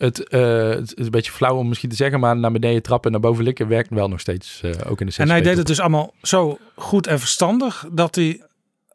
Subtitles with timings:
[0.00, 3.12] Het, eh, het is een beetje flauw om misschien te zeggen, maar naar beneden trappen
[3.12, 5.56] en naar boven likken werkt wel nog steeds, eh, ook in de En hij deed
[5.56, 8.42] het dus allemaal zo goed en verstandig dat hij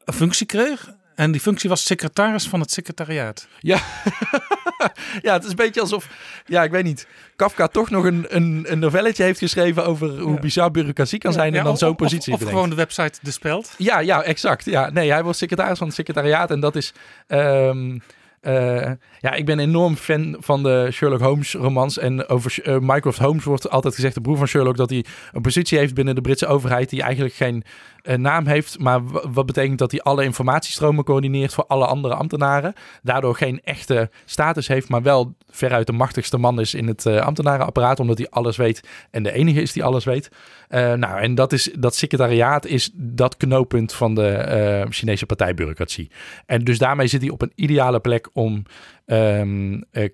[0.06, 0.94] een functie kreeg.
[1.16, 3.48] En die functie was secretaris van het secretariaat.
[3.60, 3.78] Ja.
[5.22, 6.08] ja, het is een beetje alsof,
[6.46, 10.34] ja, ik weet niet, Kafka toch nog een, een, een novelletje heeft geschreven over hoe
[10.34, 10.40] Ja.
[10.40, 12.54] bizar bureaucratie kan zijn en dan of- zo'n of- positie Of, bedenkt.
[12.54, 13.74] gewoon de website De Speld.
[13.78, 14.66] Ja, ja, exact.
[14.66, 16.94] Ja, nee, hij was secretaris van het secretariaat en dat is.
[17.28, 17.98] ehm,
[18.46, 21.98] eh, ja, ik ben enorm fan van de Sherlock Holmes romans.
[21.98, 25.42] En over eh, Mycroft Holmes wordt altijd gezegd, de broer van Sherlock, dat hij een
[25.42, 27.64] positie heeft binnen de Britse overheid die eigenlijk geen
[28.02, 28.80] eh, naam heeft.
[28.80, 32.74] Maar wat betekent dat hij alle informatiestromen coördineert voor alle andere ambtenaren.
[33.04, 38.00] Daardoor geen echte status heeft, maar wel veruit de machtigste man is in het ambtenarenapparaat,
[38.00, 40.30] omdat hij alles weet en de enige is die alles weet.
[40.68, 46.12] Eh, nou, en dat, is, dat secretariaat is dat knooppunt van de eh, Chinese partijbureaucratie.
[46.46, 48.64] En dus daarmee zit hij op een ideale plek om
[49.06, 50.10] eh, eh,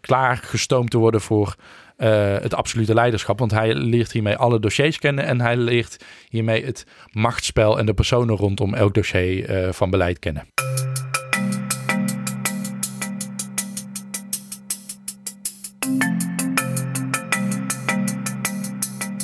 [0.00, 1.54] klaargestoomd te worden voor
[1.98, 3.38] het absolute leiderschap.
[3.38, 7.94] Want hij leert hiermee alle dossiers kennen en hij leert hiermee het machtsspel en de
[7.94, 10.46] personen rondom elk dossier van beleid kennen.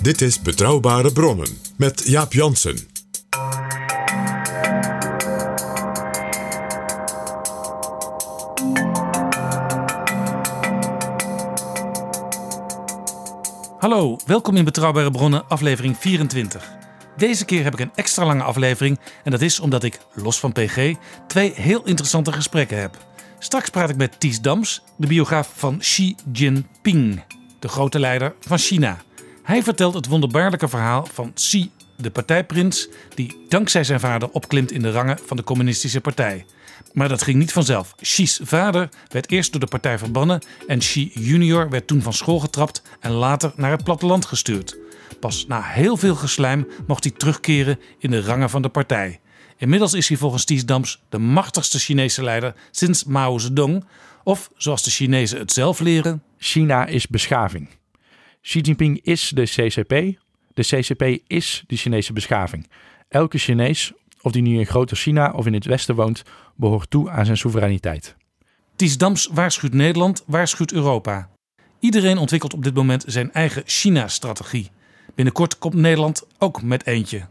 [0.04, 2.78] Dit is Betrouwbare Bronnen met Jaap Jansen.
[13.78, 16.72] Hallo, welkom in Betrouwbare Bronnen, aflevering 24.
[17.16, 20.52] Deze keer heb ik een extra lange aflevering en dat is omdat ik, los van
[20.52, 20.94] PG,
[21.26, 22.96] twee heel interessante gesprekken heb.
[23.38, 27.22] Straks praat ik met Ties Dams, de biograaf van Xi Jinping,
[27.58, 28.98] de grote leider van China.
[29.44, 34.82] Hij vertelt het wonderbaarlijke verhaal van Xi, de partijprins, die dankzij zijn vader opklimt in
[34.82, 36.46] de rangen van de communistische partij.
[36.92, 37.94] Maar dat ging niet vanzelf.
[37.94, 42.38] Xi's vader werd eerst door de partij verbannen en Xi junior werd toen van school
[42.38, 44.76] getrapt en later naar het platteland gestuurd.
[45.20, 49.20] Pas na heel veel geslijm mocht hij terugkeren in de rangen van de partij.
[49.56, 53.84] Inmiddels is hij volgens Ties Dams de machtigste Chinese leider sinds Mao Zedong.
[54.22, 57.68] Of zoals de Chinezen het zelf leren, China is beschaving.
[58.44, 60.18] Xi Jinping is de CCP.
[60.54, 62.68] De CCP is de Chinese beschaving.
[63.08, 66.22] Elke Chinees, of die nu in groter China of in het Westen woont,
[66.54, 68.16] behoort toe aan zijn soevereiniteit.
[68.76, 71.30] Ties Dams waarschuwt Nederland, waarschuwt Europa.
[71.80, 74.70] Iedereen ontwikkelt op dit moment zijn eigen China-strategie.
[75.14, 77.26] Binnenkort komt Nederland ook met eentje.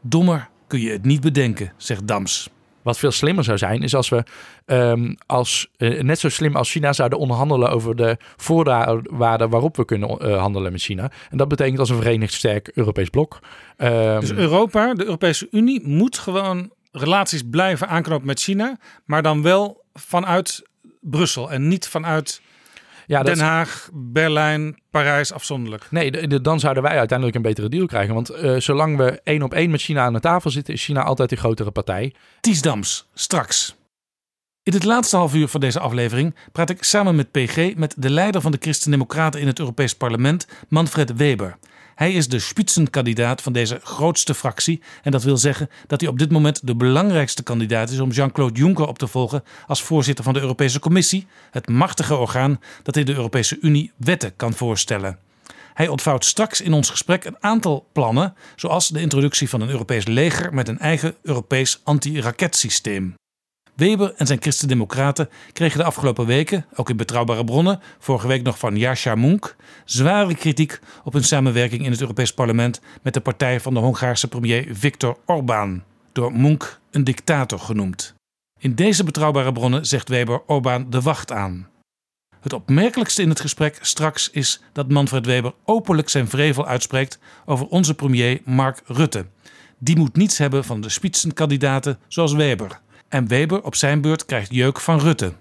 [0.00, 2.50] Dommer kun je het niet bedenken, zegt Dams.
[2.82, 4.22] Wat veel slimmer zou zijn, is als we
[4.66, 9.84] ehm, als, eh, net zo slim als China zouden onderhandelen over de voorwaarden waarop we
[9.84, 11.10] kunnen eh, handelen met China.
[11.30, 13.38] En dat betekent als een verenigd sterk Europees blok.
[13.76, 19.42] Ehm, Dus Europa, de Europese Unie, moet gewoon relaties blijven aanknopen met China, maar dan
[19.42, 20.62] wel vanuit
[21.00, 22.40] Brussel en niet vanuit
[23.12, 25.86] ja, Den Haag, Berlijn, Parijs afzonderlijk.
[25.90, 28.14] Nee, de- de- dan zouden wij uiteindelijk een betere deal krijgen.
[28.14, 31.02] Want eh, zolang we één op één met China aan de tafel zitten, is China
[31.02, 32.14] altijd de grotere partij.
[32.40, 33.76] Ties Dams, straks.
[34.62, 38.10] In het laatste half uur van deze aflevering praat ik samen met PG met de
[38.10, 41.58] leider van de Christen-Democraten in het Europees Parlement, Manfred Weber.
[42.02, 44.82] Hij is de spitsenkandidaat van deze grootste fractie.
[45.02, 48.58] En dat wil zeggen dat hij op dit moment de belangrijkste kandidaat is om Jean-Claude
[48.58, 53.04] Juncker op te volgen als voorzitter van de Europese Commissie, het machtige orgaan dat in
[53.04, 55.18] de Europese Unie wetten kan voorstellen.
[55.74, 60.06] Hij ontvouwt straks in ons gesprek een aantal plannen, zoals de introductie van een Europees
[60.06, 63.14] leger met een eigen Europees anti-raketsysteem.
[63.82, 68.58] Weber en zijn Christen-Democraten kregen de afgelopen weken, ook in betrouwbare bronnen, vorige week nog
[68.58, 73.60] van Jascha Munk, zware kritiek op hun samenwerking in het Europees Parlement met de partij
[73.60, 75.82] van de Hongaarse premier Viktor Orbán,
[76.12, 78.14] door Munk een dictator genoemd.
[78.58, 81.68] In deze betrouwbare bronnen zegt Weber Orbán de wacht aan.
[82.40, 87.66] Het opmerkelijkste in het gesprek straks is dat Manfred Weber openlijk zijn vrevel uitspreekt over
[87.66, 89.26] onze premier Mark Rutte.
[89.78, 92.80] Die moet niets hebben van de spitsenkandidaten zoals Weber.
[93.12, 95.32] En Weber op zijn beurt krijgt jeuk van Rutte.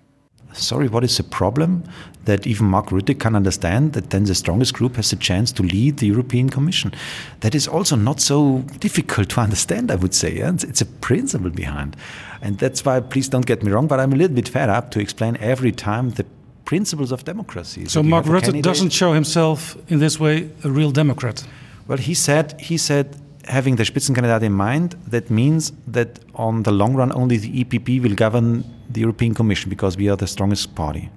[0.51, 1.81] Sorry, what is the problem?
[2.23, 5.63] That even Mark Rutte can understand that then the strongest group has the chance to
[5.63, 6.91] lead the European Commission.
[7.39, 10.41] That is also not so difficult to understand, I would say.
[10.41, 11.95] And It's a principle behind.
[12.41, 14.89] And that's why, please don't get me wrong, but I'm a little bit fed up
[14.89, 16.25] to explain every time the
[16.63, 17.87] principles of democracy.
[17.87, 21.47] So Mark Rutte doesn't show himself in this way a real Democrat?
[21.87, 23.05] Well, he said, he said
[23.47, 28.01] having the Spitzenkandidat in mind, that means that on the long run, only the EPP
[28.01, 31.09] will govern the European Commission because we are the strongest party.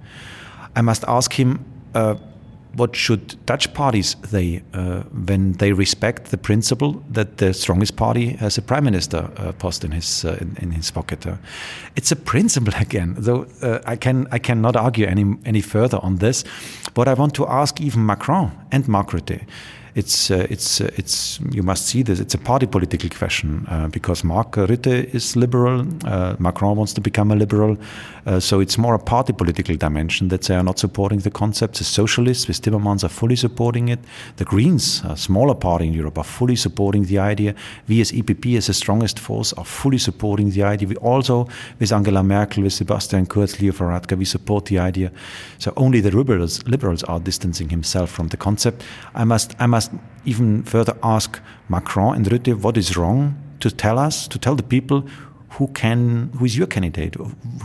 [0.75, 1.65] I must ask him.
[1.93, 2.15] Uh,
[2.75, 8.31] what should Dutch parties they uh, when they respect the principle that the strongest party
[8.39, 11.25] has a prime minister uh, post in his uh, in, in, his pocket?
[11.25, 11.37] Uh,
[11.95, 13.15] it's a principle again.
[13.17, 16.43] Though uh, I can I cannot argue any any further on this,
[16.93, 19.13] but I want to ask even Macron and Mark
[19.95, 22.19] it's uh, it's uh, it's you must see this.
[22.19, 27.01] It's a party political question uh, because Mark Rutte is liberal, uh, Macron wants to
[27.01, 27.77] become a liberal,
[28.25, 31.77] uh, so it's more a party political dimension that they are not supporting the concept.
[31.77, 33.99] The socialists with Timmermans are fully supporting it.
[34.35, 37.55] The Greens, a smaller party in Europe, are fully supporting the idea.
[37.87, 40.89] We as EPP, as the strongest force, are fully supporting the idea.
[40.89, 41.47] We also,
[41.79, 45.11] with Angela Merkel, with Sebastian Kurz, Leo Varadkar, we support the idea.
[45.57, 48.83] So only the liberals liberals are distancing himself from the concept.
[49.13, 49.84] I must I must
[50.25, 51.39] even further ask
[51.69, 55.03] Macron and Rutte what is wrong to tell us, to tell the people
[55.51, 57.15] who can who is your candidate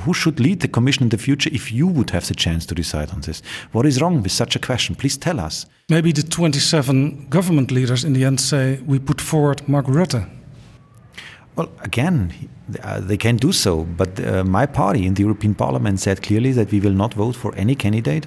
[0.04, 2.74] who should lead the commission in the future if you would have the chance to
[2.74, 3.42] decide on this?
[3.72, 4.94] What is wrong with such a question?
[4.94, 5.66] Please tell us.
[5.88, 10.28] Maybe the 27 government leaders in the end say we put forward mark rutte.
[11.56, 12.32] Well again
[12.82, 16.52] uh, they can do so but uh, my party in the european parliament said clearly
[16.52, 18.26] that we will not vote for any candidate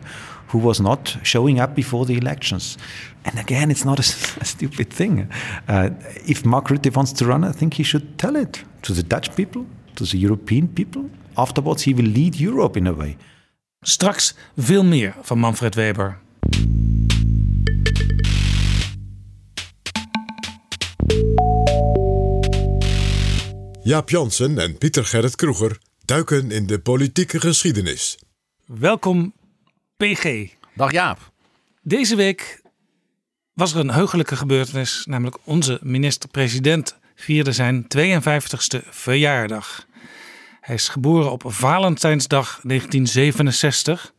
[0.53, 2.77] who was not showing up before the elections.
[3.23, 4.05] And again, it's not a,
[4.41, 5.27] a stupid thing.
[5.67, 5.89] Uh,
[6.25, 9.35] if Mark Rutte wants to run, I think he should tell it to the Dutch
[9.35, 9.65] people,
[9.95, 11.09] to the European people.
[11.33, 13.17] Afterwards, he will lead Europe in a way.
[13.81, 16.17] Straks veel meer van Manfred Weber.
[23.83, 28.19] Jaap Jansen en Pieter Gerrit Kroeger duiken in de politieke geschiedenis.
[28.65, 29.33] Welkom
[30.03, 30.49] PG.
[30.75, 31.31] Dag Jaap.
[31.81, 32.61] Deze week
[33.53, 39.85] was er een heugelijke gebeurtenis, namelijk onze minister-president vierde zijn 52ste verjaardag.
[40.59, 44.13] Hij is geboren op Valentijnsdag 1967.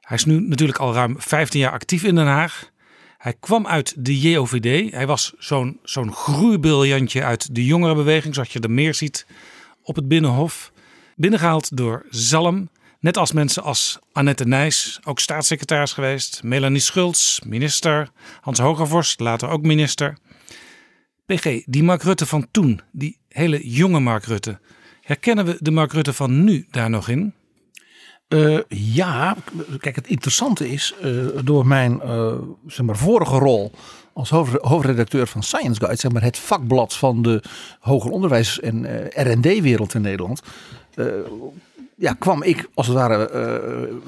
[0.00, 2.70] Hij is nu natuurlijk al ruim 15 jaar actief in Den Haag.
[3.16, 4.92] Hij kwam uit de JOVD.
[4.92, 9.26] Hij was zo'n zo'n groeibriljantje uit de jongerenbeweging, zoals je er meer ziet
[9.82, 10.72] op het Binnenhof.
[11.16, 12.68] Binnengehaald door Zalm.
[13.00, 18.10] Net als mensen als Annette Nijs, ook staatssecretaris geweest, Melanie Schultz, minister,
[18.40, 20.16] Hans Hogervorst, later ook minister.
[21.26, 24.58] PG, die Mark Rutte van toen, die hele jonge Mark Rutte,
[25.00, 27.34] herkennen we de Mark Rutte van nu daar nog in?
[28.28, 29.36] Uh, ja,
[29.80, 32.32] kijk, het interessante is, uh, door mijn uh,
[32.66, 33.72] zeg maar, vorige rol
[34.12, 37.42] als hoofdredacteur van Science Guide, zeg maar het vakblad van de
[37.80, 40.42] hoger onderwijs- en RD-wereld in Nederland,
[41.98, 43.30] ja, kwam ik als het ware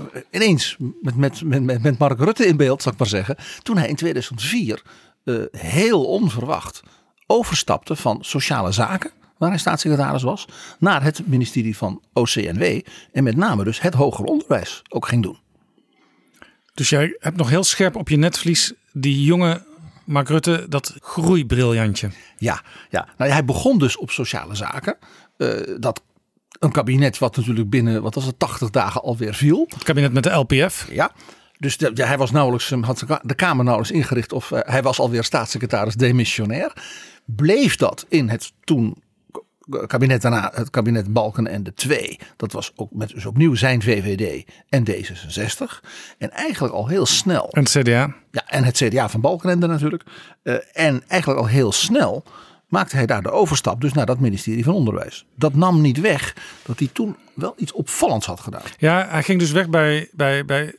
[0.03, 3.37] uh, ineens met, met, met, met Mark Rutte in beeld, zal ik maar zeggen.
[3.63, 4.83] Toen hij in 2004
[5.25, 6.83] uh, eh, heel onverwacht
[7.27, 10.49] overstapte van sociale zaken, waar hij staatssecretaris was,
[10.79, 12.81] naar het ministerie van OCNW.
[13.13, 15.39] En met name dus het hoger onderwijs ook ging doen.
[16.75, 19.63] Dus jij hebt nog heel scherp op je netvlies die jonge
[20.05, 22.11] Mark Rutte, dat groeibriljantje.
[22.39, 23.09] Ja, ja.
[23.17, 24.97] Nou, hij begon dus op sociale zaken.
[25.37, 26.03] Uh, dat
[26.61, 29.67] een kabinet wat natuurlijk binnen, wat was het, 80 dagen alweer viel.
[29.69, 30.89] Het kabinet met de LPF.
[30.91, 31.13] Ja.
[31.59, 34.99] Dus de, ja, hij was nauwelijks, had de Kamer nauwelijks ingericht of uh, hij was
[34.99, 36.73] alweer staatssecretaris demissionair.
[37.25, 39.03] Bleef dat in het toen
[39.87, 42.19] kabinet daarna, het kabinet Balken en de twee.
[42.37, 45.89] Dat was ook met dus opnieuw zijn VVD en D66.
[46.19, 47.49] En eigenlijk al heel snel.
[47.51, 48.15] En het CDA.
[48.31, 50.03] Ja, en het CDA van Balkenende natuurlijk.
[50.43, 52.25] Uh, en eigenlijk al heel snel
[52.71, 55.25] maakte hij daar de overstap dus naar dat ministerie van Onderwijs.
[55.35, 58.63] Dat nam niet weg dat hij toen wel iets opvallends had gedaan.
[58.79, 60.75] Ja, hij ging dus weg bij, bij, bij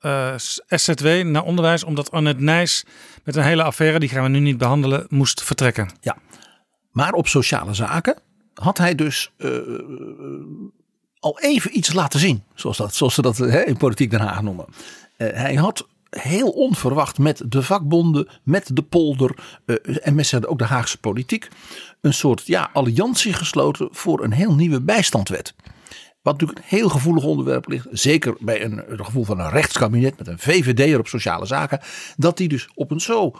[0.00, 0.38] uh, eh,
[0.68, 2.84] SZW naar onderwijs, omdat Annette Nijs
[3.24, 5.90] met een hele affaire, die gaan we nu niet behandelen, moest vertrekken.
[6.00, 6.16] Ja,
[6.90, 8.18] maar op sociale zaken
[8.54, 9.58] had hij dus uh,
[11.18, 14.66] al even iets laten zien, zoals, dat, zoals ze dat in politiek Den Haag noemen.
[14.68, 19.34] Uh, hij had heel onverwacht met de vakbonden, met de polder
[19.66, 21.48] uh, en met ook de Haagse politiek
[22.00, 25.54] een soort ja, alliantie gesloten voor een heel nieuwe bijstandwet.
[26.22, 30.18] wat natuurlijk een heel gevoelig onderwerp ligt, zeker bij een, het gevoel van een rechtskabinet
[30.18, 31.80] met een VVD'er op sociale zaken,
[32.16, 33.32] dat die dus op een zo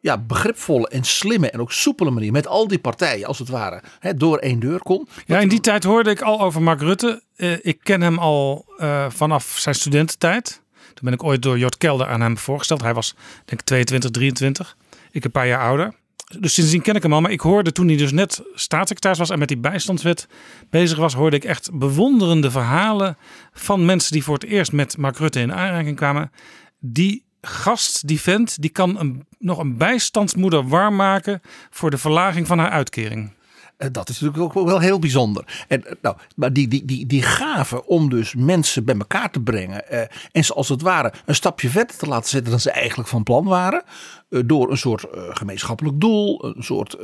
[0.00, 3.82] ja, begripvolle en slimme en ook soepele manier met al die partijen als het ware
[3.98, 5.08] hè, door één deur kon.
[5.26, 7.22] Ja, in die tijd hoorde ik al over Mark Rutte.
[7.36, 10.62] Eh, ik ken hem al eh, vanaf zijn studententijd.
[10.94, 12.82] Toen ben ik ooit door Jort Kelder aan hem voorgesteld.
[12.82, 14.76] Hij was denk ik 22, 23.
[15.10, 15.94] Ik een paar jaar ouder.
[16.38, 17.20] Dus sindsdien ken ik hem al.
[17.20, 20.28] Maar ik hoorde toen hij dus net staatssecretaris was en met die bijstandswet
[20.70, 23.16] bezig was, hoorde ik echt bewonderende verhalen
[23.52, 26.30] van mensen die voor het eerst met Mark Rutte in aanraking kwamen.
[26.78, 32.58] Die gast, die vent, die kan nog een bijstandsmoeder warm maken voor de verlaging van
[32.58, 33.32] haar uitkering.
[33.80, 35.64] Eh, Dat is natuurlijk ook wel heel bijzonder.
[35.68, 39.40] En, eh, nou, maar die, die, die, die gave om dus mensen bij elkaar te
[39.40, 39.88] brengen.
[39.88, 40.00] Eh,
[40.32, 43.22] en ze als het ware een stapje verder te laten zetten dan ze eigenlijk van
[43.22, 43.82] plan waren.
[44.30, 46.44] eh, door een soort gemeenschappelijk doel.
[46.44, 46.96] Een soort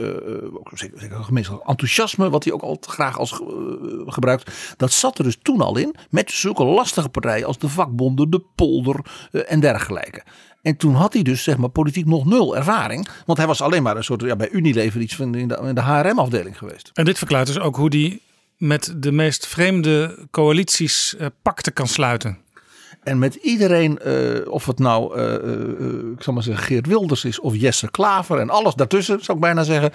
[0.75, 2.31] zeker, gemeenschappelijk enthousiasme.
[2.31, 3.41] Wat hij ook al graag als
[4.07, 4.75] gebruikt.
[4.77, 5.95] Dat zat er dus toen al in.
[6.11, 9.01] Met zulke lastige partijen als de vakbonden, de polder
[9.47, 10.23] en dergelijke.
[10.67, 13.09] En toen had hij dus zeg maar politiek nog nul ervaring.
[13.27, 15.75] Want hij was alleen maar een soort ja, bij Unilever iets van in de, in
[15.75, 16.91] de HRM-afdeling geweest.
[16.95, 18.23] En dit verklaart dus ook hoe die
[18.57, 22.39] met de meest vreemde coalities eh, pakten kan sluiten.
[23.03, 27.41] En met iedereen, eh, of het nou, eh, ik zal maar zeggen, Geert Wilders is
[27.41, 29.93] of Jesse Klaver en alles daartussen, zou ik bijna zeggen.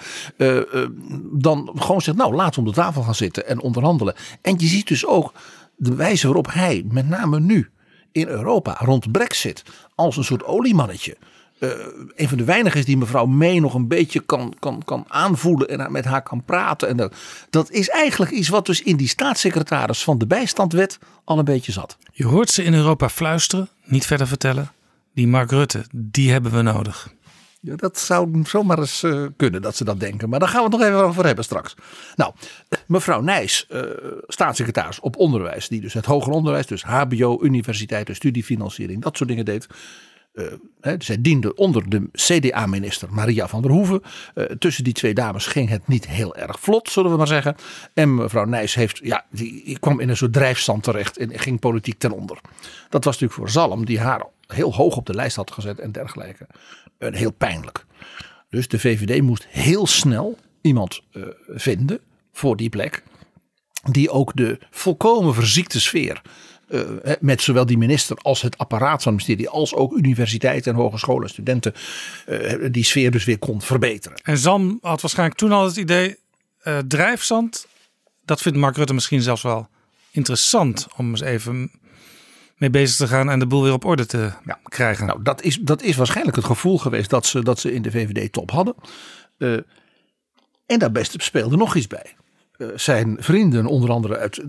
[1.32, 4.14] dan gewoon zegt, nou laten we om de tafel gaan zitten en onderhandelen.
[4.40, 5.32] En je ziet dus ook
[5.76, 7.70] de wijze waarop hij, met name nu
[8.12, 9.62] in Europa, rond Brexit,
[9.94, 11.16] als een soort oliemannetje.
[11.58, 11.68] eh,
[12.16, 15.68] een van de weinigen is die mevrouw May nog een beetje kan, kan, kan aanvoelen
[15.68, 16.88] en met haar kan praten.
[16.88, 17.14] En dat,
[17.50, 21.72] dat is eigenlijk iets wat dus in die staatssecretaris van de bijstandwet al een beetje
[21.72, 21.96] zat.
[22.12, 24.72] Je hoort ze in Europa fluisteren, niet verder vertellen.
[25.14, 27.12] Die Mark Rutte, die hebben we nodig.
[27.64, 30.28] Ja, dat zou zomaar eens eh, kunnen dat ze dat denken.
[30.28, 31.74] Maar daar gaan we het nog even over hebben straks.
[32.16, 32.32] Nou,
[32.86, 33.80] mevrouw Nijs, eh,
[34.26, 35.68] staatssecretaris op onderwijs.
[35.68, 39.66] Die dus het hoger onderwijs, dus hbo, universiteiten, studiefinanciering, dat soort dingen deed.
[40.32, 40.46] Eh,
[40.80, 44.02] hè, zij diende onder de CDA-minister Maria van der Hoeven.
[44.58, 47.56] Tussen die twee dames ging het niet heel erg vlot, zullen we maar zeggen.
[47.94, 51.60] En mevrouw Nijs heeft, ja, die, die kwam in een soort drijfstand terecht en ging
[51.60, 52.38] politiek ten onder.
[52.88, 55.92] Dat was natuurlijk voor Zalm, die haar heel hoog op de lijst had gezet en
[55.92, 56.46] dergelijke,
[57.02, 57.84] een heel pijnlijk.
[58.48, 62.00] Dus de VVD moest heel snel iemand eh, vinden
[62.32, 63.02] voor die plek.
[63.90, 66.22] Die ook de volkomen verziekte sfeer.
[66.68, 69.48] eh, met zowel die minister als het apparaat van het ministerie.
[69.48, 71.74] als ook universiteiten en hogescholen en studenten.
[72.26, 74.18] eh, die sfeer dus weer kon verbeteren.
[74.22, 76.16] En Zam had waarschijnlijk toen al het idee,
[76.58, 77.66] eh, drijfzand,
[78.24, 79.68] dat vindt Mark Rutte misschien zelfs wel
[80.10, 81.70] interessant om eens even
[82.62, 84.32] mee bezig te gaan en de boel weer op orde te
[84.64, 85.06] krijgen.
[85.06, 87.90] Nou, dat is, dat is waarschijnlijk het gevoel geweest dat ze, dat ze in de
[87.90, 88.74] VVD top hadden.
[89.38, 89.52] Eh,
[90.66, 92.16] en daar best speelde nog iets bij.
[92.56, 94.42] Eh, zijn vrienden, onder andere uit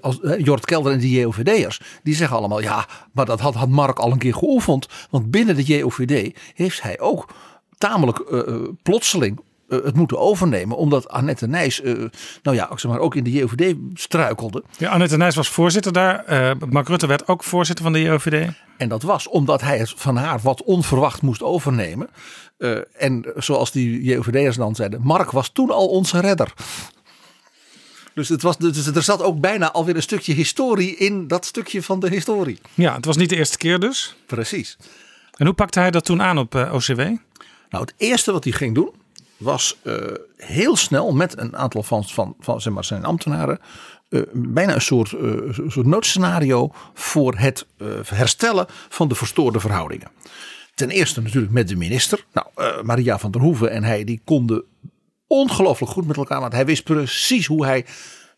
[0.00, 3.98] als, Jort Kelder en de JOVD'ers, die zeggen allemaal ja, maar dat had, had Mark
[3.98, 4.88] al een keer geoefend.
[5.10, 7.34] Want binnen de JOVD heeft hij ook
[7.78, 9.40] tamelijk eh, plotseling
[9.76, 11.94] het moeten overnemen, omdat Annette Nijs, eh,
[12.42, 14.62] nou ja, zeg maar, ook in de JOVD struikelde.
[14.78, 16.24] Ja, Annette Nijs was voorzitter daar.
[16.24, 18.52] Eh, Mark Rutte werd ook voorzitter van de JOVD.
[18.76, 22.08] En dat was omdat hij het van haar wat onverwacht moest overnemen.
[22.58, 26.52] Eh, en zoals die JOVD'ers dan zeiden, Mark was toen al onze redder.
[28.14, 31.82] Dus, het was, dus er zat ook bijna alweer een stukje historie in dat stukje
[31.82, 32.58] van de historie.
[32.74, 34.16] Ja, het was niet de eerste keer dus.
[34.26, 34.76] Precies.
[35.36, 36.98] En hoe pakte hij dat toen aan op eh, OCW?
[36.98, 38.90] Nou, het eerste wat hij ging doen
[39.42, 39.94] was eh,
[40.36, 42.04] heel snel met een aantal van,
[42.40, 43.58] van, zeg maar, zijn ambtenaren.
[44.08, 47.66] eh, bijna een soort, eh, een soort noodscenario voor het
[48.04, 50.10] herstellen van de verstoorde verhoudingen.
[50.74, 52.24] Ten eerste natuurlijk met de minister.
[52.32, 52.46] Nou,
[52.84, 54.64] Maria van der Hoeven en hij die konden
[55.26, 56.40] ongelooflijk goed met elkaar.
[56.40, 57.84] Want hij wist precies hoe hij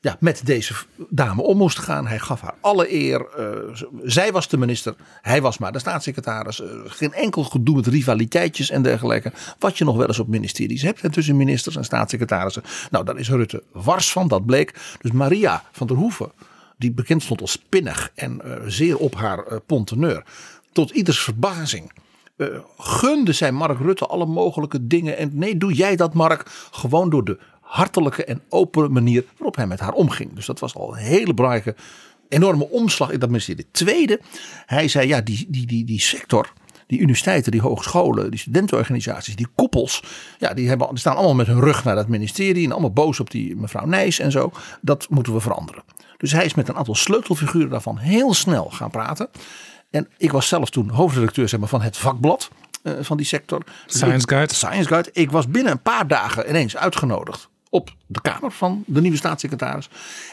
[0.04, 0.75] ja, met deze
[1.08, 2.06] dame om moest gaan.
[2.06, 3.26] Hij gaf haar alle eer.
[3.37, 4.94] Eh, zij was de minister.
[5.23, 6.61] Hij was maar de staatssecretaris.
[6.61, 9.32] Eh, geen enkel gedoe met rivaliteitjes en dergelijke.
[9.58, 11.12] Wat je nog wel eens op ministeries hebt.
[11.12, 12.62] tussen ministers en staatssecretarissen.
[12.90, 14.28] Nou, daar is Rutte wars van.
[14.28, 14.96] Dat bleek.
[15.00, 16.32] Dus Maria van der Hoeven.
[16.78, 18.11] Die bekend stond als pinnig.
[18.14, 20.25] En eh, zeer op haar ponteneur.
[20.73, 21.92] Tot ieders verbazing
[22.78, 25.16] gunde zij Mark Rutte alle mogelijke dingen.
[25.16, 29.66] En nee, doe jij dat, Mark, gewoon door de hartelijke en open manier waarop hij
[29.66, 30.35] met haar omging.
[30.35, 31.75] Dus dat was al een hele belangrijke,
[32.28, 33.66] enorme omslag in dat ministerie.
[33.71, 34.21] Tweede,
[34.66, 36.52] hij zei, ja, die, die, die, die sector.
[36.87, 40.02] Die universiteiten, die hogescholen, die studentenorganisaties, die koepels.
[40.38, 42.64] Ja, die, hebben, die staan allemaal met hun rug naar dat ministerie.
[42.64, 44.52] En allemaal boos op die mevrouw Nijs en zo.
[44.80, 45.83] Dat moeten we veranderen.
[46.16, 49.28] Dus hij is met een aantal sleutelfiguren daarvan heel snel gaan praten.
[49.90, 52.50] En ik was zelf toen hoofdredacteur zeg maar, van het vakblad
[52.83, 53.62] eh, van die sector.
[53.87, 54.54] Science Guide.
[54.54, 55.11] Science Guide.
[55.12, 59.88] Ik was binnen een paar dagen ineens uitgenodigd op de kamer van de nieuwe staatssecretaris.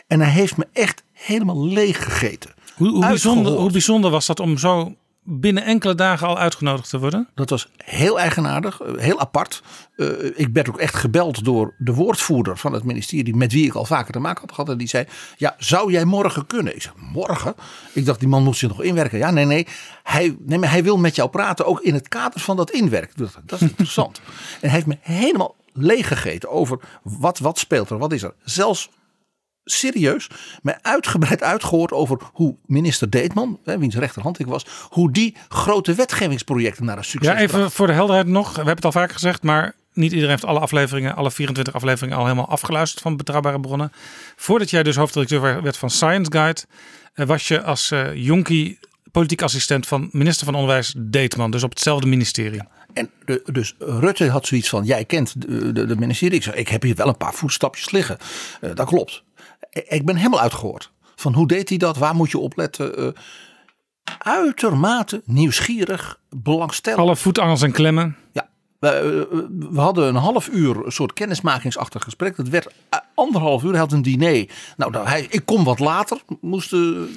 [0.07, 2.53] En hij heeft me echt helemaal leeg gegeten.
[2.75, 6.99] Hoe, hoe, bijzonder, hoe bijzonder was dat om zo binnen enkele dagen al uitgenodigd te
[6.99, 7.27] worden?
[7.35, 9.63] Dat was heel eigenaardig, eh, heel apart.
[9.95, 13.73] Eh, ik werd ook echt gebeld door de woordvoerder van het ministerie, met wie ik
[13.73, 14.69] al vaker te maken had gehad.
[14.69, 15.05] En die zei:
[15.37, 16.75] Ja, zou jij morgen kunnen?
[16.75, 17.55] Ik zei: Morgen?
[17.93, 19.17] Ik dacht, die man moet zich nog inwerken.
[19.17, 19.67] Ja, nee, nee.
[20.03, 23.29] Hij, nee maar hij wil met jou praten, ook in het kader van dat inwerken.
[23.45, 24.21] Dat is interessant.
[24.61, 28.33] en hij heeft me helemaal leeggegeten over wat, wat speelt er, wat is er.
[28.43, 28.89] Zelfs
[29.63, 30.27] serieus
[30.61, 35.93] mij uitgebreid uitgehoord over hoe minister Deetman, hè, wiens rechterhand ik was, hoe die grote
[35.93, 37.53] wetgevingsprojecten naar een succes Ja, bracht.
[37.53, 38.49] even voor de helderheid nog.
[38.49, 42.17] We hebben het al vaker gezegd, maar niet iedereen heeft alle afleveringen, alle 24 afleveringen
[42.17, 43.91] al helemaal afgeluisterd van betrouwbare bronnen.
[44.35, 46.61] Voordat jij dus hoofddirecteur werd van Science Guide,
[47.13, 48.79] eh, was je als eh jonkie
[49.11, 52.61] politiek assistent van minister van Onderwijs Deetman, dus op hetzelfde ministerie.
[52.93, 56.37] En de, dus Rutte had zoiets van: jij kent de, de, de ministerie.
[56.37, 58.17] Ik zei: ik heb hier wel een paar voetstapjes liggen.
[58.61, 59.23] Eh, dat klopt.
[59.69, 60.91] Ik- ben helemaal uitgehoord.
[61.15, 61.97] Van hoe deed hij dat?
[61.97, 62.97] Waar moet je opletten?
[62.97, 63.07] Eh,
[64.17, 67.01] uitermate nieuwsgierig, belangstellend.
[67.01, 68.15] Alle voetangels en klemmen.
[68.31, 68.49] Ja.
[68.79, 69.37] We, eh,
[69.73, 72.35] we hadden een half uur een soort kennismakingsachtig gesprek.
[72.35, 72.67] Dat werd
[73.15, 73.69] anderhalf uur.
[73.69, 74.45] Hij had een diner.
[74.77, 76.21] Nou, hij, ik kom wat later.
[76.41, 76.73] Moest,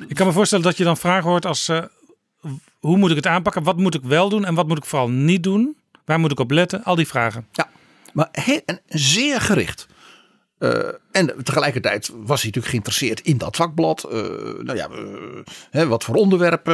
[0.09, 1.71] Ik kan me voorstellen dat je dan vragen hoort als
[2.87, 3.63] hoe moet ik het aanpakken?
[3.63, 5.77] Wat moet ik wel doen en wat moet ik vooral niet doen?
[6.05, 6.85] Waar moet ik op letten?
[6.85, 7.47] Al die vragen.
[7.53, 7.69] Ja,
[8.13, 9.87] maar heel, zeer gericht.
[10.65, 14.05] Eh, en tegelijkertijd was hij natuurlijk geïnteresseerd in dat vakblad.
[14.05, 14.21] Eh,
[14.59, 14.99] nou ja, eh,
[15.71, 16.73] hè, wat voor onderwerpen.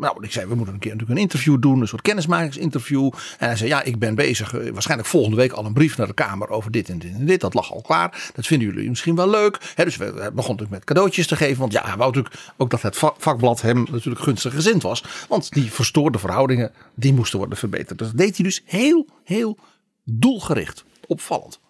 [0.00, 1.80] Nou, ik zei, we moeten een keer natuurlijk een interview doen.
[1.80, 3.10] Een soort kennismakingsinterview.
[3.38, 4.50] En hij zei, ja, ik ben bezig.
[4.50, 7.40] waarschijnlijk volgende week al een brief naar de Kamer over dit en dit en dit.
[7.40, 8.30] Dat lag al klaar.
[8.34, 9.58] Dat vinden jullie misschien wel leuk.
[9.74, 11.58] Hè, dus we, hij begon natuurlijk met cadeautjes te geven.
[11.60, 15.04] Want ja, hij wou natuurlijk ook dat het va- vakblad hem natuurlijk gunstig gezind was.
[15.28, 17.98] Want die verstoorde verhoudingen, die moesten worden verbeterd.
[17.98, 19.58] Dus dat deed hij dus heel, heel
[20.04, 20.84] doelgericht.
[21.06, 21.60] Opvallend.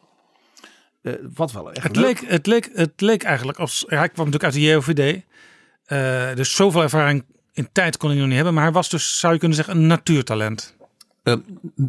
[1.02, 2.20] Eh, wat wel echt Het leuk.
[2.20, 3.84] leek, het, leek, het leek eigenlijk als.
[3.86, 5.22] Hij kwam natuurlijk uit de JOVD.
[5.84, 8.54] eh, dus zoveel ervaring in tijd kon hij nog niet hebben.
[8.54, 10.76] Maar hij was dus, zou je kunnen zeggen, een natuurtalent.
[11.22, 11.34] Eh,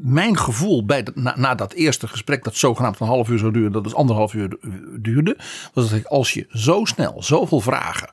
[0.01, 3.51] mijn gevoel bij de- na, na dat eerste gesprek, dat zogenaamd een half uur zou
[3.51, 5.37] duren, dat dus anderhalf uur du- duurde,
[5.73, 8.09] was dat ik als je zo snel zoveel vragen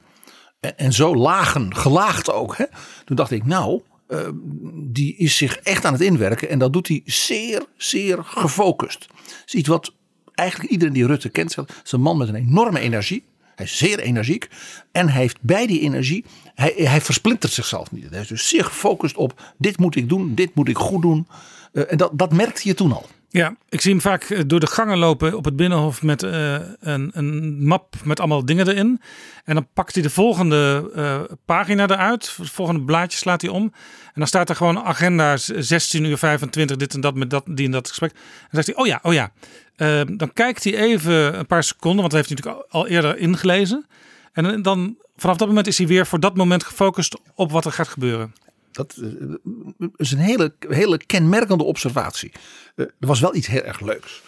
[0.61, 2.65] en, en zo lagen, gelaagd ook, hè,
[3.05, 4.29] toen dacht ik, nou, eh,
[4.75, 9.07] die is zich echt aan het inwerken en dat doet hij zeer, zeer gefocust.
[9.09, 9.93] Dat is iets wat
[10.39, 13.25] eigenlijk iedereen die Rutte kent, is een man met een enorme energie.
[13.59, 14.49] Hij is zeer energiek.
[14.93, 16.25] En hij heeft bij die energie,
[16.55, 18.11] hij, hij versplintert zichzelf niet.
[18.11, 21.27] Hij is dus zeer gefocust op dit moet ik doen, dit moet ik goed doen.
[21.73, 23.07] Eh, en dat, dat merkte je toen al.
[23.31, 26.55] Ja, ik zie hem vaak eh, door de gangen lopen op het binnenhof met eh,
[26.81, 29.01] een, een map met allemaal dingen erin.
[29.45, 32.37] En dan pakt hij de volgende pagina eruit.
[32.37, 33.63] Het volgende blaadje slaat hij om.
[34.05, 37.67] En dan staat er gewoon agenda 16 uur 25, dit en dat met dat, die
[37.67, 38.11] en dat gesprek.
[38.11, 38.19] En
[38.51, 39.33] dan zegt hij, oh ja, oh ja.
[39.79, 43.19] Eh, dan kijkt hij even een paar seconden, want dat heeft hij natuurlijk al eerder
[43.19, 43.87] ingelezen.
[44.33, 47.73] En dan vanaf dat moment is hij weer voor dat moment gefocust op wat er
[47.73, 48.35] gaat gebeuren.
[48.73, 52.33] Dat eh, is een hele, hele kenmerkende observatie.
[52.75, 54.23] Eh, er was wel iets heel erg leuks.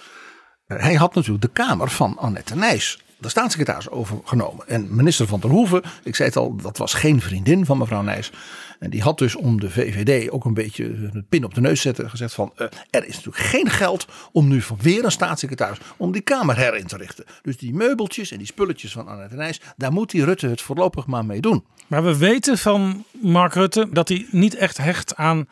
[0.66, 4.68] Eh, hij had natuurlijk de kamer van Annette Nijs, de staatssecretaris, overgenomen.
[4.68, 8.02] En minister van der Hoeven, ik zei het al, dat was geen vriendin van mevrouw
[8.02, 8.30] Nijs.
[8.78, 11.80] En die had dus om de VVD ook een beetje een pin op de neus
[11.80, 12.10] zetten.
[12.10, 16.12] Gezegd van, eh, er is natuurlijk geen geld om nu van weer een staatssecretaris, om
[16.12, 17.24] die kamer herin te richten.
[17.42, 21.06] Dus die meubeltjes en die spulletjes van Annette Nijs, daar moet die Rutte het voorlopig
[21.06, 21.64] maar mee doen.
[21.86, 25.48] Maar we weten van Mark Rutte dat hij niet echt hecht aan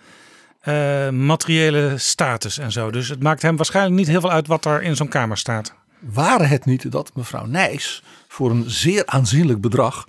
[0.60, 2.90] eh, materiële status en zo.
[2.90, 5.74] Dus het maakt hem waarschijnlijk niet heel veel uit wat er in zo'n kamer staat.
[6.00, 10.06] Waren het niet dat mevrouw Nijs voor een zeer aanzienlijk bedrag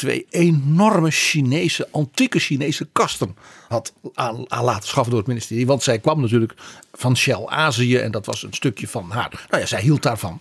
[0.00, 3.36] twee enorme Chinese, antieke Chinese kasten
[3.68, 5.66] had aan, laten schaffen door het ministerie.
[5.66, 6.54] Want zij kwam natuurlijk
[6.92, 9.46] van Shell Azië en dat was een stukje van haar.
[9.48, 10.40] Nou ja, zij hield daarvan.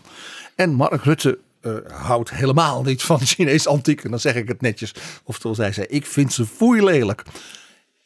[0.56, 4.04] En Mark Rutte eh, houdt helemaal niet van Chinees antiek.
[4.04, 4.94] En dan zeg ik het netjes.
[5.24, 7.24] Oftewel, zij zei, ik vind ze foei lelijk.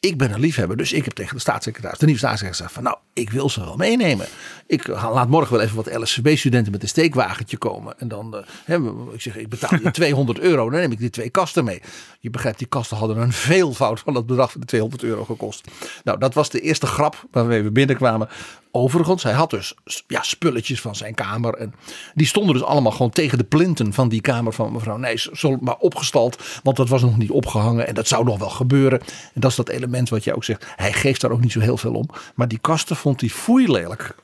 [0.04, 2.82] Ik ben een liefhebber, dus ik heb tegen de staatssecretaris, de nieuwe staatssecretaris gezegd van
[2.82, 4.26] nou, ik wil ze wel meenemen.
[4.66, 7.98] Ik laat morgen wel even wat LSCB-studenten met een steekwagentje komen.
[7.98, 8.76] En dan, eh, hè,
[9.12, 11.82] ik zeg, ik betaal je 200 euro, dan neem ik die twee kasten mee.
[12.20, 15.68] Je begrijpt, die kasten hadden een veelvoud van het bedrag van de 200 euro gekost.
[16.04, 18.28] Nou, dat was de eerste grap waarmee we binnenkwamen.
[18.76, 19.74] Overigens, hij had dus
[20.06, 21.54] ja, spulletjes van zijn kamer.
[21.54, 21.74] En
[22.14, 25.24] die stonden dus allemaal gewoon tegen de plinten van die kamer van mevrouw Nijs.
[25.24, 27.86] Zo maar opgestald, want dat was nog niet opgehangen.
[27.86, 29.00] En dat zou nog wel gebeuren.
[29.00, 30.66] En dat is dat element wat jij ook zegt.
[30.76, 32.08] Hij geeft daar ook niet zo heel veel om.
[32.34, 34.14] Maar die kasten vond hij foei lelijk.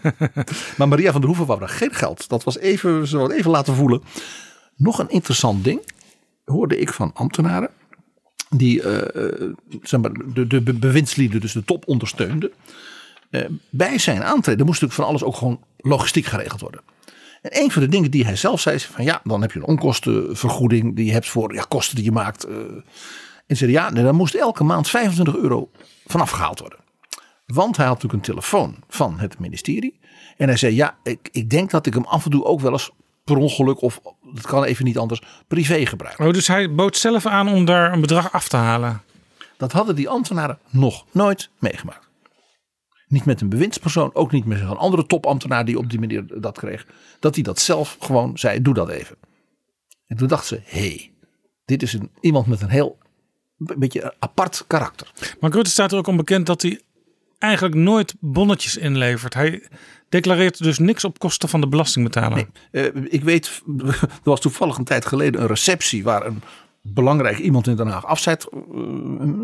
[0.76, 2.28] maar Maria van der Hoeven wou daar geen geld.
[2.28, 4.02] Dat was even, het even laten voelen.
[4.76, 5.80] Nog een interessant ding
[6.44, 7.70] hoorde ik van ambtenaren.
[8.50, 12.50] Die eh, eh, zeg maar, de, de be- bewindslieden, dus de top ondersteunden.
[13.30, 16.80] Eh, bij zijn aantreden moest natuurlijk van alles ook gewoon logistiek geregeld worden.
[17.42, 19.58] En een van de dingen die hij zelf zei, is van ja, dan heb je
[19.58, 22.44] een onkostenvergoeding die je hebt voor ja, kosten die je maakt.
[22.44, 22.54] eh.
[23.46, 25.70] en zei ja, dan moest elke maand 25 euro
[26.06, 26.78] vanaf gehaald worden.
[27.46, 29.98] Want hij had natuurlijk een telefoon van het ministerie.
[30.36, 32.72] En hij zei ja, ik, ik denk dat ik hem af en toe ook wel
[32.72, 32.90] eens
[33.24, 34.00] per ongeluk of
[34.34, 36.18] dat kan even niet anders privé gebruik.
[36.18, 39.02] Oh, dus hij bood zelf aan om daar een bedrag af te halen.
[39.56, 42.08] Dat hadden die ambtenaren nog nooit meegemaakt.
[43.10, 46.58] Niet met een bewindspersoon, ook niet met een andere topambtenaar die op die manier dat
[46.58, 46.86] kreeg.
[47.18, 49.16] Dat hij dat zelf gewoon zei, doe dat even.
[50.06, 51.12] En toen dachten ze, hé, hey,
[51.64, 52.98] dit is een, iemand met een heel
[53.66, 55.12] een beetje een apart karakter.
[55.40, 56.80] Maar Rutte staat er ook onbekend dat hij
[57.38, 59.34] eigenlijk nooit bonnetjes inlevert.
[59.34, 59.68] Hij
[60.08, 62.46] declareert dus niks op kosten van de belastingbetaler.
[62.72, 66.42] Nee, uh, ik weet, er was toevallig een tijd geleden een receptie waar een
[66.82, 68.60] belangrijk iemand in Den Haag afzet uh,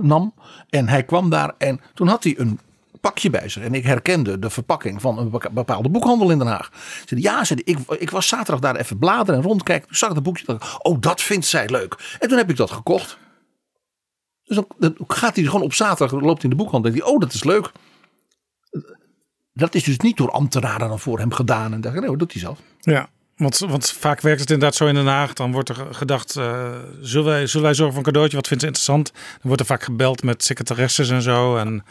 [0.03, 0.35] nam.
[0.69, 2.61] En hij kwam daar en toen had hij een
[3.09, 3.63] pakje bij zich.
[3.63, 6.71] En ik herkende de verpakking van een bepaalde boekhandel in Den Haag.
[7.05, 9.87] Zei, ja, zei, ik, ik was zaterdag daar even bladeren en rondkijken.
[9.87, 10.59] Toen zag ik dat boekje.
[10.79, 12.17] Oh, dat vindt zij leuk.
[12.19, 13.19] En toen heb ik dat gekocht.
[14.45, 16.91] Dus dan, gaat hij gewoon op zaterdag, loopt in de boekhandel.
[16.91, 17.71] En denkt hij, oh, dat is leuk.
[19.53, 21.73] Dat is dus niet door ambtenaren dan voor hem gedaan.
[21.73, 22.59] En dacht, nee, dat doet hij zelf.
[22.81, 25.33] Ja, want, want vaak werkt het inderdaad zo in Den Haag.
[25.33, 28.37] Dan wordt er gedacht, uh, zullen, wij, zullen wij zorgen voor een cadeautje?
[28.37, 29.13] Wat vindt ze interessant?
[29.13, 31.57] Dan wordt er vaak gebeld met secretaresses en zo.
[31.57, 31.85] En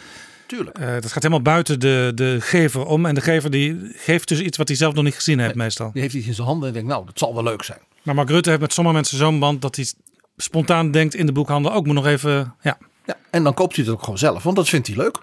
[0.48, 0.80] Tuurlijk.
[0.80, 3.06] Uh, dat gaat helemaal buiten de, de gever om.
[3.06, 5.92] En de gever die geeft dus iets wat hij zelf nog niet gezien heeft meestal.
[5.94, 7.80] Die heeft iets in zijn handen en denkt, nou, dat zal wel leuk zijn.
[8.04, 9.86] Maar Mark Rutte heeft met sommige mensen zo'n band dat hij
[10.38, 12.78] spontaan denkt in de boekhandel ook moet nog even, ja.
[13.06, 13.18] ja.
[13.30, 15.18] En dan koopt hij het ook gewoon zelf, want dat vindt hij leuk.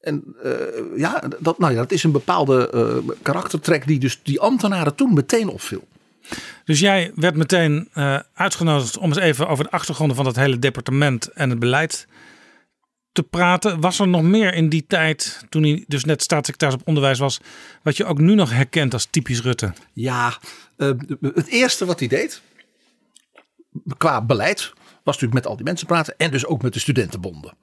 [0.00, 0.52] En uh,
[0.96, 5.14] ja, dat, nou ja, dat is een bepaalde uh, karaktertrek die dus die ambtenaren toen
[5.14, 5.88] meteen opviel.
[6.64, 10.58] Dus jij werd meteen uh, uitgenodigd om eens even over de achtergronden van dat hele
[10.58, 12.06] departement en het beleid
[13.22, 13.80] te praten.
[13.80, 17.40] Was er nog meer in die tijd, toen hij dus net staatssecretaris op onderwijs was,
[17.82, 19.72] wat je ook nu nog herkent als typisch Rutte?
[19.92, 20.38] Ja,
[21.20, 22.42] het eerste wat hij deed,
[23.96, 27.54] qua beleid, was natuurlijk met al die mensen praten en dus ook met de studentenbonden.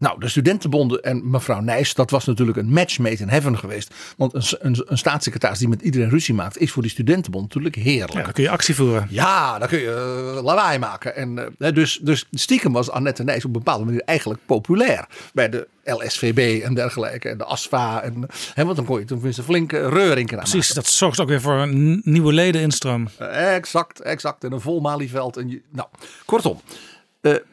[0.00, 3.94] Nou, de studentenbonden en mevrouw Nijs, dat was natuurlijk een match made in heaven geweest.
[4.16, 7.74] Want een, een, een staatssecretaris die met iedereen ruzie maakt, is voor die studentenbond natuurlijk
[7.74, 8.12] heerlijk.
[8.12, 9.06] Ja, dan kun je actie voeren.
[9.10, 11.16] Ja, dan kun je uh, lawaai maken.
[11.16, 15.48] En, uh, dus, dus stiekem was Annette Nijs op een bepaalde manier eigenlijk populair bij
[15.48, 17.28] de LSVB en dergelijke.
[17.28, 18.02] En de ASFA.
[18.02, 20.74] En, hè, want dan kon je een flinke reuring aan Precies, maken.
[20.74, 23.08] dat zorgt ook weer voor een nieuwe leden-instroom.
[23.20, 24.44] Uh, exact, exact.
[24.44, 25.36] En een vol Malieveld.
[25.36, 25.88] En je, nou,
[26.24, 26.60] kortom.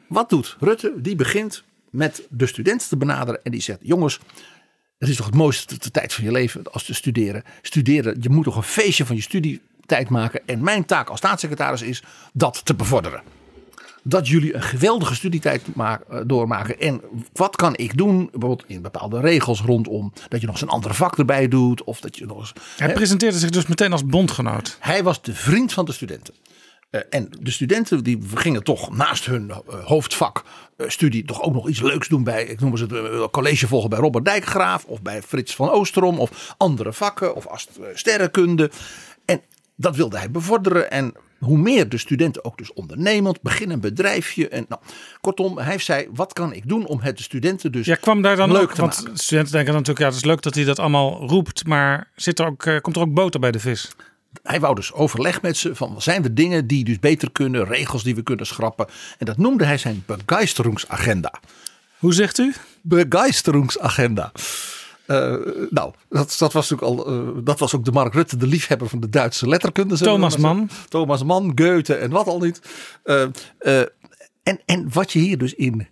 [0.07, 0.93] wat doet Rutte?
[0.97, 3.43] Die begint met de studenten te benaderen.
[3.43, 4.19] En die zegt: Jongens,
[4.97, 7.43] het is toch het mooiste de tijd van je leven als te studeren.
[7.61, 10.41] Studeren, je moet toch een feestje van je studietijd maken.
[10.45, 13.21] En mijn taak als staatssecretaris is dat te bevorderen.
[14.03, 15.61] Dat jullie een geweldige studietijd
[16.25, 16.79] doormaken.
[16.79, 17.01] En
[17.33, 18.29] wat kan ik doen?
[18.31, 20.13] Bijvoorbeeld in bepaalde regels rondom.
[20.29, 21.83] Dat je nog eens een andere vak erbij doet.
[21.83, 22.53] Of dat je nog eens.
[22.77, 22.93] Hij hè?
[22.93, 24.77] presenteerde zich dus meteen als bondgenoot.
[24.79, 26.33] Hij was de vriend van de studenten.
[26.91, 30.43] Uh, en de studenten die gingen toch naast hun uh, hoofdvak
[30.77, 33.89] uh, studie toch ook nog iets leuks doen bij, ik noem eens het college volgen
[33.89, 38.71] bij Robert Dijkgraaf of bij Frits van Oosterom of andere vakken of als sterrenkunde.
[39.25, 39.41] En
[39.75, 44.49] dat wilde hij bevorderen en hoe meer de studenten ook dus ondernemend, begin een bedrijfje.
[44.49, 44.81] En nou,
[45.21, 48.35] kortom, hij zei, wat kan ik doen om het de studenten dus ja, kwam daar
[48.35, 49.17] dan leuk ook, te want maken.
[49.17, 52.39] studenten denken dan natuurlijk, ja, het is leuk dat hij dat allemaal roept, maar zit
[52.39, 53.91] er ook, komt er ook boter bij de vis?
[54.43, 58.03] Hij wou dus overleg met ze van zijn er dingen die dus beter kunnen, regels
[58.03, 58.87] die we kunnen schrappen.
[59.17, 61.33] En dat noemde hij zijn begeisterungsagenda.
[61.97, 62.53] Hoe zegt u?
[62.81, 64.31] Begeisterungsagenda.
[65.07, 65.35] Uh,
[65.69, 68.89] nou, dat, dat, was natuurlijk al, uh, dat was ook de Mark Rutte, de liefhebber
[68.89, 69.97] van de Duitse letterkunde.
[69.97, 70.69] Thomas Mann.
[70.89, 72.61] Thomas Mann, Goethe en wat al niet.
[73.05, 73.21] Uh,
[74.43, 75.87] en, en wat je hier dus in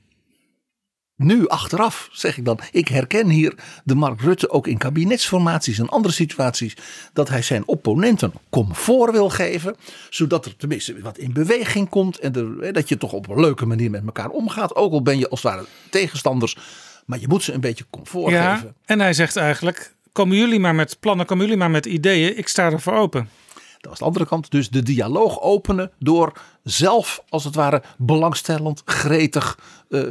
[1.16, 5.90] nu achteraf zeg ik dan, ik herken hier de Mark Rutte ook in kabinetsformaties en
[5.90, 6.78] andere situaties,
[7.14, 9.76] dat hij zijn opponenten comfort wil geven,
[10.10, 13.66] zodat er tenminste wat in beweging komt en er, dat je toch op een leuke
[13.66, 16.58] manier met elkaar omgaat, ook al ben je als het ware tegenstanders,
[17.06, 18.76] maar je moet ze een beetje comfort ja, geven.
[18.86, 22.48] En hij zegt eigenlijk, komen jullie maar met plannen, komen jullie maar met ideeën, ik
[22.48, 23.30] sta ervoor open.
[23.86, 24.52] Dat was de andere kant.
[24.52, 26.32] Dus de dialoog openen door
[26.64, 30.02] zelf als het ware belangstellend, gretig uh,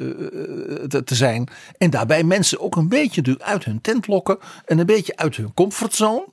[0.89, 1.49] te, te, zijn.
[1.79, 4.39] En daarbij mensen ook een beetje uit hun tent lokken.
[4.65, 6.27] En een beetje uit hun comfortzone.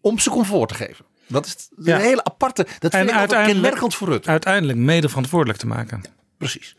[0.00, 1.04] Om ze comfort te geven.
[1.28, 1.94] Dat is Ja.
[1.94, 2.62] een hele aparte.
[2.62, 4.28] Dat vind En ik uiteindelijk- kenmerkend voor Rutte.
[4.30, 6.02] Uiteindelijk mede verantwoordelijk te maken.
[6.38, 6.76] Precies.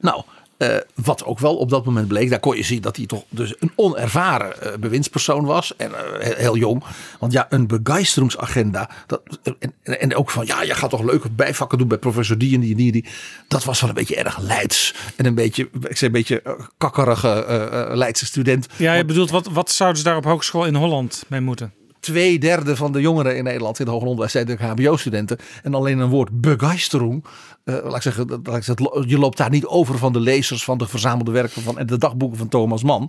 [0.00, 0.22] Nou,
[0.56, 3.24] eh, wat ook wel op dat moment bleek, daar kon je zien dat hij toch
[3.28, 5.76] dus een onervaren eh, bewindspersoon was.
[5.76, 6.82] En eh, heel, jong.
[7.18, 8.90] Want ja, een begeisterungsagenda.
[9.06, 9.22] Dat,
[9.58, 12.60] en, en ook van, ja, je gaat toch leuke bijvakken doen bij professor die en
[12.60, 13.04] die en die.
[13.48, 14.94] Dat was wel een beetje erg Leids.
[15.16, 16.42] En een beetje, ik zei een beetje
[16.78, 18.66] kakkerige Leidse student.
[18.76, 21.72] Ja, je bedoelt, wat, wat zouden ze daar op hogeschool in Holland mee moeten?
[22.04, 25.38] twee derde van de jongeren in Nederland in het hoger onderwijs zijn natuurlijk HBO-studenten.
[25.62, 27.24] En alleen een woord begeistering.
[27.64, 30.86] Uh, laat ik zeggen, ik je loopt daar niet over van de lezers van de
[30.86, 33.08] verzamelde werken van en de dagboeken van Thomas Mann.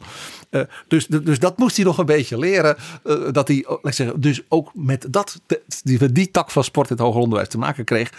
[0.52, 2.76] Uh, dus, dus dat moest hij nog een beetje leren.
[3.04, 5.42] Uh, dat hij, laat ik zeggen, dus ook met dat,
[5.84, 8.12] die, die tak van sport in het hoger onderwijs te maken kreeg.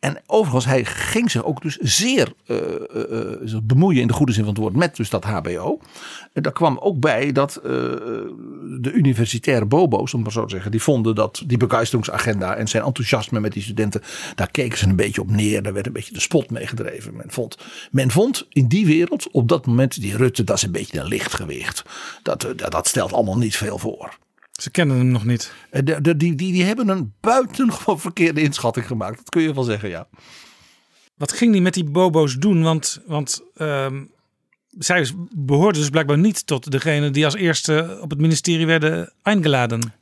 [0.00, 2.56] En overigens, hij ging zich ook dus zeer uh,
[2.94, 5.80] uh, bemoeien in de goede zin van het woord met dus dat HBO.
[6.32, 10.82] En daar kwam ook bij dat de universitaire bobo's, om maar zo te zeggen, die
[10.82, 14.02] vonden dat die begeisteringsagenda en zijn enthousiasme met die studenten,
[14.34, 15.62] daar keken ze een beetje op neer.
[15.62, 17.16] Daar werd een beetje de spot mee gedreven.
[17.16, 17.58] Men vond,
[17.90, 21.08] men vond in die wereld op dat moment die Rutte, dat is een beetje een
[21.08, 21.82] lichtgewicht.
[22.22, 24.18] Dat, dat stelt allemaal niet veel voor.
[24.58, 25.52] Ze kennen hem nog niet.
[25.70, 29.16] De, de, die, die, die hebben een buitengewoon verkeerde inschatting gemaakt.
[29.16, 30.08] Dat kun je wel zeggen, ja.
[31.16, 32.62] Wat ging die met die bobo's doen?
[32.62, 33.86] Want, want uh,
[34.70, 39.92] zij behoorden dus blijkbaar niet tot degene die als eerste op het ministerie werden eingeladen.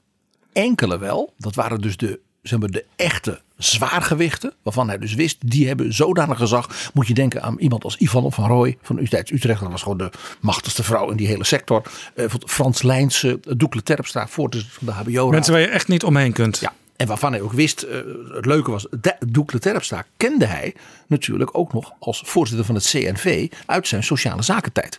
[0.53, 1.35] Enkele wel.
[1.39, 5.95] Dat waren dus de zeg maar, de echte zwaargewichten, waarvan hij dus wist, die hebben
[5.95, 6.91] zodanig gezag.
[6.95, 9.61] Moet je denken aan iemand als Ivan van Rooij van Universiteit Utrecht.
[9.61, 11.83] Dat was gewoon de machtigste vrouw in die hele sector.
[12.15, 15.31] Uh, Frans Lijnse, Doekle Terpstra, voorzitter van de HBO.
[15.31, 16.59] Mensen waar je echt niet omheen kunt.
[16.59, 17.91] Ja, en waarvan hij ook wist, uh,
[18.35, 18.87] het leuke was,
[19.27, 20.75] Doekle Terpstra kende hij
[21.07, 24.99] natuurlijk ook nog als voorzitter van het CNV uit zijn sociale zakentijd.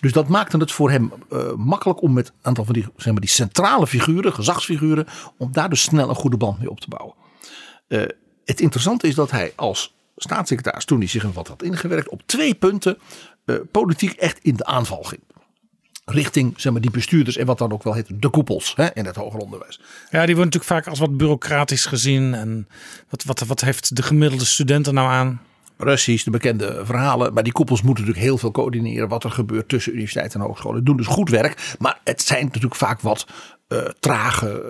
[0.00, 3.12] Dus dat maakte het voor hem uh, makkelijk om met een aantal van die, zeg
[3.12, 5.06] maar, die centrale figuren, gezagsfiguren,
[5.38, 7.14] om daar dus snel een goede band mee op te bouwen.
[7.88, 8.02] Uh,
[8.44, 12.22] het interessante is dat hij als staatssecretaris, toen hij zich in wat had ingewerkt, op
[12.26, 12.98] twee punten
[13.70, 15.20] politiek echt in de aanval ging
[16.04, 19.04] richting zeg maar, die bestuurders en wat dan ook wel heet de koepels hè, in
[19.04, 19.80] het hoger onderwijs.
[20.10, 22.34] Ja, die worden natuurlijk vaak als wat bureaucratisch gezien.
[22.34, 22.68] En
[23.08, 25.40] wat, wat, wat heeft de gemiddelde student er nou aan?
[25.76, 27.32] Precies, de bekende verhalen.
[27.32, 30.84] Maar die koepels moeten natuurlijk heel veel coördineren wat er gebeurt tussen universiteiten en hogescholen.
[30.84, 31.74] Doen dus goed werk.
[31.78, 33.26] Maar het zijn natuurlijk vaak wat
[34.00, 34.62] trage,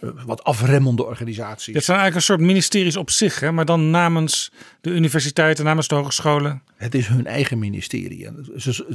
[0.00, 1.74] uh, uh, wat afremmende organisaties.
[1.74, 3.52] Het zijn eigenlijk een soort ministeries op zich, hè?
[3.52, 6.62] maar dan namens de universiteiten, namens de hogescholen.
[6.76, 8.28] Het is hun eigen ministerie.
[8.56, 8.86] Ze,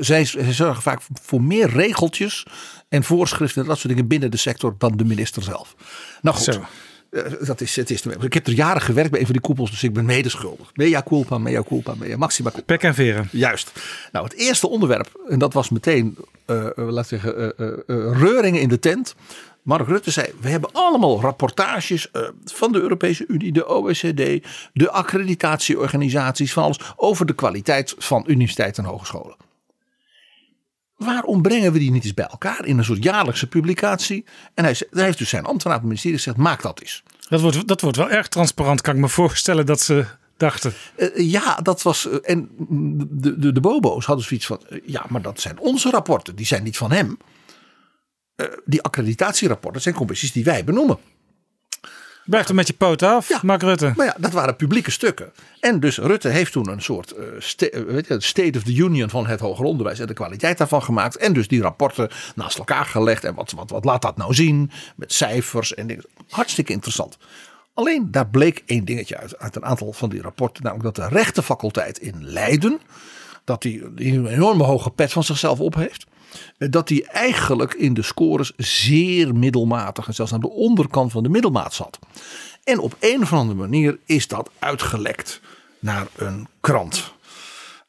[0.00, 2.46] ze, ze zorgen vaak voor meer regeltjes
[2.88, 5.74] en voorschriften en dat soort dingen binnen de sector dan de minister zelf.
[6.22, 6.44] Nou goed.
[6.44, 6.64] Zo.
[7.44, 9.82] Dat is, het is, ik heb er jaren gewerkt bij een van die koepels, dus
[9.82, 10.70] ik ben medeschuldig.
[10.74, 12.64] Mea culpa, mea culpa, mea maxima culpa.
[12.66, 13.28] Pek en veren.
[13.32, 13.72] Juist.
[14.12, 18.78] Nou, het eerste onderwerp, en dat was meteen, uh, laat zeggen, uh, reuringen in de
[18.78, 19.14] tent.
[19.62, 22.10] Mark Rutte zei: We hebben allemaal rapportages
[22.44, 28.84] van de Europese Unie, de OECD, de accreditatieorganisaties, van alles over de kwaliteit van universiteiten
[28.84, 29.36] en hogescholen.
[30.96, 34.24] Waarom brengen we die niet eens bij elkaar in een soort jaarlijkse publicatie?
[34.54, 37.02] En hij, hij heeft dus zijn ambtenaar op het ministerie gezegd: maak dat eens.
[37.28, 40.06] Dat wordt, dat wordt wel erg transparant, kan ik me voorstellen dat ze
[40.36, 40.72] dachten.
[40.96, 42.06] Uh, ja, dat was.
[42.06, 42.50] Uh, en
[43.10, 46.46] de, de, de Bobo's hadden zoiets van: uh, ja, maar dat zijn onze rapporten, die
[46.46, 47.18] zijn niet van hem.
[48.64, 50.98] die accreditatierapporten zijn commissies die wij benoemen.
[52.24, 53.92] Blijf er met je poot af, ja, Mark Rutte.
[53.96, 55.32] Maar ja, dat waren publieke stukken.
[55.60, 59.26] En dus Rutte heeft toen een soort sta weet je, State of the Union van
[59.26, 61.16] het hoger onderwijs en de kwaliteit daarvan gemaakt.
[61.16, 63.24] En dus die rapporten naast elkaar gelegd.
[63.24, 64.70] En wat, wat, wat laat dat nou zien?
[64.96, 66.04] Met cijfers en dingen.
[66.28, 67.18] Hartstikke interessant.
[67.76, 70.62] Alleen daar bleek één dingetje uit, uit een aantal van die rapporten.
[70.62, 72.80] Namelijk dat de rechtenfaculteit in Leiden,
[73.44, 76.06] dat die, die een enorme hoge pet van zichzelf op heeft
[76.58, 81.28] dat hij eigenlijk in de scores zeer middelmatig en zelfs aan de onderkant van de
[81.28, 81.98] middelmaat zat.
[82.64, 85.40] En op een of andere manier is dat uitgelekt
[85.78, 87.14] naar een krant.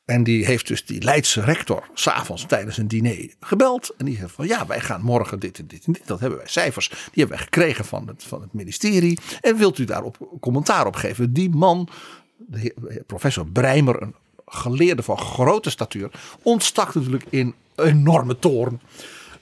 [0.07, 3.93] En die heeft dus die Leidse rector s'avonds tijdens een diner gebeld.
[3.97, 6.07] En die zegt van ja, wij gaan morgen dit en dit en dit.
[6.07, 6.89] Dat hebben wij cijfers.
[6.89, 9.19] Die hebben wij gekregen van het, van het ministerie.
[9.41, 11.33] En wilt u daarop commentaar op geven?
[11.33, 11.89] Die man,
[12.37, 14.15] de professor Breimer, een
[14.45, 18.81] geleerde van grote statuur, ontstak natuurlijk in enorme toorn.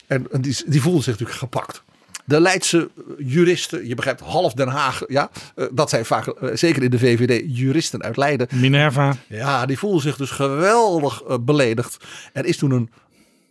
[0.07, 1.83] En, die, die voelde zich natuurlijk gepakt.
[2.25, 6.83] De Leidse juristen, je begrijpt, half Den Haag, ja, eh, dat zijn vaak, eh, zeker
[6.83, 8.47] in de VVD, juristen uit Leiden.
[8.51, 9.15] Minerva.
[9.27, 12.05] Ja, die voelden zich dus geweldig beledigd.
[12.33, 12.89] Er is toen een,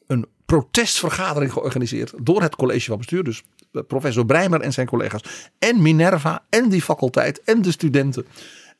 [0.06, 3.24] een protestvergadering georganiseerd door het college van bestuur.
[3.24, 3.42] Dus
[3.86, 5.50] professor Breimer en zijn collega's.
[5.58, 8.26] En Minerva en die faculteit en de studenten.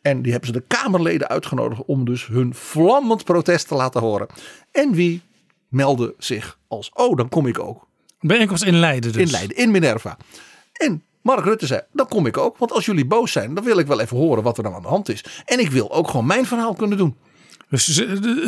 [0.02, 4.26] En die hebben ze de Kamerleden uitgenodigd om dus hun vlammend protest te laten horen.
[4.70, 5.22] En wie
[5.68, 7.86] meldde zich als, oh dan kom ik ook.
[8.26, 9.22] Bijeenkomst in Leiden dus.
[9.22, 10.16] In Leiden, in Minerva.
[10.72, 12.58] En Mark Rutte zei, dan kom ik ook.
[12.58, 14.82] Want als jullie boos zijn, dan wil ik wel even horen wat er dan aan
[14.82, 15.24] de hand is.
[15.44, 17.16] En ik wil ook gewoon mijn verhaal kunnen doen.
[17.68, 17.86] Dus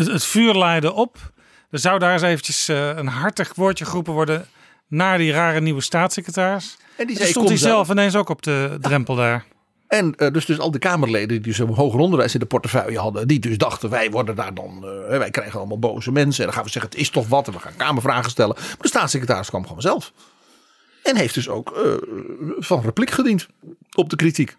[0.08, 1.32] het vuur leidde op.
[1.70, 4.46] Er zou daar eens eventjes eh, een hartig woordje geroepen worden
[4.88, 6.76] naar die rare nieuwe staatssecretaris.
[6.96, 9.44] En die zei, stond hij zelf ineens ook op de drempel daar.
[9.88, 13.28] En uh, dus, dus al die Kamerleden die zo'n hoger onderwijs in de portefeuille hadden,
[13.28, 16.38] die dus dachten wij worden daar dan, uh, wij krijgen allemaal boze mensen.
[16.38, 18.54] En dan gaan we zeggen het is toch wat en we gaan Kamervragen stellen.
[18.56, 20.12] Maar de staatssecretaris kwam gewoon zelf.
[21.02, 21.92] En heeft dus ook eh,
[22.58, 23.46] van repliek gediend
[23.94, 24.56] op de kritiek.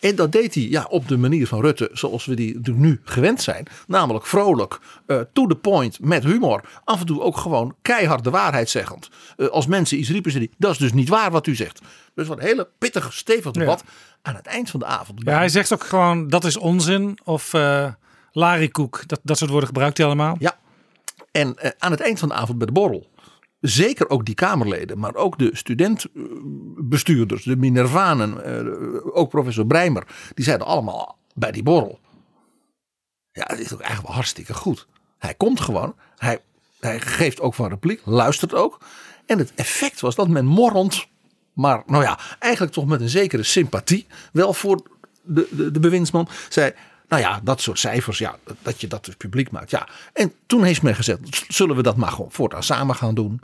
[0.00, 3.42] En dat deed hij ja, op de manier van Rutte, zoals we die nu gewend
[3.42, 3.66] zijn.
[3.86, 6.64] Namelijk vrolijk, uh, to the point, met humor.
[6.84, 9.08] Af en toe ook gewoon keihard de waarheid zeggend.
[9.36, 11.80] Uh, als mensen iets riepen, zei hij, dat is dus niet waar wat u zegt.
[12.14, 13.84] Dus wat een hele pittig, stevig debat.
[14.22, 15.20] Aan het eind van de avond.
[15.24, 17.18] Ja, hij zegt ook gewoon, dat is onzin.
[17.24, 17.92] Of uh,
[18.32, 20.36] larikoek, dat, dat soort woorden gebruikt hij allemaal.
[20.38, 20.58] Ja,
[21.32, 23.09] en aan het eind van de avond bij de borrel
[23.60, 30.44] zeker ook die Kamerleden, maar ook de studentbestuurders, de Minervanen, eh, ook professor Breimer, die
[30.44, 32.00] zeiden allemaal bij die borrel.
[33.32, 34.86] Ja, het is ook eigenlijk wel hartstikke goed.
[35.18, 36.38] Hij komt gewoon, hij,
[36.80, 38.78] hij geeft ook van repliek, luistert ook.
[39.26, 41.06] En het effect was dat men morrend,
[41.52, 44.82] maar nou ja, eigenlijk toch met een zekere sympathie, wel voor
[45.22, 46.72] de, de, de bewindsman, zei:
[47.10, 49.70] nou ja, dat soort cijfers, ja, dat je dat dus publiek maakt.
[49.70, 49.88] Ja.
[50.12, 53.40] En toen heeft men gezegd, zullen we dat maar gewoon voortaan samen gaan doen.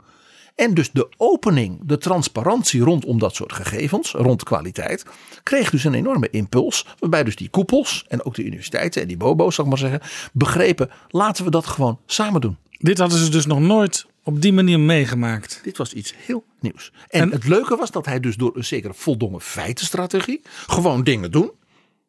[0.55, 5.05] En dus de opening, de transparantie rondom dat soort gegevens, rond kwaliteit,
[5.43, 6.85] kreeg dus een enorme impuls.
[6.99, 10.01] Waarbij dus die koepels en ook de universiteiten en die bobo's, zal ik maar zeggen,
[10.33, 12.57] begrepen, laten we dat gewoon samen doen.
[12.71, 15.59] Dit hadden ze dus nog nooit op die manier meegemaakt.
[15.63, 16.91] Dit was iets heel nieuws.
[17.09, 21.31] En, en het leuke was dat hij dus door een zekere voldongen feitenstrategie gewoon dingen
[21.31, 21.51] doen.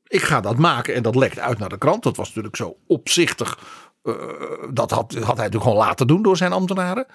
[0.08, 2.02] Ik ga dat maken en dat lekt uit naar de krant.
[2.02, 3.58] Dat was natuurlijk zo opzichtig.
[4.02, 4.14] Uh,
[4.72, 7.06] dat had, had hij natuurlijk gewoon laten doen door zijn ambtenaren.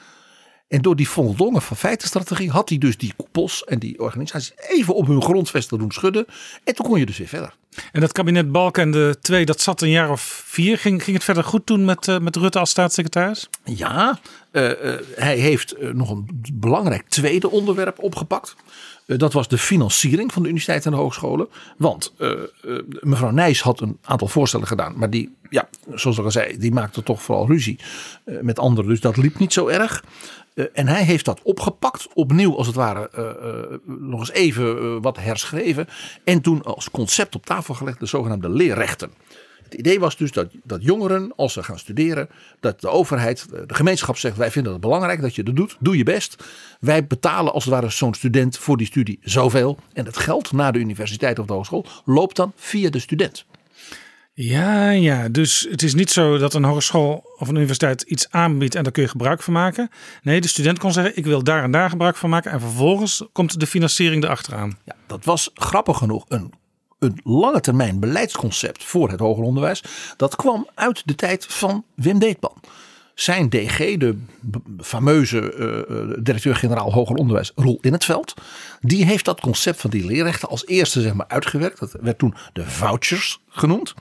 [0.68, 4.96] En door die voldongen van feitenstrategie had hij dus die koepels en die organisaties even
[4.96, 6.26] op hun grondvesten doen schudden.
[6.64, 7.56] En toen kon je dus weer verder.
[7.92, 10.78] En dat kabinet Balken de twee, dat zat een jaar of vier.
[10.78, 13.50] Ging, ging het verder goed toen met, uh, met Rutte als staatssecretaris?
[13.64, 14.20] Ja,
[14.52, 14.72] uh,
[15.16, 18.56] hij heeft nog een belangrijk tweede onderwerp opgepakt.
[19.06, 21.48] Dat was de financiering van de universiteiten en de hogescholen.
[21.78, 22.14] Want
[23.02, 24.98] mevrouw Nijs had een aantal voorstellen gedaan.
[24.98, 27.80] Maar die, ja, zoals ik al zei, die maakte toch vooral ruzie
[28.24, 28.90] met anderen.
[28.90, 30.04] Dus dat liep niet zo erg.
[30.74, 33.10] En hij heeft dat opgepakt, opnieuw als het ware
[33.86, 35.88] nog eens even wat herschreven.
[36.24, 39.12] En toen als concept op tafel gelegd de zogenaamde leerrechten.
[39.64, 43.74] Het idee was dus dat, dat jongeren, als ze gaan studeren, dat de overheid, de
[43.74, 46.44] gemeenschap zegt: Wij vinden het belangrijk dat je dat doet, doe je best.
[46.80, 49.78] Wij betalen als het ware zo'n student voor die studie zoveel.
[49.94, 53.46] En het geld na de universiteit of de hogeschool loopt dan via de student.
[54.36, 58.76] Ja, ja, dus het is niet zo dat een hogeschool of een universiteit iets aanbiedt
[58.76, 59.90] en daar kun je gebruik van maken.
[60.24, 62.52] Nee, de student kon zeggen: ik wil daar en daar gebruik van maken.
[62.52, 64.78] En vervolgens komt de financiering erachteraan.
[64.86, 66.54] Ja, dat was grappig genoeg een,
[67.04, 69.84] een lange termijn beleidsconcept voor het hoger onderwijs.
[70.18, 72.62] Dat kwam uit de tijd van Wim Deetman.
[73.14, 74.16] Zijn DG, de
[74.80, 75.54] fameuze
[75.90, 78.34] uh, directeur-generaal hoger onderwijs, Roel in het veld.
[78.82, 81.80] Die heeft dat concept van die leerrechten als eerste zeg maar, uitgewerkt.
[81.80, 83.94] Dat werd toen de vouchers genoemd.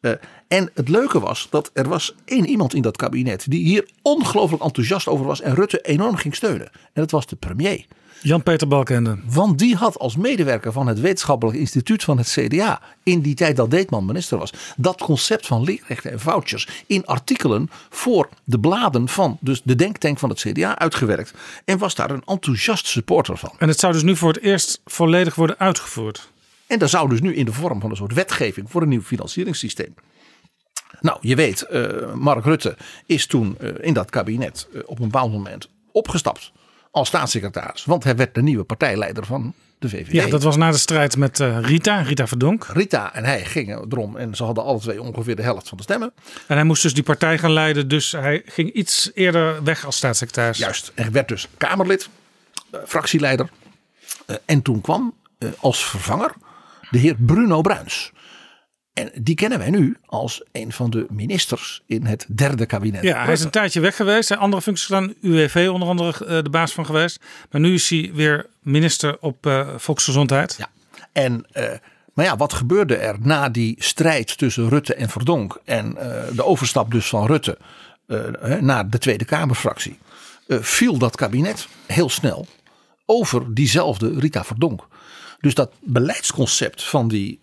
[0.00, 0.12] Uh,
[0.48, 4.62] en het leuke was dat er was één iemand in dat kabinet die hier ongelooflijk
[4.62, 6.70] enthousiast over was en Rutte enorm ging steunen.
[6.72, 7.86] En dat was de premier.
[8.22, 9.18] Jan-Peter Balkenende.
[9.24, 13.56] Want die had als medewerker van het wetenschappelijk instituut van het CDA in die tijd
[13.56, 19.08] dat Deetman minister was, dat concept van leerrechten en vouchers in artikelen voor de bladen
[19.08, 21.34] van dus de denktank van het CDA uitgewerkt.
[21.64, 23.52] En was daar een enthousiast supporter van.
[23.58, 26.30] En het zou dus nu voor het eerst volledig worden uitgevoerd.
[26.66, 29.02] En dat zou dus nu in de vorm van een soort wetgeving voor een nieuw
[29.02, 29.94] financieringssysteem.
[31.00, 35.04] Nou, je weet, uh, Mark Rutte is toen uh, in dat kabinet uh, op een
[35.04, 36.52] bepaald moment opgestapt
[36.92, 37.84] als staatssecretaris.
[37.84, 40.12] Want hij werd de nieuwe partijleider van de VVD.
[40.12, 42.66] Ja, dat was na de strijd met Rita, Rita Verdonk.
[42.72, 45.82] Rita en hij gingen erom en ze hadden alle twee ongeveer de helft van de
[45.82, 46.12] stemmen.
[46.46, 49.96] En hij moest dus die partij gaan leiden, dus hij ging iets eerder weg als
[49.96, 50.58] staatssecretaris.
[50.58, 52.08] Juist, en werd dus Kamerlid,
[52.86, 53.48] fractieleider.
[54.44, 55.14] en toen kwam
[55.60, 56.32] als vervanger
[56.90, 58.12] de heer Bruno Bruins.
[58.92, 63.02] En die kennen wij nu als een van de ministers in het derde kabinet.
[63.02, 64.28] Ja, hij is een tijdje weg geweest.
[64.28, 65.14] Hij andere functies gedaan.
[65.20, 67.20] UWV onder andere de baas van geweest.
[67.50, 70.54] Maar nu is hij weer minister op uh, volksgezondheid.
[70.58, 70.70] Ja,
[71.12, 71.46] en...
[71.52, 71.64] Uh,
[72.14, 76.44] maar ja, wat gebeurde er na die strijd tussen Rutte en Verdonk en uh, de
[76.44, 77.58] overstap dus van Rutte
[78.60, 79.98] naar de Tweede Kamerfractie?
[80.46, 82.46] viel dat kabinet heel snel
[83.06, 84.86] over diezelfde Rita Verdonk.
[85.40, 87.38] Dus dat beleidsconcept van die,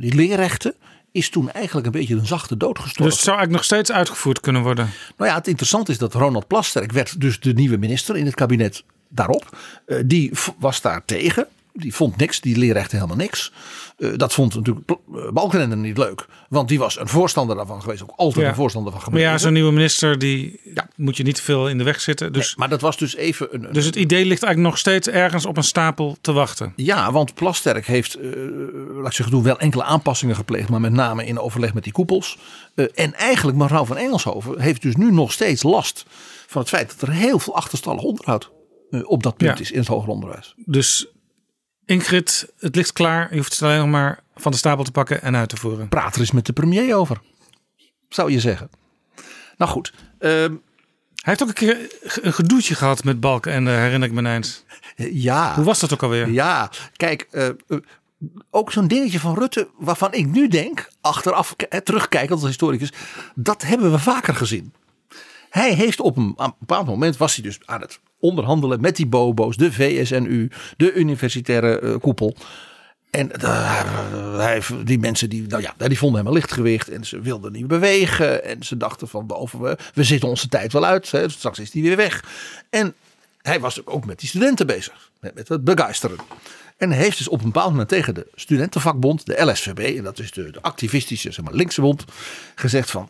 [0.00, 0.74] die leerrechten
[1.12, 3.04] is toen eigenlijk een beetje een zachte dood gestorven.
[3.04, 4.90] Dus het zou eigenlijk nog steeds uitgevoerd kunnen worden?
[5.16, 8.34] Nou ja, het interessante is dat Ronald Plasterk werd dus de nieuwe minister in het
[8.34, 9.58] kabinet daarop.
[9.86, 11.46] Uh, die was daar tegen.
[11.78, 13.52] Die vond niks, die leerrechten helemaal niks.
[13.98, 14.86] Uh, dat vond natuurlijk
[15.32, 16.26] Balkenende niet leuk.
[16.48, 18.02] Want die was een voorstander daarvan geweest.
[18.02, 18.50] Ook altijd ja.
[18.50, 20.88] een voorstander van Maar ja, zo'n nieuwe minister, die ja.
[20.96, 22.32] moet je niet te veel in de weg zitten.
[22.32, 24.78] Dus, nee, maar dat was dus even een, een, Dus het idee ligt eigenlijk nog
[24.78, 26.72] steeds ergens op een stapel te wachten.
[26.76, 28.24] Ja, want Plasterk heeft, uh,
[28.96, 30.68] laat ik zeggen, doen wel enkele aanpassingen gepleegd.
[30.68, 32.38] Maar met name in overleg met die koepels.
[32.74, 36.04] Uh, en eigenlijk mevrouw van Engelshoven heeft dus nu nog steeds last
[36.46, 38.50] van het feit dat er heel veel achterstallig onderhoud
[38.90, 39.64] eh, op dat punt Ja.
[39.64, 40.54] is in het hoger onderwijs.
[40.64, 41.06] Dus
[41.88, 43.28] Ingrid, het ligt klaar.
[43.30, 45.88] Je hoeft het alleen nog maar van de stapel te pakken en uit te voeren.
[45.88, 47.20] Praat er eens met de premier over,
[48.08, 48.70] zou je zeggen.
[49.56, 50.54] Nou goed, ehm,
[51.14, 51.78] Hij heeft ook een keer
[52.22, 54.64] een gedoetje gehad met Balken en herinner ik me eens.
[54.96, 55.54] ja.
[55.54, 56.28] Hoe was dat ook alweer?
[56.30, 57.54] Ja, kijk, eh, eh,
[58.50, 62.92] ook zo'n dingetje van Rutte, waarvan ik nu denk, achteraf eh, terugkijkend als historicus,
[63.34, 64.72] dat hebben we vaker gezien.
[65.50, 69.56] Hij heeft op een, bepaald moment was hij dus aan het onderhandelen met die bobo's,
[69.56, 72.36] de VSNU, de universitaire eh, koepel.
[73.10, 77.20] En eh, hij, die mensen die, nou ja, die vonden hem een lichtgewicht en ze
[77.20, 78.44] wilden niet bewegen.
[78.44, 81.10] En ze dachten van boven, we, we zitten onze tijd wel uit.
[81.10, 82.24] Hè, straks is hij weer weg.
[82.70, 82.94] En
[83.42, 86.16] hij was ook met die studenten bezig, met, met het begeisteren.
[86.76, 90.30] En heeft dus op een bepaald moment tegen de studentenvakbond, de LSVB, en dat is
[90.30, 92.04] de, de activistische, zeg maar, linkse bond,
[92.54, 93.08] gezegd van,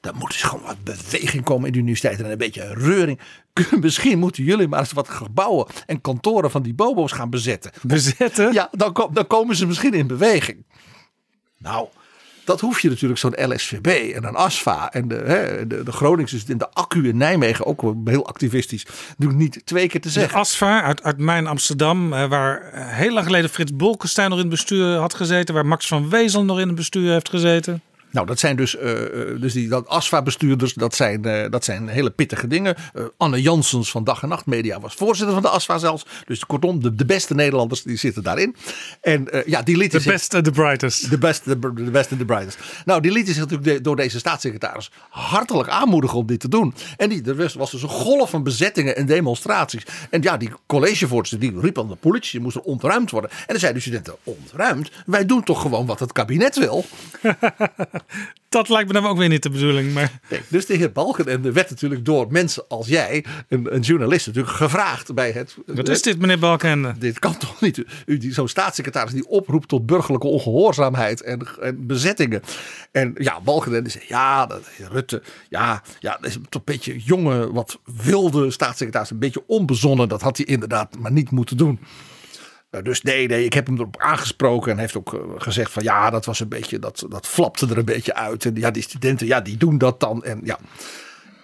[0.00, 3.20] er moet eens gewoon wat beweging komen in de universiteit en een beetje reuring.
[3.80, 7.70] Misschien moeten jullie maar eens wat gebouwen en kantoren van die bobo's gaan bezetten.
[7.82, 8.52] Bezetten?
[8.52, 10.64] Ja, dan, dan komen ze misschien in beweging.
[11.58, 11.88] Nou,
[12.48, 16.38] dat hoef je natuurlijk zo'n LSVB en een ASFA en de, hè, de, de Groningse
[16.46, 20.38] in de accu in Nijmegen, ook heel activistisch, natuurlijk niet twee keer te De zeggen.
[20.38, 24.44] ASFA uit, uit mijn Amsterdam, eh, waar eh, heel lang geleden Frits Bolkestein nog in
[24.44, 27.82] het bestuur had gezeten, waar Max van Wezel nog in het bestuur heeft gezeten.
[28.10, 29.02] Nou, dat zijn dus, eh,
[29.32, 32.76] eh, dus die dat ASFA-bestuurders, dat zijn, eh, dat zijn hele pittige dingen.
[33.16, 36.06] Anne Janssens van Dag en Nacht Media was voorzitter van de ASFA zelfs.
[36.26, 38.56] Dus kortom, de, de beste Nederlanders die zitten daarin.
[39.00, 41.10] En ja, die lieten The zich- best the brightest.
[41.10, 42.58] De best, de, de best and the brightest.
[42.84, 46.74] Nou, die lieten zich natuurlijk de- door deze staatssecretaris hartelijk aanmoedigen om dit te doen.
[46.96, 49.86] En die, er was- dus een golf van bezettingen en demonstraties.
[50.10, 53.30] En ja, die collegevoorzitter die riep aan de politie, moest er ontruimd worden.
[53.30, 54.90] En dan zeiden de studenten, ontruimd?
[55.06, 56.84] Wij doen toch gewoon wat het kabinet wil?
[58.48, 59.94] Dat lijkt me dan ook weer niet de bedoeling.
[59.94, 64.26] Maar Nee, dus de heer Balkenende werd natuurlijk door mensen als jij, een, een journalist,
[64.26, 65.56] natuurlijk gevraagd bij het...
[65.66, 66.94] wat is dit, meneer Balkenende?
[66.98, 67.84] Dit kan toch niet?
[68.06, 72.42] U, die, zo'n staatssecretaris die oproept tot burgerlijke ongehoorzaamheid en, en bezettingen.
[72.92, 77.52] En ja, Balkenende zei, ja, dat, Rutte, ja, ja, dat is toch een beetje jonge,
[77.52, 79.10] wat wilde staatssecretaris.
[79.10, 81.80] Een beetje onbezonnen, dat had hij inderdaad maar niet moeten doen.
[82.70, 85.82] Eh, Dus nee, nee, ik heb hem erop aangesproken en heeft ook eh, gezegd van
[85.82, 88.44] ja, dat was een beetje, dat, dat flapte er een beetje uit.
[88.44, 90.24] En ja, die studenten, ja, die doen dat dan.
[90.24, 90.58] En ja,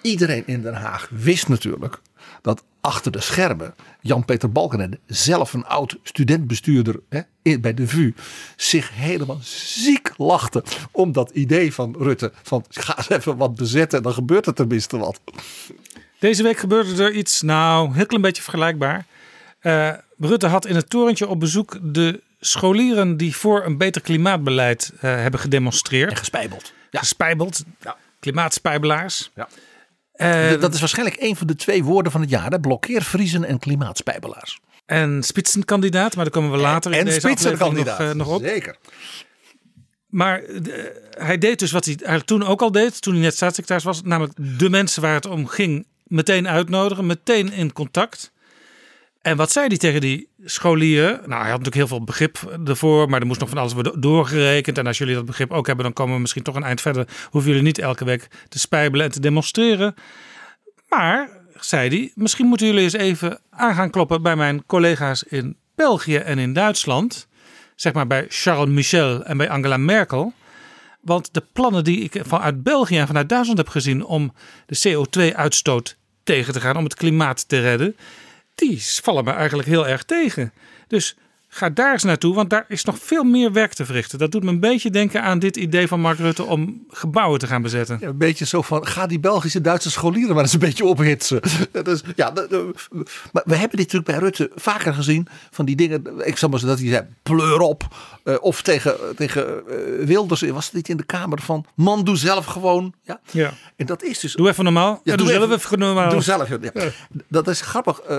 [0.03, 2.01] iedereen in Den Haag wist natuurlijk
[2.43, 8.15] dat achter de schermen Jan-Peter Balkenende, zelf een oud studentbestuurder hè, bij de VU,
[8.57, 13.99] zich helemaal ziek lachte om dat idee van Rutte van ga eens even wat bezetten
[13.99, 15.21] en dan gebeurt er tenminste wat.
[16.19, 19.07] Deze week gebeurde er iets, nou, heel klein beetje vergelijkbaar.
[19.65, 24.93] Eh, Rutte had in het torentje op bezoek de scholieren die voor een beter klimaatbeleid
[24.95, 26.11] eh, hebben gedemonstreerd.
[26.11, 26.73] En gespijbeld.
[26.91, 27.65] Gespijbeld.
[27.81, 27.97] Ja.
[28.21, 29.31] Klimaatspijbelaars.
[29.35, 29.49] Ja.
[30.13, 32.61] Eh, dat is waarschijnlijk een van de twee woorden van het jaar, hè?
[32.61, 34.61] blokkeervriezen en klimaatspijbelaars.
[34.87, 38.43] En spitsenkandidaat, maar daar komen we later in en deze nog, spitsenkandidaat, eh, nog op.
[38.43, 38.77] Zeker.
[40.07, 40.43] Maar
[41.19, 44.03] hij deed dus wat hij eigenlijk toen ook al deed, toen hij net staatssecretaris was.
[44.03, 48.33] Namelijk de mensen waar het om ging meteen uitnodigen, meteen in contact.
[49.25, 51.11] En wat zei hij tegen die scholieren?
[51.13, 54.01] Nou, hij had natuurlijk heel veel begrip ervoor, maar er moest nog van alles worden
[54.01, 54.79] doorgerekend.
[54.79, 57.09] En als jullie dat begrip ook hebben, dan komen we misschien toch een eind verder.
[57.31, 59.95] Hoeven jullie niet elke week te spijbelen en te demonstreren.
[60.89, 65.57] Maar, zei hij, misschien moeten jullie eens even aan gaan kloppen bij mijn collega's in
[65.75, 67.29] België en in Duitsland.
[67.75, 70.33] Zeg maar bij Charles Michel en bij Angela Merkel.
[71.01, 74.33] Want de plannen die ik vanuit België en vanuit Duitsland heb gezien om
[74.67, 77.97] de CO2-uitstoot tegen te gaan, om het klimaat te redden,
[78.55, 80.53] die vallen me eigenlijk heel erg tegen.
[80.87, 81.17] Dus
[81.57, 84.19] ga daar eens naartoe, want daar is nog veel meer werk te verrichten.
[84.19, 87.47] Dat doet me een beetje denken aan dit idee van Mark Rutte om gebouwen te
[87.47, 87.99] gaan bezetten.
[88.01, 91.41] Ja, een beetje zo van, ga die Belgische Duitse scholieren maar eens een beetje ophitsen.
[91.73, 92.51] Dat is, ja, dat-
[93.33, 95.27] maar we hebben dit natuurlijk bij Rutte vaker gezien.
[95.51, 97.83] Van die dingen, ik zal maar zeggen dat hij zei, pleur op.
[98.25, 102.17] Eh, of tegen, tegen eh, Wilders, was het niet in de Kamer van, man doe
[102.17, 102.95] zelf gewoon.
[103.03, 103.21] Ja.
[103.31, 103.53] Ja.
[103.77, 104.33] En dat is dus...
[104.33, 105.01] Doe even normaal.
[105.05, 106.11] Ja, doe, zelf even normaal.
[106.11, 106.71] Doe zelf, ja.
[107.29, 107.99] Dat is grappig.
[108.01, 108.19] eh,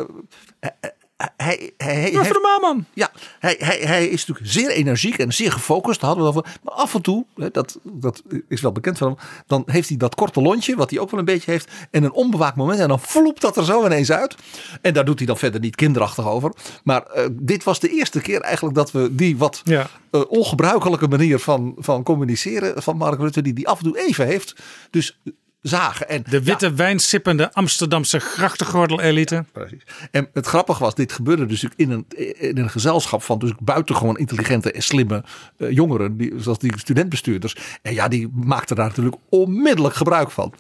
[1.17, 2.85] hij, hij, hij, man.
[2.93, 5.99] ja, hij, hij, hij is natuurlijk zeer energiek en zeer gefocust.
[5.99, 6.59] Daar hadden we het over.
[6.63, 9.17] Maar af en toe, hè, dat, dat is wel bekend van hem.
[9.47, 11.71] Dan heeft hij dat korte lontje, wat hij ook wel een beetje heeft.
[11.91, 12.79] En een onbewaakt moment.
[12.79, 14.35] En dan vloept dat er zo ineens uit.
[14.81, 16.51] En daar doet hij dan verder niet kinderachtig over.
[16.83, 19.87] Maar eh, dit was de eerste keer eigenlijk dat we die wat Ja.
[20.11, 23.41] eh, ongebruikelijke manier van, van communiceren van Mark Rutte.
[23.41, 24.55] Die die af en toe even heeft.
[24.89, 25.19] Dus
[25.67, 26.09] zagen.
[26.09, 29.45] En, De witte wijnsippende Amsterdamse grachtengordel-elite.
[29.51, 29.83] Precies.
[30.11, 32.05] En het grappige was, dit gebeurde dus in een,
[32.37, 35.23] in een gezelschap van dus buitengewoon intelligente en slimme
[35.57, 37.55] eh, jongeren, die, zoals die studentbestuurders.
[37.81, 40.53] En ja, die maakten daar natuurlijk onmiddellijk gebruik van.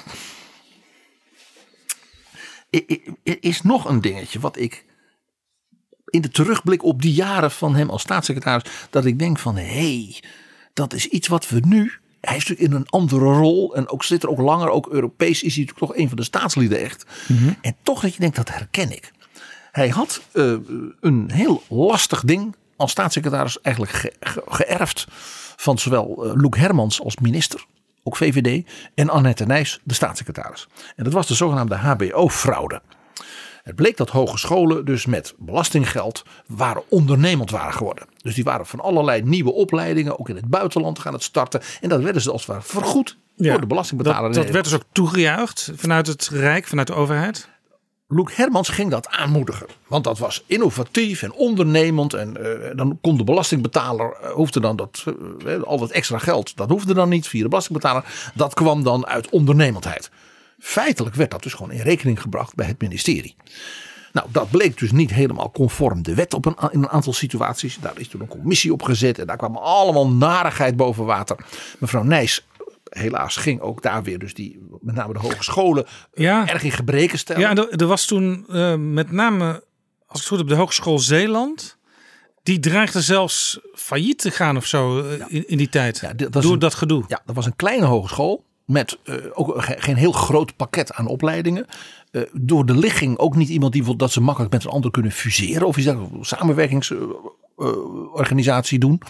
[3.23, 4.85] er is nog een dingetje wat ik
[6.05, 9.63] in de terugblik op die jaren van hem als staatssecretaris, dat ik denk van hé,
[9.63, 10.23] hey,
[10.73, 11.91] dat is iets wat we nu.
[12.25, 15.43] Hij is natuurlijk in een andere rol en ook zit er ook langer, ook Europees
[15.43, 17.05] is hij natuurlijk toch een van de staatslieden echt.
[17.61, 19.11] En toch dat je denkt, dat herken ik.
[19.71, 20.53] Hij had eh,
[21.01, 25.07] een heel lastig ding als staatssecretaris eigenlijk ge- ge- geërfd
[25.55, 27.65] van zowel uh, Loek Hermans als minister,
[28.03, 30.67] ook VVD, en Annette Nijs, de staatssecretaris.
[30.95, 32.81] En dat was de zogenaamde HBO-fraude.
[33.63, 38.05] Het bleek dat hogescholen dus met belastinggeld waren ondernemend waren geworden.
[38.25, 41.61] Dus die waren van allerlei nieuwe opleidingen, ook in het buitenland gaan het starten.
[41.81, 44.33] En dat werden ze als het ware vergoed door de belastingbetaler.
[44.33, 47.49] Dat, werd dus ook toegejuicht vanuit het Rijk, vanuit de overheid.
[48.07, 49.67] Loek Hermans ging dat aanmoedigen.
[49.87, 52.13] Want dat was innovatief en ondernemend.
[52.13, 55.03] En uh, dan kon de belastingbetaler, uh, hoefde dan dat,
[55.45, 58.31] uh, al dat extra geld, dat hoefde dan niet via de belastingbetaler.
[58.33, 60.09] Dat kwam dan uit ondernemendheid.
[60.59, 63.35] Feitelijk werd dat dus gewoon in rekening gebracht bij het ministerie.
[64.15, 67.77] Nou, dat bleek dus niet helemaal conform de wet op een, in een aantal situaties.
[67.81, 71.37] Daar is toen een commissie op gezet en daar kwam allemaal narigheid boven water.
[71.79, 72.45] Mevrouw Nijs
[72.83, 76.47] helaas ging ook daar weer dus die, met name de hogescholen, ja.
[76.47, 77.41] erg in gebreken stellen.
[77.41, 79.45] Ja, er, er was toen uh, met name,
[80.07, 81.77] als ik het goed heb, de Hogeschool Zeeland.
[82.43, 85.25] Die dreigde zelfs failliet te gaan of zo uh, ja.
[85.29, 85.99] in, in, die tijd.
[85.99, 87.03] Ja, dat door een, dat gedoe.
[87.07, 88.43] Ja, dat was een kleine hogeschool.
[88.65, 91.65] Met uh, ook geen heel groot pakket aan opleidingen.
[92.33, 95.67] Door de ligging ook niet iemand die dat ze makkelijk met een ander kunnen fuseren.
[95.67, 95.91] Of iets
[96.21, 99.01] samenwerkingsorganisatie doen.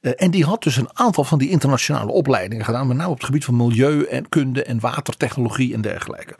[0.00, 2.86] Uh, en die had dus een aantal van die internationale opleidingen gedaan.
[2.86, 6.36] Met name op het gebied van milieu en kunde en watertechnologie en dergelijke.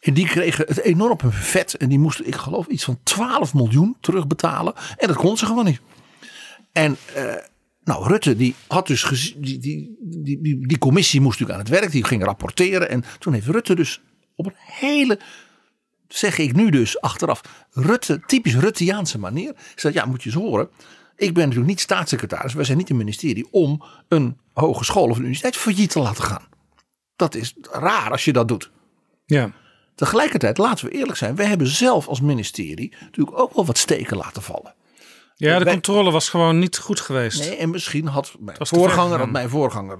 [0.00, 1.76] En die kregen het enorm vet.
[1.76, 4.74] En die moesten, ik geloof, iets van 12 miljoen terugbetalen.
[4.96, 5.80] En dat kon ze gewoon niet.
[6.72, 7.34] En uh,
[7.84, 11.92] nou, Rutte die had dus die, die, die, die commissie moest natuurlijk aan het werk.
[11.92, 12.88] Die ging rapporteren.
[12.88, 14.00] En toen heeft Rutte dus
[14.36, 15.18] op een hele
[16.08, 19.54] zeg ik nu dus achteraf, Rutte, typisch Rutteaanse manier.
[19.74, 20.68] Zei, ja, moet je eens horen.
[21.16, 25.22] Ik ben natuurlijk niet staatssecretaris, wij zijn niet een ministerie om een hogeschool of een
[25.22, 26.46] universiteit failliet te laten gaan.
[27.16, 28.70] Dat is raar als je dat doet.
[29.26, 29.52] Ja.
[29.94, 34.16] Tegelijkertijd, laten we eerlijk zijn, wij hebben zelf als ministerie natuurlijk ook wel wat steken
[34.16, 34.74] laten vallen.
[35.48, 37.38] Ja, de wij, controle was gewoon niet goed geweest.
[37.40, 39.98] Nee, en misschien had mijn voorganger, had mijn voorganger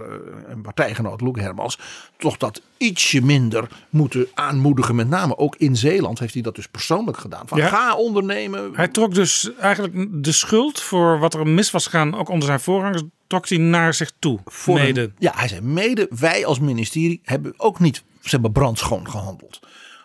[0.48, 1.78] en partijgenoot Loek Hermans
[2.18, 4.94] toch dat ietsje minder moeten aanmoedigen.
[4.94, 7.48] Met name ook in Zeeland heeft hij dat dus persoonlijk gedaan.
[7.48, 7.68] Van Ja.
[7.68, 8.70] ga ondernemen.
[8.74, 12.60] Hij trok dus eigenlijk de schuld voor wat er mis was gegaan, ook onder zijn
[12.60, 14.38] voorgangers, trok hij naar zich toe.
[14.44, 15.12] Voor een- mede.
[15.18, 19.60] ja, hij zei mede, wij als ministerie hebben ook niet zeg maar, brandschoon gehandeld.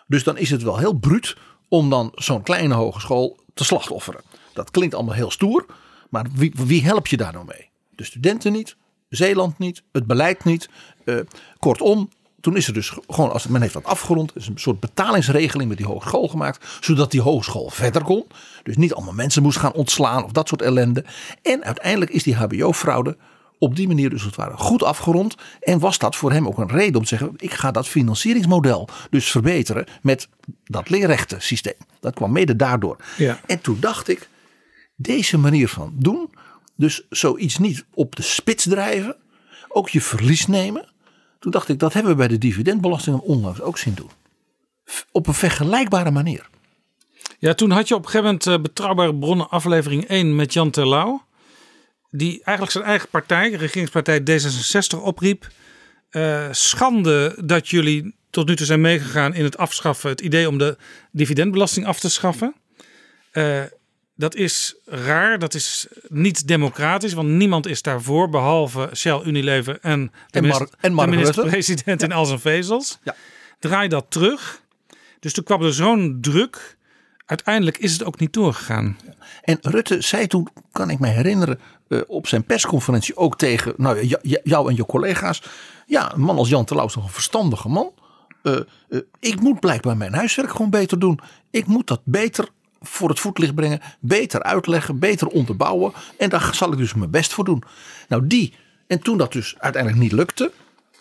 [0.06, 1.36] Dus dan is het wel heel bruut
[1.68, 4.20] om dan zo'n kleine hogeschool te slachtofferen.
[4.58, 5.66] Dat klinkt allemaal heel stoer,
[6.08, 7.70] maar wie, wie help je daar nou mee?
[7.90, 8.76] De studenten niet,
[9.08, 10.68] Zeeland niet, het beleid niet.
[11.04, 11.16] Eh,
[11.58, 12.08] kortom,
[12.40, 15.78] toen is er dus gewoon, als men heeft dat afgerond, is een soort betalingsregeling met
[15.78, 18.26] die hogeschool gemaakt, zodat die hogeschool verder kon.
[18.62, 21.04] Dus niet allemaal mensen moest gaan ontslaan of dat soort ellende.
[21.42, 23.16] En uiteindelijk is die HBO-fraude
[23.58, 25.34] op die manier dus het ware goed afgerond.
[25.60, 28.88] En was dat voor hem ook een reden om te zeggen: ik ga dat financieringsmodel
[29.10, 30.28] dus verbeteren met
[30.64, 31.76] dat leerrechtensysteem.
[32.00, 32.96] Dat kwam mede daardoor.
[33.16, 33.40] Ja.
[33.46, 34.28] En toen dacht ik,
[35.00, 36.30] deze manier van doen,
[36.76, 39.16] dus zoiets niet op de spits drijven,
[39.68, 40.88] ook je verlies nemen.
[41.38, 44.10] Toen dacht ik, dat hebben we bij de dividendbelasting onlangs ook zien doen.
[45.12, 46.48] Op een vergelijkbare manier.
[47.38, 50.70] Ja, toen had je op een gegeven moment eh, Betrouwbare Bronnen aflevering 1 met Jan
[50.70, 51.26] Terlouw.
[52.10, 55.48] Die eigenlijk zijn eigen partij, regeringspartij D66, opriep.
[56.10, 60.58] eh, schande dat jullie tot nu toe zijn meegegaan in het afschaffen, het idee om
[60.58, 60.76] de
[61.12, 62.54] dividendbelasting af te schaffen.
[63.30, 63.62] Eh,
[64.18, 70.12] dat is raar, dat is niet democratisch, want niemand is daarvoor, behalve Shell, Unilever en
[70.30, 72.98] de En Mar- minister-president in al zijn vezels.
[73.02, 73.14] Ja.
[73.58, 74.62] Draai dat terug.
[75.20, 76.76] Dus toen kwam er zo'n druk.
[77.26, 78.98] Uiteindelijk is het ook niet doorgegaan.
[79.42, 84.06] En Rutte zei toen, kan ik me herinneren, eh, op zijn persconferentie ook tegen nou,
[84.06, 85.42] ja, ja, jou en je collega's.
[85.86, 87.92] Ja, een man als Jan Terlouw is toch een verstandige man.
[88.42, 88.56] Eh,
[88.88, 91.20] eh, ik moet blijkbaar mijn huiswerk gewoon beter doen.
[91.50, 92.48] Ik moet dat beter
[92.80, 93.80] voor het voetlicht brengen.
[94.00, 95.92] Beter uitleggen, beter onderbouwen.
[96.18, 97.62] En daar zal ik dus mijn best voor doen.
[98.08, 98.54] Nou die,
[98.86, 100.52] en toen dat dus uiteindelijk niet lukte.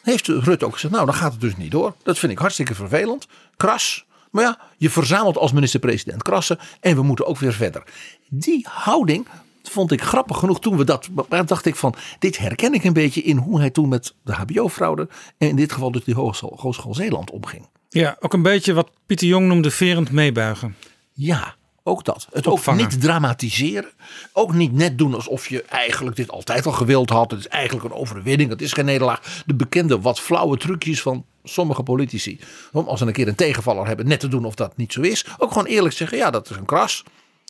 [0.01, 1.95] Heeft Rutte ook gezegd, nou dan gaat het dus niet door.
[2.03, 3.28] Dat vind ik hartstikke vervelend.
[3.57, 4.05] Kras.
[4.32, 6.59] Maar ja, je verzamelt als minister-president krassen.
[6.80, 7.84] En we moeten ook weer verder.
[8.30, 9.28] Die houding
[9.63, 11.09] vond ik grappig genoeg toen we dat.
[11.30, 14.34] Maar dacht ik van, dit herken ik een beetje in hoe hij toen met de
[14.34, 15.07] HBO-fraude.
[15.38, 17.69] En in dit geval dus die Hogeschool, Hogeschool Zeeland omging.
[17.89, 20.75] Ja, ook een beetje wat Pieter Jong noemde verend meebuigen.
[21.13, 21.55] Ja,
[21.88, 22.28] ook dat.
[22.32, 22.84] Het Opvangen.
[22.84, 23.90] ook niet dramatiseren.
[24.34, 27.32] Ook niet net doen alsof je eigenlijk dit altijd al gewild had.
[27.32, 28.50] Het is eigenlijk een overwinning.
[28.50, 29.44] Het is geen nederlaag.
[29.46, 32.40] De bekende wat flauwe trucjes van sommige politici,
[32.72, 35.02] om als ze een keer een tegenvaller hebben, net te doen of dat niet zo
[35.02, 35.26] is.
[35.38, 37.04] Ook gewoon eerlijk zeggen, ja, dat is een kras.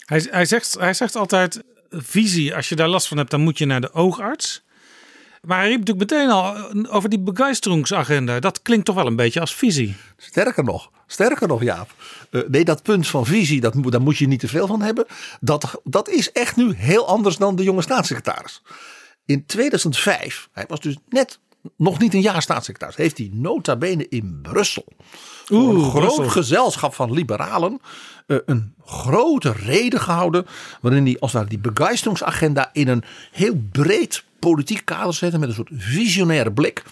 [0.05, 3.57] Hij, hij, zegt, hij zegt altijd, visie, als je daar last van hebt, dan moet
[3.57, 4.65] je naar de oogarts.
[5.41, 8.39] Maar hij riep natuurlijk meteen al eh, over die begeisterungsagenda.
[8.39, 9.95] Dat klinkt toch wel een beetje als visie.
[10.17, 11.93] Sterker nog, sterker nog Jaap.
[12.31, 15.05] Uh, nee, dat punt van visie, dat, daar moet je niet te veel van hebben.
[15.39, 18.61] Dat, dat is echt nu heel anders dan de jonge staatssecretaris.
[19.25, 21.39] In 2005, hij was dus net
[21.77, 24.85] nog niet een jaar staatssecretaris, heeft hij nota bene in Brussel.
[25.49, 26.29] Oeh, een groot Brussel.
[26.29, 27.81] gezelschap van liberalen.
[28.27, 30.45] Uh, een grote reden gehouden.
[30.81, 35.37] Waarin hij als het die begeisterungsagenda in een heel breed politiek kader zette.
[35.37, 36.83] Met een soort visionaire blik.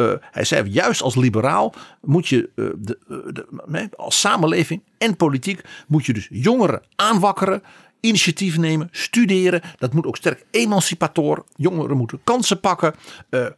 [0.00, 5.60] Uh, hij zei juist als liberaal moet je uh, de, de, als samenleving en politiek
[5.86, 7.62] moet je dus jongeren aanwakkeren
[8.00, 9.62] initiatief nemen, studeren.
[9.78, 11.44] Dat moet ook sterk emancipator.
[11.56, 12.94] Jongeren moeten kansen pakken.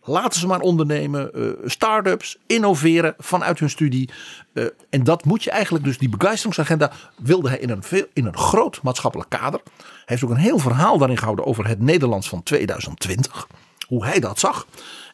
[0.02, 1.30] Laten ze maar ondernemen.
[1.64, 4.10] Start-ups, innoveren vanuit hun studie.
[4.90, 7.82] En dat moet je eigenlijk dus, die begeistringsagenda wilde hij in een,
[8.12, 9.60] in een groot maatschappelijk kader.
[9.76, 13.46] Hij heeft ook een heel verhaal daarin gehouden over het Nederlands van 2020.
[13.86, 14.66] Hoe hij dat zag.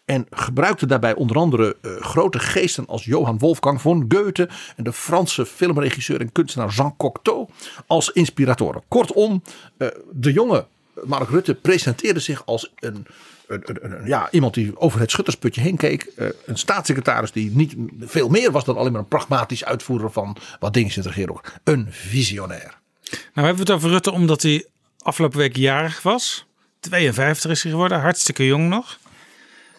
[0.08, 4.92] En gebruikte daarbij onder andere uh, grote geesten als Johan Wolfgang von Goethe en de
[4.92, 7.48] Franse filmregisseur en kunstenaar Jean Cocteau
[7.86, 8.82] als inspiratoren.
[8.88, 9.42] Kortom,
[9.78, 10.66] uh, de jonge
[11.04, 13.06] Mark Rutte presenteerde zich als een,
[13.46, 16.12] een, een, ja, iemand die over het schuttersputje heen keek.
[16.16, 20.36] Uh, een staatssecretaris die niet veel meer was dan alleen maar een pragmatisch uitvoerder van
[20.60, 21.40] wat dingen in het regeren.
[21.64, 22.78] Een visionair.
[23.10, 24.66] Nou hebben we het over Rutte omdat hij
[25.02, 26.46] afgelopen week jarig was.
[26.80, 28.98] 52 is hij geworden, hartstikke jong nog.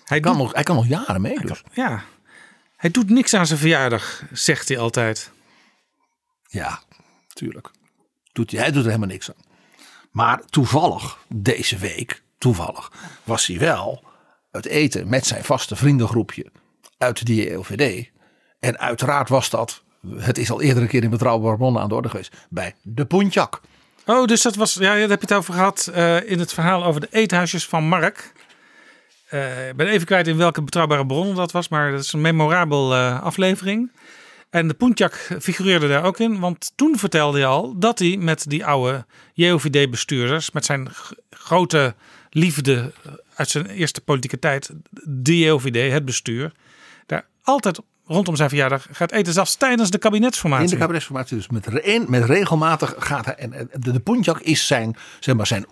[0.10, 1.39] Hij kan, nog, hij kan nog jaren mee.
[1.39, 1.64] Dus.
[1.74, 2.03] ja.
[2.76, 5.32] Hij doet niks aan zijn verjaardag, zegt hij altijd.
[6.47, 6.80] Ja,
[7.34, 7.72] tuurlijk.
[8.32, 9.43] Doet hij, doet er helemaal niks aan.
[10.12, 12.91] Maar toevallig, deze week, toevallig,
[13.24, 14.03] was hij wel
[14.51, 16.51] het eten met zijn vaste vriendengroepje
[16.97, 18.10] uit de LVD.
[18.60, 19.84] En uiteraard was dat,
[20.16, 23.05] het is al eerder een keer in Betrouwbare Bronnen aan de orde geweest, bij de
[23.05, 23.62] Pontjak.
[24.05, 26.86] Oh, dus dat was, ja, daar heb je het over gehad uh, in het verhaal
[26.86, 28.34] over de eethuisjes van Mark.
[29.34, 32.21] Uh, ik ben even kwijt in welke betrouwbare bronnen dat was, maar dat is een
[32.21, 33.91] memorabel uh, aflevering.
[34.49, 38.45] En de Puntjak figureerde daar ook in, want toen vertelde hij al dat hij met
[38.47, 40.89] die oude JOVD-bestuurders, met zijn
[41.30, 41.95] grote
[42.30, 42.91] liefde
[43.36, 44.69] uit zijn eerste politieke tijd,
[45.03, 46.51] de JOVD, het bestuur,
[47.05, 50.65] daar altijd rondom zijn verjaardag gaat eten, zelfs tijdens de kabinetsformatie.
[50.65, 53.36] In de kabinetsformatie, dus met, met regelmatig gaat hij.
[53.36, 55.65] En de, de is zijn, zeg maar, zijn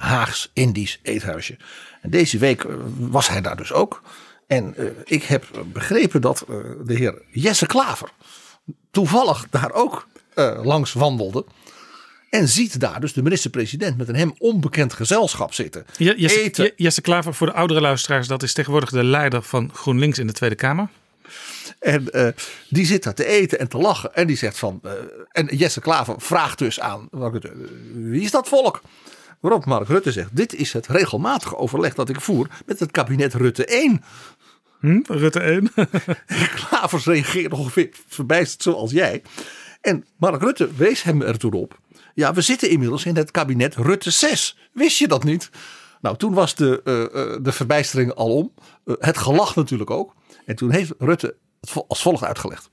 [0.00, 1.56] oer-Haags-Indisch eethuisje.
[2.02, 4.02] En deze week eh, was hij daar dus ook.
[4.46, 8.08] En uh, ik heb begrepen dat uh, de heer Jesse Klaver
[8.90, 11.44] toevallig daar ook uh, langs wandelde.
[12.30, 15.86] En ziet daar dus de minister-president met een hem onbekend gezelschap zitten.
[15.96, 16.72] Jesse, eten.
[16.76, 20.32] Jesse Klaver, voor de oudere luisteraars, dat is tegenwoordig de leider van GroenLinks in de
[20.32, 20.88] Tweede Kamer.
[21.78, 22.28] En uh,
[22.68, 24.14] die zit daar te eten en te lachen.
[24.14, 24.80] En die zegt van.
[24.84, 24.92] Uh,
[25.32, 27.08] en Jesse Klaver vraagt dus aan.
[27.92, 28.82] Wie is dat volk?
[29.40, 33.34] Waarop Mark Rutte zegt: Dit is het regelmatige overleg dat ik voer met het kabinet
[33.34, 34.02] Rutte 1.
[34.80, 35.72] Hm, Rutte 1.
[36.54, 39.22] Klavers reageert ongeveer verbijsterd zoals jij.
[39.80, 41.78] En Mark Rutte wees hem ertoe op.
[42.14, 44.56] Ja, we zitten inmiddels in het kabinet Rutte 6.
[44.72, 45.50] Wist je dat niet?
[46.00, 48.52] Nou, toen was de, uh, de verbijstering al om.
[48.84, 50.14] Uh, het gelach natuurlijk ook.
[50.46, 52.70] En toen heeft Rutte het als volgt uitgelegd.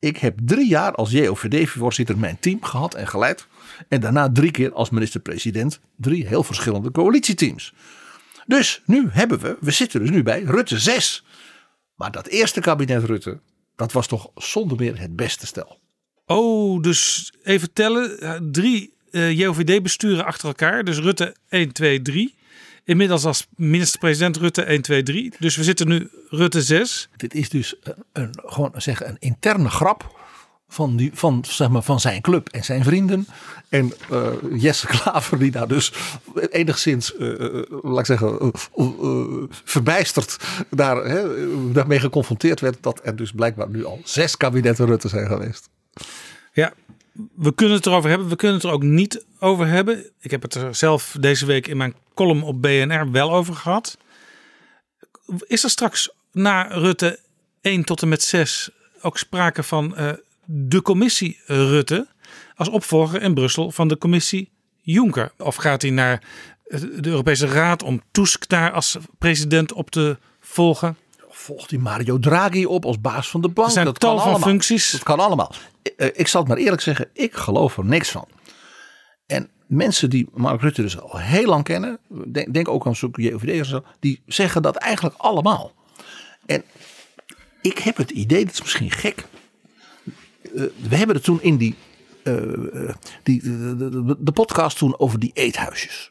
[0.00, 3.46] Ik heb drie jaar als JOVD-voorzitter mijn team gehad en geleid.
[3.88, 7.74] En daarna drie keer als minister-president drie heel verschillende coalitieteams.
[8.46, 11.24] Dus nu hebben we, we zitten dus nu bij Rutte 6.
[11.94, 13.40] Maar dat eerste kabinet Rutte,
[13.76, 15.80] dat was toch zonder meer het beste stel.
[16.26, 18.52] Oh, dus even tellen.
[18.52, 20.84] Drie uh, JOVD-besturen achter elkaar.
[20.84, 22.34] Dus Rutte 1, 2, 3.
[22.90, 25.32] Inmiddels als minister-president Rutte 1, 2, 3.
[25.38, 27.08] Dus we zitten nu Rutte 6.
[27.16, 30.18] Dit is dus een, een, gewoon zeggen, een interne grap
[30.68, 33.26] van, die, van, zeg maar, van zijn club en zijn vrienden.
[33.68, 35.92] En uh, Jesse Klaver die daar dus
[36.50, 38.52] enigszins, uh, laat ik zeggen,
[39.64, 40.36] verbijsterd
[40.70, 41.22] daar, hè,
[41.72, 42.76] daarmee geconfronteerd werd.
[42.80, 45.68] Dat er dus blijkbaar nu al zes kabinetten Rutte zijn geweest.
[46.52, 46.72] Ja,
[47.34, 48.28] we kunnen het erover hebben.
[48.28, 50.10] We kunnen het er ook niet over hebben.
[50.20, 53.98] Ik heb het er zelf deze week in mijn column op BNR wel over gehad.
[55.46, 57.18] Is er straks na Rutte
[57.60, 58.70] 1 tot en met 6
[59.02, 60.12] ook sprake van uh,
[60.44, 62.08] de commissie Rutte
[62.54, 64.50] als opvolger in Brussel van de commissie
[64.80, 65.32] Juncker?
[65.38, 66.22] Of gaat hij naar
[66.70, 70.96] de Europese Raad om Tusk daar als president op te volgen?
[71.40, 73.66] Volgt hij Mario Draghi op als baas van de bank?
[73.66, 74.48] Er zijn dat tal kan van allemaal.
[74.48, 74.90] functies.
[74.90, 75.52] Dat kan allemaal.
[75.96, 78.28] Ik zal het maar eerlijk zeggen, ik geloof er niks van.
[79.26, 83.12] En mensen die Mark Rutte dus al heel lang kennen, denk, denk ook aan zo'n
[83.12, 85.72] JOVD'ers, die zeggen dat eigenlijk allemaal.
[86.46, 86.64] En
[87.62, 89.24] ik heb het idee, dat is misschien gek.
[90.04, 91.74] Uh, we hebben het toen in die,
[92.24, 96.10] uh, die de, de, de, podcast toen over die eethuisjes.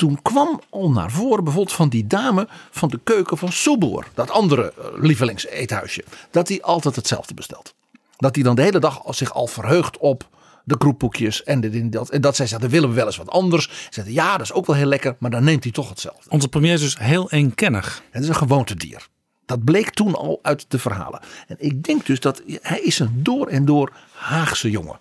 [0.00, 4.06] Toen kwam al naar voren bijvoorbeeld van die dame van de keuken van Soeboer.
[4.14, 6.04] Dat andere lievelingseethuisje.
[6.30, 7.74] Dat die altijd hetzelfde bestelt.
[8.16, 10.28] Dat die dan de hele dag zich al verheugt op
[10.64, 12.10] de kroephoekjes en, dit, dat.
[12.10, 13.88] En dat zij zegt, dan willen we wel eens wat anders.
[13.90, 16.30] Ze ja, dat is ook wel heel lekker, maar dan neemt hij toch hetzelfde.
[16.30, 18.02] Onze premier is dus heel eenkennig.
[18.10, 19.06] Het is een gewoontedier.
[19.46, 21.20] Dat bleek toen al uit de verhalen.
[21.46, 24.98] En ik denk dus dat hij is een door en door Haagse jongen.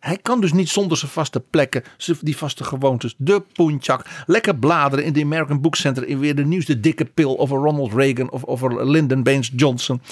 [0.00, 1.82] Hij kan dus niet zonder zijn vaste plekken,
[2.20, 6.44] die vaste gewoontes, de poentjak, lekker bladeren in de American Book Center in weer de
[6.44, 10.02] nieuwste dikke pil over Ronald Reagan of over Lyndon Baines Johnson.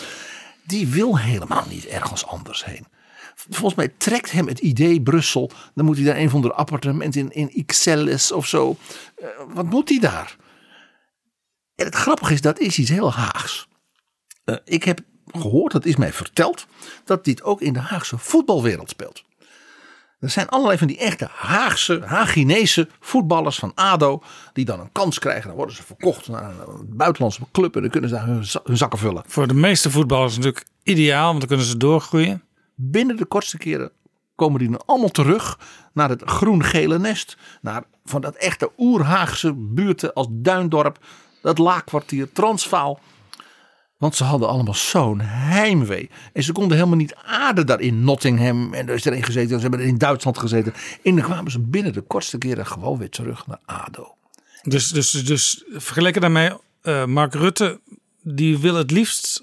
[0.66, 2.86] Die wil helemaal niet ergens anders heen.
[3.34, 5.50] Volgens mij trekt hem het idee Brussel.
[5.74, 8.76] Dan moet hij daar een van de appartementen in, in Ixelles of zo.
[9.22, 10.36] Uh, wat moet hij daar?
[11.74, 13.68] En het grappige is, dat is iets heel Haags.
[14.44, 16.66] Uh, ik heb gehoord, dat is mij verteld,
[17.04, 19.24] dat dit ook in de Haagse voetbalwereld speelt.
[20.20, 24.22] Er zijn allerlei van die echte Haagse, Haginese voetballers van ADO.
[24.52, 25.46] Die dan een kans krijgen.
[25.46, 27.74] Dan worden ze verkocht naar een buitenlandse club.
[27.74, 29.22] En dan kunnen ze daar hun, zakken vullen.
[29.26, 31.26] Voor de meeste voetballers natuurlijk ideaal.
[31.26, 32.42] Want dan kunnen ze doorgroeien.
[32.74, 33.90] Binnen de kortste keren
[34.34, 35.58] komen die dan allemaal terug
[35.92, 37.36] naar het groen-gele nest.
[37.60, 40.98] Naar van dat echte oerhaagse buurten als Duindorp.
[41.42, 43.00] Dat laakkwartier, Transvaal.
[44.00, 46.10] Want ze hadden allemaal zo'n heimwee.
[46.32, 48.74] En ze konden helemaal niet aarden daar in Nottingham.
[48.74, 49.56] En er is erin gezeten.
[49.56, 50.74] Ze hebben in Duitsland gezeten.
[51.02, 54.14] En dan kwamen ze binnen de kortste keren gewoon weer terug naar ADO.
[54.62, 56.50] Dus, dus, dus vergeleken daarmee,
[56.82, 57.80] uh, Mark Rutte,
[58.22, 59.42] die wil het liefst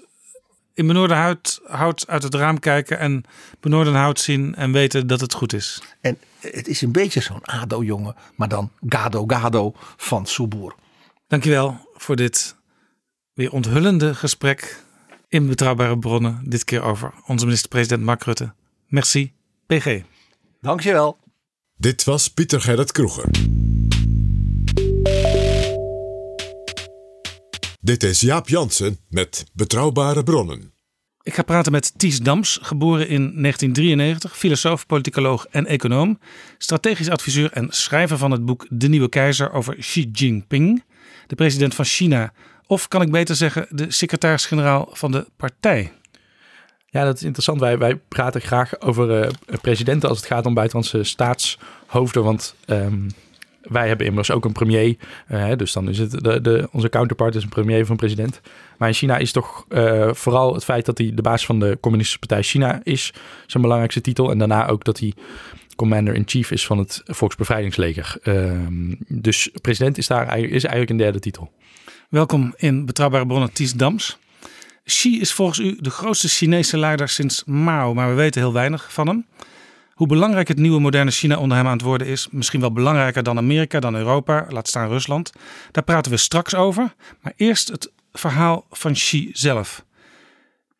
[0.74, 3.24] in Benoordenhout hout uit het raam kijken en
[3.60, 5.82] Benoordenhout zien en weten dat het goed is.
[6.00, 10.74] En het is een beetje zo'n ADO-jongen, maar dan gado-gado van Soeboer.
[11.28, 12.56] Dankjewel voor dit
[13.38, 14.84] weer onthullende gesprek
[15.28, 16.40] in Betrouwbare Bronnen.
[16.44, 18.52] Dit keer over onze minister-president Mark Rutte.
[18.86, 19.32] Merci,
[19.66, 20.02] PG.
[20.60, 21.18] Dankjewel.
[21.76, 23.24] Dit was Pieter Gerrit Kroeger.
[27.80, 30.72] Dit is Jaap Jansen met Betrouwbare Bronnen.
[31.22, 36.18] Ik ga praten met Ties Dams, geboren in 1993, filosoof, politicoloog en econoom,
[36.56, 40.84] strategisch adviseur en schrijver van het boek De Nieuwe Keizer over Xi Jinping,
[41.26, 42.32] de president van China,
[42.68, 45.92] of kan ik beter zeggen de secretaris-generaal van de partij.
[46.90, 47.60] Ja, dat is interessant.
[47.60, 53.06] Wij, wij praten graag over uh, presidenten als het gaat om buitenlandse staatshoofden, want um,
[53.62, 54.96] wij hebben immers ook een premier.
[55.28, 58.40] Uh, dus dan is het de, onze counterpart is een premier van president.
[58.78, 61.78] Maar in China is toch uh, vooral het feit dat hij de baas van de
[61.80, 63.12] Communistische Partij China is,
[63.46, 64.30] zijn belangrijkste titel.
[64.30, 65.12] En daarna ook dat hij
[65.76, 68.16] commander-in-chief is van het Volksbevrijdingsleger.
[68.22, 68.66] Uh,
[69.08, 71.50] dus president is daar is eigenlijk een derde titel.
[72.08, 74.18] Welkom in Betrouwbare Bronnen Ties Dams.
[74.84, 78.92] Xi is volgens u de grootste Chinese leider sinds Mao, maar we weten heel weinig
[78.92, 79.26] van hem.
[79.92, 83.22] Hoe belangrijk het nieuwe moderne China onder hem aan het worden is, misschien wel belangrijker
[83.22, 85.32] dan Amerika, dan Europa, laat staan Rusland.
[85.70, 86.94] Daar praten we straks over.
[87.20, 89.84] Maar eerst het verhaal van Xi zelf.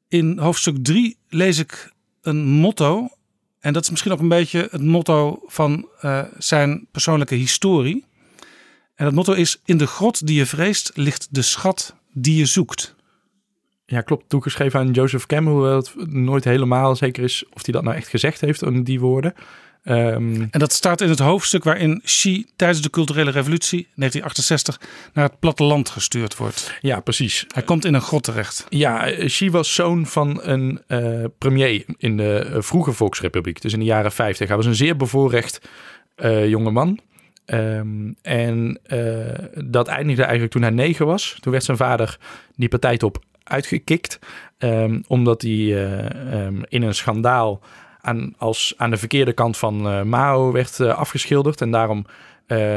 [0.09, 3.09] In hoofdstuk 3 lees ik een motto.
[3.61, 8.07] En dat is misschien ook een beetje het motto van uh, zijn persoonlijke historie.
[8.99, 12.47] En dat motto is: In de grot die je vreest ligt de schat die je
[12.47, 12.95] zoekt.
[13.87, 14.29] Ja, klopt.
[14.29, 18.09] Toegeschreven aan Joseph Campbell, hoewel het nooit helemaal zeker is of hij dat nou echt
[18.09, 19.35] gezegd heeft in die woorden.
[19.85, 24.81] Um, en dat staat in het hoofdstuk waarin Xi tijdens de culturele revolutie 1968
[25.13, 26.79] naar het platteland gestuurd wordt.
[26.81, 27.45] Ja, precies.
[27.49, 28.67] Hij komt in een grot terecht.
[28.69, 33.79] Ja, Xi was zoon van een uh, premier in de uh, vroege Volksrepubliek, dus in
[33.79, 34.49] de jaren 50.
[34.49, 35.61] Hij was een zeer bevoorrecht
[36.17, 36.99] uh, jonge man.
[37.53, 38.81] Um, en
[39.65, 41.37] dat eindigde eigenlijk toen hij negen was.
[41.41, 42.19] Toen werd zijn vader
[42.57, 44.19] die partijtop uitgekikt.
[44.59, 47.61] Um, omdat hij uh, um, in een schandaal
[48.01, 51.61] aan, als aan de verkeerde kant van uh, Mao werd afgeschilderd.
[51.61, 52.07] En daarom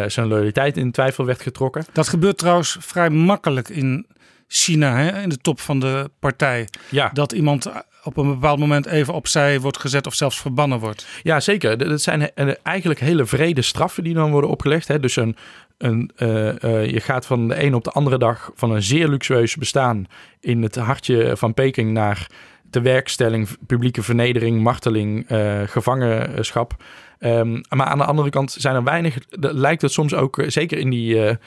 [0.08, 1.86] zijn loyaliteit in twijfel werd getrokken.
[1.94, 4.06] Dat gebeurt trouwens vrij makkelijk in
[4.48, 5.22] China, hè?
[5.22, 6.68] in de top van de partij.
[6.90, 7.10] Ja.
[7.14, 7.72] Dat iemand
[8.04, 11.08] op een bepaald moment even opzij wordt gezet of zelfs verbannen wordt.
[11.24, 11.78] Ja, zeker.
[11.78, 12.32] Dat zijn
[12.64, 14.88] eigenlijk hele vrede straffen die dan worden opgelegd.
[14.88, 15.00] Hè?
[15.00, 15.36] Dus een,
[15.78, 19.08] een, uh, uh, je gaat van de ene op de andere dag van een zeer
[19.08, 20.06] luxueus bestaan
[20.40, 22.28] in het hartje van Peking naar
[22.64, 25.26] de werkstelling, publieke vernedering, marteling,
[25.66, 26.76] gevangenschap.
[27.24, 30.90] Um, maar aan de andere kant zijn er weinig, lijkt het soms ook, zeker in
[30.90, 31.38] die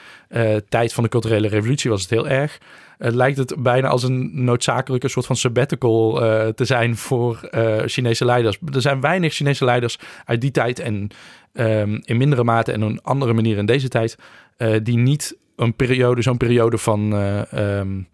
[0.69, 2.59] tijd van de culturele revolutie was het heel erg.
[2.99, 7.83] Het lijkt het bijna als een noodzakelijke soort van sabbatical uh, te zijn voor uh,
[7.87, 8.59] Chinese leiders.
[8.73, 11.09] Er zijn weinig Chinese leiders uit die tijd en
[11.53, 14.19] um, in mindere mate en op een andere manier in deze tijd,
[14.59, 17.13] uh, die niet een periode, zo'n periode van
[17.55, 18.09] um,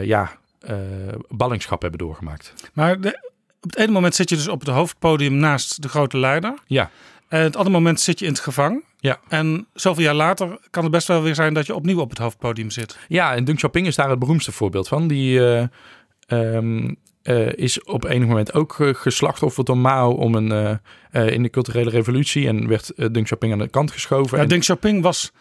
[0.00, 0.38] ja,
[1.28, 2.54] ballingschap hebben doorgemaakt.
[2.72, 3.25] Maar de,
[3.66, 6.54] op het ene moment zit je dus op het hoofdpodium naast de grote leider.
[6.66, 6.90] Ja.
[7.28, 8.84] En het andere moment zit je in het gevang.
[9.00, 9.20] Ja.
[9.28, 12.18] En zoveel jaar later kan het best wel weer zijn dat je opnieuw op het
[12.18, 12.98] hoofdpodium zit.
[13.08, 15.08] Ja, en Deng Xiaoping is daar het beroemdste voorbeeld van.
[15.08, 15.64] Die eh,
[16.26, 21.50] ehm, eh, is op enig moment ook uh, geslachtofferd door Mao om een, in de
[21.50, 22.48] culturele revolutie.
[22.48, 24.36] En werd Deng Xiaoping aan de kant geschoven.
[24.36, 24.48] Ja, en...
[24.48, 25.32] Deng Xiaoping was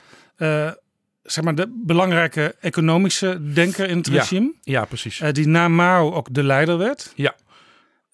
[1.23, 4.53] zeg maar de belangrijke economische denker in het regime.
[4.61, 5.21] Ja, precies.
[5.31, 7.11] die na Mao ook de leider werd.
[7.15, 7.35] Ja.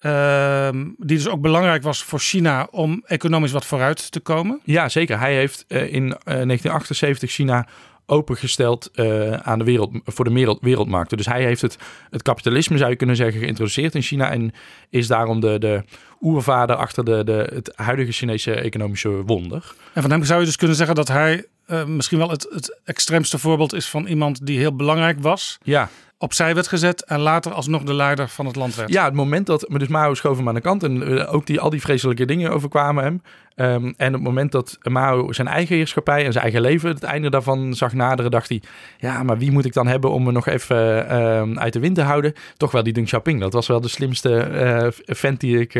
[0.02, 4.60] Ehm, die dus ook belangrijk was voor China om economisch wat vooruit te komen.
[4.64, 5.18] Ja, zeker.
[5.18, 7.66] Hij heeft uh, in uh, 1978 China
[8.06, 11.16] opengesteld uh, aan de wereld, voor de wereld, wereldmarkten.
[11.16, 11.78] Dus hij heeft het,
[12.10, 14.30] het kapitalisme, zou je kunnen zeggen, geïntroduceerd in China.
[14.30, 14.52] En
[14.90, 15.84] is daarom de, de
[16.20, 19.74] oervader achter de, de, het huidige Chinese economische wonder.
[19.92, 21.46] En van hem zou je dus kunnen zeggen dat hij
[21.86, 25.58] misschien wel het, het extreemste voorbeeld is van iemand die heel belangrijk was.
[25.62, 25.88] Ja
[26.22, 28.92] opzij werd gezet en later alsnog de leider van het land werd.
[28.92, 31.60] Ja, het moment dat dus Mao schoof hem aan de kant en uh, ook die,
[31.60, 33.22] al die vreselijke dingen overkwamen hem.
[33.56, 37.02] Um, en op het moment dat Mao zijn eigen heerschappij en zijn eigen leven het
[37.02, 38.62] einde daarvan zag naderen, dacht hij:
[38.98, 41.94] ja, maar wie moet ik dan hebben om me nog even uh, uit de wind
[41.94, 42.32] te houden?
[42.56, 43.40] Toch wel die Deng Xiaoping.
[43.40, 44.86] Dat was wel de slimste uh,
[45.16, 45.74] vent die ik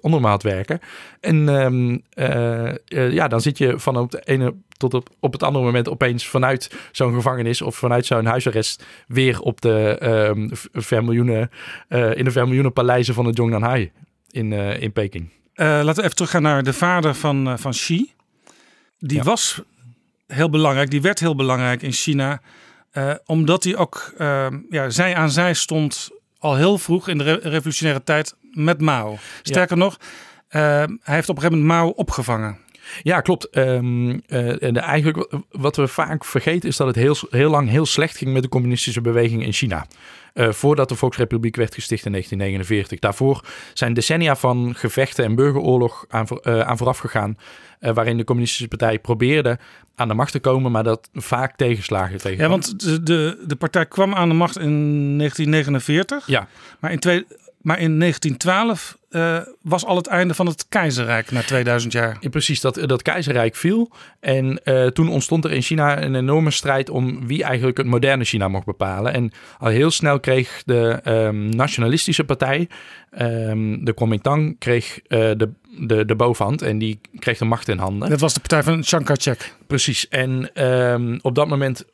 [0.00, 0.80] onder me had werken.
[1.20, 2.02] En um,
[2.84, 6.26] ja, dan zit je van op de ene tot op, op het andere moment opeens
[6.26, 11.50] vanuit zo'n gevangenis of vanuit zo'n huisarrest weer op de vermiljoenen,
[11.88, 13.90] in de vermiljoenen paleizen van de Zhongnanhai
[14.30, 15.28] in, in Peking.
[15.60, 18.12] Uh, laten we even teruggaan naar de vader van, uh, van Xi.
[18.98, 19.22] Die ja.
[19.22, 19.62] was
[20.26, 22.40] heel belangrijk, die werd heel belangrijk in China.
[22.92, 24.14] Uh, omdat hij ook
[24.70, 29.18] ja, zij aan zij stond al heel vroeg in de re revolutionaire tijd met Mao.
[29.42, 29.82] Sterker ja.
[29.82, 29.98] nog,
[30.48, 32.58] hij heeft op een gegeven moment Mao opgevangen.
[33.02, 33.56] Ja, klopt.
[33.56, 37.86] Um, uh, en eigenlijk wat we vaak vergeten is dat het heel, heel lang heel
[37.86, 39.86] slecht ging met de communistische beweging in China.
[40.34, 42.98] Uh, voordat de Volksrepubliek werd gesticht in 1949.
[42.98, 47.36] Daarvoor zijn decennia van gevechten en burgeroorlog aan, uh, aan vooraf gegaan.
[47.80, 49.58] waarin de communistische partij probeerde
[49.94, 52.44] aan de macht te komen, maar dat vaak tegenslagen tegen.
[52.44, 56.26] Ja, want de, de, de partij kwam aan de macht in 1949.
[56.26, 56.48] Ja.
[56.80, 57.26] Maar in twee,
[57.68, 62.16] maar in 1912 uh, was al het einde van het keizerrijk na 2000 jaar.
[62.20, 63.90] Ja, precies, dat, dat keizerrijk viel.
[64.20, 68.24] En uh, toen ontstond er in China een enorme strijd om wie eigenlijk het moderne
[68.24, 69.12] China mocht bepalen.
[69.12, 72.68] En al heel snel kreeg de um, nationalistische partij,
[73.20, 75.50] um, de Kuomintang, kreeg uh, de,
[75.80, 78.10] de, de bovenhand en die kreeg de macht in handen.
[78.10, 79.54] Dat was de partij van Chiang Kai-shek.
[79.66, 80.08] Precies.
[80.08, 81.84] En um, op dat moment,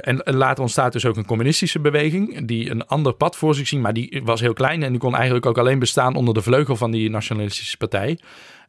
[0.00, 3.80] en later ontstaat dus ook een communistische beweging die een ander pad voor zich zien,
[3.80, 6.76] maar die was heel klein en die kon eigenlijk ook alleen bestaan onder de vleugel
[6.76, 8.18] van die nationalistische partij.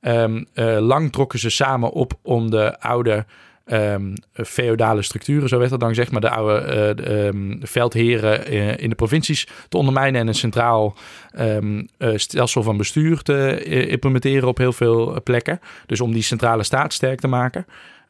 [0.01, 3.25] Um, uh, lang trokken ze samen op om de oude
[3.65, 8.77] um, feodale structuren, zo werd dat dan gezegd, maar de oude de, um, veldheren uh,
[8.77, 10.95] in de provincies te ondermijnen en een centraal
[12.15, 15.59] stelsel van bestuur te implementeren op heel veel plekken.
[15.85, 17.65] Dus om die centrale staat sterk te maken.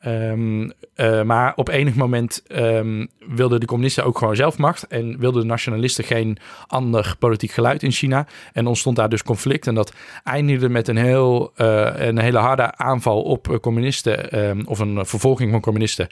[0.08, 5.42] Um, uh, maar op enig moment um, wilden de communisten ook gewoon zelfmacht en wilden
[5.42, 6.38] de nationalisten geen
[6.68, 8.28] ander politiek geluid in China.
[8.54, 9.68] En ontstond daar dus conflict.
[9.68, 9.94] En dat
[10.24, 15.52] eindigde met een, heel, uh, een hele harde aanval op communisten, um, of een vervolging
[15.52, 16.08] van communisten.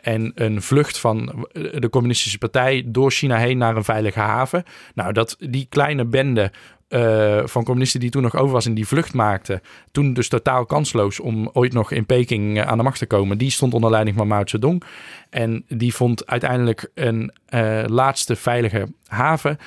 [0.00, 4.64] En een vlucht van de communistische partij door China heen naar een veilige haven.
[4.94, 6.50] Nou, dat die kleine bende
[6.88, 9.60] uh, van communisten die toen nog over was en die vlucht maakte.
[9.92, 13.38] Toen dus totaal kansloos om ooit nog in Peking uh, aan de macht te komen.
[13.38, 14.82] Die stond onder leiding van Mao Zedong.
[15.30, 19.58] En die vond uiteindelijk een uh, laatste veilige haven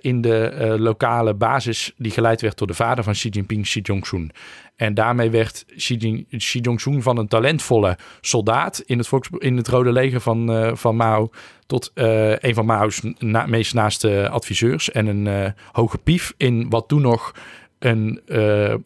[0.00, 4.30] in de lokale basis die geleid werd door de vader van Xi Jinping, Xi Jong-un.
[4.76, 9.68] En daarmee werd Xi, Xi Jong-un van een talentvolle soldaat in het, volks, in het
[9.68, 11.30] Rode Leger van, van Mao
[11.66, 17.02] tot een van Mao's na, meest naaste adviseurs en een hoge pief in wat toen
[17.02, 17.32] nog
[17.78, 18.20] een,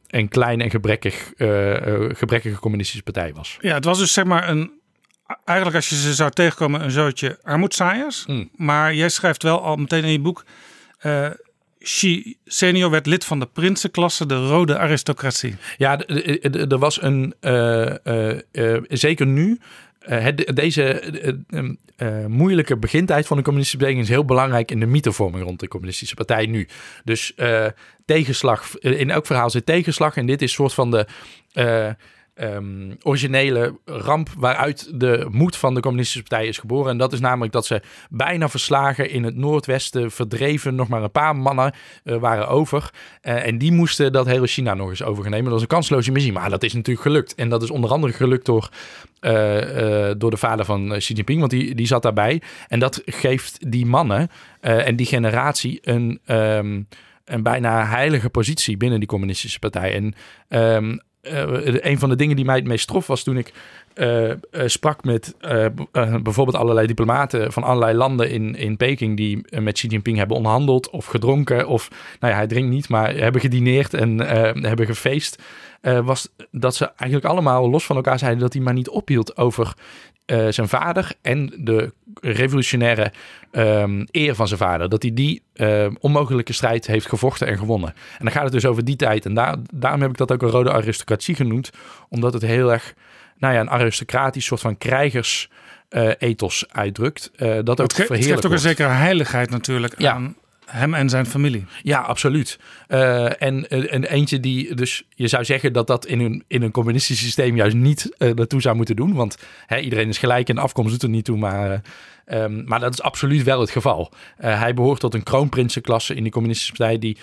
[0.07, 1.33] een klein en gebrekkig,
[2.19, 3.57] gebrekkige communistische partij was.
[3.61, 4.71] Ja, het was dus zeg maar een,
[5.45, 8.27] eigenlijk als je ze zou tegenkomen, een zootje armoedzaaiers.
[8.27, 8.51] Mm.
[8.57, 10.45] Maar jij schrijft wel al meteen in je boek,
[11.79, 15.57] Xi senior werd lid van de prinsenklasse, de rode aristocratie.
[15.77, 17.35] Ja, er was een,
[18.89, 19.59] zeker nu,
[20.09, 21.03] uh, het, deze
[21.51, 25.61] uh, uh, moeilijke begintijd van de communistische beweging is heel belangrijk in de mythevorming rond
[25.61, 26.69] de communistische partij nu.
[27.05, 27.35] Dus
[28.05, 31.07] tegenslag, in elk verhaal zit tegenslag en dit is soort van de
[32.39, 36.91] ehm, originele ramp waaruit de moed van de communistische partij is geboren.
[36.91, 40.75] En dat is namelijk dat ze bijna verslagen in het noordwesten verdreven.
[40.75, 41.73] Nog maar een paar mannen
[42.05, 42.91] eh, waren over.
[43.21, 45.45] Eh, en die moesten dat hele China nog eens overnemen.
[45.45, 47.35] Dat was een kansloze missie, maar dat is natuurlijk gelukt.
[47.35, 48.69] En dat is onder andere gelukt door,
[49.21, 52.43] eh, door de vader van Xi Jinping, want die, die zat daarbij.
[52.69, 54.29] En dat geeft die mannen
[54.61, 56.21] en die generatie een...
[56.27, 56.89] Um,
[57.29, 59.95] een bijna heilige positie binnen die communistische partij.
[59.95, 60.15] En
[60.49, 61.01] um,
[61.85, 63.53] een van de dingen die mij het meest trof was toen ik
[63.95, 64.35] uh, uh,
[64.67, 65.35] sprak met
[66.23, 70.91] bijvoorbeeld allerlei diplomaten van allerlei landen in, in Peking die met Xi Jinping hebben onderhandeld
[70.91, 71.89] of gedronken of,
[72.21, 74.19] nou ja, hij drinkt niet, maar hebben gedineerd en
[74.65, 75.43] hebben gefeest.
[75.81, 79.75] was dat ze eigenlijk allemaal los van elkaar zeiden dat hij maar niet ophield over
[80.33, 83.13] uh, zijn vader en de revolutionaire
[83.53, 84.89] um, eer van zijn vader.
[84.89, 87.89] Dat hij die uh, onmogelijke strijd heeft gevochten en gewonnen.
[87.89, 89.27] En dan gaat het dus over die tijd.
[89.27, 91.71] En daar, daarom heb ik dat ook een rode aristocratie genoemd.
[92.09, 92.95] Omdat het heel erg,
[93.39, 95.51] nou ja, een aristocratisch soort van krijgers...
[95.91, 97.31] Uh, ethos uitdrukt.
[97.37, 100.13] Uh, dat ook het, ge het geeft ook een zekere heiligheid natuurlijk ja.
[100.13, 100.37] aan
[100.71, 101.65] hem en zijn familie.
[101.83, 102.59] Ja, absoluut.
[102.89, 106.71] Uh, en, en eentje die, dus je zou zeggen dat dat in een, in een
[106.71, 109.15] communistisch systeem juist niet uh, naartoe zou moeten doen.
[109.15, 111.39] Want hè, iedereen is gelijk en de afkomst doet er niet toe.
[111.39, 111.83] Maar,
[112.27, 114.13] um, maar dat is absoluut wel het geval.
[114.37, 117.17] hij behoort tot een kroonprinsenklasse in die communistische partij die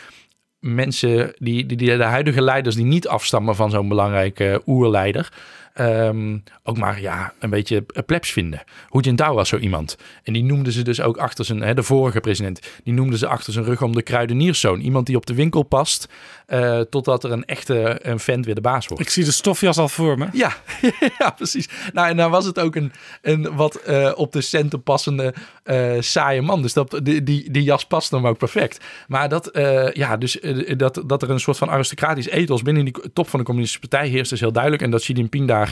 [0.60, 5.32] mensen, die, die, die de huidige leiders die niet afstammen van zo'n belangrijke oerleider
[5.80, 8.64] um, ook maar ja, een beetje plebs vinden.
[8.90, 9.98] Hu Jintao was zo iemand.
[10.24, 13.28] En die noemden ze dus ook achter zijn, hè, de vorige president, die noemden ze
[13.28, 14.80] achter zijn rug om de kruidenierszoon.
[14.80, 16.08] Iemand die op de winkel past,
[16.48, 19.04] uh, totdat er een echte een vent weer de baas wordt.
[19.04, 20.28] Ik zie de stofjas al voor me.
[20.32, 20.54] Ja,
[21.20, 21.70] ja precies.
[21.94, 25.34] Nou, en dan was het ook een, een wat uh, op de centen passende
[25.66, 26.62] uh, saaie man.
[26.62, 28.84] Dus dat, die, die, die jas past hem ook perfect.
[29.08, 29.50] Maar dat,
[29.94, 30.40] ja, dus
[30.78, 34.10] dat, dat er een soort van aristocratisch ethos binnen die top van de communistische partij
[34.10, 34.84] heerst, is heel duidelijk.
[34.84, 35.65] En dat Xi Jinping daar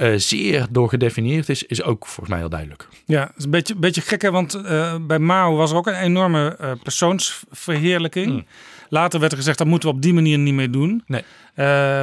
[0.00, 2.88] uh, zeer door gedefinieerd is, is ook volgens mij heel duidelijk.
[3.04, 4.30] Ja, het is een beetje, beetje gek, hè?
[4.30, 8.32] want uh, bij Mao was er ook een enorme uh, persoonsverheerlijking.
[8.32, 8.44] Mm.
[8.88, 11.04] Later werd er gezegd, dat moeten we op die manier niet meer doen.
[11.06, 11.22] Nee.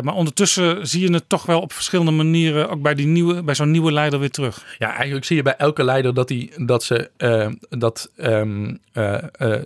[0.01, 3.55] maar ondertussen zie je het toch wel op verschillende manieren, ook bij, die nieuwe, bij
[3.55, 4.75] zo'n nieuwe leider weer terug.
[4.78, 7.09] Ja, eigenlijk zie je bij elke leider dat, die, dat, ze,
[7.69, 8.80] dat, um,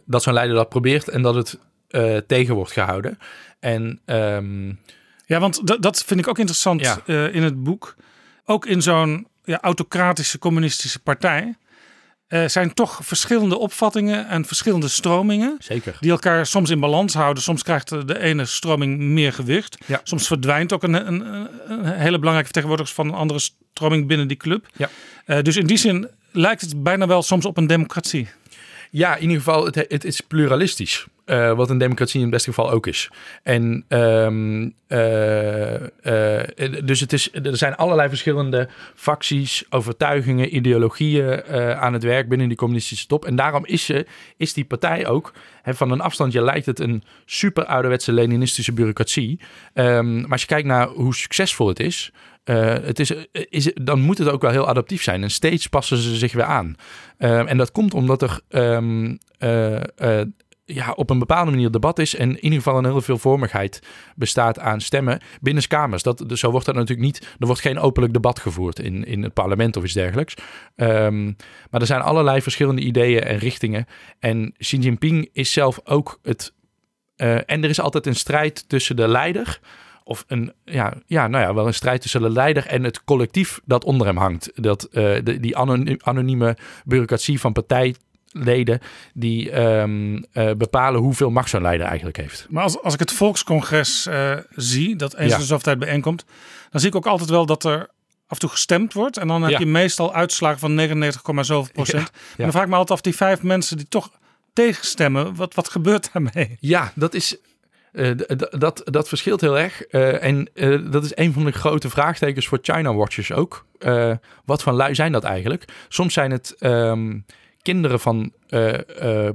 [0.05, 1.57] dat zo'n leider dat probeert en dat het
[2.28, 3.20] tegen wordt gehouden.
[3.59, 3.99] En...
[4.05, 4.80] Um,
[5.32, 7.01] ja, want dat vind ik ook interessant ja.
[7.05, 7.95] uh, in het boek.
[8.45, 11.55] Ook in zo'n ja, autocratische communistische partij.
[12.27, 15.55] Uh, zijn toch verschillende opvattingen en verschillende stromingen.
[15.59, 15.97] Zeker.
[15.99, 17.43] Die elkaar soms in balans houden.
[17.43, 19.77] Soms krijgt de ene stroming meer gewicht.
[19.86, 20.01] Ja.
[20.03, 24.38] Soms verdwijnt ook een, een, een, hele belangrijke vertegenwoordiger van een andere stroming binnen die
[24.38, 24.67] club.
[24.75, 24.89] Ja.
[25.25, 28.27] Uh, dus in die zin lijkt het bijna wel soms op een democratie.
[28.91, 31.05] Ja, in ieder geval, het, het is pluralistisch.
[31.25, 33.09] Uh, wat een democratie in het beste geval ook is.
[33.43, 41.43] En um, uh, uh, dus het is, er zijn allerlei verschillende facties, overtuigingen, ideologieën
[41.75, 43.25] aan het werk binnen die communistische top.
[43.25, 44.05] En daarom is, ze,
[44.37, 49.39] is die partij ook, hè, van een afstandje lijkt het een super ouderwetse Leninistische bureaucratie.
[49.73, 52.11] Um, maar als je kijkt naar hoe succesvol het is,
[52.45, 55.23] uh, het is, is, dan moet het ook wel heel adaptief zijn.
[55.23, 56.75] En steeds passen ze zich weer aan.
[57.19, 59.79] Uh, en dat komt omdat er um, uh,
[60.65, 62.15] ja, op een bepaalde manier debat is.
[62.15, 63.81] En in ieder geval een heel veel vormigheid
[64.15, 66.03] bestaat aan stemmen binnen kamers.
[66.03, 67.35] Dat, dus zo wordt dat natuurlijk niet.
[67.39, 70.35] Er wordt geen openlijk debat gevoerd in, in het parlement of iets dergelijks.
[70.75, 71.35] Um,
[71.69, 73.85] maar er zijn allerlei verschillende ideeën en richtingen.
[74.19, 76.53] En Xi Jinping is zelf ook het.
[77.15, 79.59] en er is altijd een strijd tussen de leider
[80.04, 83.60] of een, ja, ja, nou ja, wel een strijd tussen de leider en het collectief
[83.66, 84.52] dat onder hem hangt.
[84.56, 84.91] Dat, uh,
[85.24, 85.58] de, die
[86.02, 88.80] anonieme bureaucratie van partijleden
[89.14, 92.47] die um, uh, bepalen hoeveel macht zo'n leider eigenlijk heeft.
[92.49, 95.34] Maar als, als ik het volkscongres uh, zie, dat eens ja.
[95.34, 96.26] in de zoveel tijd bijeenkomt,
[96.72, 97.80] dan zie ik ook altijd wel dat er
[98.28, 99.18] af en toe gestemd wordt.
[99.18, 99.60] En dan heb ja.
[99.60, 102.10] je meestal uitslagen van 99, zoveel procent.
[102.14, 102.20] Ja.
[102.38, 104.12] En dan vraag ik me altijd af, die vijf mensen die toch
[104.54, 106.58] tegenstemmen, wat, wat gebeurt daarmee?
[106.60, 107.38] Ja, dat is
[107.91, 108.11] uh,
[108.57, 109.83] dat, dat verschilt heel erg.
[109.91, 113.65] Uh, en uh, dat is een van de grote vraagtekens voor China Watchers ook.
[114.45, 115.65] wat voor lui zijn dat eigenlijk?
[115.87, 117.25] Soms zijn het um,
[117.61, 118.31] kinderen van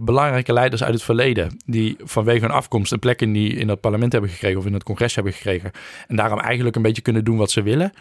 [0.00, 1.56] belangrijke leiders uit het verleden.
[1.66, 4.58] die vanwege hun afkomst een plek in, die, in dat parlement hebben gekregen.
[4.58, 5.70] of in het congres hebben gekregen.
[6.08, 7.92] En daarom eigenlijk een beetje kunnen doen wat ze willen.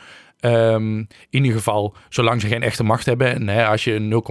[0.41, 0.97] Um,
[1.29, 3.49] in ieder geval, zolang ze geen echte macht hebben.
[3.49, 4.21] En als je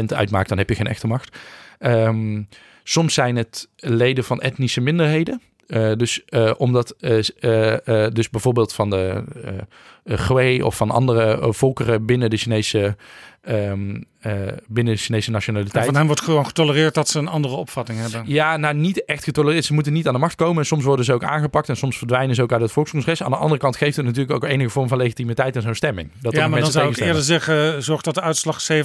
[0.00, 1.38] 0,5% uitmaakt, dan heb je geen echte macht.
[1.78, 2.48] Um,
[2.88, 5.42] Soms zijn het leden van etnische minderheden.
[5.66, 7.28] Uh, dus uh, omdat, uh,
[8.12, 9.24] dus bijvoorbeeld van de
[10.06, 12.96] Hui of van andere uh, volkeren binnen de Chinese
[13.48, 14.32] um, uh,
[14.66, 15.84] binnen de Chinese nationaliteit.
[15.84, 18.22] En van hen wordt gewoon getolereerd dat ze een andere opvatting hebben.
[18.26, 19.64] Ja, nou niet echt getolereerd.
[19.64, 20.58] Ze moeten niet aan de macht komen.
[20.58, 23.22] En soms worden ze ook aangepakt en soms verdwijnen ze ook uit het volkscongres.
[23.22, 26.10] Aan de andere kant geeft het natuurlijk ook enige vorm van legitimiteit aan zo'n stemming.
[26.20, 28.78] Dat ja, maar dan zou ik eerder zeggen, zorg dat de uitslag 70%, 30%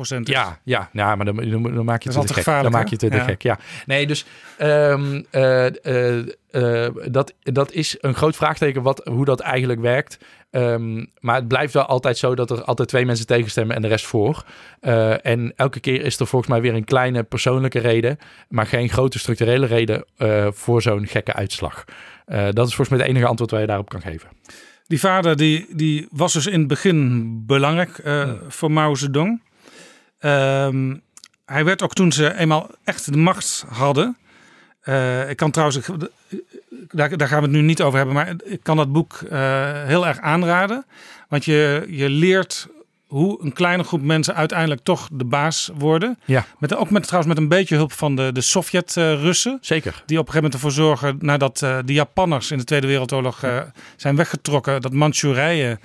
[0.00, 0.18] is.
[0.22, 2.44] Ja, ja, ja maar dan, dan, dan maak je het te gek.
[2.44, 3.24] Dan maak je het te ja.
[3.24, 3.58] gek, ja.
[3.86, 4.24] Nee, dus
[4.60, 10.18] um, uh, uh, uh, dat, dat is een groot vraagteken wat, hoe dat eigenlijk werkt.
[10.50, 13.88] Um, maar het blijft wel altijd zo dat er altijd twee mensen tegenstemmen en de
[13.88, 14.44] rest voor.
[14.80, 18.18] Uh, en elke keer is er volgens mij weer een kleine persoonlijke reden,
[18.48, 21.84] maar geen grote structurele reden uh, voor zo'n gekke uitslag.
[22.26, 24.28] Dat is volgens mij het enige antwoord waar je daarop kan geven.
[24.86, 28.02] Die vader die, die was dus in het begin belangrijk
[28.48, 29.42] voor Mao Zedong.
[30.20, 31.02] Um,
[31.44, 34.16] hij werd ook toen ze eenmaal echt de macht hadden.
[35.28, 35.78] Ik kan trouwens
[36.90, 39.38] daar, daar, gaan we het nu niet over hebben, maar ik kan dat boek uh,
[39.84, 40.84] heel erg aanraden.
[41.28, 42.68] Want je, je leert
[43.06, 46.18] hoe een kleine groep mensen uiteindelijk toch de baas worden.
[46.24, 46.46] Ja.
[46.58, 49.58] Met, ook met, trouwens met een beetje hulp van de, de Sovjet-Russen.
[49.60, 50.02] Zeker.
[50.06, 53.44] Die op een gegeven moment ervoor zorgen, nadat uh, de Japanners in de Tweede Wereldoorlog
[53.96, 55.78] zijn weggetrokken, dat Manchurije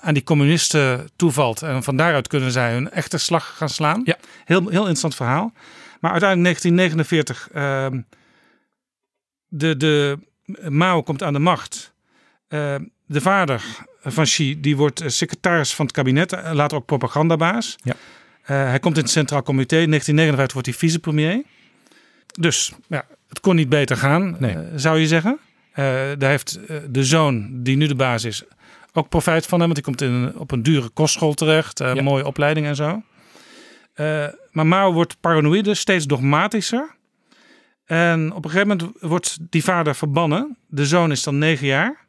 [0.00, 1.62] aan die communisten toevalt.
[1.62, 4.00] En van daaruit kunnen zij hun echte slag gaan slaan.
[4.04, 4.16] Ja.
[4.44, 5.52] Heel, heel interessant verhaal.
[6.00, 8.00] Maar uiteindelijk 1949 ehm,
[9.48, 10.18] de, de
[10.68, 11.92] Mao komt aan de macht.
[12.48, 12.74] Uh,
[13.06, 13.62] de vader
[14.02, 17.76] van Xi die wordt eh, secretaris van het kabinet, eh, later ook propagandabaas.
[17.82, 17.94] Ja.
[18.42, 19.76] Uh, hij komt in het Centraal Comité.
[19.76, 21.42] In 1959 wordt hij vicepremier.
[22.40, 24.54] Dus ja, het kon niet beter gaan, nee.
[24.54, 25.38] uh, zou je zeggen.
[26.18, 26.58] daar heeft
[26.90, 28.44] de zoon, die nu de baas is,
[28.92, 29.72] ook profijt van hem.
[29.72, 31.78] Want hij komt in, op een dure kostschool terecht.
[31.78, 32.02] Ja.
[32.02, 33.02] Mooie opleiding en zo.
[34.50, 36.96] Maar Mao wordt paranoïde, steeds dogmatischer.
[37.84, 40.56] En op een gegeven moment wordt die vader verbannen.
[40.66, 42.06] De zoon is dan negen jaar.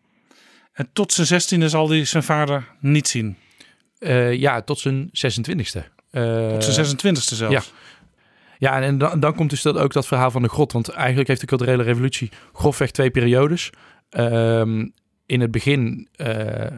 [0.73, 3.37] En tot zijn zestiende zal hij zijn vader niet zien.
[3.99, 5.83] Uh, ja, tot zijn 26e.
[6.11, 7.53] Uh, tot zijn 26e zelfs.
[7.53, 7.61] Ja.
[8.57, 10.71] Ja, en dan, dan komt dus dat ook dat verhaal van de grot.
[10.71, 13.69] Want eigenlijk heeft de culturele revolutie grofweg twee periodes.
[14.09, 14.93] Um,
[15.29, 16.27] in het begin, uh,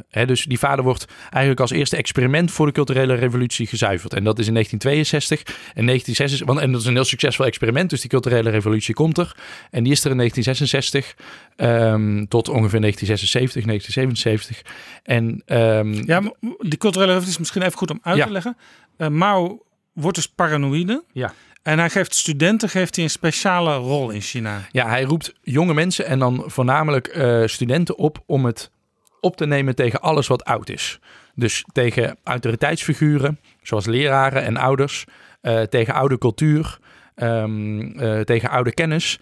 [0.09, 4.13] hè, dus die vader wordt eigenlijk als eerste experiment voor de culturele revolutie gezuiverd.
[4.13, 7.89] En dat is in 1962 en 1966, want, en dat is een heel succesvol experiment,
[7.89, 9.35] dus die culturele revolutie komt er.
[9.69, 11.15] En die is er in 1966
[11.57, 14.61] um, tot ongeveer 1976, 1977.
[15.03, 15.43] En,
[15.77, 18.25] um, ja, maar die culturele revolutie is misschien even goed om uit ja.
[18.25, 18.57] te leggen.
[18.97, 21.03] Uh, Mao wordt dus paranoïde.
[21.11, 21.33] Ja.
[21.63, 24.61] En hij geeft studenten geeft hij een speciale rol in China.
[24.71, 28.71] Ja, hij roept jonge mensen en dan voornamelijk uh, studenten op om het
[29.19, 30.99] op te nemen tegen alles wat oud is.
[31.35, 35.05] Dus tegen autoriteitsfiguren, zoals leraren en ouders,
[35.41, 36.79] uh, tegen oude cultuur,
[37.15, 39.19] um, uh, tegen oude kennis.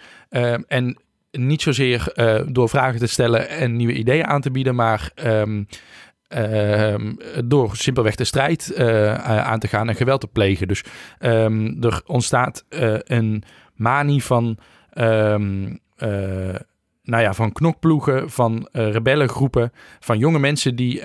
[0.68, 0.98] en
[1.32, 2.14] niet zozeer
[2.48, 5.68] door vragen te stellen en nieuwe ideeën aan te bieden, maar um,
[6.38, 6.96] uh,
[7.46, 10.68] door simpelweg de strijd uh, aan te gaan en geweld te plegen.
[10.68, 10.84] Dus
[11.20, 13.44] um, er ontstaat uh, een
[13.76, 14.58] manie van,
[14.94, 15.80] um,
[17.04, 21.02] nou ja, van knokploegen, van rebellengroepen, van jonge mensen die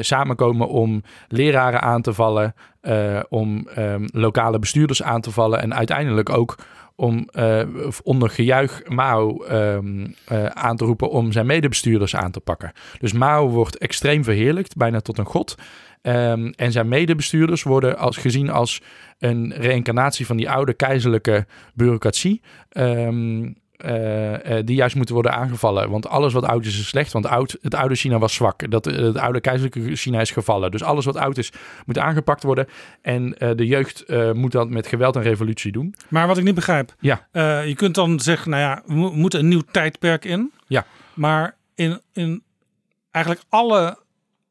[0.00, 2.54] samenkomen om leraren aan te vallen,
[3.28, 3.68] om
[4.12, 6.58] lokale bestuurders aan te vallen en uiteindelijk ook
[6.96, 7.62] om uh,
[8.02, 12.72] onder gejuich Mao um, uh, aan te roepen om zijn medebestuurders aan te pakken.
[12.98, 15.54] Dus Mao wordt extreem verheerlijkt, bijna tot een god.
[16.02, 18.82] Um, en zijn medebestuurders worden als, gezien als
[19.18, 22.40] een reïncarnatie van die oude keizerlijke bureaucratie.
[22.72, 23.50] Uh,
[24.64, 25.90] die juist moeten worden aangevallen.
[25.90, 27.12] Want alles wat oud is, is slecht.
[27.12, 28.70] Want oud, het oude China was zwak.
[28.70, 30.70] Dat, uh, het oude keizerlijke China is gevallen.
[30.70, 31.52] Dus alles wat oud is,
[31.86, 32.66] moet aangepakt worden.
[33.02, 35.94] En de jeugd moet dat met geweld en revolutie doen.
[36.08, 36.94] Maar wat ik niet begrijp.
[37.00, 37.26] Ja.
[37.64, 40.52] je kunt dan zeggen, nou ja, we moeten een nieuw tijdperk in.
[40.66, 40.84] Ja.
[41.14, 42.42] Maar in, in
[43.10, 43.98] eigenlijk alle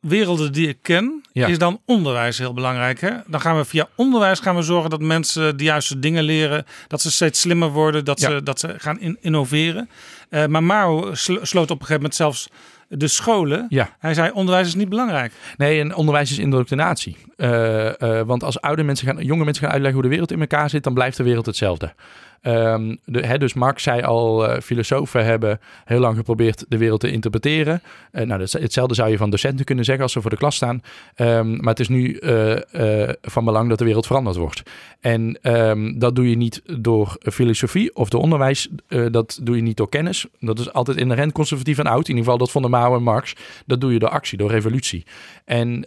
[0.01, 1.47] werelden die ik ken, ja.
[1.47, 3.01] is dan onderwijs heel belangrijk.
[3.01, 3.11] Hè?
[3.27, 7.01] Dan gaan we via onderwijs gaan we zorgen dat mensen de juiste dingen leren, dat
[7.01, 8.29] ze steeds slimmer worden, dat, ja.
[8.29, 9.89] ze, dat ze gaan in, innoveren.
[10.29, 12.49] Uh, maar Mao sloot op een gegeven moment zelfs
[12.87, 13.65] de scholen.
[13.69, 13.95] Ja.
[13.99, 15.33] Hij zei onderwijs is niet belangrijk.
[15.57, 17.17] Nee, en onderwijs is indoctrinatie.
[17.37, 20.39] Uh, uh, want als oude mensen gaan, jonge mensen gaan uitleggen hoe de wereld in
[20.39, 21.93] elkaar zit, dan blijft de wereld hetzelfde.
[22.43, 27.11] Um, de, dus Marx zei al, uh, filosofen hebben heel lang geprobeerd de wereld te
[27.11, 27.81] interpreteren.
[28.11, 30.55] Uh, nou, dat, hetzelfde zou je van docenten kunnen zeggen als ze voor de klas
[30.55, 30.81] staan.
[31.15, 34.63] Um, maar het is nu uh, van belang dat de wereld veranderd wordt.
[34.99, 38.69] En um, dat doe je niet door filosofie of door onderwijs.
[39.11, 40.25] dat doe je niet door kennis.
[40.39, 42.07] Dat is altijd inherent conservatief en oud.
[42.07, 43.35] In ieder geval dat vonden Mao en Marx.
[43.65, 45.05] Dat doe je door actie, door revolutie.
[45.45, 45.85] En...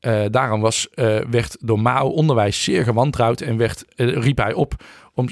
[0.00, 4.52] Uh, daarom was, uh, werd door Mao onderwijs zeer gewantrouwd en werd, uh, riep hij
[4.52, 4.74] op
[5.14, 5.28] om,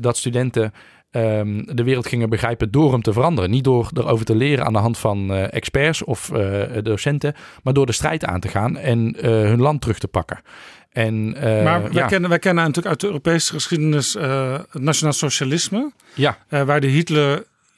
[0.00, 0.72] dat studenten
[1.10, 3.50] ehm, de wereld gingen begrijpen door hem te veranderen.
[3.50, 7.72] Niet door erover te leren aan de hand van eh, experts of eh, docenten, maar
[7.72, 10.40] door de strijd aan te gaan en eh, hun land terug te pakken.
[10.92, 12.06] En, eh, maar wij, ja.
[12.06, 15.92] kennen, wij kennen natuurlijk uit de Europese geschiedenis eh, het nationaal socialisme.
[16.14, 16.38] Ja.
[16.48, 16.86] Eh, waar de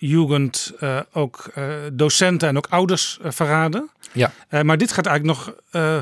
[0.03, 3.91] Hitlerjugend eh ook eh, docenten en ook ouders eh, verraden.
[4.13, 4.33] Ja.
[4.63, 5.55] Maar dit gaat eigenlijk nog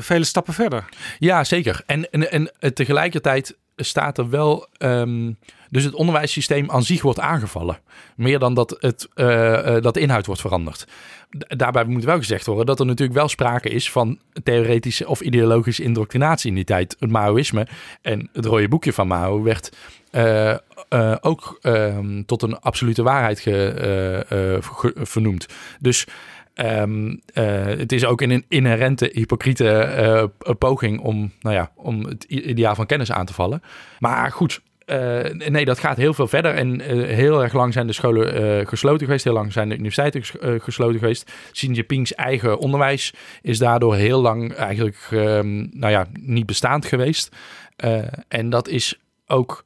[0.03, 0.85] vele stappen verder.
[1.19, 1.83] Ja, zeker.
[1.85, 4.67] En, en, en tegelijkertijd staat er wel.
[4.77, 5.31] ehm,
[5.69, 7.79] dus het onderwijssysteem aan zich wordt aangevallen.
[8.15, 9.07] Meer dan dat, het,
[9.83, 10.87] dat de inhoud wordt veranderd.
[11.47, 15.83] Daarbij moet wel gezegd worden dat er natuurlijk wel sprake is van theoretische of ideologische
[15.83, 16.95] indoctrinatie in die tijd.
[16.99, 17.67] Het Maoïsme
[18.01, 19.71] en het rode boekje van Mao werd
[20.91, 23.67] eh, ook ehm, tot een absolute waarheid ge,
[24.29, 24.63] eh, eh,
[24.95, 25.47] vernoemd.
[25.79, 26.07] Dus
[26.53, 32.75] Ehm, eh, het is ook een inherente hypocriete poging om, nou ja, om het ideaal
[32.75, 33.61] van kennis aan te vallen.
[33.99, 34.61] Maar goed,
[35.47, 36.53] nee, dat gaat heel veel verder.
[36.53, 39.23] En heel erg lang zijn de scholen gesloten geweest.
[39.23, 41.31] Heel lang zijn de universiteiten ges- gesloten geweest.
[41.51, 47.35] Xi Jinping's eigen onderwijs is daardoor heel lang eigenlijk ehm, nou ja, niet bestaand geweest.
[48.27, 49.63] En dat is ook...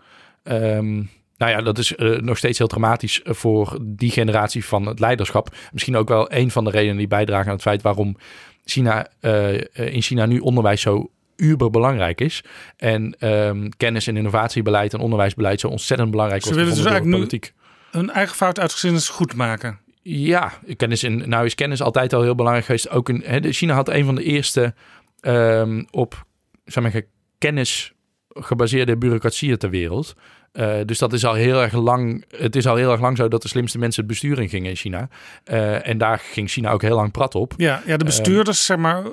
[1.37, 4.99] nou ja, dat is eh, nog steeds heel dramatisch eh, voor die generatie van het
[4.99, 5.55] leiderschap.
[5.71, 8.17] Misschien ook wel een van de redenen die bijdragen aan het feit waarom
[8.65, 9.53] China, eh,
[9.93, 12.43] in China nu onderwijs zo uber belangrijk is.
[12.77, 17.53] En ehm, kennis- en innovatiebeleid en onderwijsbeleid zo ontzettend belangrijk Ze willen dus eigenlijk politiek.
[17.91, 19.79] nu hun eigen fout uit geschiedenis goed maken.
[20.01, 22.89] Ja, kennis in, nou is kennis altijd al heel belangrijk geweest.
[22.89, 24.73] Ook in, China had een van de eerste
[25.19, 26.25] ehm, op
[26.65, 27.01] zeg maar,
[27.37, 27.93] kennis
[28.29, 30.15] gebaseerde bureaucratieën ter wereld.
[30.55, 32.25] Eh, dus dat is al heel erg lang.
[32.37, 34.69] Het is al heel erg lang zo dat de slimste mensen het bestuur in gingen
[34.69, 35.09] in China.
[35.43, 37.53] Eh, en daar ging China ook heel lang prat op.
[37.57, 39.11] Ja, ja de Ehm, bestuurders, zeg maar, eh,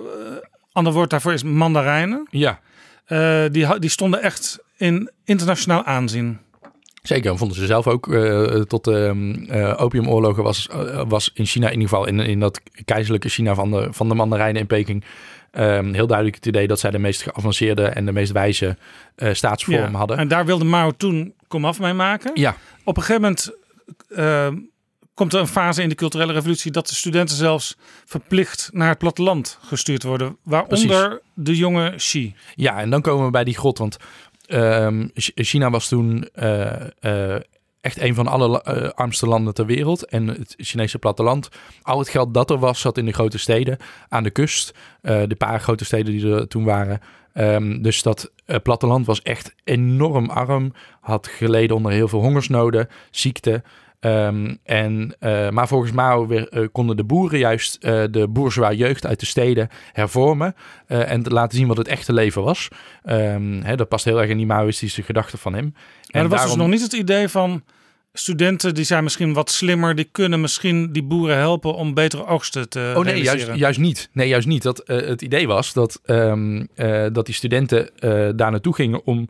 [0.73, 2.29] ander woord daarvoor is mandarijnen.
[2.31, 2.61] ja,
[3.49, 6.39] die, die stonden echt in internationaal aanzien.
[7.03, 8.05] Zeker, en vonden ze zelf ook
[8.69, 10.69] tot de ehm, eh, opiumoorlogen was,
[11.09, 14.15] was in China in ieder geval in, in dat keizerlijke China van de, van de
[14.15, 15.05] mandarijnen in Peking
[15.53, 18.77] ehm, heel duidelijk het idee dat zij de meest geavanceerde en de meest wijze
[19.15, 20.17] eh, staatsvorm Ja, hadden.
[20.19, 22.31] En daar wilde Mao toen komaf mee maken.
[22.35, 22.57] Ja.
[22.85, 23.51] Op een gegeven moment
[24.09, 24.49] eh,
[25.15, 28.99] komt er een fase in de culturele revolutie dat de studenten zelfs verplicht naar het
[28.99, 30.37] platteland gestuurd worden.
[30.43, 32.35] Waaronder de jonge Xi.
[32.55, 33.97] Ja, en dan komen we bij die grot, want
[34.47, 37.41] ehm, Ch- China was toen eh, eh,
[37.83, 40.05] echt een van alle eh, armste landen ter wereld.
[40.05, 41.49] En het Chinese platteland,
[41.83, 43.79] al het geld dat er was, zat in de grote steden
[44.09, 44.75] aan de kust.
[45.01, 47.01] Eh, de paar grote steden die er toen waren.
[47.33, 52.89] Ehm, dus dat eh, platteland was echt enorm arm, had geleden onder heel veel hongersnoden,
[53.11, 53.63] ziekte.
[54.03, 58.79] Ehm, en, eh, maar volgens Mao weer, eh, konden de boeren juist eh, de bourgeois
[58.79, 60.55] jeugd uit de steden hervormen
[60.87, 62.69] en te laten zien wat het echte leven was.
[63.05, 65.75] Ehm, hè, dat past heel erg in die Maoïstische gedachten van hem.
[66.11, 67.63] Maar er was dus nog niet het idee van
[68.13, 72.69] studenten die zijn misschien wat slimmer, die kunnen misschien die boeren helpen om betere oogsten
[72.69, 74.09] te Oh nee, juist, juist niet.
[74.13, 74.63] Nee, juist niet.
[74.63, 77.91] Dat, het idee was dat, ehm, eh, dat die studenten
[78.37, 79.29] daar naartoe gingen om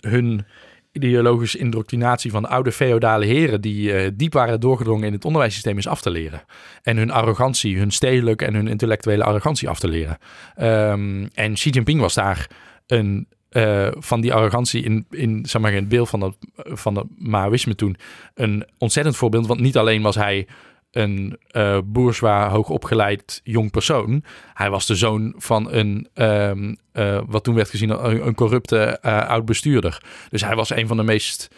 [0.00, 0.46] hun
[0.94, 5.78] ideologische indoctrinatie van de oude feodale heren die eh, diep waren doorgedrongen in het onderwijssysteem
[5.78, 6.42] is af te leren.
[6.82, 10.18] En hun arrogantie, hun stedelijke en hun intellectuele arrogantie af te leren.
[10.56, 12.50] Ehm, en Xi Jinping was daar
[12.86, 17.08] een eh, van die arrogantie in, in, zeg maar, in het beeld van, dat, van
[17.18, 17.96] Maoïsme toen
[18.34, 19.46] een ontzettend voorbeeld.
[19.46, 20.46] Want niet alleen was hij
[20.94, 24.24] een eh bourgeois, hoogopgeleid jong persoon.
[24.54, 28.78] Hij was de zoon van een, ehm, eh, wat toen werd gezien een, een corrupte
[28.78, 30.02] eh, oud bestuurder.
[30.30, 31.54] Dus hij was een van de meest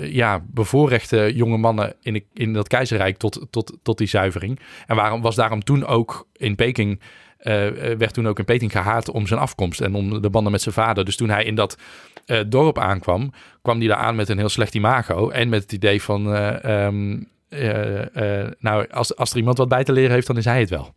[0.00, 4.60] ja, bevoorrechte jonge mannen in, in dat keizerrijk tot, tot, tot die zuivering.
[4.86, 7.00] En waarom was daarom toen ook in Peking
[7.98, 10.74] werd toen ook in Peking gehaat om zijn afkomst en om de banden met zijn
[10.74, 11.04] vader.
[11.04, 11.78] Dus toen hij in dat
[12.48, 16.02] dorp aankwam, kwam hij daar aan met een heel slecht imago en met het idee
[16.02, 17.20] van, eh, ehm, eh, eh,
[18.58, 20.94] nou, als, als er iemand wat bij te leren heeft, dan is hij het wel.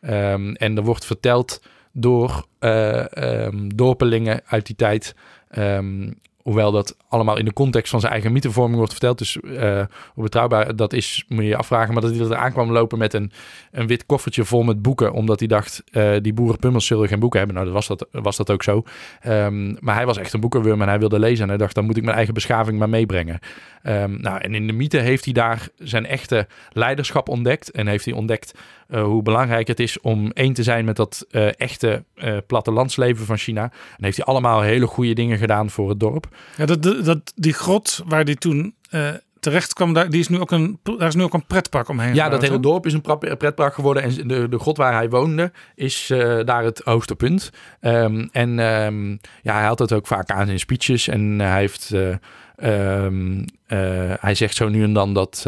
[0.00, 5.14] Ehm, en er wordt verteld door eh, ehm, dorpelingen uit die tijd.
[5.48, 6.10] ehm,
[6.48, 9.18] hoewel dat allemaal in de context van zijn eigen mythevorming wordt verteld.
[9.18, 9.82] Dus eh,
[10.14, 11.92] hoe betrouwbaar dat is, moet je je afvragen.
[11.92, 13.32] Maar dat hij er aan kwam lopen met een,
[13.70, 15.12] een wit koffertje vol met boeken.
[15.12, 17.56] Omdat hij dacht, eh, die boerenpummels zullen geen boeken hebben.
[17.56, 18.82] Nou, dat was dat, was dat ook zo.
[19.20, 21.42] Ehm, maar hij was echt een boekenworm en hij wilde lezen.
[21.42, 23.38] En hij dacht, dan moet ik mijn eigen beschaving maar meebrengen.
[23.82, 27.70] Ehm, nou, en in de mythe heeft hij daar zijn echte leiderschap ontdekt.
[27.70, 28.52] En heeft hij ontdekt
[28.88, 33.26] eh, hoe belangrijk het is om één te zijn met dat eh, echte eh, plattelandsleven
[33.26, 33.62] van China.
[33.96, 36.28] En heeft hij allemaal hele goede dingen gedaan voor het dorp.
[36.56, 39.08] Ja, dat, dat, die grot waar die toen eh,
[39.40, 42.14] terecht kwam, daar, die is nu ook een, daar is nu ook een pretpark omheen
[42.14, 44.02] Ja, gebouwd, dat hele dorp is een pretpark geworden.
[44.02, 47.50] En de, de grot waar hij woonde is eh, daar het hoogste punt.
[47.80, 49.10] Ehm, en ehm,
[49.42, 51.08] ja, hij had het ook vaak aan in speeches.
[51.08, 51.90] En hij heeft...
[51.92, 52.14] eh,
[52.56, 53.78] Ehm, eh,
[54.20, 55.46] hij zegt zo nu en dan dat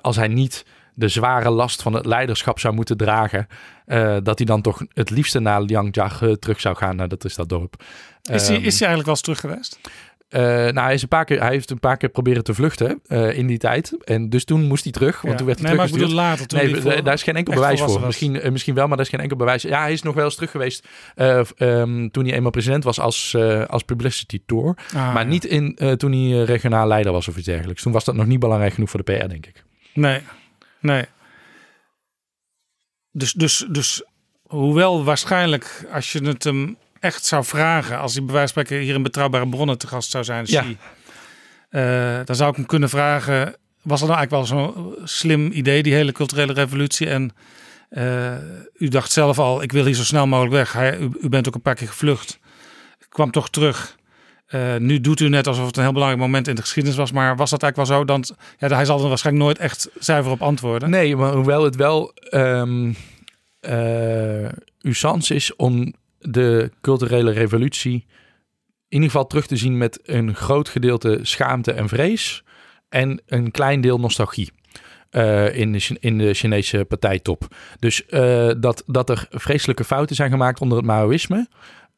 [0.00, 3.46] als hij niet de zware last van het leiderschap zou moeten dragen,
[4.22, 6.96] dat hij dan toch het liefste naar Liangjag eh, terug zou gaan.
[6.96, 7.82] Nou, dat is dat dorp.
[8.34, 9.80] Is hij, Ehm, is hij eigenlijk wel eens terug geweest?
[10.28, 13.00] eh, nou, hij, is een paar keer, hij heeft een paar keer proberen te vluchten
[13.06, 13.96] eh, in die tijd.
[14.04, 15.36] En dus toen moest hij terug, want Ja.
[15.36, 17.62] toen werd hij Nee, maar ik later, toen nee, voor- daar is geen enkel echt
[17.62, 18.06] bewijs voor.
[18.06, 19.62] Misschien, eh, misschien wel, maar daar is geen enkel bewijs.
[19.62, 23.00] Ja, hij is nog wel eens terug geweest eh, ehm, toen hij eenmaal president was
[23.00, 23.36] als,
[23.66, 24.74] als publicity tour.
[24.86, 25.28] Ah, maar ja.
[25.28, 27.82] niet in, toen hij regionaal leider was of iets dergelijks.
[27.82, 29.64] Toen was dat nog niet belangrijk genoeg voor de PR, denk ik.
[29.94, 30.20] Nee,
[30.80, 31.04] nee.
[33.12, 34.02] Dus, dus, dus
[34.42, 38.84] hoewel waarschijnlijk als je het hem echt zou vragen, als hij bij wijze van spreken
[38.84, 40.64] hier in betrouwbare bronnen te gast zou zijn, Ja.
[41.68, 45.82] Eh, dan zou ik hem kunnen vragen, was dat nou eigenlijk wel zo'n slim idee,
[45.82, 47.06] die hele culturele revolutie?
[47.08, 47.32] En
[47.88, 48.34] eh,
[48.74, 50.72] u dacht zelf al, ik wil hier zo snel mogelijk weg.
[50.72, 52.38] Hij, u, u bent ook een paar keer gevlucht,
[53.08, 53.98] kwam toch terug.
[54.46, 57.12] Eh, nu doet u net alsof het een heel belangrijk moment in de geschiedenis was,
[57.12, 58.04] maar was dat eigenlijk wel zo?
[58.04, 58.24] Dan,
[58.58, 60.90] ja, hij zal er waarschijnlijk nooit echt zuiver op antwoorden.
[60.90, 62.92] Nee, maar hoewel het wel ehm
[63.60, 64.48] eh,
[64.82, 68.06] usance is om de culturele revolutie
[68.88, 72.44] in ieder geval terug te zien met een groot gedeelte schaamte en vrees
[72.88, 74.50] en een klein deel nostalgie.
[75.10, 77.46] eh, in, de, in de Chinese partijtop.
[77.78, 81.48] Dus eh, dat, dat er vreselijke fouten zijn gemaakt onder het Maoïsme.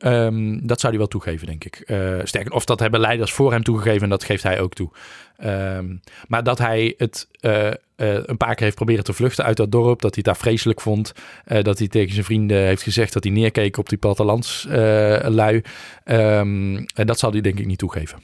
[0.03, 1.77] Ehm, dat zou hij wel toegeven, denk ik.
[1.77, 4.91] Eh, sterker, of dat hebben leiders voor hem toegegeven en dat geeft hij ook toe.
[5.37, 5.97] Ehm,
[6.29, 9.73] maar dat hij het eh, eh, een paar keer heeft proberen te vluchten uit dat
[9.73, 11.13] dorp, dat hij het daar vreselijk vond,
[11.45, 15.63] dat hij tegen zijn vrienden heeft gezegd dat hij neerkeek op die plattelandslui, lui,
[16.05, 18.23] Ehm, en dat zal hij denk ik niet toegeven.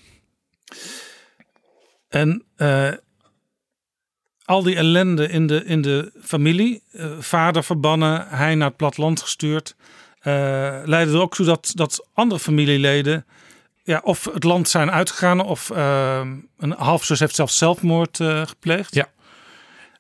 [2.09, 2.45] En
[4.45, 6.83] al die ellende in de, in de familie,
[7.19, 9.77] vader verbannen, hij naar het platteland gestuurd,
[10.85, 13.27] leidde er ook toe dat, dat andere familieleden
[13.85, 16.21] ja, of het land zijn uitgegaan of eh,
[16.59, 18.95] een halfzus heeft zelfs zelfmoord eh, gepleegd.
[18.95, 19.09] Ja.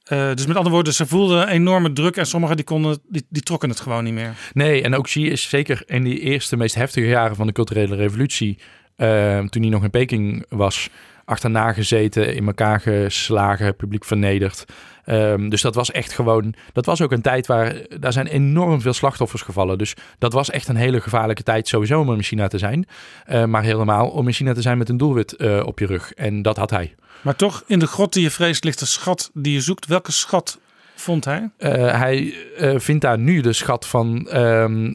[0.08, 3.42] Eh, dus met andere woorden, ze voelden enorme druk en sommigen die, konden, die, die
[3.42, 4.34] trokken het gewoon niet meer.
[4.52, 7.96] Nee, en ook Xi is zeker in die eerste, meest heftige jaren van de culturele
[7.96, 8.58] revolutie,
[8.96, 10.88] eh, toen hij nog in Peking was,
[11.24, 14.64] achterna gezeten, in elkaar geslagen, publiek vernederd.
[15.08, 18.80] Ehm, dus dat was echt gewoon, dat was ook een tijd waar, daar zijn enorm
[18.80, 19.78] veel slachtoffers gevallen.
[19.78, 22.86] Dus dat was echt een hele gevaarlijke tijd sowieso om in China te zijn.
[23.24, 26.12] Eh, maar helemaal om in China te zijn met een doelwit eh, op je rug.
[26.12, 26.94] En dat had hij.
[27.22, 29.86] Maar toch, in de grot die je vreest ligt de schat die je zoekt.
[29.86, 30.58] Welke schat
[30.94, 31.50] vond hij?
[31.56, 32.34] Eh, hij
[32.76, 34.94] vindt daar nu de schat van ehm,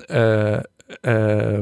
[1.02, 1.57] eh,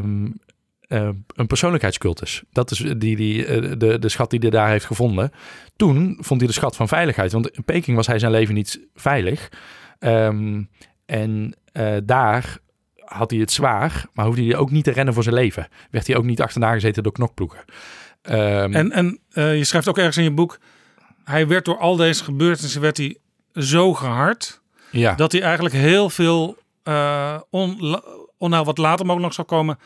[0.92, 2.44] eh, een persoonlijkheidscultus.
[2.52, 5.32] Dat is die, die, eh, de, de schat die hij daar heeft gevonden.
[5.76, 7.32] Toen vond hij de schat van veiligheid.
[7.32, 9.50] Want in Peking was hij zijn leven niet veilig.
[10.00, 10.64] Ehm,
[11.06, 12.58] en eh, daar
[13.06, 15.68] had hij het zwaar, maar hoefde hij ook niet te rennen voor zijn leven.
[15.92, 17.64] Werd hij ook niet achterna gezeten door knokploegen.
[18.22, 20.60] Ehm, En, en je schrijft ook ergens in je boek,
[21.24, 23.18] hij werd door al deze gebeurtenissen werd hij
[23.54, 25.16] zo gehard ja.
[25.16, 26.58] dat hij eigenlijk heel veel,
[27.50, 28.02] on,
[28.38, 29.78] on, nou, wat later mogelijk nog zou komen,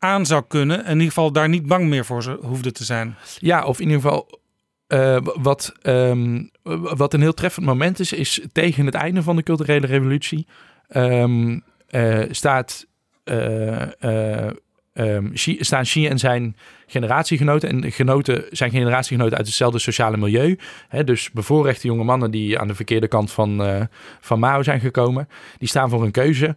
[0.00, 0.78] aan zou kunnen.
[0.78, 3.16] En in ieder geval daar niet bang meer voor hoefde te zijn.
[3.38, 4.40] Ja, of in ieder geval
[4.86, 6.42] eh, wat, ehm,
[6.96, 10.46] wat een heel treffend moment is, is tegen het einde van de culturele revolutie
[10.88, 11.58] ehm,
[11.90, 12.86] eh, staat,
[13.24, 14.50] eh, eh,
[14.92, 16.56] ehm, staan Xi en zijn
[16.86, 20.58] generatiegenoten en genoten, zijn generatiegenoten uit hetzelfde sociale milieu.
[20.88, 23.88] Hè, dus bevoorrechte jonge mannen die aan de verkeerde kant van,
[24.20, 25.28] van Mao zijn gekomen,
[25.58, 26.56] die staan voor een keuze.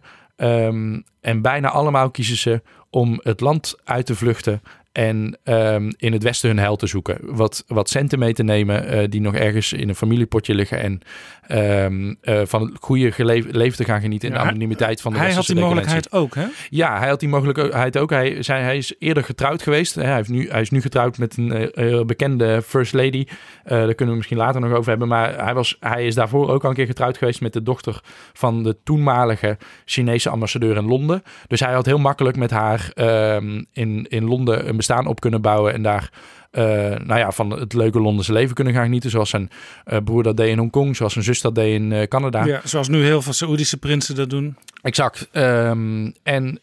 [1.20, 2.62] En bijna allemaal kiezen ze
[2.94, 4.62] om het land uit te vluchten
[4.94, 7.18] en ehm, in het westen hun heil te zoeken.
[7.22, 10.80] Wat, wat centen mee te nemen eh, die nog ergens in een familiepotje liggen.
[10.80, 11.00] En
[11.46, 13.12] ehm, eh, van het goede
[13.50, 16.34] leven te gaan genieten in Ja, de anonimiteit van de hij had die mogelijkheid ook,
[16.34, 16.46] hè?
[16.70, 18.10] Ja, hij had die mogelijkheid ook.
[18.10, 19.94] Hij, zei, hij is eerder getrouwd geweest.
[19.94, 23.26] Hij, heeft nu, hij is nu getrouwd met een eh, bekende first lady.
[23.64, 25.08] Daar kunnen we misschien later nog over hebben.
[25.08, 28.00] Maar hij, was, hij is daarvoor ook al een keer getrouwd geweest met de dochter
[28.32, 31.22] van de toenmalige Chinese ambassadeur in Londen.
[31.46, 35.40] Dus hij had heel makkelijk met haar ehm, in, in Londen een bestaan op kunnen
[35.40, 35.72] bouwen.
[35.72, 36.10] En daar
[36.54, 36.64] eh,
[37.04, 39.10] nou ja, van het leuke Londense leven kunnen gaan genieten.
[39.10, 39.50] Zoals zijn
[39.84, 40.96] eh, broer dat deed in Hongkong.
[40.96, 42.44] Zoals zijn zus dat deed in eh, Canada.
[42.44, 44.56] Ja, zoals nu heel veel Saoedische prinsen dat doen.
[44.82, 45.28] Exact.
[45.32, 46.58] Ehm, en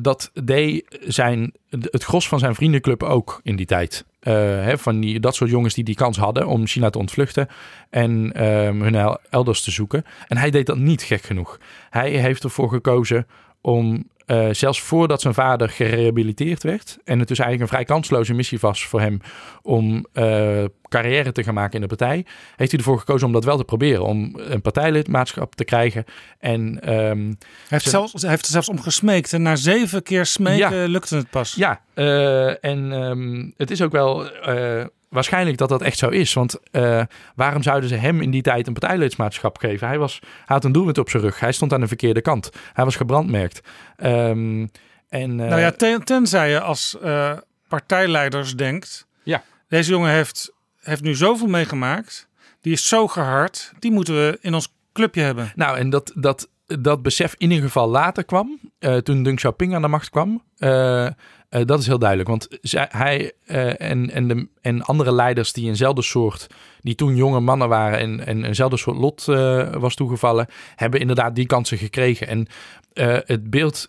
[0.00, 4.04] dat deed zijn, het gros van zijn vriendenclub ook in die tijd.
[4.20, 7.48] Hè, van die, dat soort jongens die die kans hadden om China te ontvluchten
[7.90, 10.04] en ehm, hun el- elders te zoeken.
[10.28, 11.58] En hij deed dat niet gek genoeg.
[11.90, 13.26] Hij heeft ervoor gekozen
[13.60, 18.34] om, eh, zelfs voordat zijn vader gerehabiliteerd werd, en het dus eigenlijk een vrij kansloze
[18.34, 19.20] missie was voor hem
[19.62, 22.24] om eh, carrière te gaan maken in de partij,
[22.56, 24.04] heeft hij ervoor gekozen om dat wel te proberen.
[24.04, 26.04] Om een partijlidmaatschap te krijgen.
[26.38, 27.36] En, ehm, Hij
[27.68, 29.32] heeft, zijn- zelfs, hij heeft er zelfs om gesmeekt.
[29.32, 30.86] En na zeven keer smeken Ja.
[30.86, 31.54] lukte het pas.
[31.54, 34.24] Ja, eh, en ehm, het is ook wel.
[35.14, 36.32] Eh, waarschijnlijk dat dat echt zo is.
[36.32, 37.02] Want uh,
[37.34, 39.88] waarom zouden ze hem in die tijd een partijledsmaatschap geven?
[39.88, 41.40] Hij, was, hij had een doelwit op zijn rug.
[41.40, 42.50] Hij stond aan de verkeerde kant.
[42.72, 43.60] Hij was gebrandmerkt.
[44.04, 44.70] Um,
[45.08, 47.32] en, uh, nou ja, ten, tenzij je als uh,
[47.68, 49.06] partijleiders denkt...
[49.22, 49.42] Ja.
[49.68, 52.28] Deze jongen heeft, heeft nu zoveel meegemaakt.
[52.60, 53.72] Die is zo gehard.
[53.78, 55.52] Die moeten we in ons clubje hebben.
[55.54, 58.60] Nou, en dat, dat, dat besef in ieder geval later kwam.
[59.02, 60.42] Toen Deng Xiaoping aan de macht kwam.
[61.54, 62.28] Uh, dat is heel duidelijk.
[62.28, 63.32] Want hij
[63.78, 66.46] en, en, de, en andere leiders die eenzelfde soort.
[66.80, 67.98] die toen jonge mannen waren.
[67.98, 69.24] en, en eenzelfde soort lot
[69.80, 70.46] was toegevallen.
[70.76, 72.26] hebben inderdaad die kansen gekregen.
[72.26, 72.46] En
[73.26, 73.88] het beeld.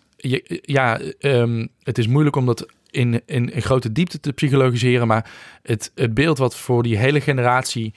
[0.62, 5.06] Ja, um, het is moeilijk om dat in, in, grote diepte te psychologiseren.
[5.06, 5.30] Maar
[5.62, 7.94] het, het beeld wat voor die hele generatie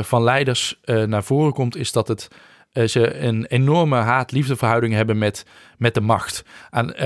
[0.00, 2.28] van leiders naar voren komt, is dat het,
[2.72, 5.46] uh, ze een enorme haat-liefdeverhouding hebben met,
[5.78, 6.44] met de macht.
[6.70, 6.96] Aan,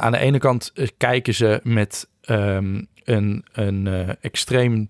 [0.00, 3.86] aan de ene kant kijken ze met um, een, een
[4.20, 4.88] extreem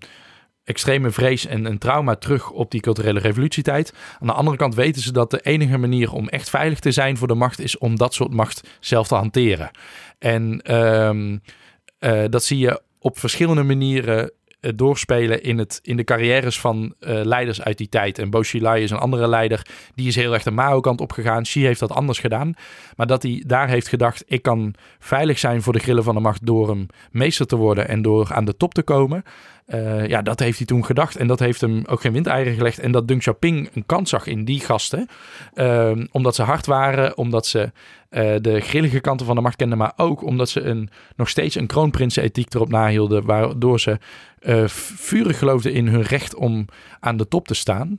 [0.65, 3.95] extreme vrees en een trauma terug op die culturele revolutietijd.
[4.21, 7.17] Aan de andere kant weten ze dat de enige manier om echt veilig te zijn
[7.17, 9.71] voor de macht is om dat soort macht zelf te hanteren.
[10.19, 14.31] En uh, dat zie je op verschillende manieren
[14.75, 18.19] doorspelen in, het, in de carrières van uh, leiders uit die tijd.
[18.19, 21.43] En Bo is een andere leider, die is heel erg de Mao-kant opgegaan.
[21.43, 22.55] Xi heeft dat anders gedaan.
[22.97, 26.21] Maar dat hij daar heeft gedacht, ik kan veilig zijn voor de grillen van de
[26.21, 29.25] macht door hem meester te worden en door aan de top te komen.
[29.67, 31.17] Uh, ja, dat heeft hij toen gedacht.
[31.17, 32.79] En dat heeft hem ook geen windeieren gelegd.
[32.79, 35.09] En dat Deng Xiaoping een kans zag in die gasten.
[35.55, 37.73] Uh, omdat ze hard waren, omdat ze
[38.41, 39.79] de grillige kanten van de macht kenden.
[39.79, 43.25] Maar ook omdat ze een, nog steeds een kroonprinsen-ethiek erop nahielden.
[43.25, 43.99] Waardoor ze
[44.67, 46.67] vurig geloofden in hun recht om
[47.01, 47.97] aan de top te staan.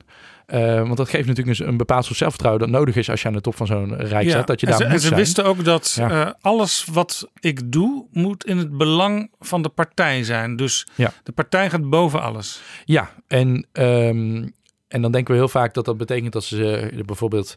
[0.54, 3.28] Uh, want dat geeft natuurlijk een, een bepaald soort zelfvertrouwen dat nodig is als je
[3.28, 4.46] aan de top van zo'n rijk ja, staat.
[4.46, 5.20] Dat je daar en ze, moet en ze zijn.
[5.20, 6.26] wisten ook dat Ja.
[6.26, 10.56] uh, alles wat ik doe moet in het belang van de partij zijn.
[10.56, 11.12] Dus Ja.
[11.22, 12.60] de partij gaat boven alles.
[12.84, 14.48] Ja, en, ehm,
[14.88, 17.56] en dan denken we heel vaak dat dat betekent dat ze eh, bijvoorbeeld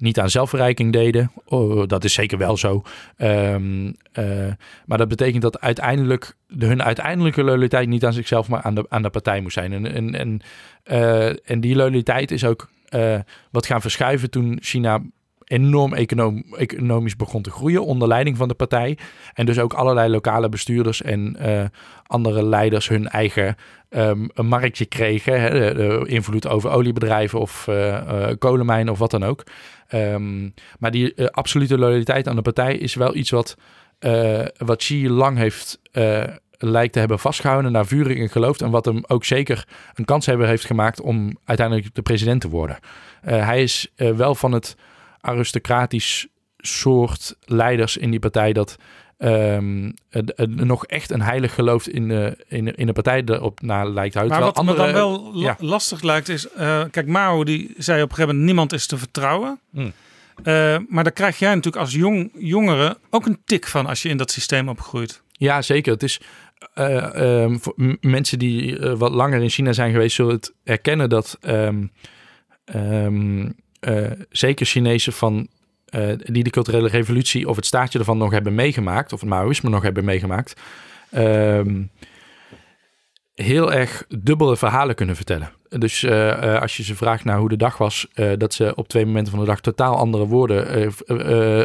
[0.00, 1.30] niet aan zelfverrijking deden.
[1.44, 2.82] Oh, dat is zeker wel zo.
[3.16, 4.52] Ehm, eh,
[4.86, 8.86] maar dat betekent dat uiteindelijk de, hun uiteindelijke loyaliteit niet aan zichzelf, maar aan de,
[8.88, 9.72] aan de partij moest zijn.
[9.72, 10.40] En, en, en,
[10.82, 13.18] eh, die loyaliteit is ook eh,
[13.50, 15.02] wat gaan verschuiven toen China
[15.50, 18.98] enorm econom, economisch begon te groeien onder leiding van de partij.
[19.34, 21.64] En dus ook allerlei lokale bestuurders en eh,
[22.06, 23.56] andere leiders hun eigen
[23.88, 25.40] ehm, een marktje kregen.
[25.40, 29.44] Hè, de, invloed over oliebedrijven of eh, kolenmijnen of wat dan ook.
[29.88, 30.48] Ehm,
[30.78, 33.56] maar die absolute loyaliteit aan de partij is wel iets wat,
[34.56, 35.80] wat Xi lang heeft
[36.58, 40.26] lijkt te hebben vastgehouden, naar vurig in geloofd en wat hem ook zeker een kans
[40.26, 42.78] hebben heeft gemaakt om uiteindelijk de president te worden.
[43.20, 44.76] Hij is wel van het
[45.20, 46.26] aristocratisch
[46.58, 48.76] soort leiders in die partij dat
[49.18, 53.60] ehm, het- het nog echt een heilig geloof in de, in, in de partij erop
[53.60, 54.36] na lijkt houden.
[54.36, 55.56] Maar wat Terwijl me dan andere- wel ja.
[55.58, 56.48] lastig lijkt is...
[56.48, 59.60] eh, kijk, Mao die zei op een gegeven moment niemand is te vertrouwen.
[59.70, 59.92] Hmm.
[60.42, 64.08] Eh, maar daar krijg jij natuurlijk als jong, jongere ook een tik van als je
[64.08, 65.22] in dat systeem opgroeit.
[65.32, 65.92] Ja, zeker.
[65.92, 66.20] Het is
[66.74, 71.38] eh, ehm, voor mensen die wat langer in China zijn geweest, zullen het erkennen dat
[72.64, 73.48] ehm,
[73.80, 75.48] eh, zeker Chinezen van
[75.84, 79.70] eh, die de culturele revolutie of het staartje ervan nog hebben meegemaakt, of het Maoïsme
[79.70, 80.60] nog hebben meegemaakt,
[81.10, 81.82] ehm,
[83.34, 85.50] heel erg dubbele verhalen kunnen vertellen.
[85.68, 89.06] Dus eh, als je ze vraagt naar hoe de dag was, dat ze op twee
[89.06, 90.94] momenten van de dag totaal andere woorden,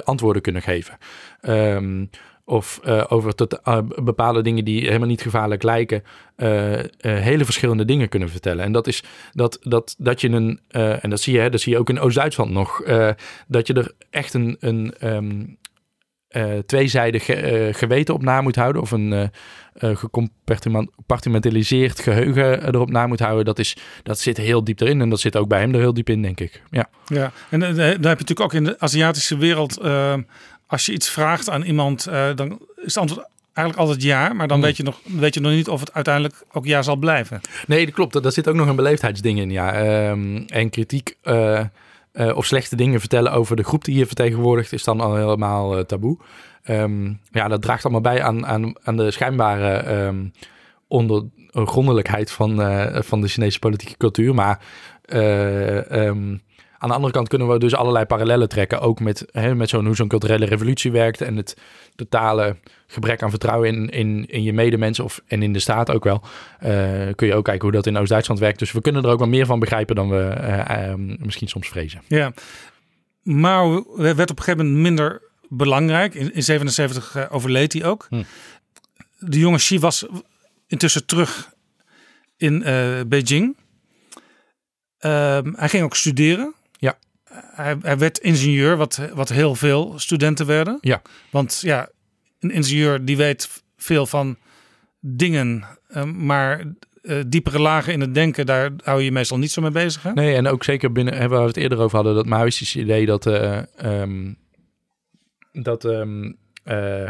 [0.03, 0.97] antwoorden kunnen geven.
[1.41, 2.05] Ehm,
[2.45, 6.03] of eh, over tot, eh, bepaalde dingen die helemaal niet gevaarlijk lijken,
[6.35, 8.63] eh, hele verschillende dingen kunnen vertellen.
[8.65, 10.59] En dat is dat, dat, dat je een,
[11.01, 12.81] en dat zie je, hè, dat zie je ook in Oost-Duitsland nog,
[13.47, 15.43] dat je er echt een, een ehm,
[16.27, 18.81] eh, tweezijdig ge- geweten op na moet houden.
[18.81, 19.13] Of een
[19.73, 23.45] eh, gecompartimentaliseerd geheugen erop na moet houden.
[23.45, 25.01] Dat, is, dat zit heel diep erin.
[25.01, 26.61] En dat zit ook bij hem er heel diep in, denk ik.
[26.71, 26.89] Ja.
[27.07, 30.13] Ja, en dan heb je natuurlijk ook in de Aziatische wereld, eh,
[30.75, 34.47] als je iets vraagt aan iemand, eh, dan is het antwoord eigenlijk altijd ja, maar
[34.47, 34.65] dan Hmm.
[34.65, 37.41] weet, je nog, weet je nog niet of het uiteindelijk ook ja zal blijven.
[37.67, 38.23] Nee, dat klopt.
[38.23, 39.51] Daar zit ook nog een beleefdheidsding in.
[39.51, 39.73] Ja.
[39.73, 41.59] Ehm, en kritiek eh,
[42.11, 45.85] eh, of slechte dingen vertellen over de groep die je vertegenwoordigt is dan al helemaal
[45.85, 46.17] taboe.
[46.63, 50.25] Ehm, ja, dat draagt allemaal bij aan, aan, aan de schijnbare ehm
[50.87, 52.55] ondergrondelijkheid van,
[53.03, 54.33] van de Chinese politieke cultuur.
[54.33, 54.59] Maar
[56.85, 58.79] aan de andere kant kunnen we dus allerlei parallellen trekken.
[58.79, 61.21] Ook met, hè, met zo'n, hoe zo'n culturele revolutie werkt.
[61.21, 61.57] En het
[61.95, 62.55] totale
[62.87, 65.03] gebrek aan vertrouwen in, in, in je medemensen.
[65.03, 66.21] Of, en in de staat ook wel.
[66.59, 66.71] Eh,
[67.15, 68.59] kun je ook kijken hoe dat in Oost-Duitsland werkt.
[68.59, 71.67] Dus we kunnen er ook wel meer van begrijpen dan we eh, eh, misschien soms
[71.67, 72.01] vrezen.
[72.07, 72.33] Ja,
[73.23, 76.13] Mao werd op een gegeven moment minder belangrijk.
[76.13, 78.07] In, in 77 overleed hij ook.
[78.09, 78.23] Hm.
[79.19, 80.05] De jonge Xi was
[80.67, 81.53] intussen terug
[82.37, 82.59] in
[83.07, 83.55] Beijing.
[84.97, 86.53] Ehm, hij ging ook studeren.
[87.35, 90.77] Hij, hij werd ingenieur, wat, wat heel veel studenten werden.
[90.81, 91.01] Ja.
[91.29, 91.89] Want ja,
[92.39, 94.37] een ingenieur die weet veel van
[94.99, 96.63] dingen, eh, maar
[97.05, 100.03] eh, diepere lagen in het denken, daar hou je je meestal niet zo mee bezig.
[100.03, 100.13] Hè?
[100.13, 103.25] Nee, en ook zeker binnen, hebben we het eerder over hadden, dat Maoïstische idee dat,
[103.25, 104.33] eh, ehm,
[105.51, 106.31] dat ehm,
[106.63, 107.09] eh,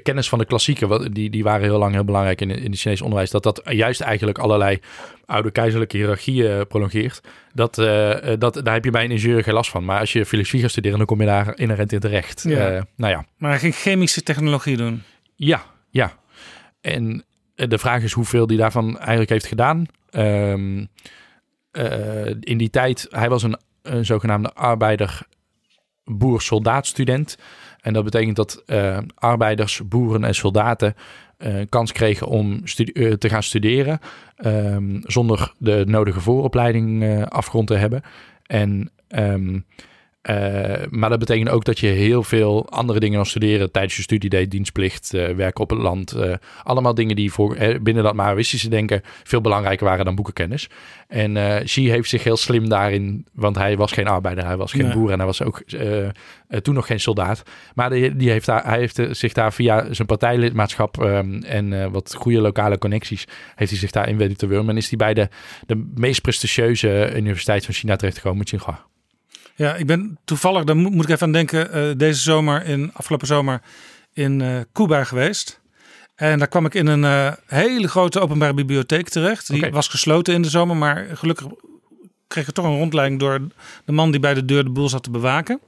[0.00, 2.80] kennis van de klassieken, wat, die, die waren heel lang heel belangrijk in, in het
[2.80, 4.78] Chinese onderwijs, dat dat juist eigenlijk allerlei
[5.26, 7.20] oude keizerlijke hiërarchieën prolongeert.
[7.54, 9.84] Dat, eh, eh, dat, daar heb je bij een ingenieur geen last van.
[9.84, 12.42] Maar als je filosofie gaat studeren, dan kom je daar inherent in terecht.
[12.42, 12.70] Ja.
[12.70, 13.24] Eh, nou ja.
[13.36, 15.02] Maar hij ging chemische technologie doen.
[15.34, 16.20] Ja, ja.
[16.80, 17.24] En
[17.54, 19.86] eh, de vraag is hoeveel die daarvan eigenlijk heeft gedaan.
[20.10, 20.84] Ehm,
[21.70, 25.20] eh, in die tijd, hij was een, een zogenaamde arbeider,
[26.04, 27.36] boer, soldaat, student.
[27.82, 30.94] En dat betekent dat eh, arbeiders, boeren en soldaten
[31.36, 33.98] eh, kans kregen om eh, te gaan studeren.
[34.36, 38.02] ehm, zonder de nodige vooropleiding afgerond te hebben.
[38.46, 39.60] En ehm,
[40.22, 44.02] eh, maar dat betekent ook dat je heel veel andere dingen dan studeren tijdens je
[44.02, 46.12] studie deed, dienstplicht, eh, werken op het land.
[46.12, 50.68] eh, allemaal dingen die voor, binnen dat Maoïstische denken veel belangrijker waren dan boekenkennis.
[51.08, 54.72] En eh Xi heeft zich heel slim daarin, want hij was geen arbeider, hij was
[54.72, 54.92] geen Nee.
[54.92, 55.62] boer en hij was ook
[56.62, 57.42] toen nog geen soldaat.
[57.74, 62.14] Maar die, die heeft daar, hij heeft zich daar via zijn partijlidmaatschap ehm, en wat
[62.14, 63.24] goede lokale connecties,
[63.54, 64.70] heeft hij zich daarin weten te wurmen.
[64.70, 65.28] En is hij bij de,
[65.66, 68.90] de meest prestigieuze universiteit van China terechtgekomen, Tsinghua.
[69.54, 72.90] Ja, ik ben toevallig, daar moet, moet ik even aan denken, eh, deze zomer, in,
[72.92, 73.62] afgelopen zomer,
[74.12, 75.60] in eh Cuba geweest.
[76.14, 79.48] En daar kwam ik in een eh, hele grote openbare bibliotheek terecht.
[79.48, 81.46] Die was gesloten in de zomer, maar gelukkig
[82.26, 83.40] kreeg ik toch een rondleiding door
[83.84, 85.60] de man die bij de deur de boel zat te bewaken.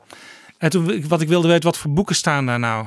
[0.59, 2.87] En toen, wat ik wilde weten, wat voor boeken staan daar nou?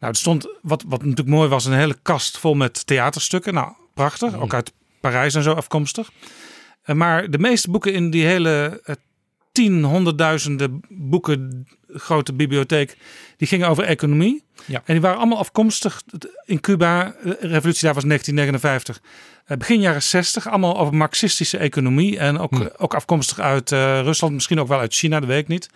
[0.00, 3.54] Nou, er stond, wat, wat natuurlijk mooi was, een hele kast vol met theaterstukken.
[3.54, 6.10] Nou, prachtig, ook uit Parijs en zo afkomstig.
[6.86, 8.80] Maar de meeste boeken in die hele
[9.54, 12.96] tien, honderdduizenden boeken grote bibliotheek,
[13.36, 14.42] die gingen over economie.
[14.64, 14.82] Ja.
[14.84, 16.02] En die waren allemaal afkomstig
[16.44, 17.14] in Cuba.
[17.22, 19.00] De revolutie daar was 1959.
[19.44, 22.18] Eh, begin jaren 60, allemaal over marxistische economie.
[22.18, 22.66] En ook, Hm.
[22.76, 25.68] ook afkomstig uit eh, Rusland, misschien ook wel uit China, dat weet ik niet.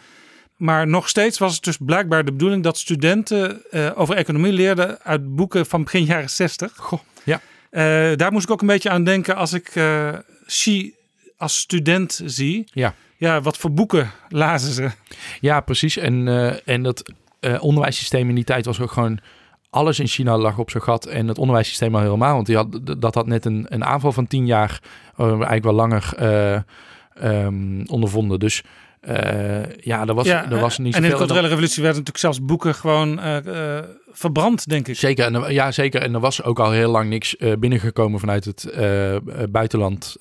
[0.57, 4.99] Maar nog steeds was het dus blijkbaar de bedoeling dat studenten eh, over economie leerden
[5.03, 6.73] uit boeken van begin jaren 60.
[6.77, 7.41] Goh, ja.
[7.71, 7.83] Eh,
[8.17, 10.15] daar moest ik ook een beetje aan denken als ik eh
[10.47, 10.95] Xi
[11.37, 12.69] als student zie.
[12.73, 12.95] Ja.
[13.19, 14.91] Ja, wat voor boeken lazen ze?
[15.41, 15.97] Ja, precies.
[15.97, 19.19] En, eh, en dat eh, onderwijssysteem in die tijd was ook gewoon...
[19.71, 21.07] Alles in China lag op zijn gat.
[21.07, 22.35] En het onderwijssysteem al helemaal.
[22.35, 24.81] Want die had, dat had net een, een aanval van tien jaar...
[25.17, 26.55] eh, eigenlijk wel langer eh,
[27.15, 28.39] ehm, ondervonden.
[28.39, 28.63] Dus
[29.01, 32.19] eh, ja, er was, ja, er was niet en in de culturele revolutie werden natuurlijk
[32.19, 33.21] zelfs boeken gewoon
[34.13, 34.97] verbrand, denk ik.
[34.97, 36.03] Zeker, en, ja, zeker.
[36.03, 38.73] En er was ook al heel lang niks binnengekomen vanuit het
[39.51, 40.17] buitenland.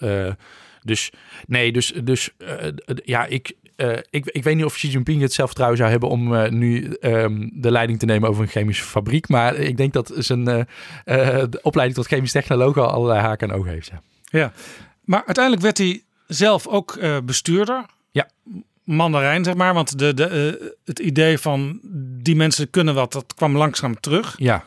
[0.87, 1.11] Dus
[1.47, 2.67] nee, dus, dus eh,
[3.03, 6.35] ja, ik, eh, ik, ik weet niet of Xi Jinping het zelfvertrouwen zou hebben om
[6.35, 9.27] eh, nu ehm, de leiding te nemen over een chemische fabriek.
[9.27, 13.71] Maar ik denk dat zijn de opleiding tot chemisch technoloog al allerlei haken en ogen
[13.71, 13.87] heeft.
[13.87, 14.01] Ja.
[14.39, 14.53] Ja.
[15.03, 17.85] Maar uiteindelijk werd hij zelf ook bestuurder.
[18.11, 18.29] Ja.
[18.83, 19.73] Mandarijn, zeg maar.
[19.73, 21.79] Want de, de, het idee van
[22.21, 24.35] die mensen kunnen wat, dat kwam langzaam terug.
[24.37, 24.65] ja.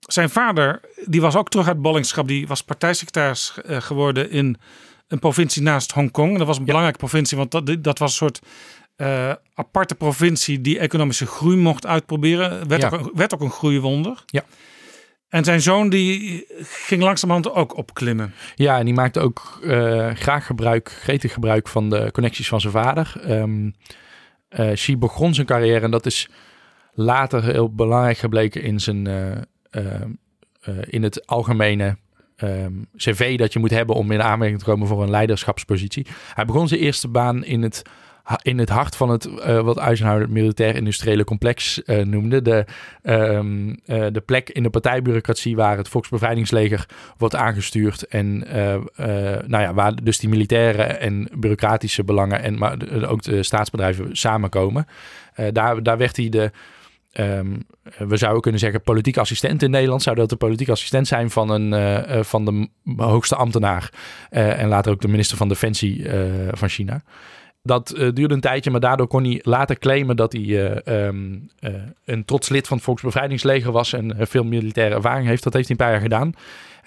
[0.00, 2.28] Zijn vader, die was ook terug uit ballingschap.
[2.28, 4.56] Die was partijsecretaris geworden in
[5.10, 6.38] een provincie naast Hongkong.
[6.38, 8.40] Dat was een belangrijke provincie, want dat, dat was een soort
[8.96, 12.68] eh, aparte provincie die economische groei mocht uitproberen.
[12.68, 12.88] Werd, Ja.
[12.88, 14.22] ook, een- werd ook een groeiwonder.
[14.26, 14.44] Ja.
[15.28, 18.34] En zijn zoon die ging langzamerhand ook opklimmen.
[18.54, 22.72] Ja, en die maakte ook eh, graag gebruik, gretig gebruik van de connecties van zijn
[22.72, 23.20] vader.
[24.74, 26.28] Xi begon zijn carrière en dat is
[26.92, 29.06] later heel belangrijk gebleken in, zijn,
[30.88, 31.96] in het algemene
[32.40, 36.06] ehm, cv dat je moet hebben om in aanmerking te komen voor een leiderschapspositie.
[36.34, 37.82] Hij begon zijn eerste baan in het,
[38.42, 42.42] in het hart van het, eh, wat Eisenhower het militair-industriële complex eh, noemde.
[42.42, 42.64] De,
[43.02, 46.86] ehm, eh, de plek in de partijbureaucratie waar het Volksbevrijdingsleger
[47.16, 48.06] wordt aangestuurd.
[48.06, 48.38] En
[49.46, 52.76] nou ja, waar dus die militaire en bureaucratische belangen en maar
[53.08, 54.86] ook de staatsbedrijven samenkomen.
[55.52, 56.50] Daar, daar werd hij de.
[57.12, 57.56] Ehm,
[57.98, 60.02] we zouden kunnen zeggen politiek assistent in Nederland.
[60.02, 63.92] Zou dat de politiek assistent zijn van, een, eh, eh, van de hoogste ambtenaar.
[64.30, 66.08] Eh, en later ook de minister van Defensie
[66.50, 67.02] van China.
[67.62, 71.72] Dat duurde een tijdje, maar daardoor kon hij later claimen dat hij eh, ehm, eh,
[72.04, 75.42] een trots lid van het Volksbevrijdingsleger was en veel militaire ervaring heeft.
[75.42, 76.32] Dat heeft hij een paar jaar gedaan.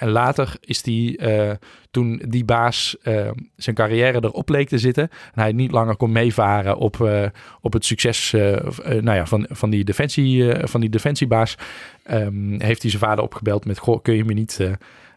[0.03, 1.55] En later is hij, eh,
[1.91, 6.11] toen die baas eh, zijn carrière erop leek te zitten en hij niet langer kon
[6.11, 7.25] meevaren op, eh,
[7.61, 11.57] op het succes nou ja, van, van, die defensie, van die defensiebaas,
[12.03, 14.69] ehm, heeft hij zijn vader opgebeld met, goh, kun je me niet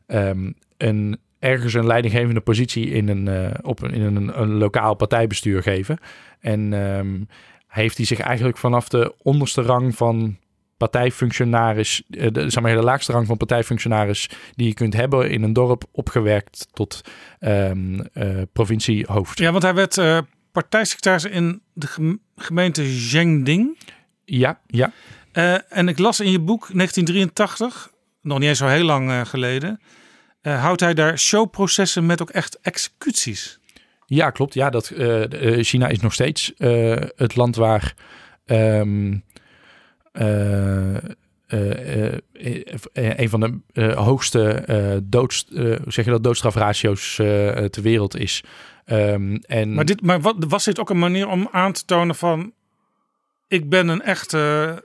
[0.06, 5.98] ehm, een ergens een leidinggevende positie in een, op in een, een, lokaal partijbestuur geven.
[6.40, 7.28] En um,
[7.66, 10.36] heeft hij zich eigenlijk vanaf de onderste rang van
[10.76, 15.42] partijfunctionaris, uh, de, zeg maar, de laagste rang van partijfunctionaris die je kunt hebben in
[15.42, 17.00] een dorp opgewerkt tot
[17.40, 19.38] um, uh, provinciehoofd.
[19.38, 20.18] Ja, want hij werd uh,
[20.52, 23.78] partijsecretaris in de gemeente Zhengding.
[24.24, 24.92] Ja, ja.
[25.68, 27.90] en ik las in je boek 1983,
[28.22, 29.80] nog niet eens zo heel lang geleden,
[30.42, 33.58] houdt hij daar showprocessen met ook echt executies.
[34.06, 34.54] Ja, klopt.
[34.54, 34.92] Ja, dat,
[35.60, 36.52] China is nog steeds
[37.16, 37.94] het land waar
[38.46, 39.18] um, uh,
[42.92, 44.64] een van de hoogste
[45.02, 45.48] doodst,
[45.86, 47.14] zeg je dat, doodstrafratio's
[47.70, 48.44] ter wereld is.
[48.86, 49.74] Um, en...
[49.74, 52.52] Maar, dit, maar wat, was dit ook een manier om aan te tonen van...
[53.48, 54.82] ik ben een echte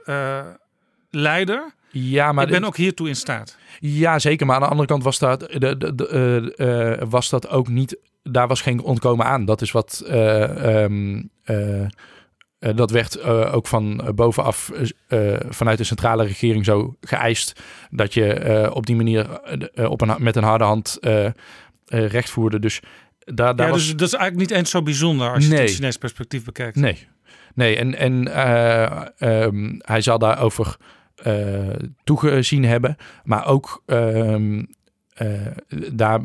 [1.10, 1.74] leider...
[1.94, 3.58] Ja, maar ik ben ook hiertoe in staat.
[3.80, 4.46] Ja, zeker.
[4.46, 6.54] Maar aan de andere kant was dat, de, de, de,
[7.02, 7.98] uh, was dat ook niet.
[8.24, 9.46] Daar was geen ontkomen aan.
[9.46, 10.04] Dat is wat.
[10.08, 11.88] Uh, um, uh,
[12.62, 14.72] dat werd uh, ook van bovenaf
[15.10, 19.42] uh, vanuit de centrale regering zo geëist dat je op die manier
[19.90, 20.98] op een, met een harde hand
[21.86, 22.60] recht voerde.
[22.60, 22.80] Dus
[23.20, 23.82] daar, daar ja, was...
[23.82, 26.76] dus dat is eigenlijk niet eens zo bijzonder als je het in Chinees perspectief bekijkt.
[26.76, 27.08] Nee,
[27.54, 27.78] nee.
[27.78, 28.42] En, en
[29.30, 30.78] um, hij zal daarover
[32.04, 34.68] toegezien hebben, maar ook um,
[35.92, 36.20] daar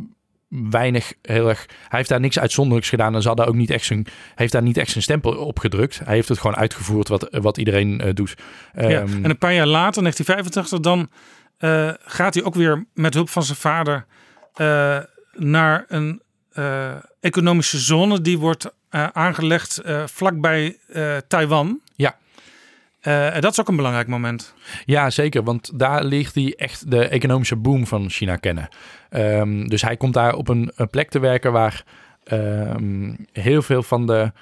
[0.48, 1.66] weinig heel erg.
[1.68, 4.06] Hij heeft daar niks uitzonderlijks gedaan en zal daar ook niet echt zijn.
[4.35, 6.01] Heeft daar niet echt zijn stempel op gedrukt.
[6.05, 8.35] Hij heeft het gewoon uitgevoerd wat, wat iedereen uh, doet.
[8.74, 11.09] Ja, um, en een paar jaar later, 1985, dan
[11.59, 14.06] uh, gaat hij ook weer met hulp van zijn vader
[14.56, 14.98] uh,
[15.32, 16.20] naar een
[17.20, 18.74] economische zone die wordt
[19.12, 20.78] aangelegd vlakbij
[21.28, 21.81] Taiwan.
[23.06, 24.54] Uh, dat is ook een belangrijk moment.
[24.84, 25.42] Ja, zeker.
[25.42, 28.68] Want daar ligt hij echt de economische boom van China kennen.
[29.10, 31.84] Um, dus hij komt daar op een, plek te werken waar
[32.32, 34.32] um, heel veel van de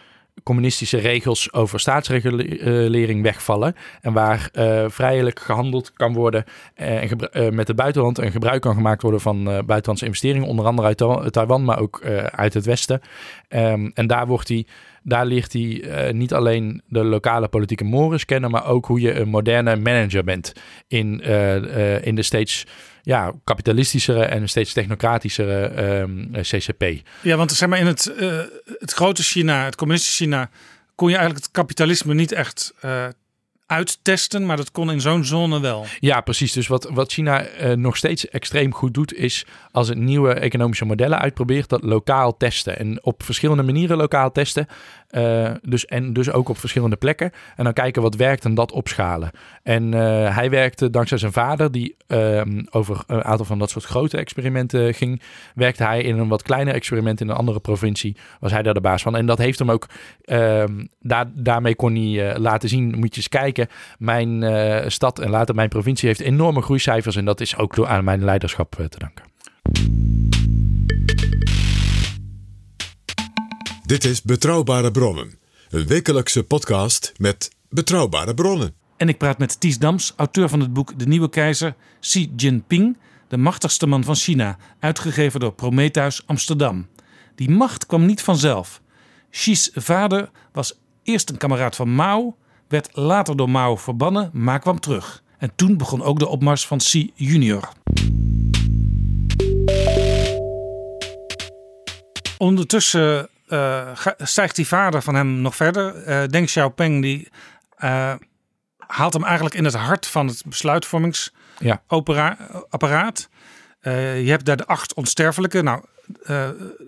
[0.43, 3.77] communistische regels over staatsregulering wegvallen.
[4.01, 6.45] En waar uh, vrijelijk gehandeld kan worden
[6.77, 10.49] uh, uh, met het buitenland en gebruik kan gemaakt worden van buitenlandse investeringen.
[10.49, 13.01] Onder andere uit Taiwan, maar ook uit het Westen.
[13.49, 14.67] Um, en daar wordt hij
[15.07, 19.15] daar ligt hij uh, niet alleen de lokale politieke mores kennen, maar ook hoe je
[19.15, 20.53] een moderne manager bent
[20.89, 22.67] in, uh, uh, in de steeds
[23.03, 26.85] ja, kapitalistischere en steeds technocratischere um, CCP.
[27.23, 28.13] Ja, want zeg maar in het,
[28.79, 30.51] het grote China, het communistische China,
[30.95, 32.75] kon je eigenlijk het kapitalisme niet echt
[33.67, 35.87] uittesten, maar dat kon in zo'n zone wel.
[36.01, 36.53] Ja, precies.
[36.53, 40.85] Dus wat, wat China uh, nog steeds extreem goed doet, is als het nieuwe economische
[40.85, 42.79] modellen uitprobeert, dat lokaal testen.
[42.79, 44.67] En op verschillende manieren lokaal testen.
[45.17, 47.33] Uh, dus, en dus ook op verschillende plekken.
[47.57, 49.31] En dan kijken wat werkt en dat opschalen.
[49.63, 53.85] En uh, hij werkte dankzij zijn vader, die um, over een aantal van dat soort
[53.85, 55.23] grote experimenten ging,
[55.55, 58.17] werkte hij in een wat kleiner experiment in een andere provincie.
[58.41, 59.17] Was hij daar de baas van.
[59.17, 59.87] En dat heeft hem ook,
[60.25, 63.69] um, daar, daarmee kon hij laten zien, moet je eens kijken
[63.99, 64.45] mijn
[64.91, 67.17] stad en later mijn provincie heeft enorme groeicijfers.
[67.17, 69.25] En dat is ook aan mijn leiderschap te danken.
[73.87, 75.39] Dit is Betrouwbare Bronnen.
[75.71, 78.75] Een wekelijkse podcast met betrouwbare bronnen.
[78.97, 82.99] En ik praat met Ties Dams, auteur van het boek De Nieuwe Keizer Xi Jinping,
[83.29, 86.87] de machtigste man van China, uitgegeven door Prometheus Amsterdam.
[87.35, 88.81] Die macht kwam niet vanzelf.
[89.31, 92.37] Xi's vader was eerst een kameraad van Mao,
[92.69, 95.23] werd later door Mao verbannen, maar kwam terug.
[95.39, 97.69] En toen begon ook de opmars van Xi junior.
[102.39, 103.29] Ondertussen
[104.19, 106.09] stijgt die vader van hem nog verder.
[106.09, 107.29] Uh, Deng Xiaoping die,
[107.79, 108.15] uh,
[108.79, 113.29] haalt hem eigenlijk in het hart van het besluitvormingsapparaat.
[113.81, 113.93] Ja.
[114.15, 115.63] je hebt daar de acht onsterfelijke.
[115.63, 115.83] Nou,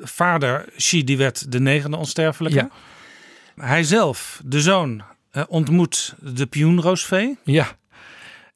[0.00, 2.58] vader Xi die werd de negende onsterfelijke.
[2.58, 2.70] Ja.
[3.56, 5.02] Hij zelf, de zoon,
[5.32, 7.38] uh, ontmoet de pioenroosvee.
[7.44, 7.66] Ja,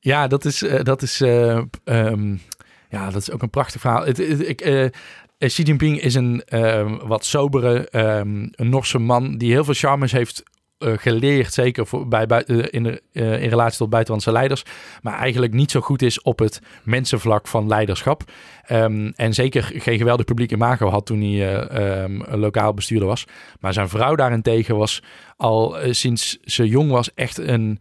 [0.01, 2.43] ja dat is, uh, dat is, uh, um,
[2.89, 4.05] ja, dat is ook een prachtig verhaal.
[4.05, 4.61] Het, het, ik,
[5.49, 10.13] Xi Jinping is een ehm, wat sobere, um, een Norse man die heel veel charmes
[10.13, 10.43] heeft
[10.79, 14.65] uh, geleerd, zeker voor, bij, bij, uh, in, uh, in relatie tot buitenlandse leiders,
[15.03, 18.23] maar eigenlijk niet zo goed is op het mensenvlak van leiderschap.
[18.73, 23.25] Um, en zeker geen geweldig publiek imago had toen hij lokaal bestuurder was.
[23.61, 25.03] Maar zijn vrouw daarentegen was
[25.37, 27.81] al sinds ze jong was echt een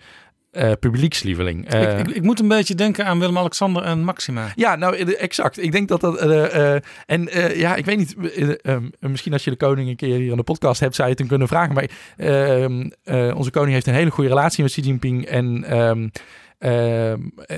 [0.51, 1.73] uh, publiekslieveling.
[1.73, 4.51] Uh, ik, ik, ik, moet een beetje denken aan Willem-Alexander en Maxima.
[4.55, 5.63] Ja, nou exact.
[5.63, 6.25] Ik denk dat dat...
[6.25, 6.73] Uh,
[7.05, 8.15] en ja, ik weet niet,
[8.63, 11.13] um, misschien als je de koning een keer hier aan de podcast hebt, zou je
[11.13, 11.73] het hem kunnen vragen.
[11.73, 12.89] Maar ehm,
[13.35, 15.25] onze koning heeft een hele goede relatie met Xi Jinping.
[15.25, 16.11] En, um,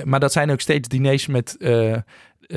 [0.04, 1.56] maar dat zijn ook steeds diners met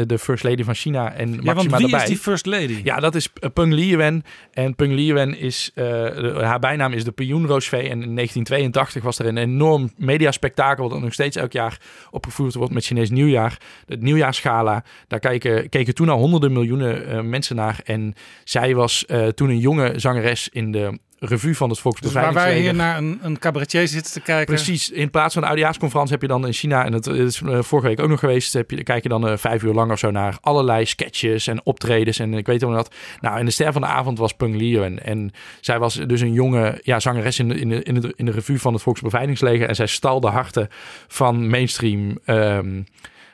[0.06, 2.82] de First Lady van China en Ja, Maxima want wie is die First Lady?
[2.84, 4.24] Ja, dat is eh, Peng Liyuan.
[4.54, 7.82] En Peng Liyuan is, eh, de- haar bijnaam is de Pioenroosvee.
[7.90, 10.90] En in 1982 was er een enorm mediaspectakel...
[10.90, 11.80] dat nog steeds elk jaar
[12.12, 13.58] opgevoerd wordt met Chinees nieuwjaar.
[13.86, 14.84] Het nieuwjaarsgala.
[15.08, 17.80] Daar kijken, keken toen al honderden miljoenen eh, mensen naar.
[17.84, 18.14] En
[18.44, 22.52] zij was eh, toen een jonge zangeres in de revue van het Dus waar Volksbevrijdingsleger.
[22.52, 24.56] wij hier naar een, een cabaretier zitten te kijken.
[24.56, 27.62] Precies, in plaats van een oudejaarsconferentie heb je dan in China, en het is eh,
[27.62, 30.00] vorige week ook nog geweest, heb je, kijk je dan eh, vijf uur lang of
[30.00, 32.96] zo naar allerlei sketches en optredens en ik weet niet wat.
[33.22, 35.32] Nou, en de ster van de avond was Peng Liu en, en
[35.62, 38.32] zij was dus een jonge ja, zangeres in de, in, de, in, de, in de
[38.32, 40.68] revue van het Volksbevrijdingsleger en zij stal de harten
[41.08, 42.82] van mainstream ehm,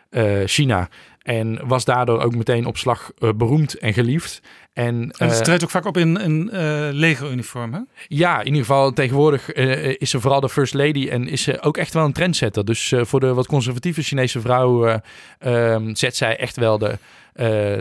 [0.10, 0.90] eh, China.
[1.22, 4.42] En was daardoor ook meteen op slag eh, beroemd en geliefd.
[4.74, 7.80] En, En ze eh, treedt ook vaak op in een eh legeruniform, hè?
[8.08, 9.52] ja, in ieder geval tegenwoordig
[9.98, 12.66] is ze vooral de first lady en is ze ook echt wel een trendsetter.
[12.66, 16.98] Dus voor de wat conservatieve Chinese vrouw eh, ehm, zet zij echt wel de,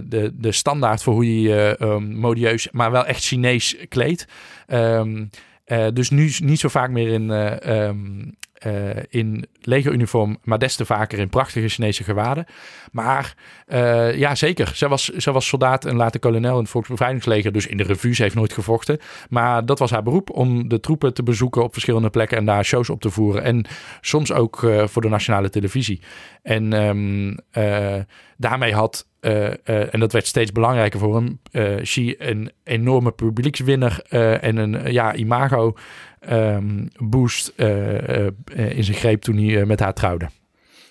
[0.04, 4.26] de, de standaard voor hoe je ehm, modieus, maar wel echt Chinees kleedt.
[4.66, 5.24] Ehm,
[5.64, 7.30] eh, dus nu niet zo vaak meer in,
[8.60, 8.72] eh,
[9.08, 12.46] in legeruniform, maar des te vaker in prachtige Chinese gewaden.
[12.92, 13.34] Maar
[13.66, 14.72] eh, ja, zeker.
[14.74, 17.52] Zij was, zij was soldaat en later kolonel in het Volksbevrijdingsleger.
[17.52, 18.98] Dus in de revues heeft nooit gevochten.
[19.28, 22.64] Maar dat was haar beroep om de troepen te bezoeken op verschillende plekken en daar
[22.64, 23.42] shows op te voeren.
[23.42, 23.64] En
[24.00, 26.00] soms ook eh, voor de nationale televisie.
[26.42, 28.02] En ehm, eh,
[28.36, 34.02] daarmee had, en dat werd steeds belangrijker voor hem, eh Xi een enorme publiekswinner
[34.40, 35.74] en een ja, imago
[36.20, 40.28] ehm, boost eh, eh, in zijn greep toen hij eh, met haar trouwde.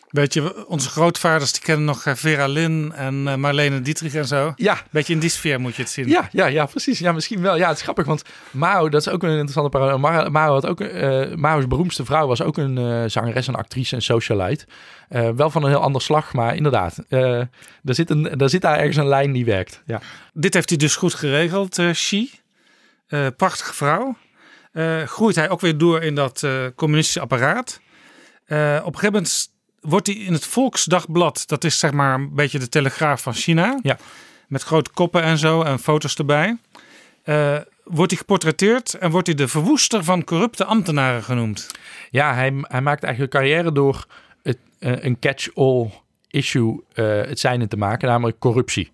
[0.10, 4.53] Weet je, onze grootvaders die kennen nog Vera Lynn en Marlene Dietrich en zo.
[4.56, 4.77] Ja.
[4.91, 6.07] Beetje in die sfeer moet je het zien.
[6.07, 6.99] Ja, ja, ja, precies.
[6.99, 7.57] Ja, misschien wel.
[7.57, 9.99] Ja, het is grappig, want Mao, dat is ook een interessante parallel.
[9.99, 10.80] Ma- Mao had ook,
[11.35, 14.65] Mao's beroemdste vrouw was ook een eh, zangeres, een actrice, een socialite.
[15.35, 17.49] Wel van een heel ander slag, maar inderdaad, er,
[17.84, 19.84] zit een, er zit daar ergens een lijn die werkt.
[19.85, 20.01] Ja.
[20.34, 22.31] Dit heeft hij dus goed geregeld, Xi.
[23.38, 24.15] Prachtige vrouw.
[24.71, 27.81] Eh, groeit hij ook weer door in dat eh, communistische apparaat.
[28.45, 32.35] Eh, op een gegeven moment wordt hij in het Volksdagblad, dat is zeg maar een
[32.35, 33.79] beetje de telegraaf van China.
[33.81, 33.97] Ja.
[34.47, 36.57] Met grote koppen en zo en foto's erbij.
[37.83, 41.71] Wordt hij geportretteerd en wordt hij de verwoester van corrupte ambtenaren genoemd.
[42.09, 44.05] Ja, hij, hij maakt eigenlijk carrière door
[44.43, 45.89] het, een catch-all
[46.27, 48.91] issue het zijne te maken, namelijk corruptie.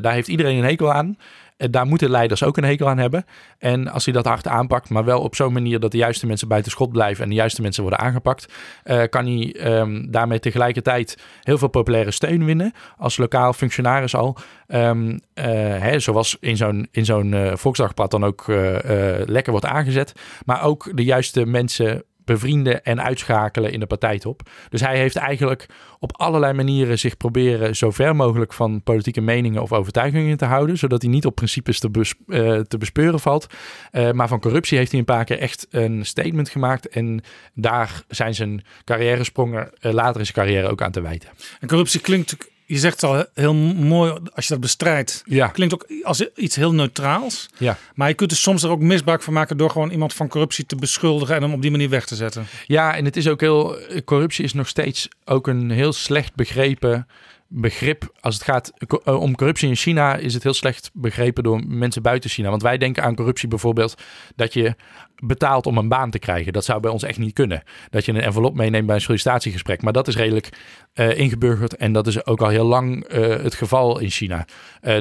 [0.00, 1.16] Daar heeft iedereen een hekel aan.
[1.56, 3.24] En daar moeten leiders ook een hekel aan hebben.
[3.58, 6.48] En als hij dat hard aanpakt, maar wel op zo'n manier dat de juiste mensen
[6.48, 8.52] buiten schot blijven en de juiste mensen worden aangepakt,
[8.82, 14.36] eh, kan hij ehm, daarmee tegelijkertijd heel veel populaire steun winnen als lokaal functionaris al.
[14.66, 15.44] Ehm, eh,
[15.78, 20.12] hè, zoals in zo'n, in zo'n eh, Volksdagblad dan ook eh, eh, lekker wordt aangezet.
[20.44, 24.50] Maar ook de juiste mensen bevrienden en uitschakelen in de partijtop.
[24.68, 25.66] Dus hij heeft eigenlijk
[25.98, 30.78] op allerlei manieren zich proberen zo ver mogelijk van politieke meningen of overtuigingen te houden,
[30.78, 31.90] zodat hij niet op principes te,
[32.26, 33.46] eh, te bespeuren valt.
[33.90, 37.22] Eh, maar van corruptie heeft hij een paar keer echt een statement gemaakt en
[37.54, 41.28] daar zijn zijn carrière-sprongen eh, later in zijn carrière ook aan te wijten.
[41.60, 45.22] En corruptie klinkt, je zegt het al heel mooi als je dat bestrijdt.
[45.24, 45.48] Ja.
[45.48, 47.48] Klinkt ook als iets heel neutraals.
[47.58, 47.78] Ja.
[47.94, 50.66] Maar je kunt er soms er ook misbruik van maken door gewoon iemand van corruptie
[50.66, 52.46] te beschuldigen en hem op die manier weg te zetten.
[52.66, 53.76] Ja, en het is ook heel.
[54.04, 57.06] Corruptie is nog steeds ook een heel slecht begrepen
[57.54, 58.12] begrip.
[58.20, 58.72] Als het gaat
[59.04, 62.50] eh, om corruptie in China, is het heel slecht begrepen door mensen buiten China.
[62.50, 64.02] Want wij denken aan corruptie bijvoorbeeld
[64.36, 64.74] dat je
[65.16, 66.52] betaalt om een baan te krijgen.
[66.52, 67.62] Dat zou bij ons echt niet kunnen.
[67.90, 69.82] Dat je een envelop meeneemt bij een sollicitatiegesprek.
[69.82, 70.48] Maar dat is redelijk
[70.92, 74.46] eh, ingeburgerd en dat is ook al heel lang eh, het geval in China.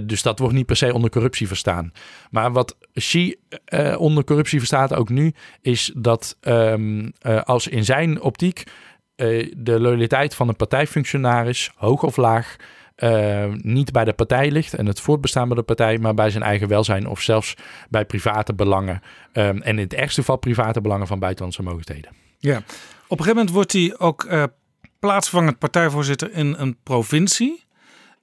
[0.03, 1.91] Dus dat wordt niet per se onder corruptie verstaan.
[2.29, 3.35] Maar wat Xi
[3.97, 8.63] onder corruptie verstaat ook nu, is dat ehm, eh, als in zijn optiek
[9.57, 12.55] de loyaliteit van een partijfunctionaris, hoog of laag,
[12.95, 16.43] eh, niet bij de partij ligt en het voortbestaan bij de partij, maar bij zijn
[16.43, 17.55] eigen welzijn of zelfs
[17.89, 19.01] bij private belangen.
[19.31, 22.11] Ehm, en in het ergste geval private belangen van buitenlandse mogendheden.
[22.37, 22.57] Ja.
[22.57, 24.43] Op een gegeven moment wordt hij ook eh,
[24.99, 27.63] plaatsvervangend partijvoorzitter in een provincie.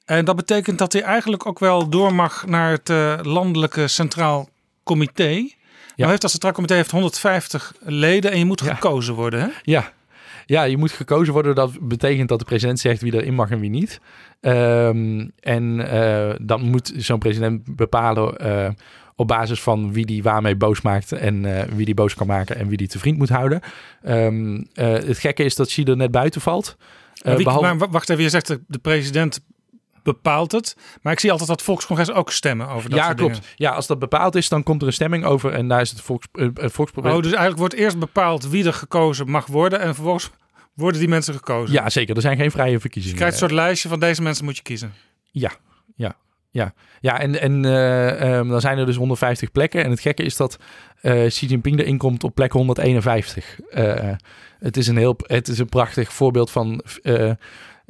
[0.04, 4.48] En dat betekent dat hij eigenlijk ook wel door mag naar het eh, landelijke centraal
[4.84, 5.48] comité.
[5.96, 9.40] Nou heeft dat centraal comité heeft 150 leden en je moet gekozen worden.
[9.40, 9.48] Hè?
[9.62, 9.92] Ja.
[10.50, 11.54] Ja, je moet gekozen worden.
[11.54, 14.00] Dat betekent dat de president zegt wie erin mag en wie niet.
[14.40, 18.68] Ehm, en eh, dan moet zo'n president bepalen eh,
[19.16, 22.56] op basis van wie die waarmee boos maakt en eh, wie die boos kan maken
[22.56, 23.60] en wie die te vriend moet houden.
[24.02, 26.76] Ehm, eh, het gekke is dat Xi er net buiten valt.
[27.24, 29.40] Maar wie- behalve- maar w- wacht even, je zegt de president
[30.02, 30.76] bepaalt het.
[31.02, 33.34] Maar ik zie altijd dat volkscongres ook stemmen over dat ja, soort klopt.
[33.34, 33.48] dingen.
[33.56, 36.00] Ja, als dat bepaald is, dan komt er een stemming over en daar is het
[36.00, 37.10] volks, eh, het volksproces.
[37.12, 39.80] Oh, dus eigenlijk wordt eerst bepaald wie er gekozen mag worden.
[39.80, 40.30] En vervolgens
[40.80, 41.74] Worden die mensen gekozen?
[41.74, 42.16] Ja, zeker.
[42.16, 43.16] Er zijn geen vrije Je verkiezingen.
[43.16, 44.94] krijgt een soort lijstje van deze mensen moet je kiezen.
[45.30, 45.50] Ja,
[45.96, 46.16] ja,
[46.50, 46.74] ja.
[47.00, 49.84] Ja, en, en eh, ehm, dan zijn er dus 150 plekken.
[49.84, 50.58] En het gekke is dat
[51.00, 53.60] eh, Xi Jinping erin komt op plek 151.
[53.60, 54.10] Eh,
[54.58, 56.82] het, is een heel, het is een prachtig voorbeeld van...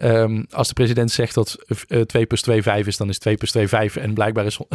[0.00, 1.56] eh, ehm, als de president zegt dat
[1.88, 3.96] eh 2 plus 2 5 is, dan is 2 plus 2 5.
[3.96, 4.58] En blijkbaar is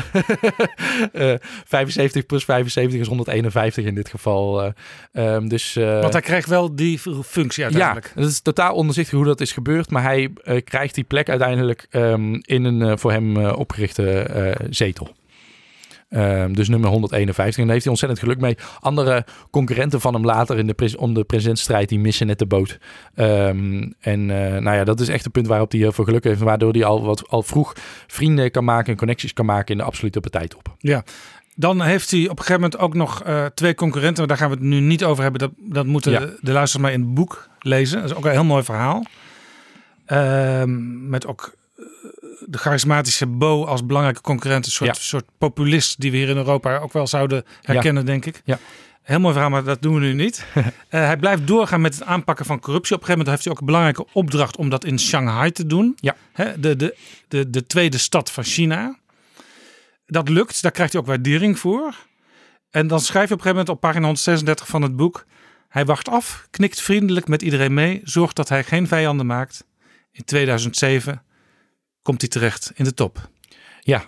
[1.14, 1.34] eh
[1.66, 4.64] 75 plus 75 is 151 in dit geval.
[4.64, 4.72] eh.
[5.36, 8.12] Ehm, dus, eh, Want hij krijgt wel die functie uiteindelijk.
[8.16, 9.90] ja, het is totaal onderzichtig hoe dat is gebeurd.
[9.90, 14.20] Maar hij eh, krijgt die plek uiteindelijk ehm, in een eh, voor hem eh, opgerichte
[14.20, 15.10] eh, zetel.
[16.10, 17.56] Ehm, dus nummer 151.
[17.58, 18.58] En daar heeft hij ontzettend geluk mee.
[18.80, 22.46] Andere concurrenten van hem later in de pres om de presidentsstrijd, die missen net de
[22.46, 22.78] boot.
[23.16, 26.24] Ehm, en eh, nou ja, dat is echt een punt waarop hij heel veel geluk
[26.24, 26.40] heeft.
[26.42, 27.74] Waardoor hij al, wat, al vroeg
[28.08, 30.76] vrienden kan maken en connecties kan maken in de absolute partijtop.
[30.78, 31.04] Ja.
[31.56, 34.18] Dan heeft hij op een gegeven moment ook nog eh, twee concurrenten.
[34.18, 35.42] Maar daar gaan we het nu niet over hebben.
[35.42, 36.20] Dat, dat moeten Ja.
[36.20, 38.02] de, de luisteraars maar in het boek lezen.
[38.02, 39.06] Dat is ook een heel mooi verhaal.
[40.06, 41.84] Ehm, met ook eh,
[42.48, 44.66] de charismatische Bo als belangrijke concurrent.
[44.66, 45.02] Een soort, Ja.
[45.04, 48.42] soort populist die we hier in Europa ook wel zouden herkennen, denk ik.
[48.46, 48.60] Ja.
[49.02, 50.46] Heel mooi verhaal, maar dat doen we nu niet.
[50.90, 52.96] Eh, hij blijft doorgaan met het aanpakken van corruptie.
[52.96, 55.66] Op een gegeven moment heeft hij ook een belangrijke opdracht om dat in Shanghai te
[55.66, 55.98] doen.
[56.00, 56.16] Ja.
[56.34, 56.98] Hè, de, de,
[57.28, 58.98] de, de tweede stad van China.
[60.06, 61.96] Dat lukt, daar krijgt hij ook waardering voor.
[62.70, 65.26] En dan schrijf je op een gegeven moment op pagina 136 van het boek.
[65.70, 69.66] Hij wacht af, knikt vriendelijk met iedereen mee, zorgt dat hij geen vijanden maakt.
[70.12, 71.22] In 2007
[72.06, 73.30] komt hij terecht in de top.
[73.82, 74.04] Ja.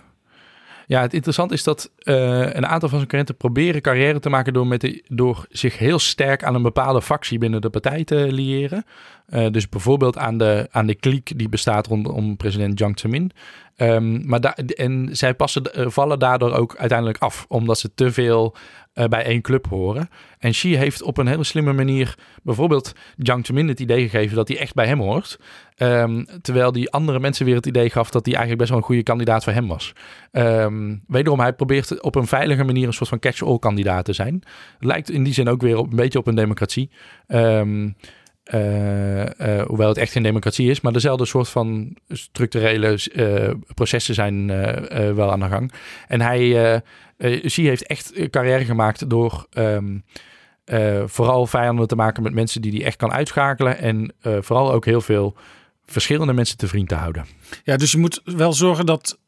[0.86, 4.52] Ja, het interessante is dat eh, een aantal van zijn concurrenten proberen carrière te maken
[4.52, 8.32] door, met de, door zich heel sterk aan een bepaalde factie binnen de partij te
[8.32, 8.84] liëren.
[9.26, 13.32] Eh, dus bijvoorbeeld aan de, aan de kliek die bestaat rondom president Jiang Zemin.
[13.78, 18.54] Ehm, maar en zij passen, eh, vallen daardoor ook uiteindelijk af, omdat ze te veel
[18.92, 20.08] eh, bij één club horen.
[20.38, 24.48] En Xi heeft op een hele slimme manier bijvoorbeeld Jiang Zemin het idee gegeven dat
[24.48, 25.38] hij echt bij hem hoort.
[25.76, 28.86] Ehm, terwijl die andere mensen weer het idee gaf dat hij eigenlijk best wel een
[28.86, 29.92] goede kandidaat voor hem was.
[30.32, 34.42] Ehm, wederom, hij probeert op een veilige manier een soort van catch-all kandidaat te zijn.
[34.78, 36.90] Lijkt in die zin ook weer op, een beetje op een democratie.
[37.26, 37.88] Ehm,
[38.48, 44.14] eh, eh, hoewel het echt geen democratie is, maar dezelfde soort van structurele eh, processen
[44.14, 44.46] zijn
[45.14, 45.72] wel aan de gang.
[46.06, 46.82] En hij,
[47.44, 49.98] Xi heeft echt carrière gemaakt door ehm,
[50.64, 53.78] eh, vooral vijanden te maken met mensen die hij echt kan uitschakelen.
[53.78, 55.36] En vooral ook heel veel
[55.84, 57.26] verschillende mensen te vriend te houden.
[57.64, 59.18] Ja, dus je moet wel zorgen dat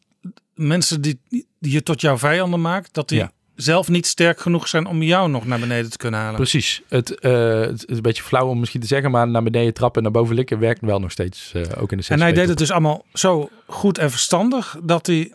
[0.54, 3.32] mensen die, die je tot jouw vijanden maakt, dat die Ja.
[3.62, 6.36] Zelf niet sterk genoeg zijn om jou nog naar beneden te kunnen halen.
[6.36, 6.82] Precies.
[6.88, 10.04] Het, eh, het is een beetje flauw om misschien te zeggen, maar naar beneden trappen
[10.04, 12.48] en naar boven likken werkt wel nog steeds, eh, ook in de En hij deed
[12.48, 15.32] het dus allemaal zo goed en verstandig dat hij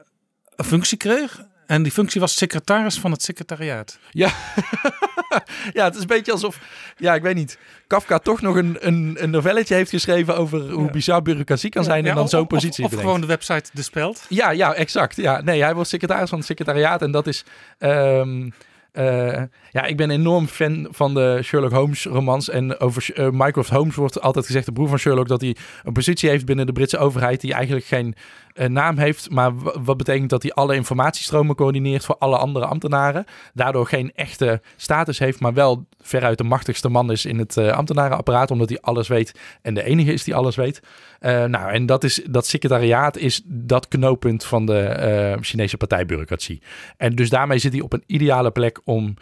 [0.55, 1.41] een functie kreeg.
[1.67, 3.99] En die functie was secretaris van het secretariaat.
[4.11, 4.29] Ja.
[5.73, 6.59] ja, het is een beetje alsof,
[6.97, 10.91] ja, ik weet niet, Kafka toch nog een, een, een novelletje heeft geschreven over hoe
[10.91, 13.05] bizar bureaucratie kan zijn Ja, en dan of- zo'n of- positie Of, bedenkt.
[13.05, 14.25] gewoon de website De Speld.
[14.29, 15.15] Ja, ja, exact.
[15.15, 17.43] Ja, nee, hij was secretaris van het secretariaat en dat is.
[17.77, 18.49] ehm,
[18.91, 22.49] eh, ja, ik ben enorm fan van de Sherlock Holmes romans.
[22.49, 25.93] En over eh, Mycroft Holmes wordt altijd gezegd, de broer van Sherlock, dat hij een
[25.93, 28.15] positie heeft binnen de Britse overheid die eigenlijk geen
[28.55, 29.29] eh, naam heeft.
[29.29, 29.53] Maar
[29.83, 33.25] wat betekent dat hij alle informatiestromen coördineert voor alle andere ambtenaren.
[33.53, 37.71] Daardoor geen echte status heeft, maar wel veruit de machtigste man is in het eh,
[37.71, 40.81] ambtenarenapparaat, omdat hij alles weet en de enige is die alles weet.
[41.19, 46.61] Eh, nou, en dat, is, dat secretariaat is dat knooppunt van de eh, Chinese partijbureaucratie.
[46.97, 49.15] En dus daarmee zit hij op een ideale plek om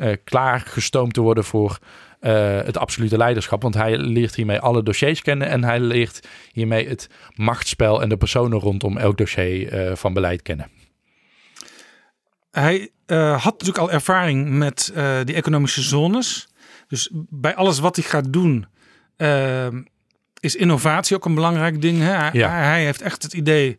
[0.00, 1.78] eh, klaargestoomd te worden voor
[2.20, 3.62] het absolute leiderschap.
[3.62, 8.16] Want hij leert hiermee alle dossiers kennen en hij leert hiermee het machtsspel en de
[8.16, 10.70] personen rondom elk dossier eh, van beleid kennen.
[12.50, 16.48] Hij eh, had natuurlijk al ervaring met eh, die economische zones.
[16.88, 18.66] Dus bij alles wat hij gaat doen,
[19.16, 19.66] eh,
[20.40, 21.98] is innovatie ook een belangrijk ding.
[21.98, 22.04] Hè?
[22.12, 22.50] Hij, Ja.
[22.50, 23.78] hij- heeft echt het idee,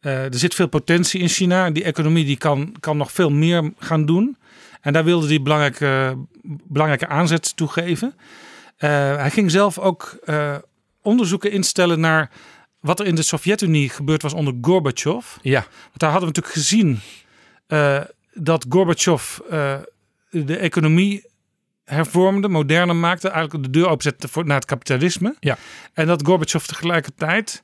[0.00, 1.70] eh, er zit veel potentie in China.
[1.70, 4.36] Die economie die kan, kan nog veel meer gaan doen.
[4.82, 6.16] En daar wilde hij belangrijke,
[6.64, 8.14] belangrijke aanzet toe geven.
[8.76, 10.56] Eh, hij ging zelf ook eh,
[11.02, 12.30] onderzoeken instellen naar
[12.80, 15.26] wat er in de Sovjet-Unie gebeurd was onder Gorbachev.
[15.42, 17.00] Ja, Want daar hadden we natuurlijk gezien
[17.66, 18.00] eh,
[18.34, 19.74] dat Gorbachev eh,
[20.30, 21.24] de economie
[21.84, 25.36] hervormde, moderner maakte, eigenlijk de deur opzette voor, naar het kapitalisme.
[25.40, 25.58] Ja.
[25.92, 27.62] En dat Gorbachev tegelijkertijd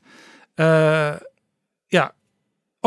[0.55, 1.15] eh,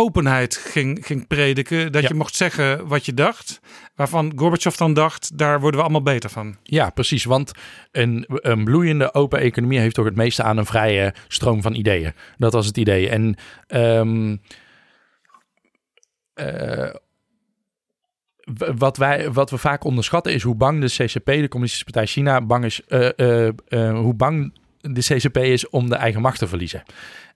[0.02, 1.92] openheid ging, ging prediken.
[1.92, 2.08] Dat Ja.
[2.08, 3.60] je mocht zeggen wat je dacht.
[3.96, 6.56] Waarvan Gorbachev dan dacht, daar worden we allemaal beter van.
[6.64, 7.24] Ja, precies.
[7.24, 7.52] Want
[7.92, 12.14] een, een bloeiende open economie heeft toch het meeste aan een vrije stroom van ideeën.
[12.38, 13.10] Dat was het idee.
[13.10, 13.36] En
[13.68, 14.36] ehm,
[16.34, 16.94] eh,
[18.78, 22.42] wat, wij, wat we vaak onderschatten is hoe bang de CCP, de Communistische Partij China,
[22.42, 26.84] bang is, eh, eh, hoe bang de CCP is om de eigen macht te verliezen.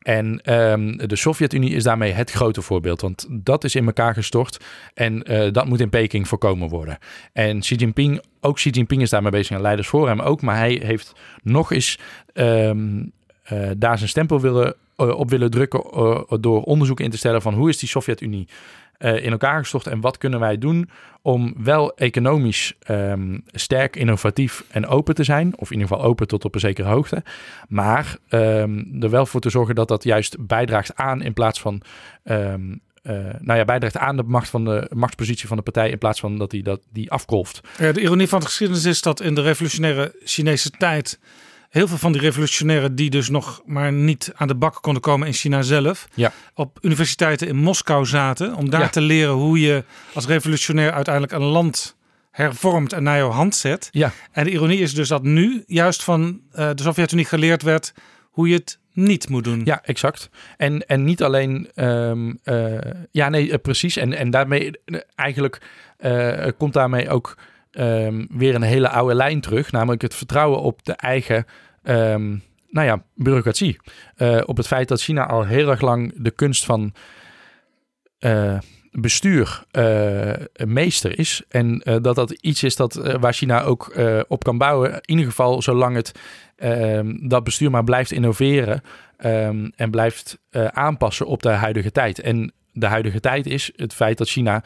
[0.05, 4.63] En ehm, de Sovjet-Unie is daarmee het grote voorbeeld, want dat is in elkaar gestort
[4.93, 6.97] en eh, dat moet in Peking voorkomen worden.
[7.33, 10.57] En Xi Jinping, ook Xi Jinping is daarmee bezig en leiders voor hem ook, maar
[10.57, 11.13] hij heeft
[11.43, 11.99] nog eens
[12.33, 13.03] ehm,
[13.43, 15.83] eh, daar zijn stempel willen, eh, op willen drukken
[16.41, 18.47] door onderzoek in te stellen van hoe is die Sovjet-Unie
[18.97, 20.89] eh, in elkaar gestort en wat kunnen wij doen
[21.21, 25.57] om wel economisch ehm, sterk, innovatief en open te zijn.
[25.57, 27.23] Of in ieder geval open tot op een zekere hoogte.
[27.67, 31.81] Maar ehm, er wel voor te zorgen dat dat juist bijdraagt aan in plaats van...
[33.05, 36.19] eh, nou ja, bijdraagt aan de macht van de machtspositie van de partij in plaats
[36.19, 37.61] van dat die, dat die afkolft.
[37.77, 41.19] Ja, de ironie van de geschiedenis is dat in de revolutionaire Chinese tijd
[41.75, 45.27] heel veel van die revolutionairen die dus nog maar niet aan de bak konden komen
[45.27, 46.31] in China zelf, Ja.
[46.53, 48.89] op universiteiten in Moskou zaten om daar Ja.
[48.89, 49.83] te leren hoe je
[50.13, 51.95] als revolutionair uiteindelijk een land
[52.31, 53.87] hervormt en naar jouw hand zet.
[53.91, 54.11] Ja.
[54.31, 58.47] En de ironie is dus dat nu juist van eh, de Sovjet-Unie geleerd werd hoe
[58.47, 59.61] je het niet moet doen.
[59.65, 60.29] Ja, exact.
[60.57, 62.73] En, en niet alleen, ehm, eh,
[63.11, 63.97] ja, nee, eh, precies.
[63.97, 64.71] En, en daarmee
[65.15, 65.61] eigenlijk
[66.57, 67.37] komt daarmee ook
[67.71, 71.45] ehm, weer een hele oude lijn terug, namelijk het vertrouwen op de eigen.
[71.85, 72.37] Ehm,
[72.75, 73.79] nou ja, bureaucratie.
[74.15, 76.93] Eh, op het feit dat China al heel erg lang de kunst van
[78.19, 78.57] eh,
[78.91, 80.33] bestuur eh,
[80.65, 81.43] meester is.
[81.49, 83.95] En dat dat iets is dat, waar China ook
[84.27, 84.91] op kan bouwen.
[84.93, 86.11] In ieder geval zolang het
[86.55, 88.81] ehm, dat bestuur maar blijft innoveren
[89.17, 92.19] ehm, en blijft aanpassen op de huidige tijd.
[92.19, 94.63] En de huidige tijd is het feit dat China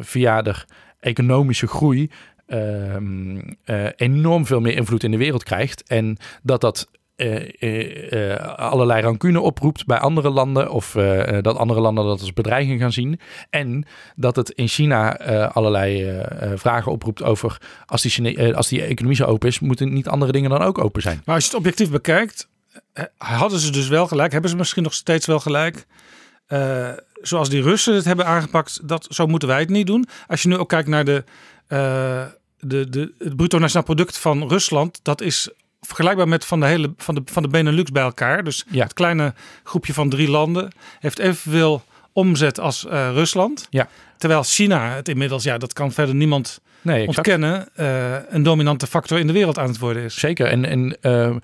[0.00, 0.54] via de
[1.00, 2.10] economische groei
[2.46, 5.82] ehm, eh, enorm veel meer invloed in de wereld krijgt.
[5.82, 10.70] En dat dat eh, eh, allerlei rancune oproept bij andere landen.
[10.70, 10.92] Of
[11.40, 13.20] dat andere landen dat als bedreiging gaan zien.
[13.50, 13.86] En
[14.16, 15.18] dat het in China
[15.48, 16.20] allerlei
[16.54, 20.32] vragen oproept over als die, Chine- als die economie zo open is, moeten niet andere
[20.32, 21.22] dingen dan ook open zijn.
[21.24, 22.48] Maar als je het objectief bekijkt,
[23.16, 24.32] hadden ze dus wel gelijk.
[24.32, 25.86] Hebben ze misschien nog steeds wel gelijk.
[27.22, 30.08] Zoals die Russen het hebben aangepakt, dat, zo moeten wij het niet doen.
[30.26, 31.24] Als je nu ook kijkt naar de,
[31.68, 36.94] de, de, het bruto nationaal product van Rusland, dat is vergelijkbaar met van de hele
[36.96, 38.44] van de, van de Benelux bij elkaar.
[38.44, 38.82] Dus Ja.
[38.82, 39.34] het kleine
[39.64, 43.66] groepje van drie landen heeft evenveel omzet als eh, Rusland.
[43.70, 43.88] Ja.
[44.18, 49.18] Terwijl China het inmiddels, ja, dat kan verder niemand Nee, ontkennen, eh, een dominante factor
[49.18, 50.14] in de wereld aan het worden is.
[50.14, 50.46] Zeker.
[50.46, 51.36] En, en eh, eh,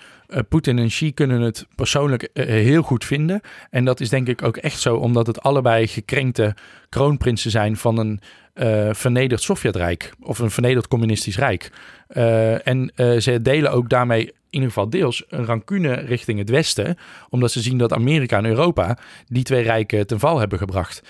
[0.49, 3.41] Poetin en Xi kunnen het persoonlijk eh, heel goed vinden.
[3.71, 6.55] En dat is denk ik ook echt zo, omdat het allebei gekrenkte
[6.89, 8.21] kroonprinsen zijn van een
[8.53, 10.13] eh, vernederd Sovjetrijk.
[10.21, 11.73] Of een vernederd communistisch rijk.
[12.07, 16.51] Eh, en eh, ze delen ook daarmee in ieder geval deels een rancune richting het
[16.51, 16.97] Westen.
[17.29, 21.03] Omdat ze zien dat Amerika en Europa die twee rijken ten val hebben gebracht.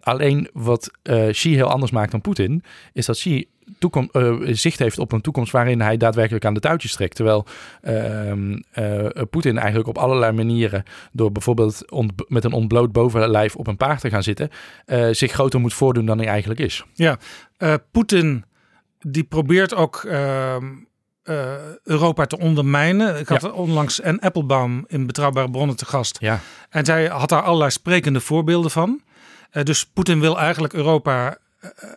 [0.00, 0.90] Alleen wat
[1.30, 2.62] Xi heel anders maakt dan Poetin,
[2.92, 6.60] is dat Xi toekom, eh, zicht heeft op een toekomst waarin hij daadwerkelijk aan de
[6.60, 7.14] touwtjes trekt.
[7.14, 7.46] Terwijl
[7.82, 10.82] ehm, eh, Poetin eigenlijk op allerlei manieren,
[11.12, 11.84] door bijvoorbeeld
[12.28, 14.50] met een ontbloot bovenlijf op een paard te gaan zitten,
[14.84, 16.84] eh, zich groter moet voordoen dan hij eigenlijk is.
[16.94, 17.18] Ja,
[17.90, 18.44] Poetin
[19.00, 20.64] die probeert ook ehm,
[21.22, 21.54] eh,
[21.84, 23.18] Europa te ondermijnen.
[23.18, 23.48] Ik had Ja.
[23.48, 26.16] onlangs en Applebaum in Betrouwbare Bronnen te gast.
[26.20, 26.40] Ja.
[26.70, 29.02] En zij had daar allerlei sprekende voorbeelden van.
[29.62, 31.36] Dus Poetin wil eigenlijk Europa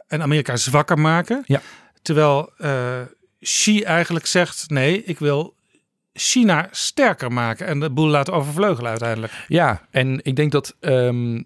[0.08, 1.44] en Amerika zwakker maken.
[1.46, 1.62] Ja.
[2.02, 3.02] Terwijl eh
[3.42, 5.56] Xi eigenlijk zegt, nee, ik wil
[6.14, 9.46] China sterker maken en de boel laten overvleugelen uiteindelijk.
[9.48, 11.42] Ja, en ik denk dat ehm,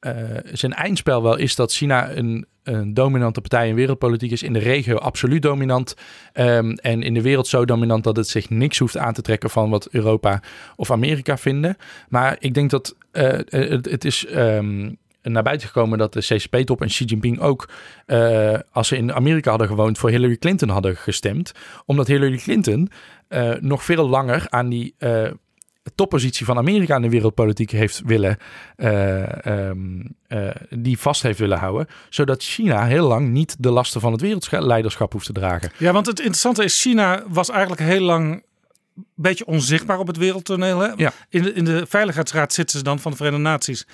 [0.00, 0.14] eh,
[0.52, 4.42] zijn eindspel wel is dat China een, een dominante partij in wereldpolitiek is.
[4.42, 5.94] In de regio absoluut dominant.
[6.32, 9.50] ehm, en in de wereld zo dominant dat het zich niks hoeft aan te trekken
[9.50, 10.42] van wat Europa
[10.76, 11.76] of Amerika vinden.
[12.08, 14.26] Maar ik denk dat eh, het, het is.
[14.26, 14.90] ehm,
[15.22, 17.68] naar buiten gekomen dat de CCP-top en Xi Jinping ook,
[18.06, 21.52] eh, als ze in Amerika hadden gewoond, voor Hillary Clinton hadden gestemd.
[21.86, 22.90] Omdat Hillary Clinton
[23.28, 25.30] eh, nog veel langer aan die eh,
[25.94, 28.36] toppositie van Amerika in de wereldpolitiek heeft willen,
[28.76, 29.80] eh, ehm,
[30.26, 31.86] eh, die vast heeft willen houden.
[32.08, 35.70] Zodat China heel lang niet de lasten van het wereldleiderschap hoeft te dragen.
[35.76, 38.42] Ja, want het interessante is, China was eigenlijk heel lang
[38.96, 40.78] een beetje onzichtbaar op het wereldtoneel.
[40.78, 40.88] Hè?
[40.96, 41.12] Ja.
[41.28, 43.86] In, de, in de Veiligheidsraad zitten ze dan van de Verenigde Naties.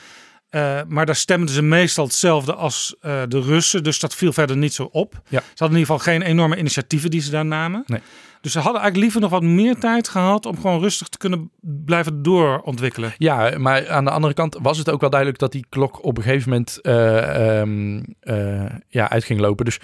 [0.55, 3.83] Eh, maar daar stemden ze meestal hetzelfde als eh, de Russen.
[3.83, 5.21] Dus dat viel verder niet zo op.
[5.29, 5.39] Ja.
[5.41, 7.83] Ze hadden in ieder geval geen enorme initiatieven die ze daar namen.
[7.87, 8.01] Nee.
[8.41, 11.51] Dus ze hadden eigenlijk liever nog wat meer tijd gehad om gewoon rustig te kunnen
[11.61, 13.15] blijven doorontwikkelen.
[13.19, 16.17] Ja, maar aan de andere kant was het ook wel duidelijk dat die klok op
[16.17, 19.65] een gegeven moment eh, ja, uit ging lopen.
[19.65, 19.79] Dus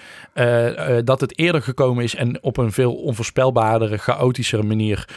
[1.03, 5.07] dat het eerder gekomen is en op een veel onvoorspelbaardere, chaotischere manier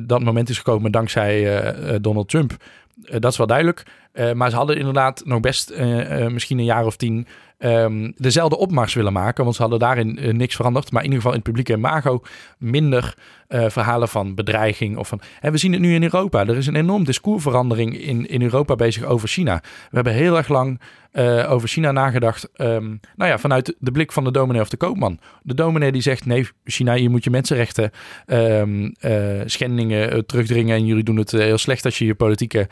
[0.00, 2.56] dat moment is gekomen dankzij eh, eh, Donald Trump.
[3.04, 3.82] Eh, dat is wel duidelijk.
[4.12, 7.26] Eh, maar ze hadden inderdaad nog best eh, eh, misschien een jaar of tien
[7.60, 9.44] ehm, dezelfde opmars willen maken.
[9.44, 10.92] Want ze hadden daarin eh, niks veranderd.
[10.92, 12.22] Maar in ieder geval in het publieke imago
[12.58, 13.14] minder
[13.50, 14.96] eh, verhalen van bedreiging.
[14.96, 16.46] Of van, en we zien het nu in Europa.
[16.46, 19.60] Er is een enorm discoursverandering in, in Europa bezig over China.
[19.62, 20.80] We hebben heel erg lang
[21.12, 22.50] eh, over China nagedacht.
[22.52, 25.18] ehm, nou ja, vanuit de blik van de dominee of de koopman.
[25.42, 27.90] De dominee die zegt: nee, China, je moet je mensenrechten
[28.26, 30.76] ehm, eh, schendingen terugdringen.
[30.76, 32.68] En jullie doen het heel slecht als je je politieke.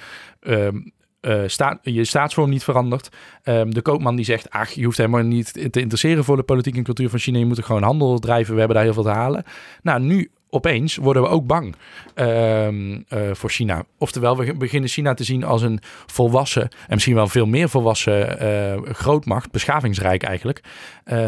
[1.20, 1.48] Eh,
[1.82, 3.08] je staatsvorm niet verandert.
[3.42, 6.76] Ehm, de koopman die zegt: Ach, je hoeft helemaal niet te interesseren voor de politiek
[6.76, 7.38] en cultuur van China.
[7.38, 8.52] Je moet er gewoon handel drijven.
[8.52, 9.44] We hebben daar heel veel te halen.
[9.82, 11.74] Nou, nu opeens worden we ook bang
[12.14, 13.84] ehm, eh, voor China.
[13.98, 18.38] Oftewel, we beginnen China te zien als een volwassen en misschien wel veel meer volwassen
[18.38, 20.62] eh, grootmacht, beschavingsrijk eigenlijk.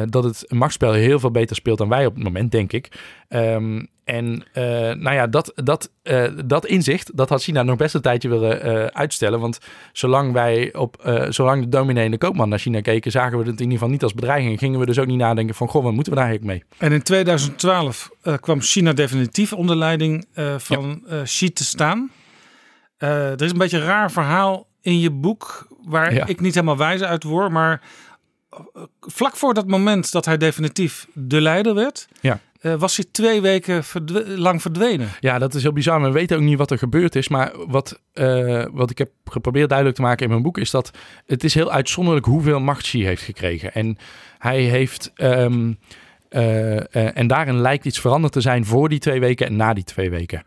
[0.05, 2.89] Dat het machtsspel heel veel beter speelt dan wij op het moment, denk ik.
[3.31, 4.63] Ehm, en eh,
[4.93, 8.63] nou ja, dat, dat, eh, dat inzicht, dat had China nog best een tijdje willen
[8.63, 9.41] eh, uitstellen.
[9.41, 9.59] Want
[9.93, 13.47] zolang wij op, zolang de dominee en de koopman naar China keken, zagen we het
[13.55, 14.59] in ieder geval niet als bedreiging.
[14.59, 16.89] Gingen we dus ook niet nadenken van, goh, wat moeten we daar eigenlijk mee?
[16.89, 20.27] En in 2012 eh, kwam China definitief onder leiding
[20.57, 22.11] van eh, Xi te staan.
[22.99, 26.27] Er is een beetje een raar verhaal in je boek, waar Ja.
[26.27, 27.51] ik niet helemaal wijs uit word.
[27.51, 27.83] Maar
[29.01, 32.41] vlak voor dat moment dat hij definitief de leider werd, Ja.
[32.61, 33.85] Eh, was hij twee weken
[34.37, 35.09] lang verdwenen.
[35.21, 36.03] Ja, dat is heel bizar.
[36.03, 37.29] We weten ook niet wat er gebeurd is.
[37.29, 40.59] Maar wat, eh, wat ik heb geprobeerd duidelijk te maken in mijn boek...
[40.59, 40.91] is dat
[41.27, 43.73] het is heel uitzonderlijk hoeveel macht Xi heeft gekregen.
[43.73, 43.97] En
[44.39, 45.13] hij heeft...
[45.15, 45.73] ehm,
[46.29, 49.85] eh, en daarin lijkt iets veranderd te zijn voor die twee weken en na die
[49.85, 50.43] twee weken.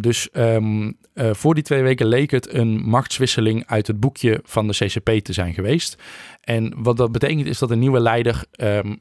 [0.00, 4.66] Dus ehm, eh, voor die twee weken leek het een machtswisseling uit het boekje van
[4.66, 6.02] de CCP te zijn geweest.
[6.40, 8.94] En wat dat betekent is dat een nieuwe leider ehm,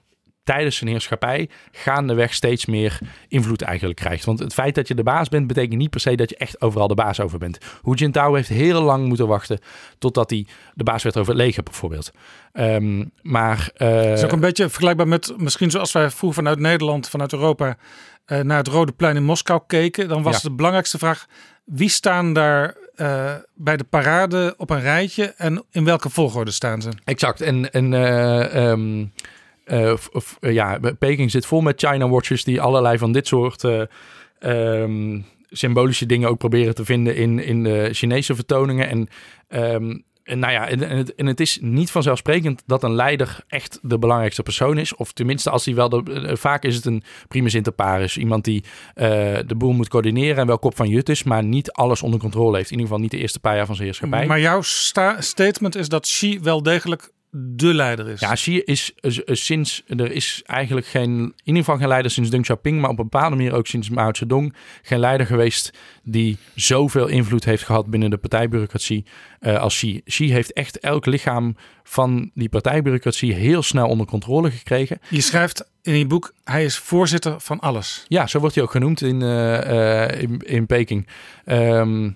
[0.43, 4.25] tijdens zijn heerschappij gaandeweg steeds meer invloed eigenlijk krijgt.
[4.25, 6.61] Want het feit dat je de baas bent, betekent niet per se dat je echt
[6.61, 7.57] overal de baas over bent.
[7.83, 9.59] Hu Jintao heeft heel lang moeten wachten
[9.97, 12.11] totdat hij de baas werd over het leger bijvoorbeeld.
[12.51, 13.69] Ehm, maar...
[13.75, 17.33] eh, Het is ook een beetje vergelijkbaar met misschien zoals wij vroeger vanuit Nederland, vanuit
[17.33, 17.77] Europa,
[18.25, 20.07] eh, naar het Rode Plein in Moskou keken.
[20.07, 20.49] Dan was Ja.
[20.49, 21.25] de belangrijkste vraag:
[21.63, 26.81] wie staan daar eh, bij de parade op een rijtje en in welke volgorde staan
[26.81, 26.89] ze?
[27.03, 27.41] Exact.
[27.41, 28.71] En, en eh,
[29.65, 33.81] eh, eh, ja, Peking zit vol met China Watchers die allerlei van dit soort eh,
[34.39, 35.19] ehm,
[35.49, 38.89] symbolische dingen ook proberen te vinden in, in de Chinese vertoningen.
[38.89, 39.07] En,
[39.47, 39.97] ehm,
[40.39, 44.43] nou ja, en, het, en het is niet vanzelfsprekend dat een leider echt de belangrijkste
[44.43, 44.95] persoon is.
[44.95, 48.17] Of tenminste, als hij wel de, vaak is het een primus inter pares.
[48.17, 48.63] Iemand die
[48.93, 52.57] de boel moet coördineren en wel kop van jut is, maar niet alles onder controle
[52.57, 52.71] heeft.
[52.71, 54.25] In ieder geval niet de eerste paar jaar van zijn heerschappij.
[54.25, 58.19] Maar jouw sta- statement is dat Xi wel degelijk de leider is.
[58.19, 58.91] Ja, Xi is
[59.25, 62.97] sinds, er is eigenlijk geen, in ieder geval geen leider sinds Deng Xiaoping, maar op
[62.97, 65.73] een bepaalde manier ook sinds Mao Zedong, geen leider geweest
[66.03, 69.05] die zoveel invloed heeft gehad binnen de partijbureaucratie
[69.39, 70.01] eh, als Xi.
[70.05, 74.99] Xi heeft echt elk lichaam van die partijbureaucratie heel snel onder controle gekregen.
[75.09, 78.05] Je schrijft in je boek, hij is voorzitter van alles.
[78.07, 81.07] Ja, zo wordt hij ook genoemd in, eh, eh, in, in Peking.
[81.45, 82.09] Ehm,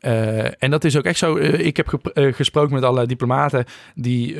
[0.00, 1.36] eh, en dat is ook echt zo.
[1.36, 3.64] Eh, ik heb eh, gesproken met allerlei diplomaten
[3.94, 4.38] die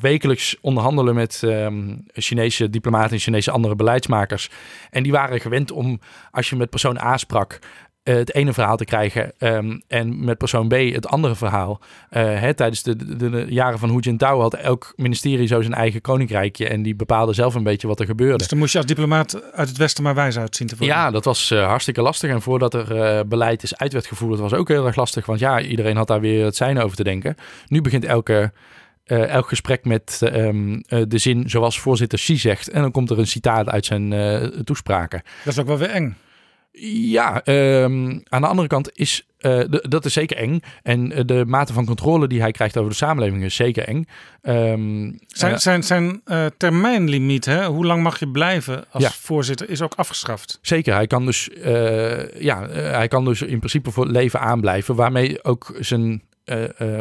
[0.00, 4.50] wekelijks onderhandelen met ehm, Chinese diplomaten en Chinese andere beleidsmakers.
[4.90, 6.00] En die waren gewend om,
[6.30, 7.58] als je met persoon A sprak,
[8.02, 11.80] het ene verhaal te krijgen ehm, en met persoon B het andere verhaal.
[12.10, 15.74] Eh, hè, tijdens de, de, de jaren van Hu Jintao had elk ministerie zo zijn
[15.74, 18.38] eigen koninkrijkje en die bepaalde zelf een beetje wat er gebeurde.
[18.38, 20.96] Dus dan moest je als diplomaat uit het Westen maar wijs uit zien te worden.
[20.96, 22.30] Ja, dat was eh, hartstikke lastig.
[22.30, 25.26] En voordat er eh, beleid is uit werd gevoerd, was ook heel erg lastig.
[25.26, 27.34] Want ja, iedereen had daar weer het zijn over te denken.
[27.66, 28.52] Nu begint elke,
[29.10, 32.70] eh, elk gesprek met ehm, eh, de zin zoals voorzitter Xi zegt.
[32.70, 35.22] En dan komt er een citaat uit zijn eh, toespraken.
[35.44, 36.16] Dat is ook wel weer eng.
[36.72, 40.60] Ja, ehm, aan de andere kant is eh, de- dat is zeker eng.
[40.82, 44.04] En eh, de mate van controle die hij krijgt over de samenleving is zeker eng.
[44.42, 46.22] Ehm, Zijn, eh, zijn, zijn
[46.56, 47.66] termijnlimiet, hè?
[47.66, 49.10] hoe lang mag je blijven als Ja.
[49.10, 50.58] voorzitter, is ook afgeschaft.
[50.62, 51.48] Zeker, hij kan dus,
[52.38, 54.94] ja, hij kan dus in principe voor het leven aanblijven.
[54.94, 56.22] Waarmee ook zijn,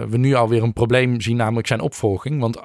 [0.10, 2.40] we nu alweer een probleem zien, namelijk zijn opvolging.
[2.40, 2.58] Want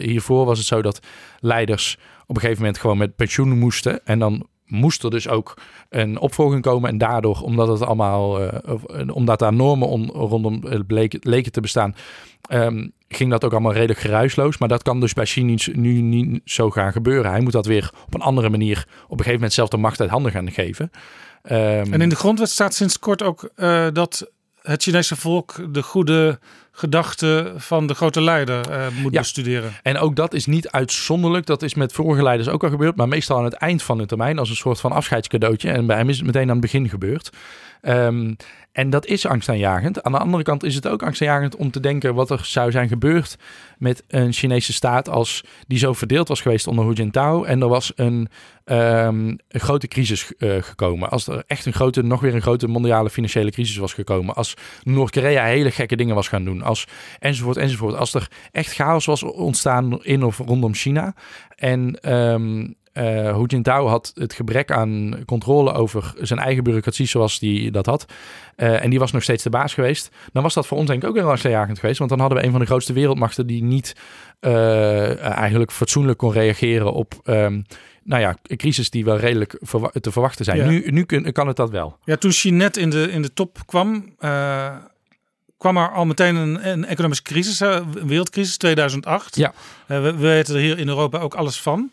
[0.00, 1.00] hiervoor was het zo dat
[1.40, 4.06] leiders op een gegeven moment gewoon met pensioen moesten.
[4.06, 5.54] En dan moest er dus ook
[5.88, 6.90] een opvolging komen.
[6.90, 11.52] En daardoor, omdat het allemaal, eh, eh, omdat daar normen on- rondom het bleek, leken
[11.52, 11.94] te bestaan,
[12.42, 14.58] ehm, ging dat ook allemaal redelijk geruisloos.
[14.58, 15.42] Maar dat kan dus bij Xi
[15.72, 17.30] nu niet zo gaan gebeuren.
[17.30, 20.00] Hij moet dat weer op een andere manier op een gegeven moment zelf de macht
[20.00, 20.90] uit handen gaan geven.
[21.42, 24.30] Ehm, En in de grondwet staat sinds kort ook eh, dat
[24.62, 26.38] het Chinese volk de goede
[26.72, 29.18] gedachte van de grote leider uh, moet Ja.
[29.18, 29.72] bestuderen.
[29.82, 31.46] En ook dat is niet uitzonderlijk.
[31.46, 32.96] Dat is met vorige leiders ook al gebeurd.
[32.96, 34.38] Maar meestal aan het eind van de termijn.
[34.38, 35.70] Als een soort van afscheidscadeautje.
[35.70, 37.30] En bij hem is het meteen aan het begin gebeurd.
[37.80, 38.34] Ehm,
[38.80, 40.02] en dat is angstaanjagend.
[40.02, 42.88] Aan de andere kant is het ook angstaanjagend om te denken wat er zou zijn
[42.88, 43.36] gebeurd
[43.78, 47.44] met een Chinese staat als die zo verdeeld was geweest onder Hu Jintao.
[47.44, 48.28] En er was een,
[48.64, 51.10] ehm, grote crisis eh, gekomen.
[51.10, 54.34] Als er echt een grote, nog weer een grote mondiale financiële crisis was gekomen.
[54.34, 56.62] Als Noord-Korea hele gekke dingen was gaan doen.
[56.62, 56.86] Als,
[57.18, 57.94] enzovoort, enzovoort.
[57.94, 61.14] Als er echt chaos was ontstaan in of rondom China.
[61.56, 67.38] En ehm eh Hu Jintao had het gebrek aan controle over zijn eigen bureaucratie zoals
[67.38, 68.06] die dat had.
[68.56, 70.10] Eh, en die was nog steeds de baas geweest.
[70.32, 71.98] Dan was dat voor ons denk ik ook heel angstaanjagend geweest.
[71.98, 73.96] Want dan hadden we een van de grootste wereldmachten die niet
[74.40, 77.14] eh, eigenlijk fatsoenlijk kon reageren op...
[77.24, 77.60] ehm,
[78.04, 79.58] nou ja, een crisis die wel redelijk
[80.00, 80.56] te verwachten zijn.
[80.56, 80.66] Ja.
[80.66, 81.96] Nu, nu kun- kan het dat wel.
[82.04, 84.14] Ja, toen China net in de, in de top kwam,
[85.58, 89.36] kwam er al meteen een, een economische crisis, een wereldcrisis, 2008.
[89.36, 89.52] Ja.
[89.86, 91.90] We, we weten er hier in Europa ook alles van.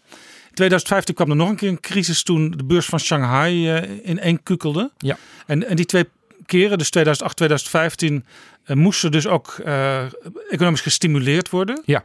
[0.57, 3.89] In 2015 kwam er nog een keer een crisis toen de beurs van Shanghai eh
[4.03, 4.91] in één kukelde.
[4.97, 5.17] Ja.
[5.45, 6.05] En, en die twee
[6.45, 8.25] keren, dus 2008, 2015,
[8.63, 10.03] eh, moesten dus ook eh,
[10.49, 11.81] economisch gestimuleerd worden.
[11.85, 12.03] Ja.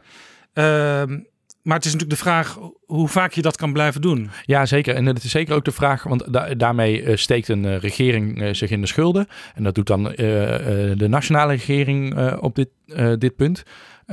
[0.53, 1.19] Ehm,
[1.61, 4.29] maar het is natuurlijk de vraag hoe vaak je dat kan blijven doen.
[4.45, 4.95] Ja, zeker.
[4.95, 8.81] En het is zeker ook de vraag, want da- daarmee steekt een regering zich in
[8.81, 9.27] de schulden.
[9.55, 12.69] En dat doet dan de nationale regering op dit,
[13.19, 13.63] dit punt.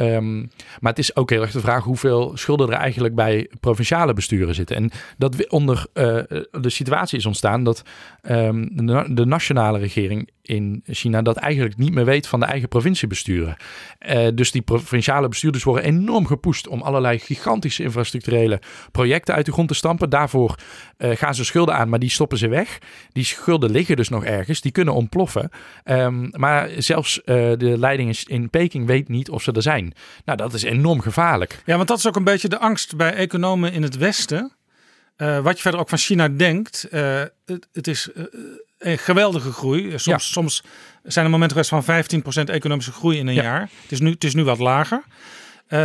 [0.01, 0.39] Ehm,
[0.81, 4.55] maar het is ook heel erg de vraag hoeveel schulden er eigenlijk bij provinciale besturen
[4.55, 4.77] zitten.
[4.77, 6.05] En dat onder eh,
[6.51, 7.83] de situatie is ontstaan dat
[8.23, 8.67] ehm,
[9.15, 13.57] de nationale regering in China dat eigenlijk niet meer weet van de eigen provinciebesturen.
[13.99, 18.61] Eh, dus die provinciale bestuurders worden enorm gepusht om allerlei gigantische infrastructurele
[18.93, 20.11] projecten uit de grond te stampen.
[20.11, 20.55] Daarvoor
[20.97, 22.79] eh, gaan ze schulden aan, maar die stoppen ze weg.
[23.13, 25.51] Die schulden liggen dus nog ergens, die kunnen ontploffen.
[25.85, 29.93] Ehm, maar zelfs eh, de leiding in- in Peking weet niet of ze er zijn.
[30.25, 31.63] Nou, dat is enorm gevaarlijk.
[31.67, 34.53] Ja, want dat is ook een beetje de angst bij economen in het Westen.
[35.17, 36.87] Wat je verder ook van China denkt.
[37.73, 38.11] het, is
[38.81, 39.89] een geweldige groei.
[39.91, 40.19] Soms, Ja.
[40.19, 40.63] soms
[41.03, 41.95] zijn er momenten geweest van
[42.45, 43.43] 15% economische groei in een Ja.
[43.43, 43.61] jaar.
[43.83, 45.03] Het is, nu, het is nu wat lager.
[45.67, 45.79] Eh,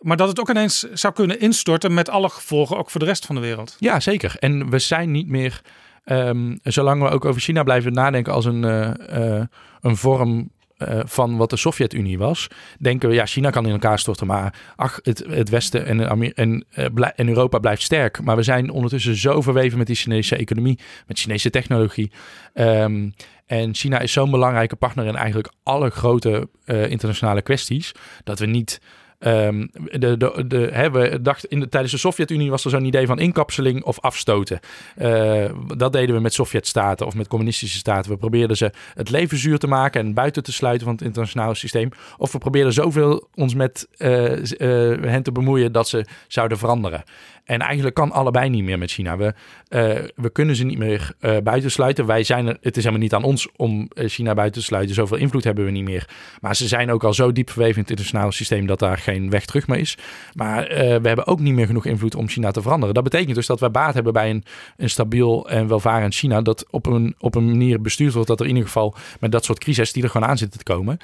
[0.00, 3.26] maar dat het ook ineens zou kunnen instorten met alle gevolgen ook voor de rest
[3.26, 3.76] van de wereld.
[3.78, 4.34] Ja, zeker.
[4.38, 5.60] En we zijn niet meer,
[6.04, 9.44] ehm, zolang we ook over China blijven nadenken als een, eh, eh,
[9.80, 10.50] een vorm
[10.86, 12.48] eh, van wat de Sovjet-Unie was,
[12.78, 16.64] denken we, ja, China kan in elkaar storten, maar ach, het, het Westen en, en,
[16.70, 18.22] eh, en Europa blijft sterk.
[18.22, 22.12] Maar we zijn ondertussen zo verweven met die Chinese economie, met Chinese technologie.
[22.54, 23.10] Ehm,
[23.46, 27.92] en China is zo'n belangrijke partner in eigenlijk alle grote eh, internationale kwesties,
[28.24, 28.80] dat we niet
[29.22, 30.16] Ehm, de,
[30.46, 33.84] de, hè, we dachten in de, tijdens de Sovjet-Unie was er zo'n idee van inkapseling
[33.84, 34.60] of afstoten.
[34.96, 35.44] Eh,
[35.76, 38.10] dat deden we met Sovjet-staten of met communistische staten.
[38.10, 41.54] We probeerden ze het leven zuur te maken en buiten te sluiten van het internationale
[41.54, 41.88] systeem.
[42.18, 47.02] Of we probeerden zoveel ons met eh, eh, hen te bemoeien dat ze zouden veranderen.
[47.44, 49.16] En eigenlijk kan allebei niet meer met China.
[49.16, 49.34] We,
[49.68, 49.80] eh,
[50.14, 52.06] we kunnen ze niet meer eh buitensluiten.
[52.06, 54.94] Wij zijn er, het is helemaal niet aan ons om eh, China buiten te sluiten.
[54.94, 56.08] Zoveel invloed hebben we niet meer.
[56.40, 59.30] Maar ze zijn ook al zo diep verweven in het internationale systeem dat daar geen
[59.30, 59.98] weg terug meer is.
[60.32, 62.94] Maar we hebben ook niet meer genoeg invloed om China te veranderen.
[62.94, 64.44] Dat betekent dus dat wij baat hebben bij een,
[64.76, 66.42] een stabiel en welvarend China.
[66.42, 69.44] Dat op een, op een manier bestuurd wordt dat er in ieder geval met dat
[69.44, 70.98] soort crisis die er gewoon aan zitten te komen,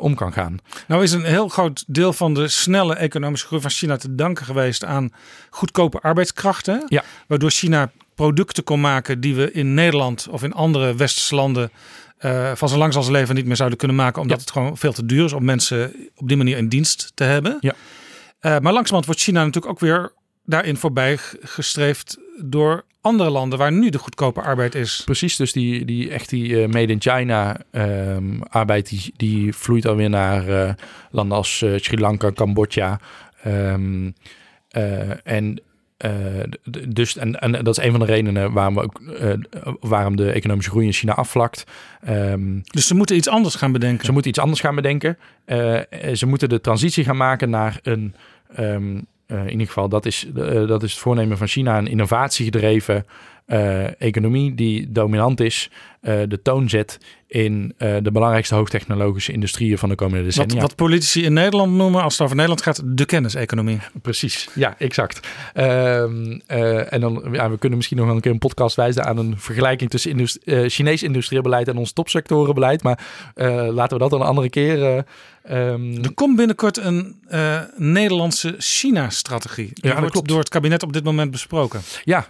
[0.00, 0.58] om kan gaan.
[0.88, 4.44] Nou is een heel groot deel van de snelle economische groei van China te danken
[4.44, 5.10] geweest aan
[5.66, 6.84] goedkope arbeidskrachten.
[6.88, 7.02] Ja.
[7.26, 11.70] Waardoor China producten kon maken die we in Nederland of in andere westerse landen
[12.16, 14.22] eh, van zo lang als leven niet meer zouden kunnen maken.
[14.22, 14.42] Omdat Ja.
[14.42, 17.56] het gewoon veel te duur is om mensen op die manier in dienst te hebben.
[17.60, 17.72] Ja.
[18.40, 20.12] Eh, maar langzamerhand wordt China natuurlijk ook weer
[20.44, 25.02] daarin voorbij gestreefd door andere landen waar nu de goedkope arbeid is.
[25.04, 29.86] Precies, dus die, die echt die eh, made in China ehm, arbeid, die, die vloeit
[29.86, 30.76] alweer naar
[31.10, 33.00] landen als Sri Lanka, Cambodja.
[33.42, 34.12] ehm, eh,
[35.24, 35.60] en
[35.96, 36.10] eh,
[36.50, 39.32] d- d- dus, en, en dat is een van de redenen waarom, we ook, eh,
[39.80, 41.64] waarom de economische groei in China afvlakt.
[42.04, 44.04] Ehm, Dus ze moeten iets anders gaan bedenken.
[44.06, 45.18] ze moeten iets anders gaan bedenken.
[45.44, 48.14] Eh, eh, ze moeten de transitie gaan maken naar een,
[48.54, 51.86] ehm, eh, in ieder geval, dat is, eh, dat is het voornemen van China, een
[51.88, 53.06] innovatiegedreven
[53.46, 55.70] eh, economie die dominant is,
[56.06, 60.60] eh, de toon zet in eh, de belangrijkste hoogtechnologische industrieën van de komende Wat, decennia.
[60.60, 63.78] wat politici in Nederland noemen, als het over Nederland gaat, de kenniseconomie.
[64.02, 65.28] Precies, ja, exact.
[65.54, 69.04] Ehm, eh, en dan, ja, we kunnen misschien nog wel een keer een podcast wijzen
[69.04, 70.28] aan een vergelijking tussen
[70.70, 72.82] Chinees industrieel beleid en ons topsectorenbeleid.
[72.82, 72.98] Maar
[73.70, 74.82] laten we dat dan een andere keer.
[74.82, 77.16] eh, ehm, Er komt binnenkort een
[77.76, 79.66] Nederlandse China-strategie.
[79.66, 80.28] Die Ja, dat wordt klopt.
[80.28, 81.80] door het kabinet op dit moment besproken.
[82.04, 82.26] Ja,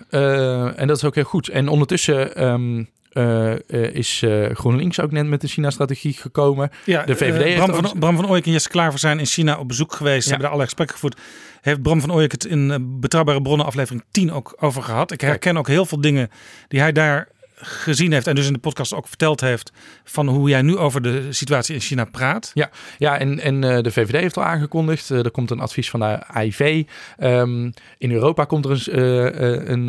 [0.76, 1.48] en dat is ook heel goed.
[1.48, 2.84] En ondertussen ehm,
[3.16, 6.70] eh, eh, is eh, GroenLinks ook net met de China-strategie gekomen.
[6.84, 9.26] Ja, de VVD heeft Bram, ook- van, Bram van Ooyek en Jesse Klaver zijn in
[9.26, 10.22] China op bezoek geweest.
[10.22, 10.28] Ze Ja.
[10.28, 11.20] hebben daar alle gesprekken gevoerd.
[11.60, 15.12] Heeft Bram van Ooyek het in Betrouwbare Bronnen aflevering 10 ook over gehad.
[15.12, 16.30] Ik herken ook heel veel dingen
[16.68, 17.28] die hij daar
[17.60, 18.26] gezien heeft.
[18.26, 19.72] En dus in de podcast ook verteld heeft
[20.04, 22.50] van hoe jij nu over de situatie in China praat.
[22.54, 25.10] Ja, ja en, en eh, de VVD heeft al aangekondigd.
[25.10, 26.84] eh, er komt een advies van de AIV.
[27.16, 29.88] Ehm, in Europa komt er een, eh, een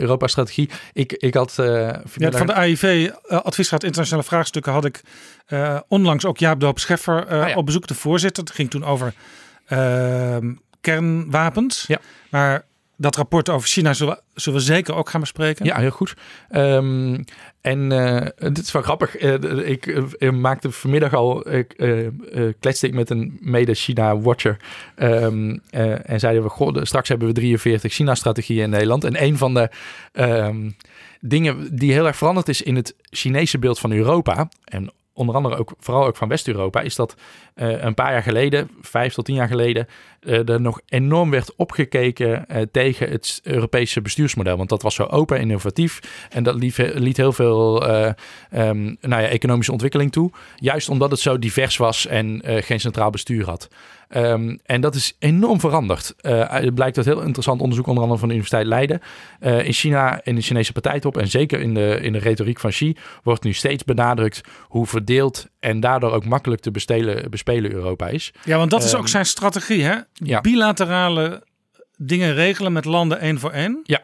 [0.00, 0.70] Europa-strategie.
[0.92, 1.54] Ik, ik had...
[1.56, 5.00] Ja, van de AIV, Adviesraad Internationale Vraagstukken, had ik
[5.88, 7.54] onlangs ook Jaap Doop Scheffer eh, Ah, ja.
[7.54, 8.44] op bezoek, de voorzitter.
[8.44, 9.14] Het ging toen over
[9.66, 11.84] ehm, kernwapens.
[11.86, 11.98] Ja.
[12.30, 12.64] Maar
[12.96, 15.64] dat rapport over China zullen we, zullen zeker ook gaan bespreken.
[15.64, 16.14] Ja, heel goed.
[16.48, 17.22] Ehm,
[17.60, 19.16] en eh dit is wel grappig.
[19.16, 22.12] Eh, de- ik eh, maakte vanmiddag al, ik, eh, eh,
[22.60, 24.56] kletste ik met een mede-China-watcher.
[24.94, 29.04] Ehm, eh, en zeiden we, goh, straks hebben we 43 China-strategieën in Nederland.
[29.04, 29.68] En een van de
[30.12, 30.70] ehm,
[31.20, 34.48] dingen die heel erg veranderd is in het Chinese beeld van Europa...
[34.64, 36.80] en onder andere ook, vooral ook van West-Europa...
[36.80, 37.16] is dat
[37.54, 39.86] eh, een paar jaar geleden, vijf tot tien jaar geleden...
[40.20, 44.56] eh, er nog enorm werd opgekeken eh, tegen het Europese bestuursmodel.
[44.56, 46.00] Want dat was zo open en innovatief.
[46.30, 46.54] En dat
[46.94, 48.12] liet, heel veel eh,
[48.50, 50.30] ehm, nou ja, economische ontwikkeling toe.
[50.56, 53.68] Juist omdat het zo divers was en geen centraal bestuur had.
[54.08, 56.14] Ehm, en dat is enorm veranderd.
[56.20, 59.00] Eh, het blijkt uit heel interessant onderzoek, onder andere van de Universiteit Leiden.
[59.40, 62.70] Eh, in China, in de Chinese partijtop en zeker in de, in de retoriek van
[62.70, 68.08] Xi, wordt nu steeds benadrukt hoe verdeeld en daardoor ook makkelijk te bestelen, bespelen Europa
[68.08, 68.32] is.
[68.44, 69.94] Ja, want dat is Ehm, ook zijn strategie, hè?
[70.12, 70.40] ja.
[70.40, 71.42] Bilaterale
[71.96, 73.80] dingen regelen met landen één voor één.
[73.84, 74.02] Ja.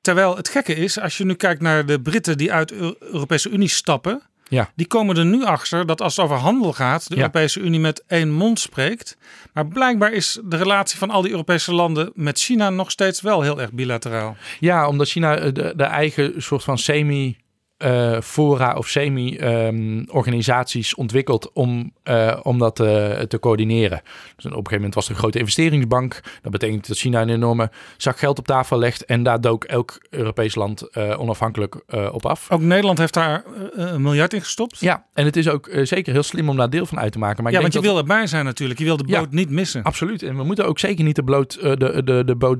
[0.00, 3.50] Terwijl het gekke is, als je nu kijkt naar de Britten die uit de Europese
[3.50, 4.70] Unie stappen, Ja.
[4.74, 7.20] die komen er nu achter dat als het over handel gaat, de Ja.
[7.20, 9.16] Europese Unie met één mond spreekt.
[9.52, 13.42] Maar blijkbaar is de relatie van al die Europese landen met China nog steeds wel
[13.42, 14.36] heel erg bilateraal.
[14.60, 17.36] Ja, omdat China eh, de, de eigen soort van semi
[17.76, 24.00] eh, fora of semi-organisaties ontwikkelt om, eh, om dat eh, te coördineren.
[24.36, 26.20] Dus op een gegeven moment was er een grote investeringsbank.
[26.42, 29.04] Dat betekent dat China een enorme zak geld op tafel legt.
[29.04, 31.74] En daar dook elk Europees land onafhankelijk
[32.12, 32.50] op af.
[32.50, 34.80] Ook Nederland heeft daar een miljard in gestopt.
[34.80, 37.42] Ja, en het is ook zeker heel slim om daar deel van uit te maken.
[37.42, 38.78] Maar ja, ik want je denk wil erbij zijn natuurlijk.
[38.78, 39.20] Je wil de Ja.
[39.20, 39.82] boot niet missen.
[39.82, 40.22] Absoluut.
[40.22, 42.58] En we moeten ook zeker niet de, bloot, de, de, de boot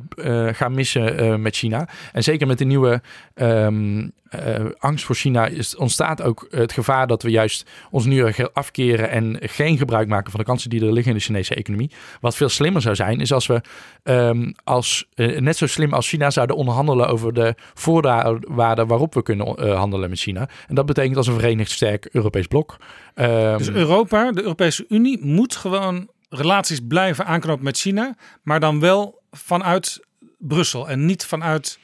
[0.52, 1.88] gaan missen met China.
[2.12, 3.02] En zeker met de nieuwe
[3.34, 8.32] ehm, eh, angst voor China is, ontstaat ook het gevaar dat we juist ons nu
[8.52, 11.90] afkeren en geen gebruik maken van de kansen die er liggen in de Chinese economie.
[12.20, 13.60] Wat veel slimmer zou zijn, is als we
[14.02, 19.22] ehm, als, eh, net zo slim als China zouden onderhandelen over de voorwaarden waarop we
[19.22, 20.48] kunnen eh, handelen met China.
[20.68, 22.76] En dat betekent als een verenigd sterk Europees blok.
[23.14, 28.80] Ehm, Dus Europa, de Europese Unie, moet gewoon relaties blijven aanknopen met China, maar dan
[28.80, 30.00] wel vanuit
[30.38, 31.78] Brussel en niet vanuit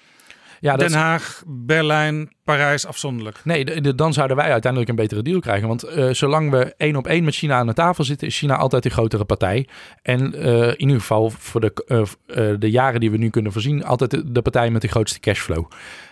[0.62, 3.40] ja, Den Haag, Berlijn, Parijs afzondelijk.
[3.44, 5.68] Nee, de- de- dan zouden wij uiteindelijk een betere deal krijgen.
[5.68, 8.56] Want eh, zolang we één op één met China aan de tafel zitten, is China
[8.56, 9.68] altijd de grotere partij.
[10.02, 11.72] En eh, in ieder geval voor de,
[12.26, 15.20] eh, de jaren die we nu kunnen voorzien, altijd de, de partij met de grootste
[15.20, 15.64] cashflow.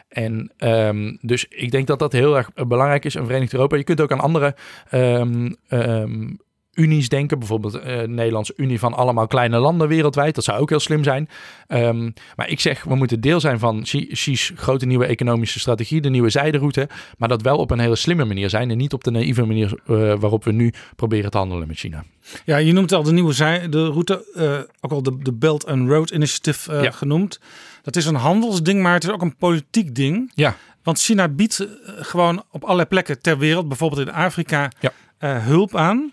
[0.08, 3.76] En ehm, dus ik denk dat dat heel erg belangrijk is, een Verenigd Europa.
[3.76, 4.54] Je kunt ook aan andere
[4.90, 6.28] ehm, ehm,
[6.74, 7.38] unies denken.
[7.38, 10.34] Bijvoorbeeld eh Nederlandse Unie van allemaal kleine landen wereldwijd.
[10.34, 11.28] Dat zou ook heel slim zijn.
[11.66, 16.00] Ehm, maar ik zeg, we moeten deel zijn van Xi- Xi's grote nieuwe economische strategie,
[16.00, 16.88] de nieuwe zijderoute.
[17.18, 18.70] Maar dat wel op een hele slimme manier zijn.
[18.70, 22.04] En niet op de naïeve manier eh, waarop we nu proberen te handelen met China.
[22.44, 25.66] Ja, je noemt al de nieuwe zij, de route, eh, ook al de, de Belt
[25.66, 26.90] and Road Initiative Ja.
[26.90, 27.40] genoemd.
[27.82, 30.32] Dat is een handelsding, maar het is ook een politiek ding.
[30.34, 30.56] Ja.
[30.82, 34.92] Want China biedt gewoon op allerlei plekken ter wereld, bijvoorbeeld in Afrika, Ja.
[35.40, 36.12] hulp aan.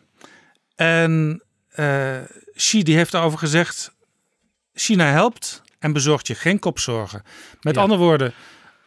[0.78, 2.18] En eh
[2.56, 3.96] Xi die heeft daarover gezegd,
[4.74, 7.24] China helpt en bezorgt je geen kopzorgen.
[7.62, 7.82] Met Ja.
[7.82, 8.34] andere woorden,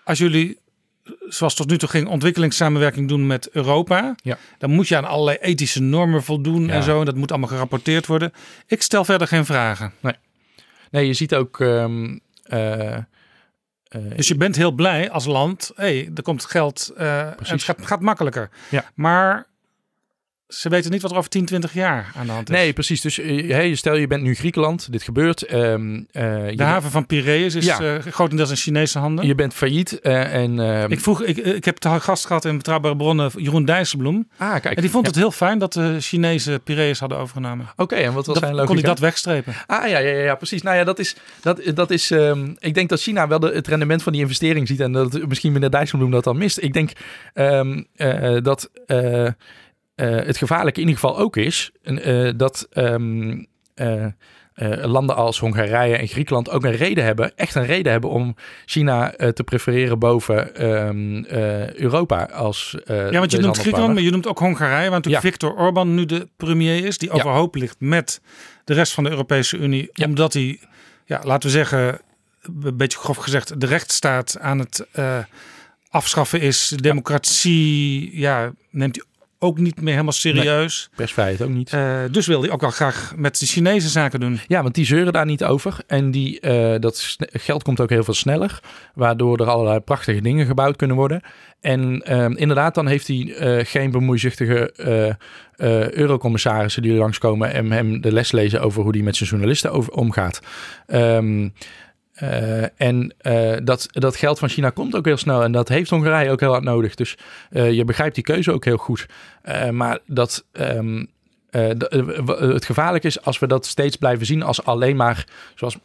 [0.04, 0.58] als jullie,
[1.28, 4.38] zoals tot nu toe ging, ontwikkelingssamenwerking doen met Europa, Ja.
[4.58, 6.72] dan moet je aan allerlei ethische normen voldoen Ja.
[6.72, 6.98] en zo.
[7.00, 8.32] En dat moet allemaal gerapporteerd worden.
[8.66, 9.92] Ik stel verder geen vragen.
[10.90, 11.60] Nee, je ziet ook.
[11.60, 13.02] ehm, eh, eh,
[14.16, 15.70] Dus je bent heel blij als land.
[15.74, 18.50] Hé, hey, er komt geld en het gaat, gaat makkelijker.
[18.68, 18.90] Ja.
[18.94, 19.46] Maar
[20.50, 22.56] ze weten niet wat er over 10, 20 jaar aan de hand is.
[22.56, 23.00] Nee, precies.
[23.00, 25.42] Dus eh, hey, stel je bent nu Griekenland, dit gebeurt.
[25.42, 27.80] ehm, eh, je de haven van Piraeus is Ja.
[27.80, 29.26] eh, grotendeels in Chinese handen.
[29.26, 30.58] Je bent failliet en...
[30.60, 34.28] ehm, Ik, vroeg, ik, ik heb te gast gehad in Betrouwbare Bronnen Jeroen Dijsselbloem.
[34.36, 34.74] ah, kijk.
[34.76, 35.10] En die vond Ja.
[35.10, 37.66] het heel fijn dat de Chinese Piraeus hadden overgenomen.
[37.76, 38.78] Oké, en wat was Dat, zijn kon logica?
[38.78, 39.54] ik dat wegstrepen.
[39.66, 40.62] Ah ja, ja, ja, ja, precies.
[40.62, 41.16] Nou ja, dat is.
[41.40, 44.68] Dat, dat is ehm, ik denk dat China wel de, het rendement van die investering
[44.68, 44.80] ziet.
[44.80, 46.58] En dat misschien meneer Dijsselbloem dat dan mist.
[46.62, 46.90] Ik denk
[48.42, 48.70] dat
[50.06, 51.70] het gevaarlijke in ieder geval ook is.
[51.82, 52.66] eh, dat.
[52.72, 53.44] ehm,
[53.74, 54.06] eh,
[54.60, 58.36] eh, landen als Hongarije en Griekenland ook een reden hebben, echt een reden hebben om
[58.66, 62.76] China eh, te prefereren boven ehm, eh, Europa als.
[62.86, 65.20] ja, want je noemt Griekenland, maar je noemt ook Hongarije, want Ja.
[65.20, 68.20] Viktor Orban nu de premier is, die overhoop ligt met
[68.64, 70.60] de rest van de Europese Unie, omdat hij,
[71.04, 72.00] ja, laten we zeggen,
[72.42, 75.18] een beetje grof gezegd, de rechtsstaat aan het eh,
[75.90, 76.72] afschaffen is.
[76.76, 79.04] Democratie, ja, neemt hij
[79.42, 80.90] ook niet meer helemaal serieus.
[80.96, 81.72] Persvrijheid ook niet.
[81.72, 84.40] Eh, dus wil hij ook wel graag met de Chinese zaken doen.
[84.46, 85.76] Ja, want die zeuren daar niet over.
[85.86, 88.60] En die, eh, dat geld komt ook heel veel sneller.
[88.94, 91.20] Waardoor er allerlei prachtige dingen gebouwd kunnen worden.
[91.60, 94.72] En ehm, inderdaad, dan heeft hij eh, geen bemoeizuchtige
[95.92, 99.92] eurocommissarissen die langskomen en hem de les lezen over hoe hij met zijn journalisten over,
[99.92, 100.40] omgaat.
[100.86, 101.48] Ehm,
[102.20, 105.42] eh, en eh, dat, dat geld van China komt ook heel snel.
[105.42, 106.94] En dat heeft Hongarije ook heel hard nodig.
[106.94, 107.18] Dus
[107.50, 109.06] eh, je begrijpt die keuze ook heel goed.
[109.70, 110.44] Maar dat.
[110.52, 111.04] ehm,
[111.50, 115.78] eh, eh, het gevaarlijk is als we dat steeds blijven zien als alleen maar, zoals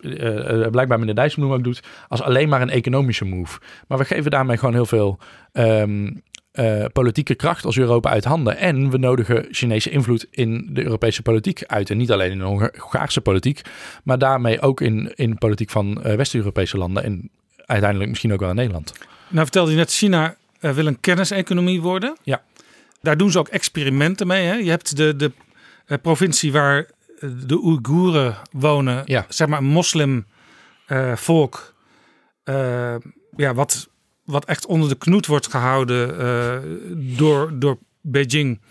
[0.71, 3.59] blijkbaar meneer Dijsselbloem ook doet, als alleen maar een economische move.
[3.87, 5.17] Maar we geven daarmee gewoon heel veel
[5.51, 6.11] ehm,
[6.55, 8.57] eh, politieke kracht als Europa uit handen.
[8.57, 11.89] En we nodigen Chinese invloed in de Europese politiek uit.
[11.89, 13.61] En niet alleen in de Honga- Hongaarse politiek,
[14.03, 17.03] maar daarmee ook in, in de politiek van eh, West-Europese landen.
[17.03, 17.29] En
[17.65, 18.93] uiteindelijk misschien ook wel in Nederland.
[19.27, 22.17] Nou vertelde je net, China eh, wil een kenniseconomie worden.
[22.23, 22.41] Ja.
[23.01, 24.45] Daar doen ze ook experimenten mee.
[24.45, 24.53] Hè?
[24.53, 25.31] Je hebt de, de
[26.01, 26.85] provincie waar
[27.45, 29.25] de Oeigoeren wonen, Ja.
[29.29, 30.25] zeg maar een moslim
[31.15, 31.73] volk,
[32.43, 32.95] eh,
[33.35, 33.89] ja, wat,
[34.25, 36.57] wat echt onder de knoet wordt gehouden eh,
[37.17, 38.61] door, door Beijing.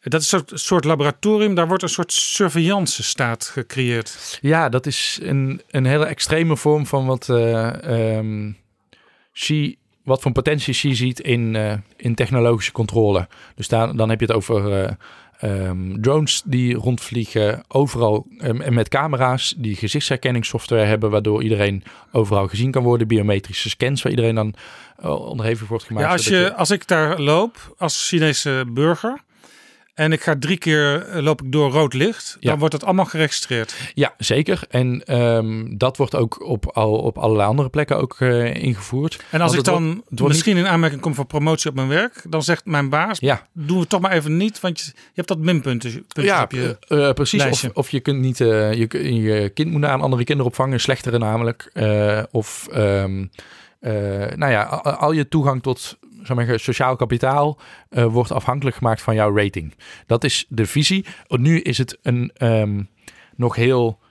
[0.00, 4.38] Dat is een soort, laboratorium, daar wordt een soort surveillance staat gecreëerd.
[4.40, 7.28] Ja, dat is een, een hele extreme vorm van wat
[9.34, 13.28] Xi, wat voor potentie Xi ziet in, eh, in technologische controle.
[13.54, 14.96] Dus daar, dan heb je het over
[15.44, 22.48] ehm, drones die rondvliegen overal ehm, en met camera's die gezichtsherkenningssoftware hebben, waardoor iedereen overal
[22.48, 23.08] gezien kan worden.
[23.08, 24.54] Biometrische scans waar iedereen dan
[24.96, 26.06] eh, onderhevig wordt gemaakt.
[26.06, 29.22] Ja, als, je, als ik daar loop als Chinese burger
[29.94, 32.58] en ik ga drie keer eh, loop ik door rood licht, dan Ja.
[32.58, 33.74] wordt dat allemaal geregistreerd.
[33.94, 34.60] Ja, zeker.
[34.70, 39.22] En ehm, dat wordt ook op, al, op allerlei andere plekken ook eh, ingevoerd.
[39.30, 41.88] En als ik dan wordt- het wordt misschien in aanmerking kom voor promotie op mijn
[41.88, 43.46] werk, dan zegt mijn baas, Ja.
[43.52, 46.42] doen we het toch maar even niet, want je, je hebt dat minpuntje puntjes ja,
[46.42, 47.44] op je eh, precies.
[47.44, 48.70] Of, of je kunt niet je,
[49.22, 51.70] je kind moet naar een andere kinderopvang, een slechtere namelijk.
[52.30, 53.24] Of ehm,
[53.80, 53.92] eh,
[54.36, 58.76] nou ja, al, al je toegang tot zou ik zeggen, sociaal kapitaal eh, wordt afhankelijk
[58.76, 59.74] gemaakt van jouw rating.
[60.06, 61.04] Dat is de visie.
[61.28, 62.82] Nu is het een ehm,
[63.36, 64.02] nog heel.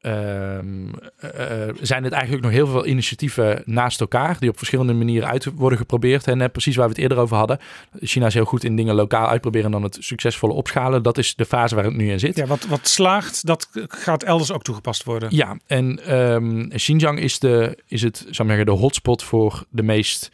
[0.00, 4.92] ehm, eh, eh, zijn het eigenlijk nog heel veel initiatieven naast elkaar die op verschillende
[4.92, 6.26] manieren uit worden geprobeerd.
[6.26, 7.58] En net precies waar we het eerder over hadden.
[8.00, 11.02] China is heel goed in dingen lokaal uitproberen en dan het succesvolle opschalen.
[11.02, 12.36] Dat is de fase waar het nu in zit.
[12.36, 15.28] Ja, wat, wat slaagt, dat gaat elders ook toegepast worden.
[15.32, 19.82] Ja, en ehm, Xinjiang is, de, is het, zou ik zeggen, de hotspot voor de
[19.82, 20.30] meest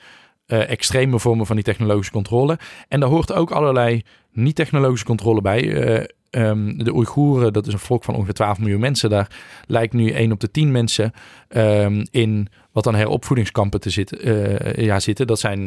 [0.50, 2.58] eh, extreme vormen van die technologische controle.
[2.88, 4.02] En daar hoort ook allerlei
[4.32, 5.74] niet-technologische controle bij.
[5.74, 9.10] Eh, ehm, de Oeigoeren, dat is een volk van ongeveer 12 miljoen mensen.
[9.10, 9.30] Daar
[9.66, 11.12] lijkt nu 1 op de 10 mensen
[11.48, 15.26] ehm, in wat dan heropvoedingskampen te zitten, eh, ja, zitten.
[15.26, 15.64] Dat zijn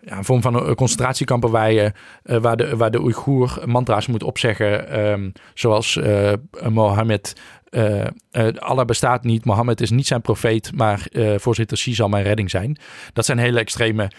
[0.00, 1.92] ja, een vorm van concentratiekampen waar, je,
[2.22, 4.88] waar, de, waar de Oeigoer mantra's moet opzeggen.
[4.88, 6.00] ehm, zoals
[6.68, 7.34] Mohammed
[7.74, 12.24] eh, Allah bestaat niet, Mohammed is niet zijn profeet, maar eh, voorzitter Xi zal mijn
[12.24, 12.76] redding zijn.
[13.12, 14.10] Dat zijn hele extreme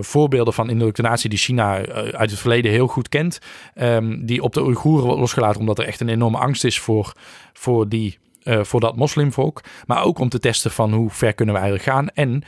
[0.00, 3.38] voorbeelden van indoctrinatie die China uit het verleden heel goed kent.
[3.74, 7.12] ehm, die op de Oeigoeren wordt losgelaten omdat er echt een enorme angst is voor,
[7.52, 9.60] voor, die, voor dat moslimvolk.
[9.86, 12.42] Maar ook om te testen van hoe ver kunnen we eigenlijk gaan en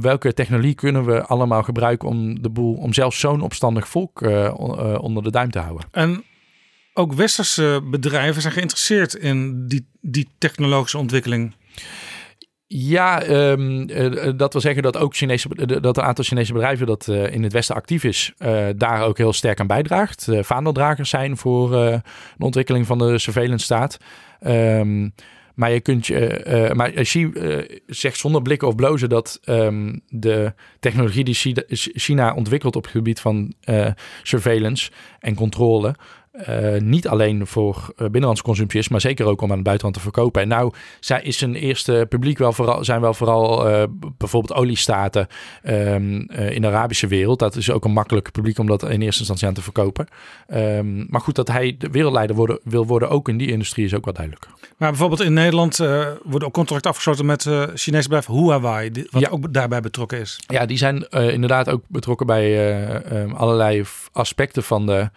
[0.00, 4.20] welke technologie kunnen we allemaal gebruiken om de boel, om zelfs zo'n opstandig volk
[4.56, 5.86] on- onder de duim te houden.
[5.90, 6.24] En
[6.94, 11.54] ook westerse bedrijven zijn geïnteresseerd in die, die technologische ontwikkeling.
[12.66, 16.86] Ja, ehm, eh, dat wil zeggen dat ook Chinese, eh, dat een aantal Chinese bedrijven
[16.86, 20.26] dat eh, in het Westen actief is, eh, daar ook heel sterk aan bijdraagt.
[20.30, 21.98] Uh, vaandeldragers zijn voor eh,
[22.36, 23.96] de ontwikkeling van de surveillance staat.
[24.40, 25.08] Ehm,
[25.54, 29.96] maar je kunt je, eh, maar Xi eh, zegt zonder blikken of blozen dat ehm,
[30.08, 33.86] de technologie die Chi- China ontwikkelt op het gebied van eh,
[34.22, 35.94] surveillance en controle.
[36.44, 39.96] Eh, niet alleen voor eh, binnenlandse consumptie is, maar zeker ook om aan het buitenland
[39.96, 40.42] te verkopen.
[40.42, 43.82] En nou zij is zijn eerste publiek wel vooral, zijn wel vooral eh,
[44.18, 45.26] bijvoorbeeld oliestaten
[45.62, 47.38] ehm, eh, in de Arabische wereld.
[47.38, 50.06] Dat is ook een makkelijk publiek om dat in eerste instantie aan te verkopen.
[50.46, 53.94] Ehm, maar goed, dat hij de wereldleider worden, wil worden ook in die industrie is
[53.94, 54.46] ook wel duidelijk.
[54.76, 55.76] Maar bijvoorbeeld in Nederland
[56.22, 59.28] wordt ook contract afgesloten met eh Chinese bedrijf Huawei, die- wat Ja.
[59.28, 60.38] ook daarbij betrokken is.
[60.46, 65.10] Ja, die zijn inderdaad ook betrokken bij eh, eh, allerlei aspecten van de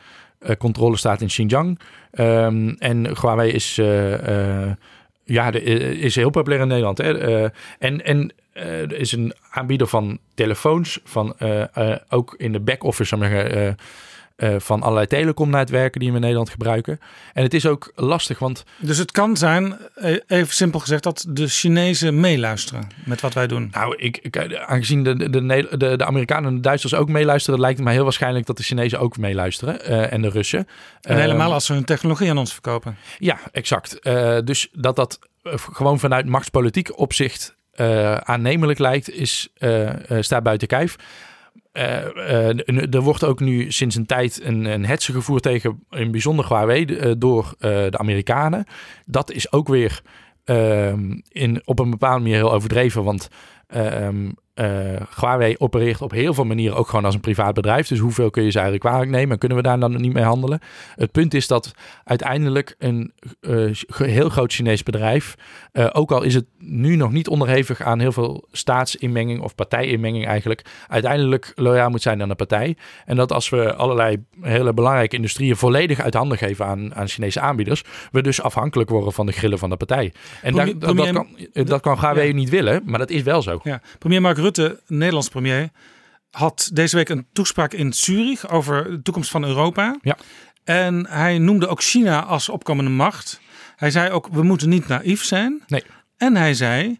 [0.57, 1.79] controle staat in Xinjiang.
[2.11, 4.71] Ehm, en Huawei is, eh, eh,
[5.23, 5.61] ja, de,
[5.99, 6.97] is heel populair in Nederland.
[6.97, 7.17] Hè?
[7.17, 7.49] Eh,
[7.79, 13.17] en en eh, is een aanbieder van telefoons, van, eh, eh, ook in de back-office,
[14.43, 16.99] eh, eh, van allerlei telecomnetwerken die we in Nederland gebruiken.
[17.33, 21.25] En het is ook lastig, want Dus het kan zijn, eh, even simpel gezegd, dat
[21.29, 23.67] de Chinezen meeluisteren met wat wij doen.
[23.71, 27.85] Nou, ik, ik- aangezien de, de, de, Amerikanen en de Duitsers ook meeluisteren, lijkt het
[27.85, 30.67] mij heel waarschijnlijk dat de Chinezen ook meeluisteren eh, en de Russen.
[31.01, 32.97] En helemaal Ehm, als ze hun technologie aan ons verkopen.
[33.17, 33.99] Ja, exact.
[33.99, 40.23] Eh, dus dat dat eh, gewoon vanuit machtspolitiek opzicht eh, aannemelijk lijkt, is, eh, eh,
[40.23, 40.95] staat buiten kijf.
[41.73, 46.11] Eh, eh, er wordt ook nu sinds een tijd een, een hetze gevoerd tegen in
[46.11, 48.65] bijzonder Huawei eh, door de Amerikanen.
[49.05, 50.01] Dat is ook weer
[50.43, 53.29] ehm, in, op een bepaalde manier heel overdreven, want
[54.53, 57.87] eh, Huawei opereert op heel veel manieren ook gewoon als een privaat bedrijf.
[57.87, 60.23] Dus hoeveel kun je ze eigenlijk kwalijk nemen en kunnen we daar dan niet mee
[60.23, 60.59] handelen?
[60.95, 61.71] Het punt is dat
[62.03, 65.35] uiteindelijk een eh, heel groot Chinees bedrijf,
[65.71, 70.27] eh, ook al is het nu nog niet onderhevig aan heel veel staatsinmenging of partijinmenging
[70.27, 72.77] eigenlijk, uiteindelijk loyaal moet zijn aan de partij.
[73.05, 77.39] En dat als we allerlei hele belangrijke industrieën volledig uit handen geven aan, aan Chinese
[77.39, 80.13] aanbieders, we dus afhankelijk worden van de grillen van de partij.
[80.41, 82.33] En dat, dat, kan, dat kan Huawei Ja.
[82.33, 83.59] niet willen, maar dat is wel zo.
[83.63, 83.81] Ja.
[83.99, 85.69] Premier Mark Rutte, Nederlands premier,
[86.31, 89.97] had deze week een toespraak in Zurich over de toekomst van Europa.
[90.01, 90.17] Ja.
[90.63, 93.41] En hij noemde ook China als opkomende macht.
[93.75, 95.63] Hij zei ook, we moeten niet naïef zijn.
[95.67, 95.83] Nee.
[96.17, 96.99] En hij zei,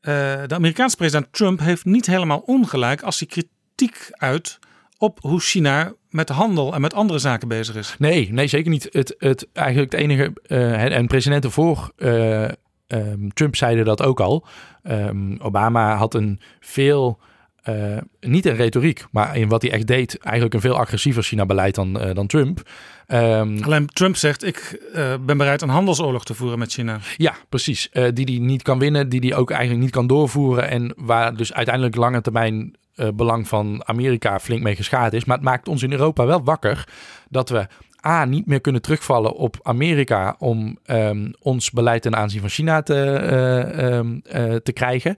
[0.00, 0.12] eh,
[0.46, 4.58] de Amerikaanse president Trump heeft niet helemaal ongelijk als hij kritiek uit
[4.98, 7.94] op hoe China met handel en met andere zaken bezig is.
[7.98, 8.88] Nee, nee, zeker niet.
[8.90, 12.48] Het, het, eigenlijk het enige, eh, en presidenten voor eh,
[12.86, 14.46] ehm, Trump zeiden dat ook al.
[14.82, 17.18] Ehm, Obama had een veel,
[17.62, 21.74] eh, niet een retoriek, maar in wat hij echt deed, eigenlijk een veel agressiever China-beleid
[21.74, 22.70] dan, eh, dan Trump.
[23.06, 26.98] Ehm, Alleen Trump zegt, ik eh, ben bereid een handelsoorlog te voeren met China.
[27.16, 27.90] Ja, precies.
[28.12, 30.68] Die die niet kan winnen, die die ook eigenlijk niet kan doorvoeren.
[30.68, 32.74] En waar dus uiteindelijk lange termijn
[33.14, 35.24] belang van Amerika flink mee geschaad is.
[35.24, 36.88] Maar het maakt ons in Europa wel wakker
[37.28, 37.66] dat we
[38.06, 42.82] A, niet meer kunnen terugvallen op Amerika om ehm, ons beleid ten aanzien van China
[42.82, 45.16] te, eh, ehm, eh, te krijgen.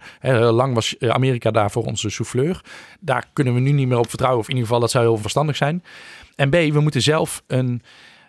[0.53, 2.61] Lang was Amerika daarvoor onze souffleur.
[3.01, 5.17] Daar kunnen we nu niet meer op vertrouwen, of in ieder geval dat zou heel
[5.17, 5.83] verstandig zijn.
[6.37, 7.83] En B, we moeten zelf een,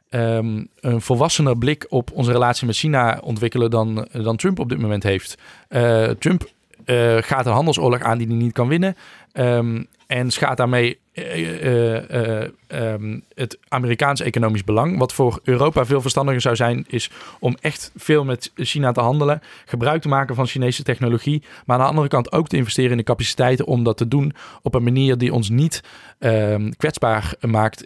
[0.10, 4.80] ehm, een volwassener blik op onze relatie met China ontwikkelen dan, dan Trump op dit
[4.80, 5.38] moment heeft.
[5.68, 6.50] Eh, Trump
[6.88, 8.95] eh, gaat een handelsoorlog aan die hij niet kan winnen.
[9.31, 14.97] ehm, en schaadt daarmee eh, eh, eh, ehm, het Amerikaans economisch belang.
[14.97, 17.09] Wat voor Europa veel verstandiger zou zijn, is
[17.39, 19.41] om echt veel met China te handelen.
[19.65, 21.43] Gebruik te maken van Chinese technologie.
[21.65, 24.34] Maar aan de andere kant ook te investeren in de capaciteiten om dat te doen
[24.61, 25.84] op een manier die ons niet
[26.19, 27.84] ehm, kwetsbaar maakt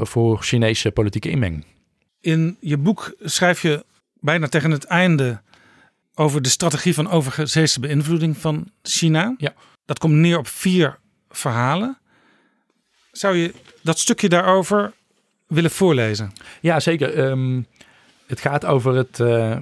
[0.00, 1.64] voor Chinese politieke inmenging.
[2.20, 3.84] In je boek schrijf je
[4.20, 5.40] bijna tegen het einde
[6.18, 9.34] over de strategie van overzeese beïnvloeding van China.
[9.38, 9.52] Ja.
[9.84, 10.98] Dat komt neer op vier
[11.30, 11.98] verhalen.
[13.12, 14.92] Zou je dat stukje daarover
[15.46, 16.32] willen voorlezen?
[16.60, 17.14] Ja, zeker.
[17.14, 17.62] Ehm,
[18.26, 19.56] het gaat over het, eh,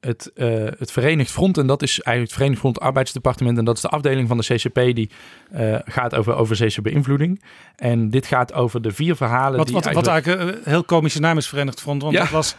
[0.00, 1.58] het, eh, het Verenigd Front.
[1.58, 3.58] En dat is eigenlijk het Verenigd Front Arbeidsdepartement.
[3.58, 5.10] En dat is de afdeling van de CCP die
[5.50, 7.42] eh, gaat over overzeese beïnvloeding.
[7.76, 11.20] En dit gaat over de vier verhalen Wat, die wat, wat eigenlijk een heel komische
[11.20, 12.02] naam is Verenigd Front.
[12.02, 12.20] Want Ja.
[12.20, 12.56] dat was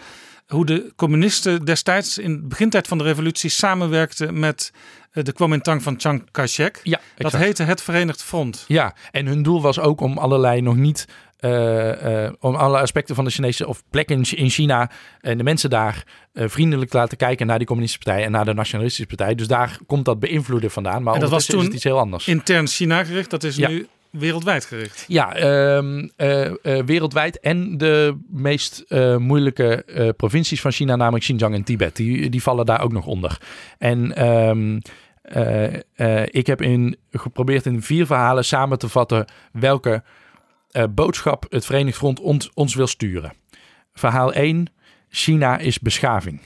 [0.54, 4.72] hoe de communisten destijds in de begintijd van de revolutie samenwerkten met
[5.12, 6.80] eh, de Kuomintang van Chiang Kai-shek.
[6.84, 8.66] Ja, dat heette het Verenigd Front.
[8.68, 11.06] Ja, en hun doel was ook om allerlei nog niet.
[11.44, 14.90] eh, eh, om alle aspecten van de Chinese of plekken in- in China
[15.22, 16.04] en de mensen daar
[16.34, 19.36] vriendelijk te laten kijken naar die communistische partij en naar de nationalistische partij.
[19.36, 21.04] Dus daar komt dat beïnvloeden vandaan.
[21.04, 22.28] Maar en dat was toen iets heel anders.
[22.28, 23.30] intern China gericht.
[23.30, 23.68] Dat is Ja.
[23.70, 25.06] nu wereldwijd gericht.
[25.08, 31.56] Ja, ehm, eh, eh, wereldwijd en de meest eh, moeilijke provincies van China, namelijk Xinjiang
[31.56, 33.38] en Tibet, die, die vallen daar ook nog onder.
[33.78, 34.80] En ehm,
[35.22, 40.04] eh, eh, ik heb in, geprobeerd in vier verhalen samen te vatten welke
[40.90, 43.34] boodschap het Verenigd Front ons, ons wil sturen.
[43.94, 44.68] Verhaal 1,
[45.10, 46.42] China is beschaving.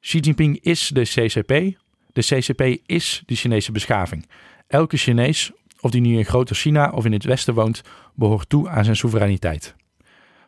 [0.00, 1.78] Xi Jinping is de CCP.
[2.12, 4.26] De CCP is de Chinese beschaving.
[4.66, 7.82] Elke Chinees, of die nu in groter China of in het Westen woont,
[8.14, 9.74] behoort toe aan zijn soevereiniteit.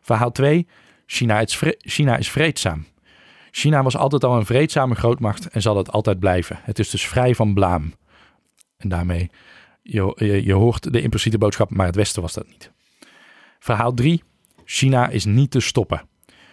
[0.01, 0.67] Verhaal 2.
[1.05, 2.85] China is, China is vreedzaam.
[3.51, 6.59] China was altijd al een vreedzame grootmacht en zal het altijd blijven.
[6.61, 7.93] Het is dus vrij van blaam.
[8.77, 9.29] En daarmee,
[9.81, 12.71] je, je, je hoort de impliciete boodschap, maar het Westen was dat niet.
[13.59, 14.23] Verhaal 3.
[14.65, 16.07] China is niet te stoppen.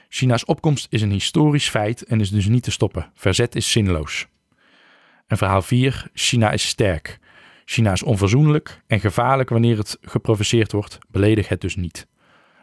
[0.09, 3.11] China's opkomst is een historisch feit en is dus niet te stoppen.
[3.15, 4.27] Verzet is zinloos.
[5.27, 6.11] En verhaal 4.
[6.15, 7.19] China is sterk.
[7.71, 10.99] China is onverzoenlijk en gevaarlijk wanneer het geprovoceerd wordt.
[11.09, 12.07] Beledig het dus niet.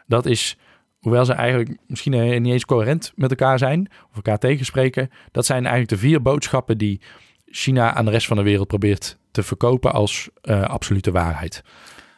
[0.06, 0.56] Dat is
[0.98, 5.46] hoewel ze eigenlijk misschien eh, niet eens coherent met elkaar zijn, of elkaar tegenspreken, dat
[5.46, 7.00] zijn eigenlijk de vier boodschappen die
[7.46, 11.62] China aan de rest van de wereld probeert te verkopen als uh, absolute waarheid.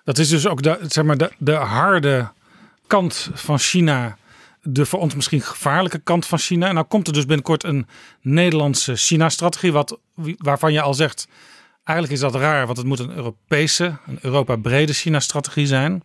[0.05, 2.33] Dat is dus ook de, zeg maar, de, de harde
[2.87, 4.17] kant van China,
[4.63, 6.69] de voor ons misschien gevaarlijke kant van China.
[6.69, 7.87] En nou komt er dus binnenkort een
[8.21, 9.99] Nederlandse China-strategie, wat,
[10.37, 11.29] waarvan je al zegt,
[11.91, 16.03] eigenlijk is dat raar, want het moet een Europese, een Europa-brede China-strategie zijn.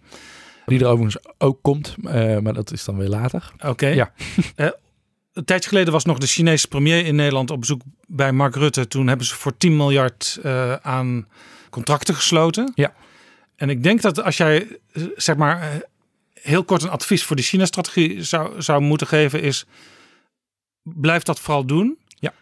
[0.66, 3.52] Die er overigens ook komt, uh, maar dat is dan weer later.
[3.66, 3.88] Oké.
[3.88, 4.12] Ja.
[4.56, 4.68] uh,
[5.34, 8.88] een tijdje geleden was nog de Chinese premier in Nederland op bezoek bij Mark Rutte.
[8.88, 11.28] Toen hebben ze voor 10 miljard uh, aan
[11.70, 12.72] contracten gesloten.
[12.76, 12.94] Ja.
[13.56, 14.68] En ik denk dat als jij,
[15.16, 15.82] zeg maar,
[16.34, 19.66] heel kort een advies voor de China-strategie zou, zou moeten geven, is:
[20.84, 21.98] blijf dat vooral doen.
[22.08, 22.34] Ja.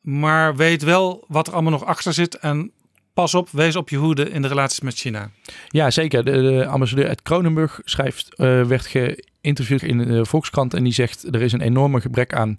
[0.00, 2.72] Maar weet wel wat er allemaal nog achter zit en
[3.16, 5.30] pas op, wees op je hoede in de relaties met China.
[5.68, 6.24] Ja, zeker.
[6.24, 11.34] De, de ambassadeur uit Kronenburg schrijft, uh, werd geïnterviewd in de Volkskrant en die zegt
[11.34, 12.54] er is een enorme gebrek aan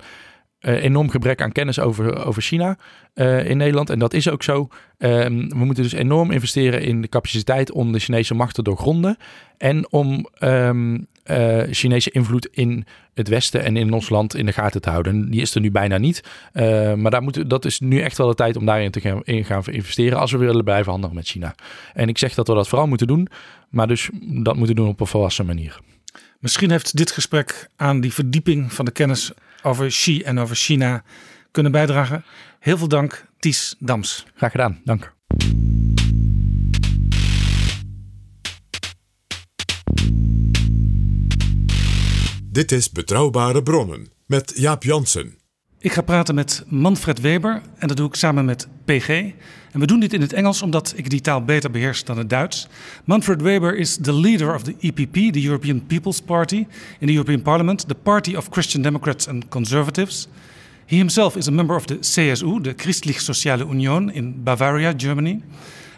[0.76, 2.78] enorm gebrek aan kennis over, over China
[3.16, 3.90] uh, in Nederland.
[3.90, 4.70] En dat is ook zo.
[4.98, 9.18] Um, we moeten dus enorm investeren in de capaciteit om de Chinese macht te doorgronden.
[9.58, 14.52] En om um, uh, Chinese invloed in het Westen en in ons land in de
[14.52, 15.30] gaten te houden.
[15.30, 16.24] Die is er nu bijna niet.
[16.96, 19.46] Maar daar moet, dat is nu echt wel de tijd om daarin te gaan, in
[19.46, 20.20] gaan investeren.
[20.20, 21.56] Als we willen blijven handelen met China.
[21.94, 23.28] En ik zeg dat we dat vooral moeten doen.
[23.70, 25.80] Maar dus dat moeten doen op een volwassen manier.
[26.40, 29.32] Misschien heeft dit gesprek aan die verdieping van de kennis
[29.64, 31.04] over Xi en over China
[31.52, 32.24] kunnen bijdragen.
[32.60, 34.26] Heel veel dank, Ties Dams.
[34.36, 35.16] Graag gedaan, dank.
[42.52, 45.38] Dit is Betrouwbare Bronnen met Jaap Jansen.
[45.80, 49.32] Ik ga praten met Manfred Weber en dat doe ik samen met PG.
[49.72, 52.30] En we doen dit in het Engels omdat ik die taal beter beheers dan het
[52.30, 52.68] Duits.
[53.06, 56.66] Manfred Weber is the leader of the EPP, the European People's Party,
[57.00, 60.28] in the European Parliament, the party of Christian Democrats and Conservatives.
[60.86, 65.44] He himself is a member of the CSU, the Christlich Soziale Union in Bavaria, Germany.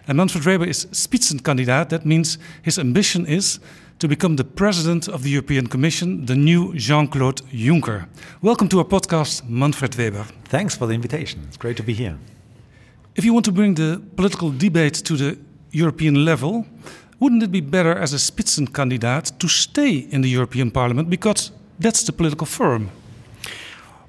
[0.08, 1.90] And Manfred Weber is Spitzenkandidat.
[1.90, 3.60] That means his ambition is
[4.00, 8.08] to become the president of the European Commission, the new Jean Claude Juncker.
[8.42, 10.26] Welcome to our podcast, Manfred Weber.
[10.46, 11.42] Thanks for the invitation.
[11.48, 12.18] It's great to be here.
[13.16, 15.38] If you want to bring the political debate to the
[15.72, 16.66] European level,
[17.20, 22.04] wouldn't it be better as a Spitzenkandidat to stay in the European Parliament because that's
[22.04, 22.90] the political forum?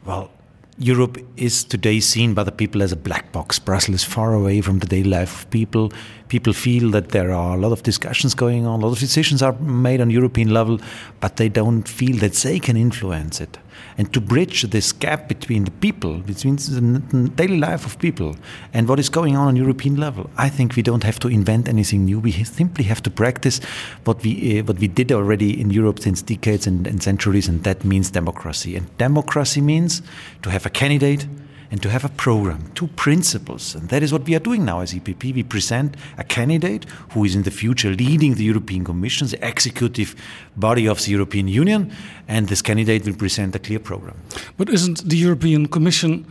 [0.05, 0.31] Well,
[0.79, 3.59] Europe is today seen by the people as a black box.
[3.59, 5.93] Brussels is far away from the daily life of people.
[6.29, 9.43] People feel that there are a lot of discussions going on, a lot of decisions
[9.43, 10.79] are made on European level,
[11.21, 13.59] but they don't feel that they can influence it.
[13.99, 18.37] And to bridge this gap between the people, between the daily life of people,
[18.73, 21.69] and what is going on on European level, I think we don't have to invent
[21.69, 22.19] anything new.
[22.19, 23.61] We simply have to practice
[24.05, 27.63] what we uh, what we did already in Europe since decades and, and centuries, and
[27.65, 28.77] that means democracy.
[28.77, 30.03] And democracy means
[30.43, 31.27] to have a candidate
[31.71, 33.75] and to have a program, two principles.
[33.75, 35.35] And that is what we are doing now as EPP.
[35.35, 40.15] We present a candidate who is in the future leading the European Commission, the executive
[40.57, 41.93] body of the European Union,
[42.27, 44.17] and this candidate will present a clear program.
[44.57, 46.27] But isn't the European Commission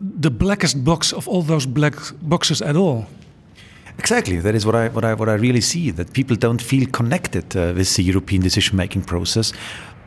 [0.00, 3.06] the blackest box of all those black boxes at all?
[3.98, 4.40] Exactly.
[4.40, 5.92] That is what I what I what I really see.
[5.92, 9.52] That people don't feel connected uh, with the European decision-making process.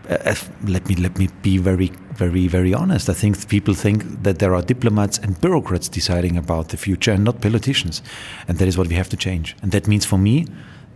[0.10, 3.10] Uh, let me let me be very very very honest.
[3.10, 7.24] I think people think that there are diplomats and bureaucrats deciding about the future and
[7.24, 8.02] not politicians,
[8.48, 9.56] and that is what we have to change.
[9.62, 10.46] And that means for me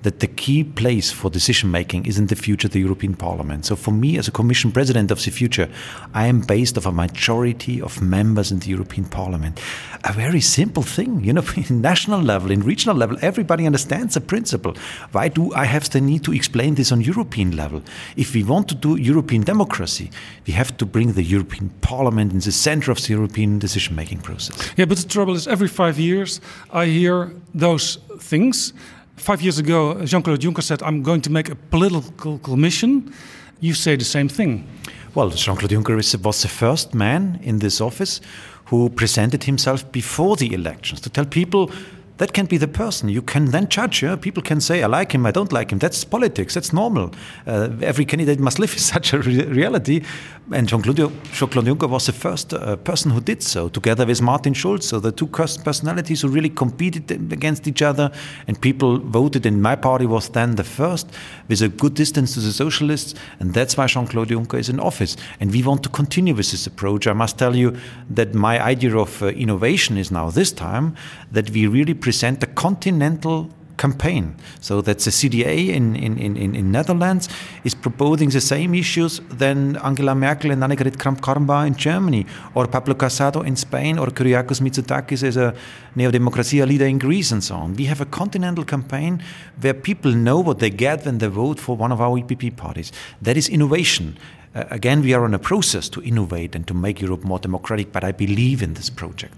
[0.04, 3.66] that the key place for decision making is in the future the European Parliament.
[3.66, 5.70] So for me as a Commission President of the future,
[6.14, 9.60] I am based of a majority of members in the European Parliament.
[10.04, 14.22] A very simple thing, you know, in national level, in regional level, everybody understands the
[14.22, 14.74] principle.
[15.12, 17.82] Why do I have the need to explain this on European level?
[18.16, 20.10] If we want to do European democracy,
[20.48, 24.22] we have to bring the European Parliament in the center of the European decision making
[24.22, 24.72] process.
[24.78, 28.74] Yeah, but the trouble is every five years I hear those things
[29.22, 33.14] Five years ago, Jean Claude Juncker said, I'm going to make a political commission.
[33.60, 34.68] You say the same thing.
[35.14, 38.20] Well, Jean Claude Juncker was the first man in this office
[38.66, 41.70] who presented himself before the elections to tell people
[42.18, 43.10] that can be the person.
[43.10, 44.04] You can then judge.
[44.04, 44.16] Yeah?
[44.16, 45.80] People can say, I like him, I don't like him.
[45.80, 47.12] That's politics, that's normal.
[47.48, 50.04] Uh, every candidate must live in such a re reality.
[50.52, 54.54] And Jean-Claude Jean Juncker was the first uh, person who did so, together with Martin
[54.54, 54.88] Schulz.
[54.88, 58.12] So the two personalities who really competed against each other,
[58.48, 59.46] and people voted.
[59.46, 61.10] And my party was then the first,
[61.48, 63.14] with a good distance to the socialists.
[63.40, 65.16] And that's why Jean-Claude Juncker is in office.
[65.40, 67.08] And we want to continue with this approach.
[67.08, 67.78] I must tell you
[68.10, 70.96] that my idea of uh, innovation is now this time
[71.32, 73.50] that we really present a continental
[73.82, 74.36] campaign.
[74.60, 77.28] So that's the CDA in, in, in, in Netherlands
[77.64, 82.94] is proposing the same issues than Angela Merkel and Annegret Kramp-Karrenbauer in Germany, or Pablo
[82.94, 85.56] Casado in Spain, or Kyriakos Mitsotakis as a
[85.96, 87.76] Neo-Democracia leader in Greece and so on.
[87.76, 89.24] We have a continental campaign
[89.60, 92.92] where people know what they get when they vote for one of our EPP parties.
[93.22, 94.18] That is innovation.
[94.54, 97.92] Uh, again, we are on a process to innovate and to make Europe more democratic,
[97.92, 99.34] but I believe in this project.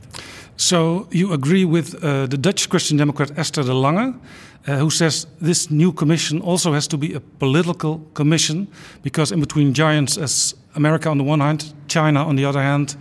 [0.58, 4.20] So you agree with uh, the Dutch Christian Democrat Esther de Lange,
[4.68, 8.68] uh, who says this new commission also has to be a political commission
[9.02, 12.96] because, in between giants as America on the one hand, China on the other hand,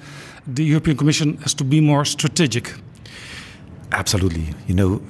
[0.47, 2.75] the European Commission has to be more strategic.
[3.93, 4.47] Absolutely.
[4.67, 5.03] You know,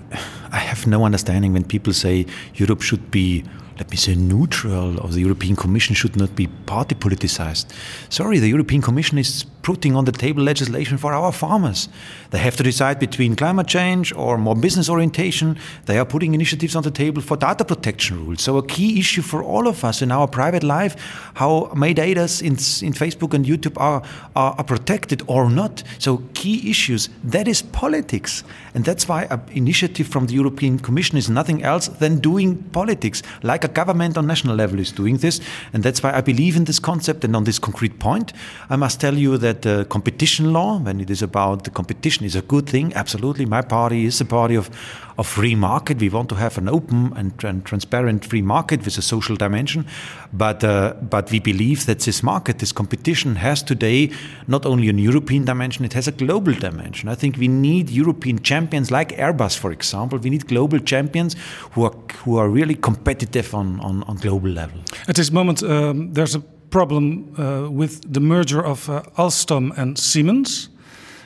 [0.50, 3.44] I have no understanding when people say Europe should be
[3.78, 7.67] let me say, neutral, of the European Commission should not be party politicized.
[8.10, 11.89] Sorry, the European Commission is putting on the table legislation for our farmers.
[12.31, 15.57] They have to decide between climate change or more business orientation.
[15.86, 18.42] They are putting initiatives on the table for data protection rules.
[18.42, 20.97] So, a key issue for all of us in our private life
[21.34, 24.02] how my data in, in Facebook and YouTube are,
[24.36, 25.83] are, are protected or not.
[25.99, 28.44] So, key issues that is politics.
[28.75, 33.23] And that's why an initiative from the European Commission is nothing else than doing politics,
[33.42, 35.41] like a government on national level is doing this.
[35.73, 37.25] And that's why I believe in this concept.
[37.25, 38.33] And on this concrete point,
[38.70, 42.34] I must tell you that the competition law, when it is about the competition, is
[42.34, 42.94] a good thing.
[42.94, 43.44] Absolutely.
[43.44, 44.70] My party is a party of,
[45.18, 46.00] of free market.
[46.00, 49.86] We want to have an open and, and transparent free market with a social dimension.
[50.32, 54.10] But, uh, but we believe that this market, this competition, has today
[54.47, 57.08] not only a European dimension, it has a global dimension.
[57.08, 60.18] I think we need European champions like Airbus, for example.
[60.18, 61.36] We need global champions
[61.73, 64.81] who are, who are really competitive on, on, on global level.
[65.08, 69.99] At this moment, um, there's a problem uh, with the merger of uh, Alstom and
[69.99, 70.70] Siemens.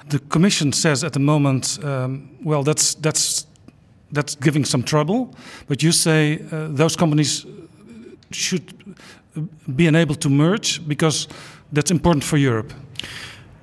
[0.08, 3.47] The Commission says at the moment, um, well, that's that's
[4.12, 5.35] that's giving some trouble.
[5.68, 7.47] But you say uh, those companies
[8.31, 8.97] should
[9.75, 11.28] be enabled to merge because
[11.73, 12.73] that's important for Europe.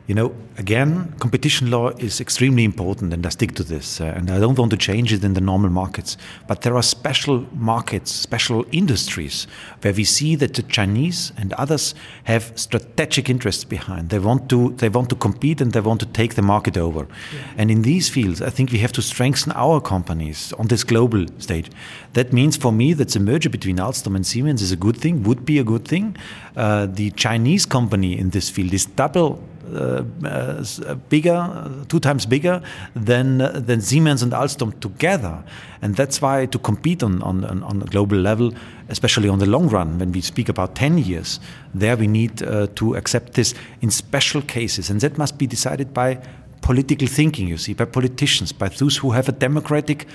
[0.06, 4.01] You know, again, competition law is extremely important, and I stick to this.
[4.01, 6.17] Uh, and I don't want to change it in the normal markets.
[6.45, 9.48] But there are special markets, special industries
[9.82, 14.09] where we see that the Chinese and others have strategic interests behind.
[14.09, 17.07] They want to, they want to compete and they want to take the market over.
[17.33, 17.40] Yeah.
[17.57, 21.27] And in these fields, I think we have to strengthen our companies on this global
[21.40, 21.72] stage.
[22.11, 25.23] That means for me that the merger between Alstom and Siemens is a good thing,
[25.23, 26.17] would be a good thing.
[26.57, 29.41] Uh, the Chinese company in this field is double
[29.72, 32.61] Uh, uh, uh, bigger, two times bigger
[32.95, 35.42] than uh, than Siemens and Alstom together,
[35.82, 38.53] and that's why to compete on, on on a global level,
[38.90, 41.40] especially on the long run, when we speak about ten years,
[41.74, 42.38] there we need
[42.75, 46.19] to accept this in special cases, and that must be decided by
[46.61, 47.48] political thinking.
[47.48, 50.08] You see, by politicians, by those who have a democratic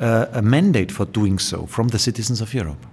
[0.00, 2.84] uh, a mandate for doing so from the citizens of Europe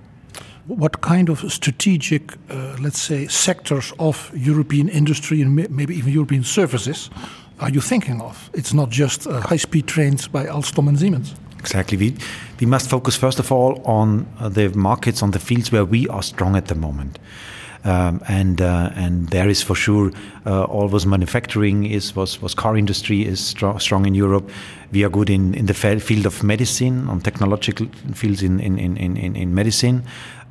[0.67, 6.43] what kind of strategic, uh, let's say, sectors of European industry and maybe even European
[6.43, 7.09] services
[7.59, 8.49] are you thinking of?
[8.53, 11.33] It's not just uh, high speed trains by Alstom and Siemens.
[11.59, 11.97] Exactly.
[11.97, 12.15] We,
[12.59, 16.07] we must focus, first of all, on uh, the markets, on the fields where we
[16.09, 17.19] are strong at the moment.
[17.85, 20.11] Um, and uh, and there is for sure
[20.45, 24.49] uh, always manufacturing is was was car industry is strong, strong in Europe.
[24.93, 28.97] We are good in, in the field of medicine, on technological fields in in, in,
[28.97, 30.03] in, in medicine.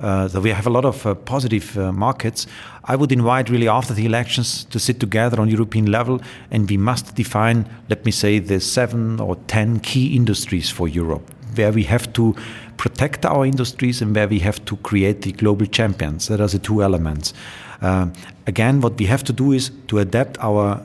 [0.02, 2.46] Uh, so we have a lot of uh, positive uh, markets.
[2.84, 6.20] I would invite really after the elections to sit together on European level,
[6.50, 11.22] and we must define, let me say, the seven or ten key industries for Europe,
[11.56, 12.34] where we have to
[12.76, 16.28] protect our industries and where we have to create the global champions.
[16.28, 17.32] That are the two elements.
[17.80, 18.08] Uh,
[18.46, 20.84] again, what we have to do is to adapt our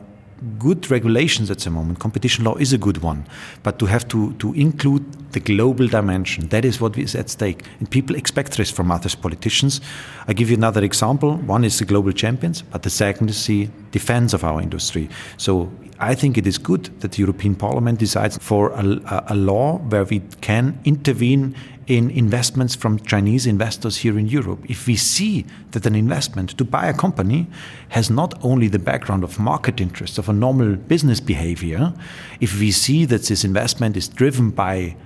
[0.59, 1.99] good regulations at the moment.
[1.99, 3.25] Competition law is a good one,
[3.63, 7.63] but to have to, to include the global dimension, that is what is at stake.
[7.79, 9.81] And people expect this from other politicians.
[10.27, 11.37] I give you another example.
[11.37, 15.09] One is the global champions, but the second is the defense of our industry.
[15.37, 19.77] So I think it is good that the European Parliament decides for a, a law
[19.77, 21.55] where we can intervene
[21.87, 24.59] in investments from Chinese investors here in Europe.
[24.69, 27.47] If we see that an investment to buy a company
[27.89, 31.93] has not only the background of market interests, of a normal business behavior,
[32.41, 34.97] if we see that this investment is driven by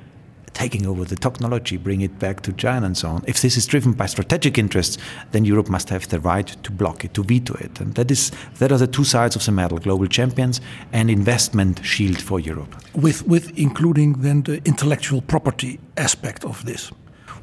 [0.54, 3.24] taking over the technology, bring it back to China and so on.
[3.28, 4.98] If this is driven by strategic interests,
[5.32, 7.80] then Europe must have the right to block it, to veto it.
[7.80, 11.86] And that is that are the two sides of the medal: global champions and investment
[11.86, 12.76] shield for Europe.
[12.94, 16.92] With with including then the intellectual property aspect of this.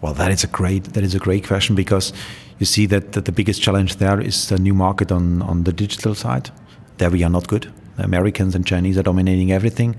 [0.00, 2.12] Well, that is a great that is a great question because
[2.58, 5.72] you see that, that the biggest challenge there is the new market on, on the
[5.72, 6.50] digital side.
[6.98, 9.96] There we are not good The Americans and Chinese are dominating everything.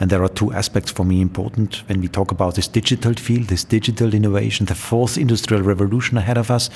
[0.00, 3.48] And there are two aspects for me important when we talk about this digital field,
[3.48, 6.70] this digital innovation, the fourth industrial revolution ahead of us.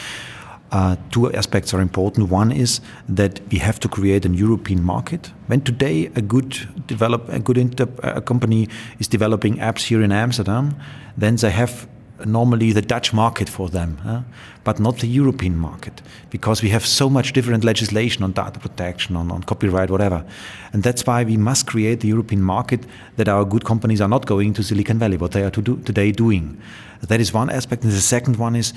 [0.73, 2.31] Uh, two aspects are important.
[2.31, 5.31] One is that we have to create an European market.
[5.47, 10.13] When today a good develop a good inter, a company is developing apps here in
[10.13, 10.75] Amsterdam,
[11.17, 11.87] then they have
[12.27, 14.21] normally the Dutch market for them, huh?
[14.65, 19.17] but not the European market, because we have so much different legislation on data protection,
[19.17, 20.25] on, on copyright, whatever.
[20.73, 22.85] And that's why we must create the European market
[23.17, 25.77] that our good companies are not going to Silicon Valley, what they are to do,
[25.79, 26.61] today doing.
[27.03, 27.85] That is one aspect.
[27.85, 28.73] And the second one is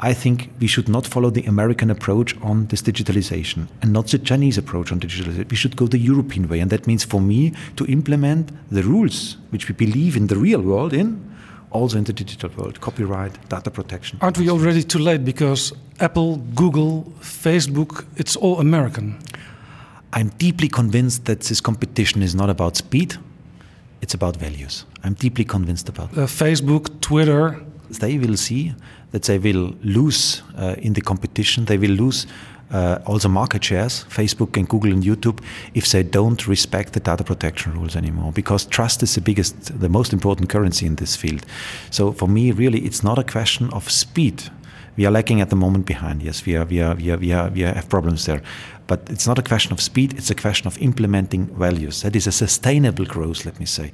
[0.00, 4.18] I think we should not follow the American approach on this digitalization and not the
[4.18, 5.50] Chinese approach on digitalization.
[5.50, 6.60] We should go the European way.
[6.60, 10.60] And that means for me to implement the rules which we believe in the real
[10.60, 11.27] world in
[11.70, 14.18] also in the digital world copyright data protection.
[14.20, 15.24] Aren't we already too late?
[15.24, 19.18] Because apple google facebook it's all american.
[20.12, 23.16] I'm deeply convinced that this competition is not about speed
[24.00, 24.84] it's about values.
[25.04, 27.60] I'm deeply convinced about uh, facebook twitter.
[27.90, 28.74] They will see
[29.12, 31.64] that they will lose uh, in the competition.
[31.64, 32.26] They will lose
[32.70, 35.42] uh, also market shares, Facebook and Google and YouTube,
[35.74, 38.32] if they don't respect the data protection rules anymore.
[38.32, 41.44] Because trust is the biggest, the most important currency in this field.
[41.90, 44.50] So for me, really, it's not a question of speed.
[44.98, 46.22] We are lacking at the moment behind.
[46.22, 48.42] Yes, we are, we are, we are, we are, we have problems there.
[48.88, 52.02] But it's not a question of speed, it's a question of implementing values.
[52.02, 53.92] That is a sustainable growth, let me say.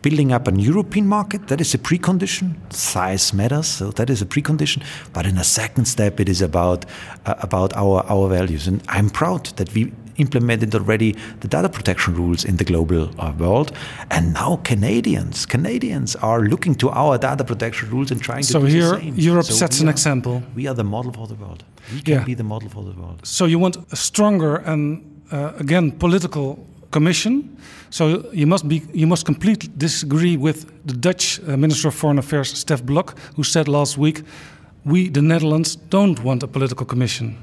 [0.00, 2.54] Building up an European market, that is a precondition.
[2.72, 4.82] Size matters, so that is a precondition.
[5.12, 6.86] But in a second step, it is about,
[7.26, 8.66] uh, about our, our values.
[8.66, 13.32] And I'm proud that we implemented already the data protection rules in the global uh,
[13.38, 13.72] world.
[14.10, 18.66] And now Canadians, Canadians are looking to our data protection rules and trying so to
[18.66, 19.14] do here, the same.
[19.16, 20.42] Europe So sets an are- example.
[20.54, 21.64] We are the model for the world.
[21.92, 22.24] We can Yeah.
[22.24, 23.20] be the model for the world.
[23.24, 26.58] So you want a stronger and uh, again political
[26.90, 27.56] commission.
[27.90, 32.18] So you must be you must completely disagree with the Dutch uh, Minister of Foreign
[32.18, 34.22] Affairs Stef Blok, who said last week,
[34.84, 37.36] "We the Netherlands don't want a political commission."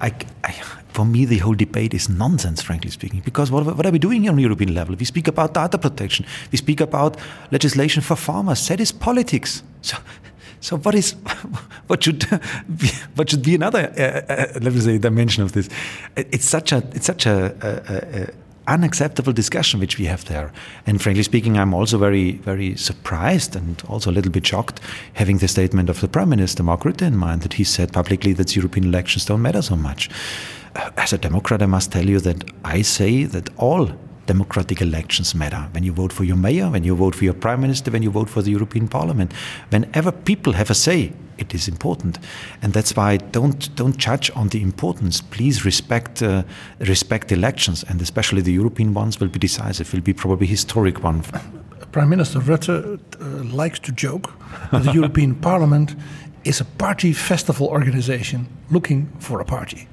[0.00, 0.12] I,
[0.44, 0.54] I,
[0.98, 3.20] for me, the whole debate is nonsense, frankly speaking.
[3.24, 4.96] Because what, what are we doing here on European level?
[4.96, 6.26] We speak about data protection.
[6.50, 7.16] We speak about
[7.52, 8.66] legislation for farmers.
[8.66, 9.62] That is politics.
[9.82, 9.96] So,
[10.60, 11.12] so what is,
[11.86, 12.26] what should,
[12.76, 15.68] be, what should be another, uh, uh, let me say, dimension of this?
[16.16, 18.28] It's such a, it's such a, a, a,
[18.66, 20.52] unacceptable discussion which we have there.
[20.84, 24.80] And frankly speaking, I'm also very, very surprised and also a little bit shocked
[25.14, 28.32] having the statement of the Prime Minister, Mark Rutte, in mind that he said publicly
[28.32, 30.10] that European elections don't matter so much.
[30.96, 33.90] As a Democrat, I must tell you that I say that all
[34.26, 35.68] democratic elections matter.
[35.72, 38.10] When you vote for your mayor, when you vote for your prime minister, when you
[38.10, 39.32] vote for the European Parliament,
[39.70, 42.18] whenever people have a say, it is important,
[42.62, 45.20] and that's why don't don't judge on the importance.
[45.20, 46.42] Please respect uh,
[46.80, 49.92] respect elections, and especially the European ones will be decisive.
[49.92, 51.22] Will be probably historic one.
[51.92, 54.30] Prime Minister Rutte uh, likes to joke
[54.70, 55.96] that the European Parliament
[56.44, 59.88] is a party festival organization looking for a party.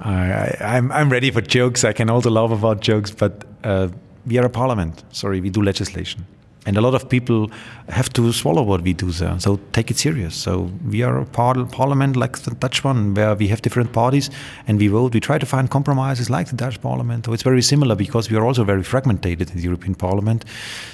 [0.00, 1.84] I, I, I'm I'm ready for jokes.
[1.84, 3.88] I can also laugh about jokes, but uh,
[4.26, 5.04] we are a parliament.
[5.12, 6.26] Sorry, we do legislation,
[6.66, 7.50] and a lot of people
[7.88, 9.38] have to swallow what we do there.
[9.40, 10.34] So take it serious.
[10.34, 14.30] So we are a par- parliament like the Dutch one, where we have different parties
[14.66, 15.12] and we vote.
[15.12, 17.26] We try to find compromises like the Dutch parliament.
[17.26, 20.44] So it's very similar because we are also very fragmented in the European Parliament.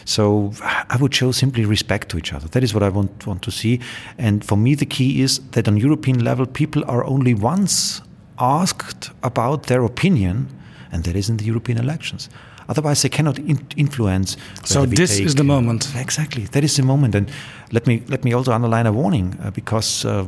[0.05, 2.49] So I would show simply respect to each other.
[2.49, 3.79] That is what I want want to see.
[4.19, 8.03] And for me, the key is that on European level, people are only once
[8.39, 10.49] asked about their opinion,
[10.93, 12.29] and that is in the European elections.
[12.69, 14.37] Otherwise, they cannot in- influence.
[14.65, 15.89] So this is take- the moment.
[15.95, 17.15] Exactly, that is the moment.
[17.15, 17.31] And
[17.73, 20.27] let me let me also underline a warning uh, because uh,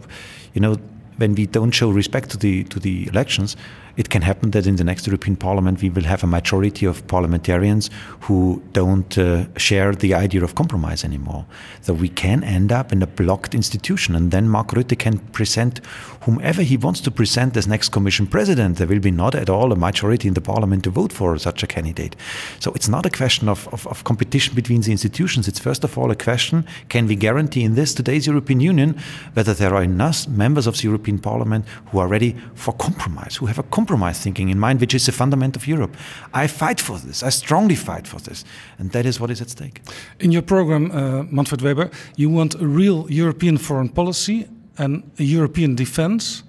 [0.55, 0.77] you know
[1.19, 3.57] when we don't show respect to the to the elections,
[3.97, 7.05] it can happen that in the next European Parliament we will have a majority of
[7.09, 11.45] parliamentarians who don't uh, share the idea of compromise anymore.
[11.83, 15.81] So we can end up in a blocked institution, and then Mark Rutte can present
[16.29, 18.77] whomever he wants to present as next Commission President.
[18.77, 21.63] There will be not at all a majority in the Parliament to vote for such
[21.63, 22.15] a candidate.
[22.61, 25.49] So it's not a question of, of, of competition between the institutions.
[25.49, 29.01] It's first of all a question: Can we guarantee in this today's European Union
[29.33, 33.47] whether there are enough members of the European Parliament who are ready for compromise, who
[33.47, 35.97] have a compromise thinking in mind, which is the fundament of Europe?
[36.35, 37.23] I fight for this.
[37.23, 38.45] I strongly fight for this,
[38.79, 39.81] and that is what is at stake.
[40.21, 44.47] In your program, uh, Manfred Weber, you want a real European foreign policy
[44.79, 46.43] and European defense.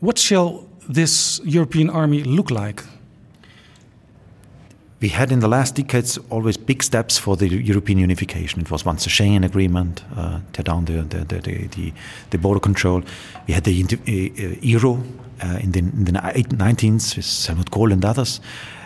[0.00, 2.82] What shall this European army look like?
[5.02, 8.60] we had in the last decades always big steps for the European unification.
[8.60, 11.92] It was once the Schengen Agreement, uh, tear down the, the, the,
[12.30, 13.02] the, border control.
[13.48, 15.02] We had the uh, euro
[15.42, 18.40] uh, in the, in the 19th with Helmut Kohl and others.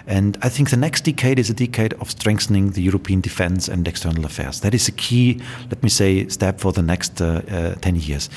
[0.07, 3.87] And I think the next decade is a decade of strengthening the European defense and
[3.87, 4.61] external affairs.
[4.61, 8.31] That is a key, let me say, step for the next uh, uh, 10 years.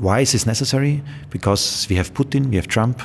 [0.00, 1.02] Why is this necessary?
[1.28, 3.02] Because we have Putin, we have Trump,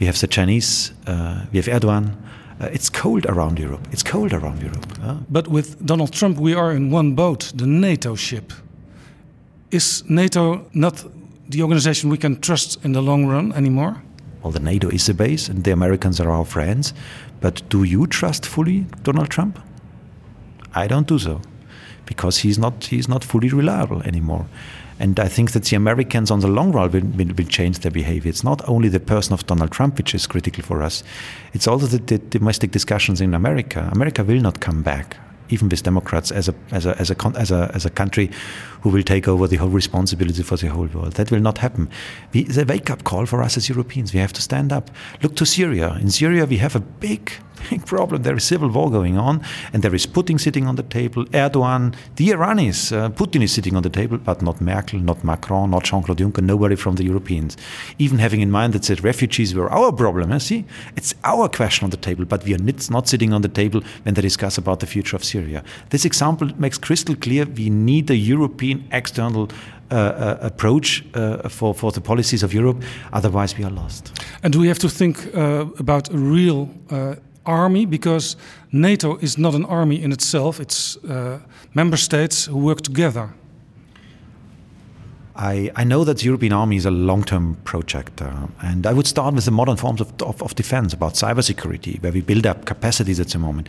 [0.00, 2.16] we have the Chinese, uh, we have Erdogan.
[2.58, 3.86] Uh, it's cold around Europe.
[3.92, 4.86] It's cold around Europe.
[5.28, 8.52] But with Donald Trump, we are in one boat, the NATO ship.
[9.70, 11.04] Is NATO not
[11.48, 14.02] the organization we can trust in the long run anymore?
[14.42, 16.94] Well, the NATO is a base, and the Americans are our friends.
[17.40, 19.58] But do you trust fully Donald Trump?
[20.74, 21.40] I don't do so,
[22.06, 24.46] because he's not he's not fully reliable anymore.
[25.02, 27.90] And I think that the Americans on the long run will, will, will, change their
[27.90, 28.30] behavior.
[28.30, 31.02] It's not only the person of Donald Trump which is critical for us,
[31.52, 33.90] it's also the, the domestic discussions in America.
[33.92, 35.16] America will not come back
[35.48, 38.30] even with Democrats, as a, as, a, as, a, as, a, as a country
[38.82, 41.14] who will take over the whole responsibility for the whole world.
[41.14, 41.88] That will not happen.
[42.32, 44.12] We, a wake up call for us as Europeans.
[44.12, 44.90] We have to stand up.
[45.22, 45.94] Look to Syria.
[46.00, 47.32] In Syria, we have a big,
[47.70, 48.22] big problem.
[48.22, 51.94] There is civil war going on, and there is Putin sitting on the table, Erdogan,
[52.16, 52.92] the Iranis.
[52.92, 56.18] Uh, Putin is sitting on the table, but not Merkel, not Macron, not Jean Claude
[56.18, 57.56] Juncker, nobody from the Europeans.
[57.98, 60.32] Even having in mind that the refugees were our problem.
[60.32, 60.38] Eh?
[60.38, 60.64] See,
[60.96, 62.58] it's our question on the table, but we are
[62.90, 65.62] not sitting on the table when they discuss about the future of Syria.
[65.90, 69.48] This example makes crystal clear we need a European external
[69.90, 72.82] uh, uh, approach uh, for, for the policies of Europe.
[73.12, 74.12] Otherwise, we are lost.
[74.42, 77.86] And do we have to think uh, about a real uh, army?
[77.86, 78.36] Because
[78.70, 81.38] NATO is not an army in itself, it's uh,
[81.74, 83.28] member states who work together.
[85.34, 88.92] I, I know that the European Army is a long term project, uh, and I
[88.92, 92.46] would start with the modern forms of, of, of, defense, about cybersecurity, where we build
[92.46, 93.68] up capacities at the moment,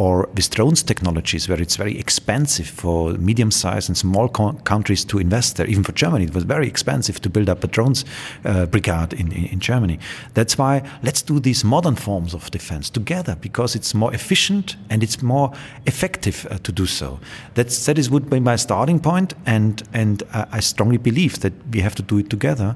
[0.00, 5.04] or with drones technologies, where it's very expensive for medium sized and small co countries
[5.04, 5.66] to invest there.
[5.66, 8.06] Even for Germany, it was very expensive to build up a drones
[8.46, 9.98] uh, brigade in, in, in, Germany.
[10.32, 15.02] That's why let's do these modern forms of defense together, because it's more efficient and
[15.02, 15.52] it's more
[15.84, 17.20] effective uh, to do so.
[17.52, 21.52] That's, that is would be my starting point, and, and uh, I strongly believe that
[21.72, 22.74] we have to do it together.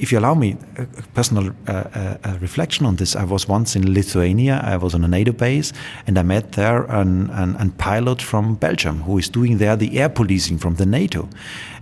[0.00, 3.92] If you allow me a personal uh, uh, reflection on this, I was once in
[3.92, 4.60] Lithuania.
[4.62, 5.72] I was on a NATO base,
[6.06, 9.98] and I met there an, an, an pilot from Belgium who is doing there the
[9.98, 11.28] air policing from the NATO.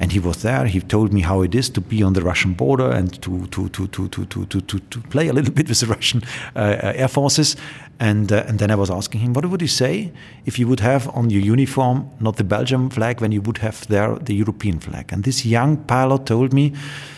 [0.01, 0.67] And he was there.
[0.67, 3.69] He told me how it is to be on the Russian border and to to
[3.69, 6.23] to to to to to, to, to play a little bit with the Russian
[6.55, 7.57] uh, air forces.
[7.99, 10.13] And uh, and then I was asking him, what would you say
[10.45, 13.87] if you would have on your uniform not the Belgian flag when you would have
[13.89, 15.13] there the European flag?
[15.13, 16.73] And this young pilot told me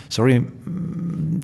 [0.09, 0.41] sorry,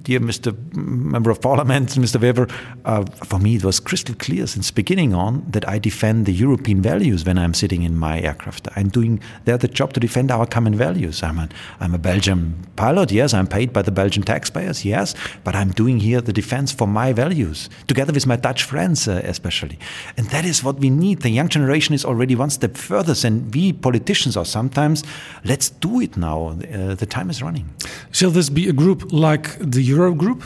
[0.04, 0.54] dear Mr.
[0.74, 2.20] Member of Parliament, Mr.
[2.20, 2.48] Weber,
[2.84, 6.82] uh, for me it was crystal clear since beginning on that I defend the European
[6.82, 8.68] values when I'm sitting in my aircraft.
[8.76, 11.22] I'm doing there the job to defend our common values.
[11.22, 11.48] I'm a,
[11.80, 16.00] I'm a Belgian pilot, yes, I'm paid by the Belgian taxpayers, yes, but I'm doing
[16.00, 19.78] here the defense for my values, together with my Dutch friends uh, especially.
[20.16, 21.20] And that is what we need.
[21.20, 25.04] The young generation is already one step further than we politicians are sometimes.
[25.44, 26.48] Let's do it now.
[26.48, 27.72] Uh, the time is running.
[28.12, 30.42] Shall this be a group like the Euro group?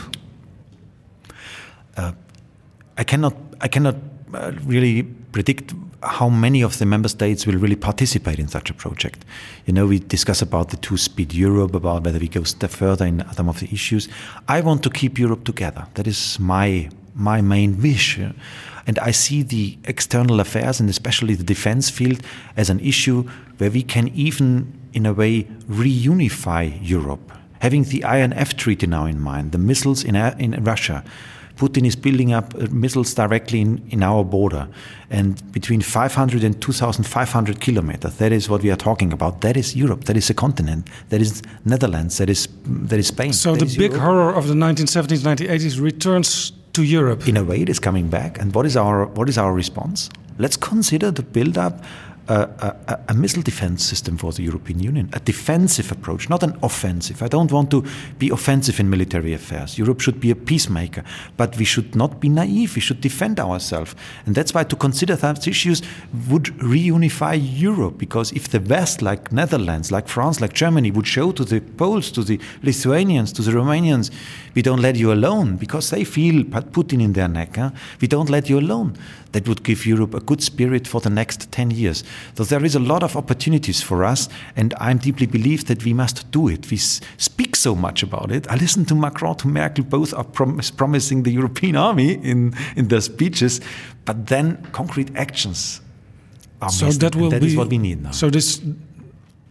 [1.97, 2.11] Uh,
[2.97, 3.35] I cannot.
[3.61, 3.95] I cannot
[4.33, 8.73] uh, really predict how many of the member states will really participate in such a
[8.73, 9.25] project.
[9.65, 13.23] You know, we discuss about the two-speed Europe, about whether we go step further in
[13.33, 14.07] some of the issues.
[14.47, 15.87] I want to keep Europe together.
[15.95, 18.17] That is my my main wish.
[18.87, 22.21] And I see the external affairs and especially the defense field
[22.55, 23.23] as an issue
[23.57, 29.19] where we can even, in a way, reunify Europe having the INF treaty now in
[29.19, 31.03] mind, the missiles in, in Russia.
[31.59, 34.69] Putin is building up uh, missiles directly in, in our border.
[35.09, 39.41] And between 500 and 2,500 kilometers, that is what we are talking about.
[39.41, 40.05] That is Europe.
[40.05, 40.87] That is a continent.
[41.09, 42.17] That is Netherlands.
[42.17, 43.33] That is, that is Spain.
[43.33, 44.05] So that the big Europe.
[44.05, 47.27] horror of the 1970s, 1980s returns to Europe.
[47.27, 48.39] In a way, it is coming back.
[48.39, 50.09] And what is our, what is our response?
[50.37, 51.83] Let's consider the build up
[52.29, 56.57] a, a, a, missile defense system for the European Union, a defensive approach, not an
[56.61, 57.23] offensive.
[57.23, 57.83] I don't want to
[58.19, 59.77] be offensive in military affairs.
[59.77, 61.03] Europe should be a peacemaker,
[61.37, 62.75] but we should not be naive.
[62.75, 63.95] We should defend ourselves.
[64.27, 65.81] And that's why to consider such issues
[66.29, 71.31] would reunify Europe, because if the West, like Netherlands, like France, like Germany, would show
[71.31, 74.11] to the Poles, to the Lithuanians, to the Romanians,
[74.59, 77.69] we don't let you alone, because they feel Putin in their neck, huh?
[78.01, 78.93] we don't let you alone
[79.31, 82.03] that would give Europe a good spirit for the next 10 years.
[82.35, 85.93] So there is a lot of opportunities for us, and I'm deeply believe that we
[85.93, 86.69] must do it.
[86.69, 88.51] We speak so much about it.
[88.51, 92.89] I listen to Macron, to Merkel, both are prom- promising the European army in, in
[92.89, 93.61] their speeches,
[94.03, 95.79] but then concrete actions
[96.61, 98.11] are So missing, that and will that be is what we need now.
[98.11, 98.61] So this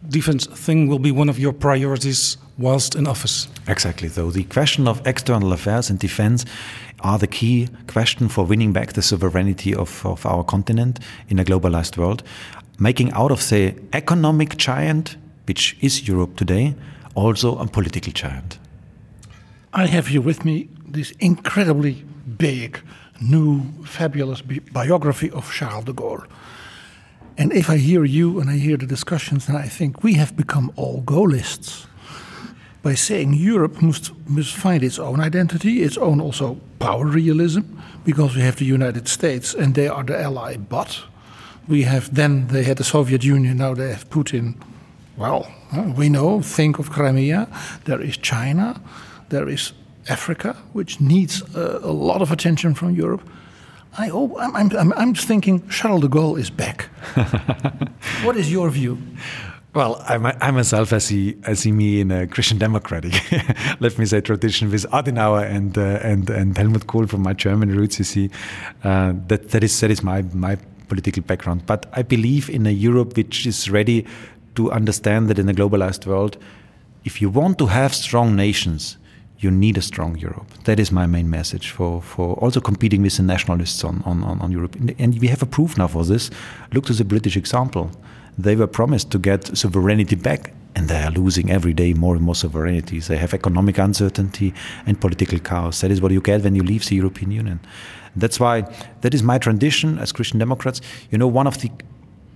[0.07, 3.47] defense thing will be one of your priorities whilst in office.
[3.67, 4.09] Exactly.
[4.09, 6.45] So the question of external affairs and defense
[6.99, 11.45] are the key question for winning back the sovereignty of, of our continent in a
[11.45, 12.21] globalized world.
[12.77, 15.15] Making out of the economic giant,
[15.45, 16.75] which is Europe today,
[17.15, 18.59] also a political giant.
[19.73, 22.03] I have here with me this incredibly
[22.37, 22.79] big,
[23.21, 26.25] new, fabulous bi- biography of Charles de Gaulle.
[27.37, 30.35] And if I hear you and I hear the discussions, then I think we have
[30.35, 31.87] become all Gaullists
[32.81, 37.61] by saying Europe must, must find its own identity, its own also power realism,
[38.05, 41.03] because we have the United States and they are the ally, but
[41.67, 44.55] we have then they had the Soviet Union, now they have Putin.
[45.17, 45.51] Well,
[45.97, 47.47] we know, think of Crimea,
[47.83, 48.81] there is China,
[49.29, 49.73] there is
[50.07, 53.21] Africa, which needs uh, a lot of attention from Europe.
[53.97, 56.83] I hope I'm, I'm, I'm, I'm thinking Charles de Gaulle is back.
[58.23, 58.97] what is your view?
[59.73, 63.13] Well, I, I myself, I see, I see me in a Christian democratic,
[63.79, 67.75] let me say, tradition with Adenauer and uh, and and Helmut Kohl from my German
[67.75, 67.99] roots.
[67.99, 68.31] You see,
[68.83, 70.57] uh, that that is that is my my
[70.87, 71.67] political background.
[71.67, 74.07] But I believe in a Europe which is ready
[74.55, 76.37] to understand that in a globalized world,
[77.03, 78.97] if you want to have strong nations,
[79.37, 80.51] you need a strong Europe.
[80.65, 84.41] That is my main message for, for also competing with the nationalists on, on, on,
[84.41, 84.75] on Europe.
[84.99, 86.29] And we have a proof now for this.
[86.73, 87.91] Look to the British example.
[88.41, 92.23] They were promised to get sovereignty back, and they are losing every day more and
[92.23, 92.99] more sovereignty.
[92.99, 94.53] They have economic uncertainty
[94.85, 95.81] and political chaos.
[95.81, 97.59] That is what you get when you leave the European Union.
[98.15, 98.61] That's why
[99.01, 100.79] that is my tradition as Christian Democrats.
[101.11, 101.69] You know, one of the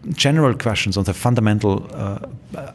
[0.10, 2.20] general questions on the fundamental uh,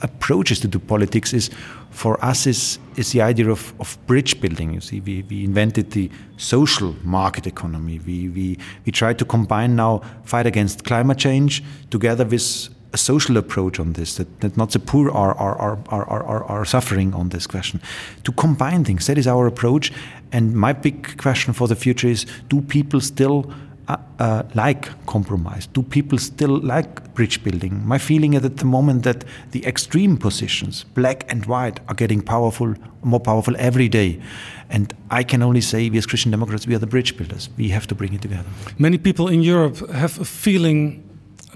[0.01, 1.51] approaches to do politics is
[1.91, 5.91] for us is, is the idea of, of bridge building you see we, we invented
[5.91, 11.63] the social market economy we, we, we try to combine now fight against climate change
[11.91, 15.79] together with a social approach on this that, that not the poor are, are, are,
[15.89, 17.81] are, are, are suffering on this question
[18.25, 19.93] to combine things that is our approach
[20.33, 23.53] and my big question for the future is do people still
[23.89, 25.67] uh, uh, like compromise?
[25.67, 27.87] Do people still like bridge building?
[27.87, 32.21] My feeling is at the moment that the extreme positions, black and white, are getting
[32.21, 34.21] powerful, more powerful every day.
[34.69, 37.49] And I can only say, we as Christian Democrats, we are the bridge builders.
[37.57, 38.45] We have to bring it together.
[38.79, 41.03] Many people in Europe have a feeling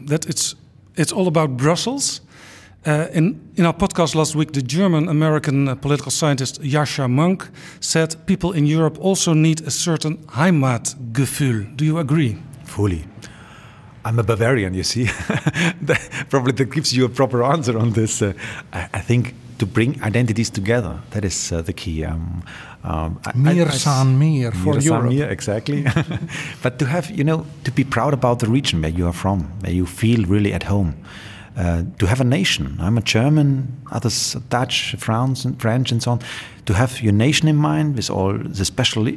[0.00, 0.54] that it's
[0.96, 2.20] it's all about Brussels.
[2.84, 7.48] Uh, in, in our podcast last week, the German American uh, political scientist Yasha Monk
[7.80, 11.76] said people in Europe also need a certain Heimatgefühl.
[11.76, 12.38] Do you agree?
[12.64, 13.04] Fully.
[14.04, 15.06] I'm a Bavarian, you see.
[16.28, 18.20] Probably that gives you a proper answer on this.
[18.20, 18.32] Uh,
[18.72, 22.04] I, I, think to bring identities together, that is uh, the key.
[22.04, 22.42] Um,
[22.82, 25.12] um, meer san meer for Europe.
[25.12, 25.86] Meer, exactly.
[26.62, 29.44] but to have, you know, to be proud about the region where you are from,
[29.60, 30.94] where you feel really at home.
[31.54, 32.78] Uh, to have a nation.
[32.80, 36.20] I'm a German, others Dutch, France, and French, and so on.
[36.66, 39.12] To have your nation in mind with all the special, uh,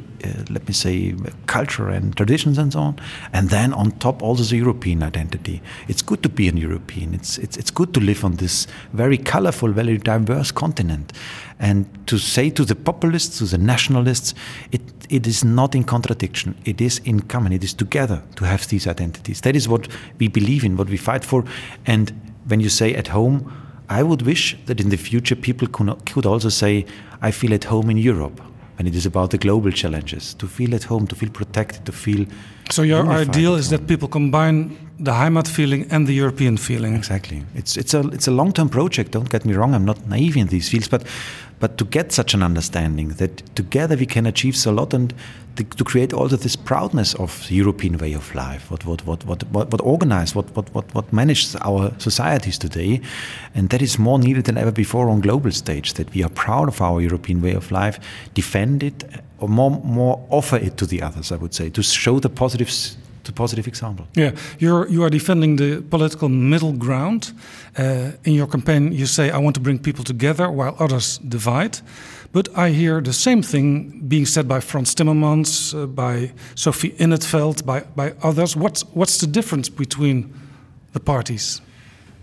[0.50, 1.14] let me say,
[1.46, 2.98] culture and traditions and so on,
[3.32, 5.62] and then on top also the European identity.
[5.86, 7.14] It's good to be an European.
[7.14, 11.12] It's it's it's good to live on this very colorful, very diverse continent,
[11.60, 14.34] and to say to the populists, to the nationalists,
[14.72, 16.54] it it is not in contradiction.
[16.64, 17.52] It is in common.
[17.52, 19.40] It is together to have these identities.
[19.42, 21.44] That is what we believe in, what we fight for,
[21.86, 22.12] and
[22.48, 23.52] when you say at home,
[23.88, 26.86] I would wish that in the future people could also say,
[27.22, 28.40] I feel at home in Europe
[28.76, 31.92] when it is about the global challenges, to feel at home, to feel protected, to
[31.92, 32.26] feel.
[32.70, 36.94] So, your ideal is that people combine the Heimat feeling and the European feeling.
[36.94, 37.42] Exactly.
[37.54, 40.36] It's, it's a, it's a long term project, don't get me wrong, I'm not naive
[40.36, 41.04] in these fields, but,
[41.58, 45.14] but to get such an understanding that together we can achieve so a lot and
[45.56, 49.42] to, create also this proudness of the European way of life, what what what what
[49.50, 53.00] what, what organizes, what, what what what manages our societies today,
[53.54, 55.94] and that is more needed than ever before on global stage.
[55.94, 57.98] That we are proud of our European way of life,
[58.34, 59.04] defend it,
[59.38, 61.32] or more more offer it to the others.
[61.32, 62.96] I would say to show the positives
[63.26, 64.06] the positive example.
[64.14, 67.32] Yeah, you're you are defending the political middle ground.
[67.78, 71.80] Uh, in your campaign, you say, "I want to bring people together while others divide."
[72.32, 77.64] But I hear the same thing being said by Frans Timmermans, uh, by Sophie Innetveld,
[77.64, 78.54] by, by others.
[78.54, 80.34] What's, what's the difference between
[80.92, 81.62] the parties?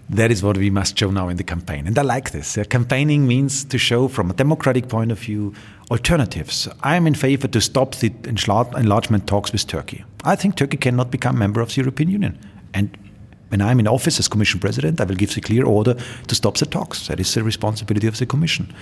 [0.09, 1.87] That is what we must show now in the campaign.
[1.87, 2.57] And I like this.
[2.57, 5.53] Uh, campaigning means to show, from a democratic point of view,
[5.91, 6.67] alternatives.
[6.81, 10.03] I am in favor to stop the enlargement talks with Turkey.
[10.23, 12.39] I think Turkey cannot become member of the European Union.
[12.73, 12.97] And
[13.49, 15.95] when I'm in office as Commission President, I will give the clear order
[16.27, 17.07] to stop the talks.
[17.07, 18.73] That is the responsibility of the Commission.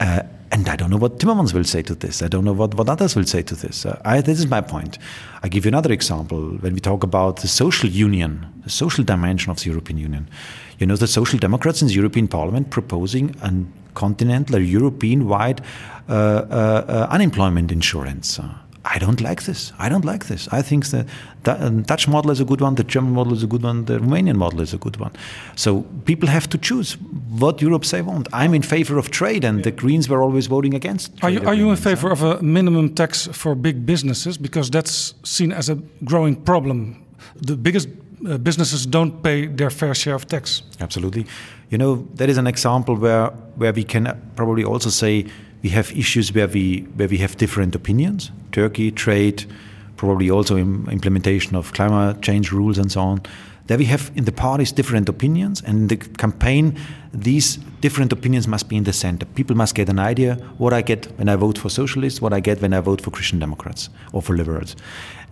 [0.00, 2.22] Uh, and I don't know what Timmermans will say to this.
[2.22, 3.84] I don't know what, what others will say to this.
[3.84, 4.98] Uh, I, this is my point.
[5.42, 6.38] I give you another example.
[6.60, 10.28] When we talk about the social union, the social dimension of the European Union,
[10.78, 13.52] you know, the Social Democrats in the European Parliament proposing a
[13.94, 18.38] continental, European-wide uh, uh, unemployment insurance.
[18.38, 18.48] Uh,
[18.88, 19.72] I don't like this.
[19.78, 20.48] I don't like this.
[20.52, 21.04] I think the,
[21.42, 23.84] the um, Dutch model is a good one, the German model is a good one,
[23.84, 25.10] the Romanian model is a good one.
[25.56, 26.96] So people have to choose
[27.38, 28.28] what Europe they want.
[28.32, 31.12] I'm in favor of trade, and the Greens were always voting against.
[31.24, 34.38] Are you, are you in favor of a minimum tax for big businesses?
[34.38, 37.04] Because that's seen as a growing problem.
[37.34, 37.88] The biggest
[38.28, 40.62] uh, businesses don't pay their fair share of tax.
[40.80, 41.26] Absolutely.
[41.70, 43.26] You know, that is an example where,
[43.56, 45.26] where we can probably also say
[45.66, 49.44] we have issues where we, where we have different opinions Turkey, trade,
[49.96, 53.20] probably also implementation of climate change rules and so on.
[53.66, 56.78] There we have in the parties different opinions, and in the campaign,
[57.12, 59.26] these different opinions must be in the center.
[59.34, 62.40] People must get an idea what I get when I vote for socialists, what I
[62.40, 64.76] get when I vote for Christian Democrats or for liberals.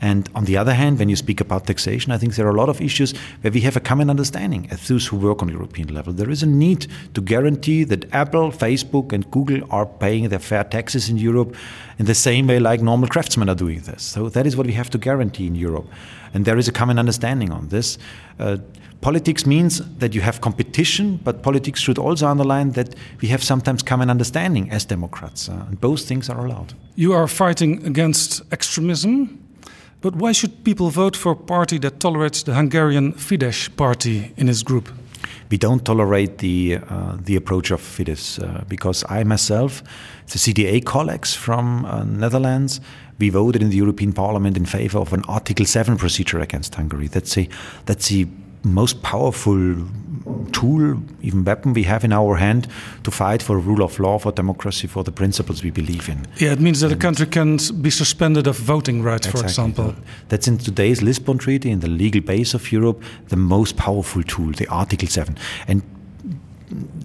[0.00, 2.56] And on the other hand, when you speak about taxation, I think there are a
[2.56, 5.94] lot of issues where we have a common understanding as those who work on European
[5.94, 6.12] level.
[6.12, 10.64] There is a need to guarantee that Apple, Facebook, and Google are paying their fair
[10.64, 11.56] taxes in Europe
[11.98, 14.02] in the same way like normal craftsmen are doing this.
[14.02, 15.86] So that is what we have to guarantee in Europe.
[16.34, 17.96] And there is a common understanding on this.
[18.38, 18.58] Uh,
[19.00, 23.82] politics means that you have competition, but politics should also underline that we have sometimes
[23.82, 25.48] common understanding as Democrats.
[25.48, 26.74] Uh, and both things are allowed.
[26.96, 29.43] You are fighting against extremism.
[30.04, 34.50] But why should people vote for a party that tolerates the Hungarian Fidesz party in
[34.50, 34.90] its group?
[35.50, 39.82] We don't tolerate the uh, the approach of Fidesz uh, because I myself,
[40.26, 42.80] the CDA colleagues from uh, Netherlands,
[43.18, 47.08] we voted in the European Parliament in favor of an Article 7 procedure against Hungary.
[47.08, 47.48] That's a
[47.86, 48.26] that's the
[48.62, 49.56] most powerful
[50.52, 52.66] tool, even weapon we have in our hand
[53.02, 56.26] to fight for rule of law, for democracy, for the principles we believe in.
[56.38, 59.40] Yeah, it means that and a country can be suspended of voting rights, exactly.
[59.40, 59.94] for example.
[60.28, 64.52] That's in today's Lisbon Treaty, in the legal base of Europe, the most powerful tool,
[64.52, 65.36] the Article 7.
[65.68, 65.82] And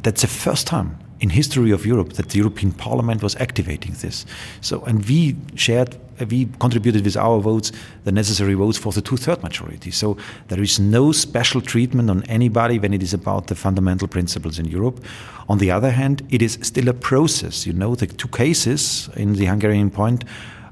[0.02, 4.26] that's the first time in history of Europe that the European Parliament was activating this.
[4.62, 7.72] So, and we shared, uh, we contributed with our votes
[8.06, 9.92] the necessary votes for the two-third majority.
[9.92, 10.18] So
[10.48, 14.66] there is no special treatment on anybody when it is about the fundamental principles in
[14.66, 15.04] Europe.
[15.48, 17.66] On the other hand, it is still a process.
[17.68, 20.24] You know, the two cases in the Hungarian point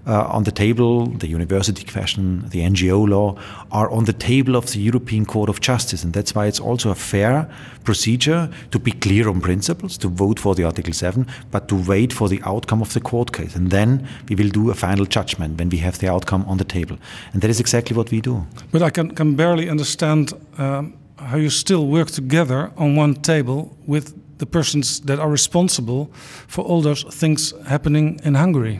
[0.07, 3.35] uh, on the table, the university question, the NGO law,
[3.71, 6.03] are on the table of the European Court of Justice.
[6.03, 7.49] And that's why it's also a fair
[7.83, 12.13] procedure to be clear on principles, to vote for the Article 7, but to wait
[12.13, 13.55] for the outcome of the court case.
[13.55, 16.65] And then we will do a final judgment when we have the outcome on the
[16.65, 16.97] table.
[17.33, 18.45] And that is exactly what we do.
[18.71, 23.75] But I can, can barely understand um, how you still work together on one table
[23.85, 26.11] with the persons that are responsible
[26.47, 28.79] for all those things happening in Hungary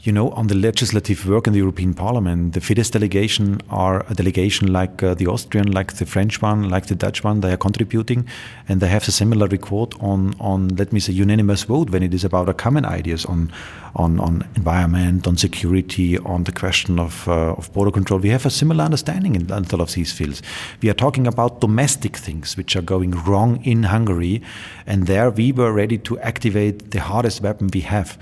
[0.00, 4.14] you know, on the legislative work in the European Parliament, the Fidesz delegation are a
[4.14, 7.40] delegation like uh, the Austrian, like the French one, like the Dutch one.
[7.40, 8.24] They are contributing,
[8.68, 12.14] and they have a similar record on, on let me say, unanimous vote when it
[12.14, 13.52] is about common ideas on,
[13.96, 18.20] on, on environment, on security, on the question of, uh, of border control.
[18.20, 20.42] We have a similar understanding in a lot of these fields.
[20.80, 24.42] We are talking about domestic things which are going wrong in Hungary,
[24.86, 28.16] and there we were ready to activate the hardest weapon we have.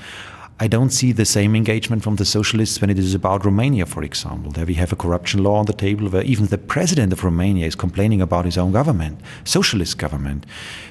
[0.59, 4.03] I don't see the same engagement from the socialists when it is about Romania, for
[4.03, 4.51] example.
[4.53, 7.67] There we have a corruption law on the table where even the president of Romania
[7.67, 10.47] is complaining about his own government, socialist government.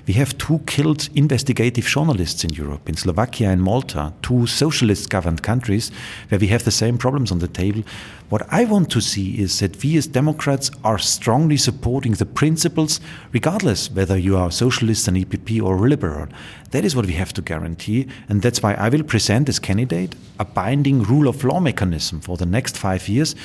[0.05, 5.41] We have two killed investigative journalists in Europe, in Slovakia and Malta, two socialist governed
[5.41, 5.91] countries
[6.29, 7.81] where we have the same problems on the table.
[8.29, 12.99] What I want to see is that we as Democrats are strongly supporting the principles,
[13.31, 16.27] regardless whether you are socialist, an EPP, or liberal.
[16.71, 20.15] That is what we have to guarantee, and that's why I will present as candidate
[20.39, 23.35] a binding rule of law mechanism for the next five years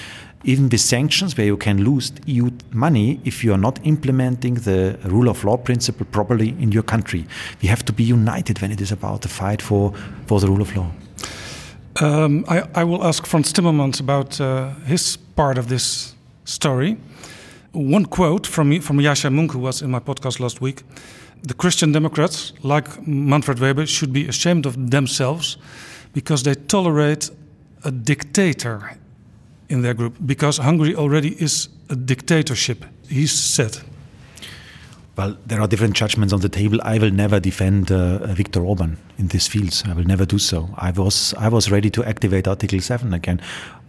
[0.45, 4.99] even with sanctions where you can lose EU money if you are not implementing the
[5.05, 7.27] rule of law principle properly in your country.
[7.61, 9.93] We have to be united when it is about the fight for,
[10.27, 10.91] for the rule of law.
[11.97, 16.97] Um, I, I, will ask Franz Timmermans about uh, his part of this story.
[17.73, 20.83] One quote from, from Yasha Munk, who was in my podcast last week
[21.43, 25.57] The Christian Democrats, like Manfred Weber, should be ashamed of themselves
[26.13, 27.31] because they tolerate
[27.85, 28.97] a dictator
[29.69, 33.79] in their group, because Hungary already is a dictatorship, he said.
[35.17, 36.79] Well, there are different judgments on the table.
[36.83, 39.83] I will never defend uh, Viktor Orban in these fields.
[39.85, 40.71] I will never do so.
[40.77, 43.41] I was I was ready to activate Article Seven again.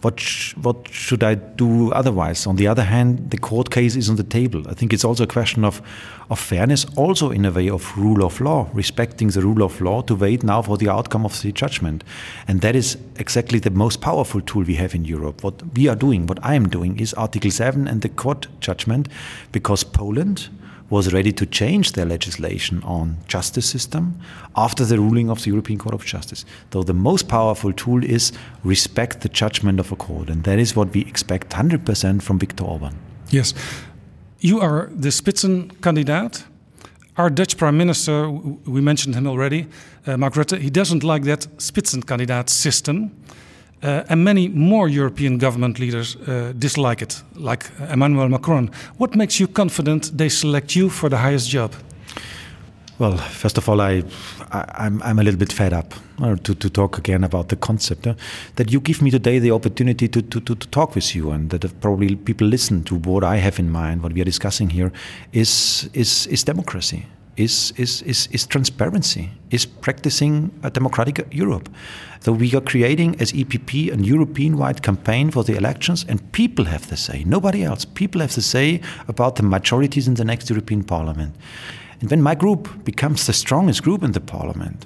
[0.02, 2.48] What sh- what should I do otherwise?
[2.48, 4.68] On the other hand, the court case is on the table.
[4.68, 5.82] I think it's also a question of
[6.30, 10.02] of fairness, also in a way of rule of law, respecting the rule of law
[10.02, 12.04] to wait now for the outcome of the judgment,
[12.48, 15.44] and that is exactly the most powerful tool we have in Europe.
[15.44, 19.08] What we are doing, what I am doing, is Article Seven and the court judgment,
[19.52, 20.50] because Poland
[20.92, 24.20] was ready to change their legislation on justice system
[24.56, 26.46] after the ruling of the European Court of Justice.
[26.70, 28.32] Though the most powerful tool is
[28.64, 32.66] respect the judgment of a court, and that is what we expect 100% from Viktor
[32.66, 32.94] Orban.
[33.30, 33.54] Yes.
[34.40, 36.44] You are the Spitzenkandidat.
[37.18, 39.68] Our Dutch Prime Minister, we mentioned him already,
[40.08, 43.12] uh, Mark Rutte, he doesn't like that Spitzenkandidat system.
[43.84, 48.70] Uh, and many more European government leaders uh, dislike it, like Emmanuel Macron.
[48.98, 51.74] What makes you confident they select you for the highest job?
[53.00, 54.04] Well, first of all, I,
[54.52, 57.48] I am I'm, I'm a little bit fed up uh, to, to talk again about
[57.48, 58.14] the concept uh,
[58.56, 61.50] that you give me today the opportunity to, to, to, to talk with you, and
[61.50, 64.92] that probably people listen to what I have in mind, what we are discussing here,
[65.34, 71.70] is is is democracy, is is is, is transparency, is practicing a democratic Europe.
[72.20, 76.88] So we are creating as EPP a European-wide campaign for the elections, and people have
[76.88, 77.24] the say.
[77.26, 77.84] Nobody else.
[77.86, 81.36] People have the say about the majorities in the next European Parliament.
[82.00, 84.86] And when my group becomes the strongest group in the parliament,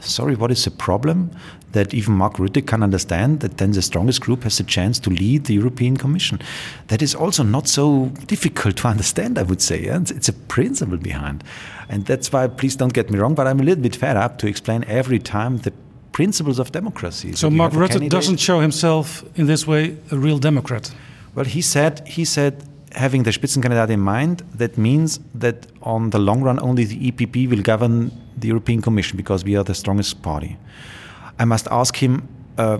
[0.00, 1.30] sorry, what is the problem?
[1.72, 5.10] That even Mark Rutte can understand that then the strongest group has the chance to
[5.10, 6.40] lead the European Commission.
[6.88, 9.84] That is also not so difficult to understand, I would say.
[9.84, 11.44] It's a principle behind.
[11.92, 14.38] And that's why, please don't get me wrong, but I'm a little bit fed up
[14.38, 15.72] to explain every time the
[16.12, 17.32] principles of democracy.
[17.34, 20.90] So Mark Rutte doesn't show himself in this way a real Democrat?
[21.34, 22.64] Well, he said, he said
[22.94, 27.48] having the Spitzenkandidat in mind, that means that on the long run, only the EPP
[27.50, 30.56] will govern the European Commission because we are the strongest party.
[31.38, 32.78] I must ask him, uh,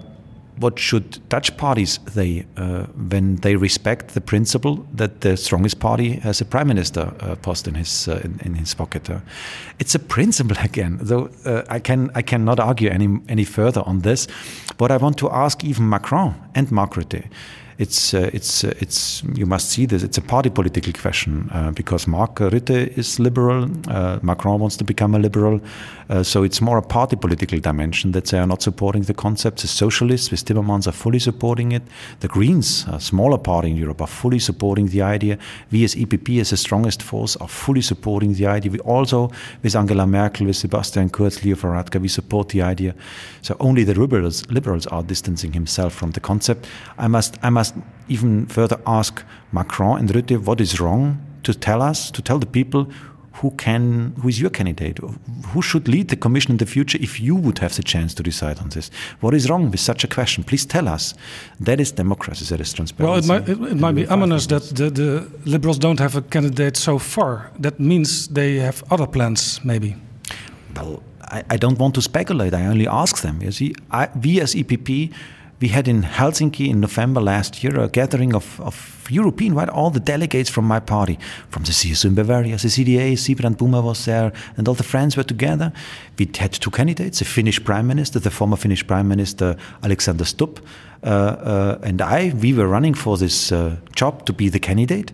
[0.63, 6.21] what should Dutch parties they uh, when they respect the principle that the strongest party
[6.23, 9.11] has a prime minister uh, post in his uh, in, in, his pocket?
[9.11, 9.21] Uh?
[9.79, 10.99] it's a principle again.
[11.03, 14.29] Though uh, I can I cannot argue any any further on this.
[14.79, 17.25] But I want to ask even Macron and Mark Rutte
[17.79, 20.03] it's uh, it's uh, it's you must see this.
[20.03, 24.85] It's a party political question uh, because Mark Rutte is liberal, uh, Macron wants to
[24.85, 25.61] become a liberal,
[26.11, 29.61] uh, so it's more a party political dimension that they are not supporting the concept.
[29.63, 31.83] The socialists with Timmermans are fully supporting it.
[32.21, 35.39] The Greens, a smaller party in Europe, are fully supporting the idea.
[35.71, 38.73] We as EPP, as the strongest force, are fully supporting the idea.
[38.73, 39.31] We also,
[39.63, 42.95] with Angela Merkel, with Sebastian Kurz, Leo Varadkar, we support the idea.
[43.41, 46.67] So only the liberals liberals are distancing himself from the concept.
[46.99, 47.62] I must I must
[48.09, 52.47] even further ask Macron and Rutte what is wrong to tell us, to tell the
[52.47, 52.87] people
[53.35, 54.99] who can who is your candidate?
[55.53, 58.23] Who should lead the commission in the future if you would have the chance to
[58.23, 58.91] decide on this?
[59.21, 60.45] What is wrong with such a question?
[60.45, 61.15] Please tell us.
[61.61, 63.29] That is democracy that is transparency.
[63.29, 66.23] Well it might, it, it might be ominous that the, the liberals don't have a
[66.23, 67.51] candidate so far.
[67.59, 69.97] That means they have other plans maybe.
[70.77, 72.55] Well I, I don't want to speculate.
[72.55, 73.41] I only ask them.
[73.43, 75.13] You see I, we as EPP
[75.63, 79.69] we had in Helsinki in November last year a gathering of, of European, right?
[79.69, 81.19] All the delegates from my party,
[81.51, 85.17] from the CSU in Bavaria, the CDA, Sibrand Buma was there, and all the friends
[85.17, 85.73] were together.
[86.19, 90.59] We had two candidates, the Finnish Prime Minister, the former Finnish Prime Minister Alexander Stubb,
[91.05, 92.33] uh, uh, and I.
[92.41, 95.13] We were running for this uh, job to be the candidate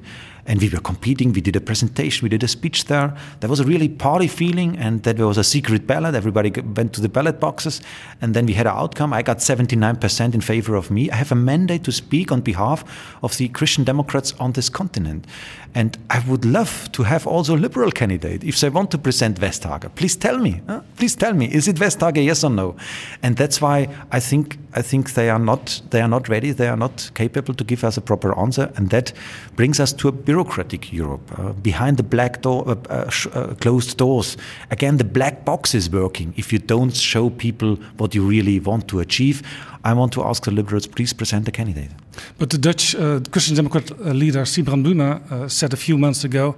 [0.48, 1.32] and we were competing.
[1.32, 3.14] We did a presentation, we did a speech there.
[3.40, 6.14] There was a really party feeling, and that there was a secret ballot.
[6.14, 7.82] Everybody went to the ballot boxes,
[8.22, 9.12] and then we had an outcome.
[9.12, 11.10] I got 79% in favor of me.
[11.10, 12.82] I have a mandate to speak on behalf
[13.22, 15.26] of the Christian Democrats on this continent.
[15.74, 18.42] And I would love to have also a liberal candidate.
[18.42, 20.60] If they want to present Vestager, please tell me.
[20.66, 20.80] Huh?
[20.96, 22.76] Please tell me, is it Vestager, yes or no?
[23.22, 26.52] And that's why I think I think they are not they are not ready.
[26.52, 29.12] They are not capable to give us a proper answer, and that
[29.56, 33.96] brings us to a bureaucratic Europe uh, behind the black door, uh, uh, uh, closed
[33.96, 34.36] doors.
[34.70, 36.34] Again, the black box is working.
[36.36, 39.42] If you don't show people what you really want to achieve,
[39.84, 41.90] I want to ask the Liberals, please present a candidate.
[42.38, 46.24] But the Dutch uh, Christian Democrat uh, leader Sibrand Buna uh, said a few months
[46.24, 46.54] ago,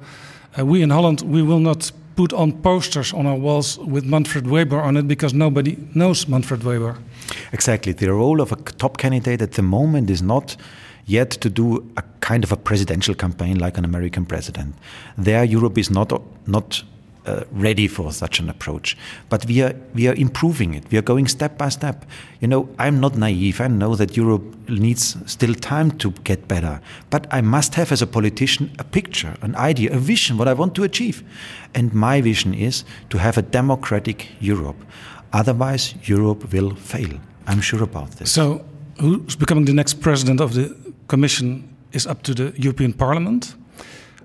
[0.59, 4.47] uh, "We in Holland we will not put on posters on our walls with Manfred
[4.47, 6.97] Weber on it because nobody knows Manfred Weber."
[7.53, 7.93] Exactly.
[7.93, 10.57] The role of a top candidate at the moment is not
[11.07, 14.75] yet to do a kind of a presidential campaign like an American president.
[15.19, 16.13] There, Europe is not
[16.47, 16.85] not
[17.27, 18.97] uh, ready for such an approach.
[19.29, 20.85] But we are, we are improving it.
[20.91, 22.05] We are going step by step.
[22.41, 23.61] You know, I'm not naive.
[23.61, 26.81] I know that Europe needs still time to get better.
[27.11, 30.55] But I must have, as a politician, a picture, an idea, a vision, what I
[30.55, 31.23] want to achieve.
[31.75, 34.77] And my vision is to have a democratic Europe.
[35.33, 37.21] Otherwise, Europe will fail.
[37.47, 38.33] I'm sure about this.
[38.33, 38.65] So,
[38.99, 40.75] who's becoming the next president of the
[41.09, 43.55] Commission is up to the European Parliament?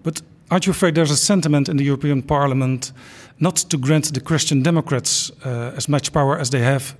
[0.03, 2.91] But aren't you afraid there's a sentiment in the European Parliament
[3.39, 6.95] not to grant the Christian Democrats uh, as much power as they have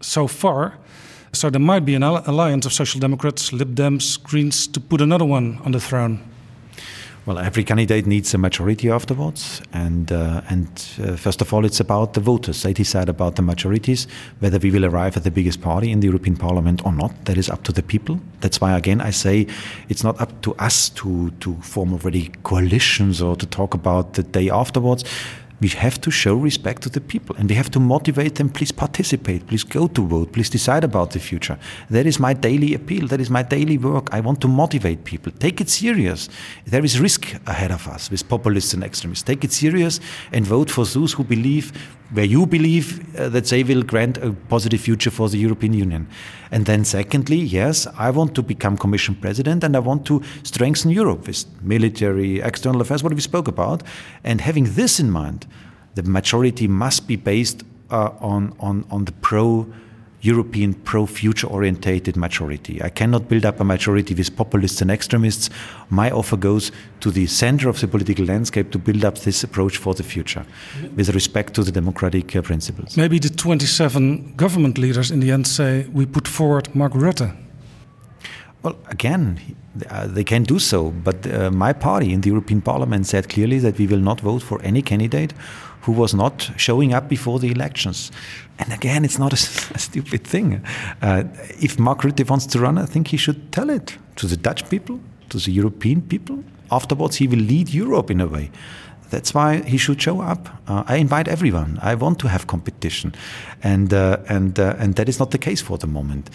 [0.00, 0.78] so far?
[1.32, 5.24] So there might be an alliance of Social Democrats, Lib Dems, Greens to put another
[5.24, 6.20] one on the throne.
[7.26, 10.68] Well, every candidate needs a majority afterwards, and uh, and
[11.00, 12.62] uh, first of all, it's about the voters.
[12.62, 14.06] They decide about the majorities,
[14.40, 17.24] whether we will arrive at the biggest party in the European Parliament or not.
[17.24, 18.20] That is up to the people.
[18.42, 19.46] That's why, again, I say
[19.88, 24.22] it's not up to us to to form already coalitions or to talk about the
[24.22, 25.04] day afterwards
[25.64, 28.72] we have to show respect to the people and we have to motivate them please
[28.84, 31.56] participate please go to vote please decide about the future.
[31.88, 34.06] That is my daily appeal that is my daily work.
[34.12, 35.32] I want to motivate people.
[35.46, 36.28] Take it serious.
[36.66, 39.24] There is risk ahead of us with populists and extremists.
[39.24, 40.00] Take it serious
[40.32, 41.72] and vote for those who believe
[42.12, 42.86] where you believe
[43.18, 46.06] uh, that they will grant a positive future for the European Union.
[46.50, 50.90] And then, secondly, yes, I want to become Commission President and I want to strengthen
[50.90, 53.82] Europe with military, external affairs, what we spoke about.
[54.22, 55.46] And having this in mind,
[55.94, 59.66] the majority must be based uh, on, on, on the pro
[60.24, 62.82] European pro future orientated majority.
[62.82, 65.50] I cannot build up a majority with populists and extremists.
[65.90, 69.76] My offer goes to the center of the political landscape to build up this approach
[69.76, 70.46] for the future
[70.96, 72.96] with respect to the democratic uh, principles.
[72.96, 77.36] Maybe the 27 government leaders in the end say we put forward Mark Rutte.
[78.62, 79.38] Well, again,
[79.90, 83.58] uh, they can do so, but uh, my party in the European Parliament said clearly
[83.58, 85.34] that we will not vote for any candidate
[85.84, 88.10] who was not showing up before the elections.
[88.58, 90.64] And again, it's not a, a stupid thing.
[91.02, 91.24] Uh,
[91.60, 94.68] if Mark Rutte wants to run, I think he should tell it to the Dutch
[94.70, 96.42] people, to the European people.
[96.70, 98.50] Afterwards, he will lead Europe in a way.
[99.14, 100.48] That's why he should show up.
[100.66, 101.78] Uh, I invite everyone.
[101.80, 103.14] I want to have competition,
[103.62, 106.30] and uh, and uh, and that is not the case for the moment.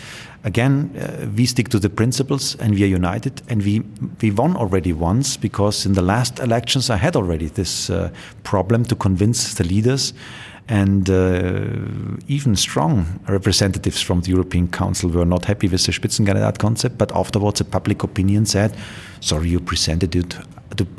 [0.45, 3.41] Again, uh, we stick to the principles, and we are united.
[3.49, 3.83] And we
[4.21, 8.11] we won already once because in the last elections I had already this uh,
[8.43, 10.13] problem to convince the leaders
[10.69, 16.59] and uh, even strong representatives from the European Council were not happy with the Spitzenkandidat
[16.59, 16.97] concept.
[16.97, 18.71] But afterwards, the public opinion said,
[19.19, 20.37] "Sorry, you presented it.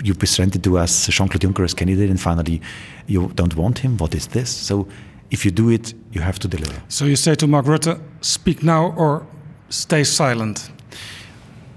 [0.03, 2.61] You presented to us Jean-Claude Juncker as candidate, and finally,
[3.07, 3.97] you don't want him.
[3.97, 4.87] What is this?" So,
[5.31, 6.83] if you do it, you have to deliver.
[6.89, 9.27] So you say to Mark Rutte, "Speak now or
[9.69, 10.71] stay silent."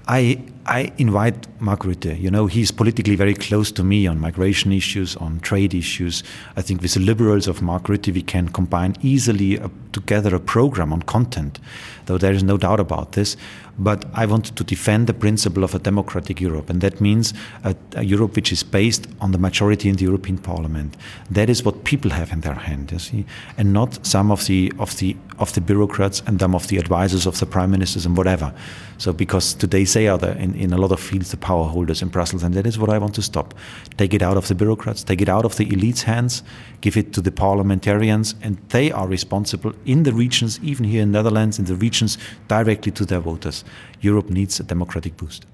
[0.06, 2.18] I I invite Mark Rutte.
[2.18, 6.22] You know, he's politically very close to me on migration issues, on trade issues.
[6.56, 10.40] I think with the liberals of Mark Rutte, we can combine easily a, together a
[10.40, 11.60] program on content,
[12.06, 13.36] though there is no doubt about this.
[13.76, 17.34] But I want to defend the principle of a democratic Europe, and that means
[17.64, 20.96] a, a Europe which is based on the majority in the European Parliament.
[21.28, 23.26] That is what people have in their hand, you see,
[23.58, 27.26] and not some of the of the of the bureaucrats and some of the advisors
[27.26, 28.54] of the prime ministers and whatever.
[28.98, 32.00] So because today they are the, in, in a lot of fields the power holders
[32.02, 33.54] in Brussels, and that is what I want to stop.
[33.96, 36.44] Take it out of the bureaucrats, take it out of the elites' hands,
[36.80, 41.10] give it to the parliamentarians, and they are responsible in the regions, even here in
[41.10, 43.64] the Netherlands, in the regions, directly to their voters.
[44.00, 45.46] Europe needs a democratic boost.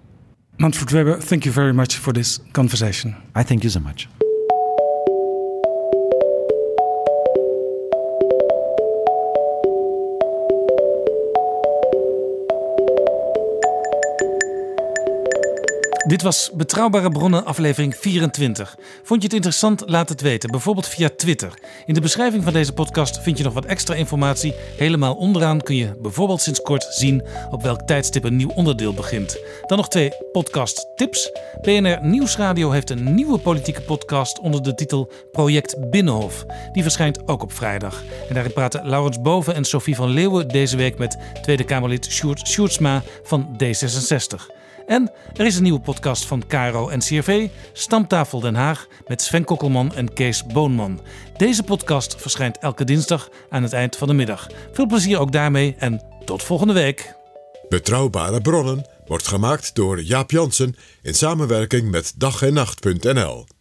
[0.58, 3.14] Manfred Weber, thank you very much for this conversation.
[3.34, 4.08] I thank you so much.
[16.10, 18.76] Dit was Betrouwbare Bronnen, aflevering 24.
[19.02, 19.82] Vond je het interessant?
[19.86, 21.54] Laat het weten, bijvoorbeeld via Twitter.
[21.86, 24.54] In de beschrijving van deze podcast vind je nog wat extra informatie.
[24.76, 29.38] Helemaal onderaan kun je bijvoorbeeld sinds kort zien op welk tijdstip een nieuw onderdeel begint.
[29.66, 31.30] Dan nog twee podcast tips.
[31.62, 36.44] BNR Nieuwsradio heeft een nieuwe politieke podcast onder de titel Project Binnenhof.
[36.72, 38.02] Die verschijnt ook op vrijdag.
[38.28, 42.48] En daarin praten Laurens Boven en Sophie van Leeuwen deze week met Tweede Kamerlid Sjoerd
[42.48, 44.59] Sjoerdsma van D66.
[44.90, 49.44] En er is een nieuwe podcast van Caro en CRV, Stamtafel Den Haag, met Sven
[49.44, 51.00] Kokkelman en Kees Boonman.
[51.36, 54.46] Deze podcast verschijnt elke dinsdag aan het eind van de middag.
[54.72, 57.14] Veel plezier ook daarmee en tot volgende week.
[57.68, 63.59] Betrouwbare bronnen wordt gemaakt door Jaap Jansen in samenwerking met dag en nacht.nl.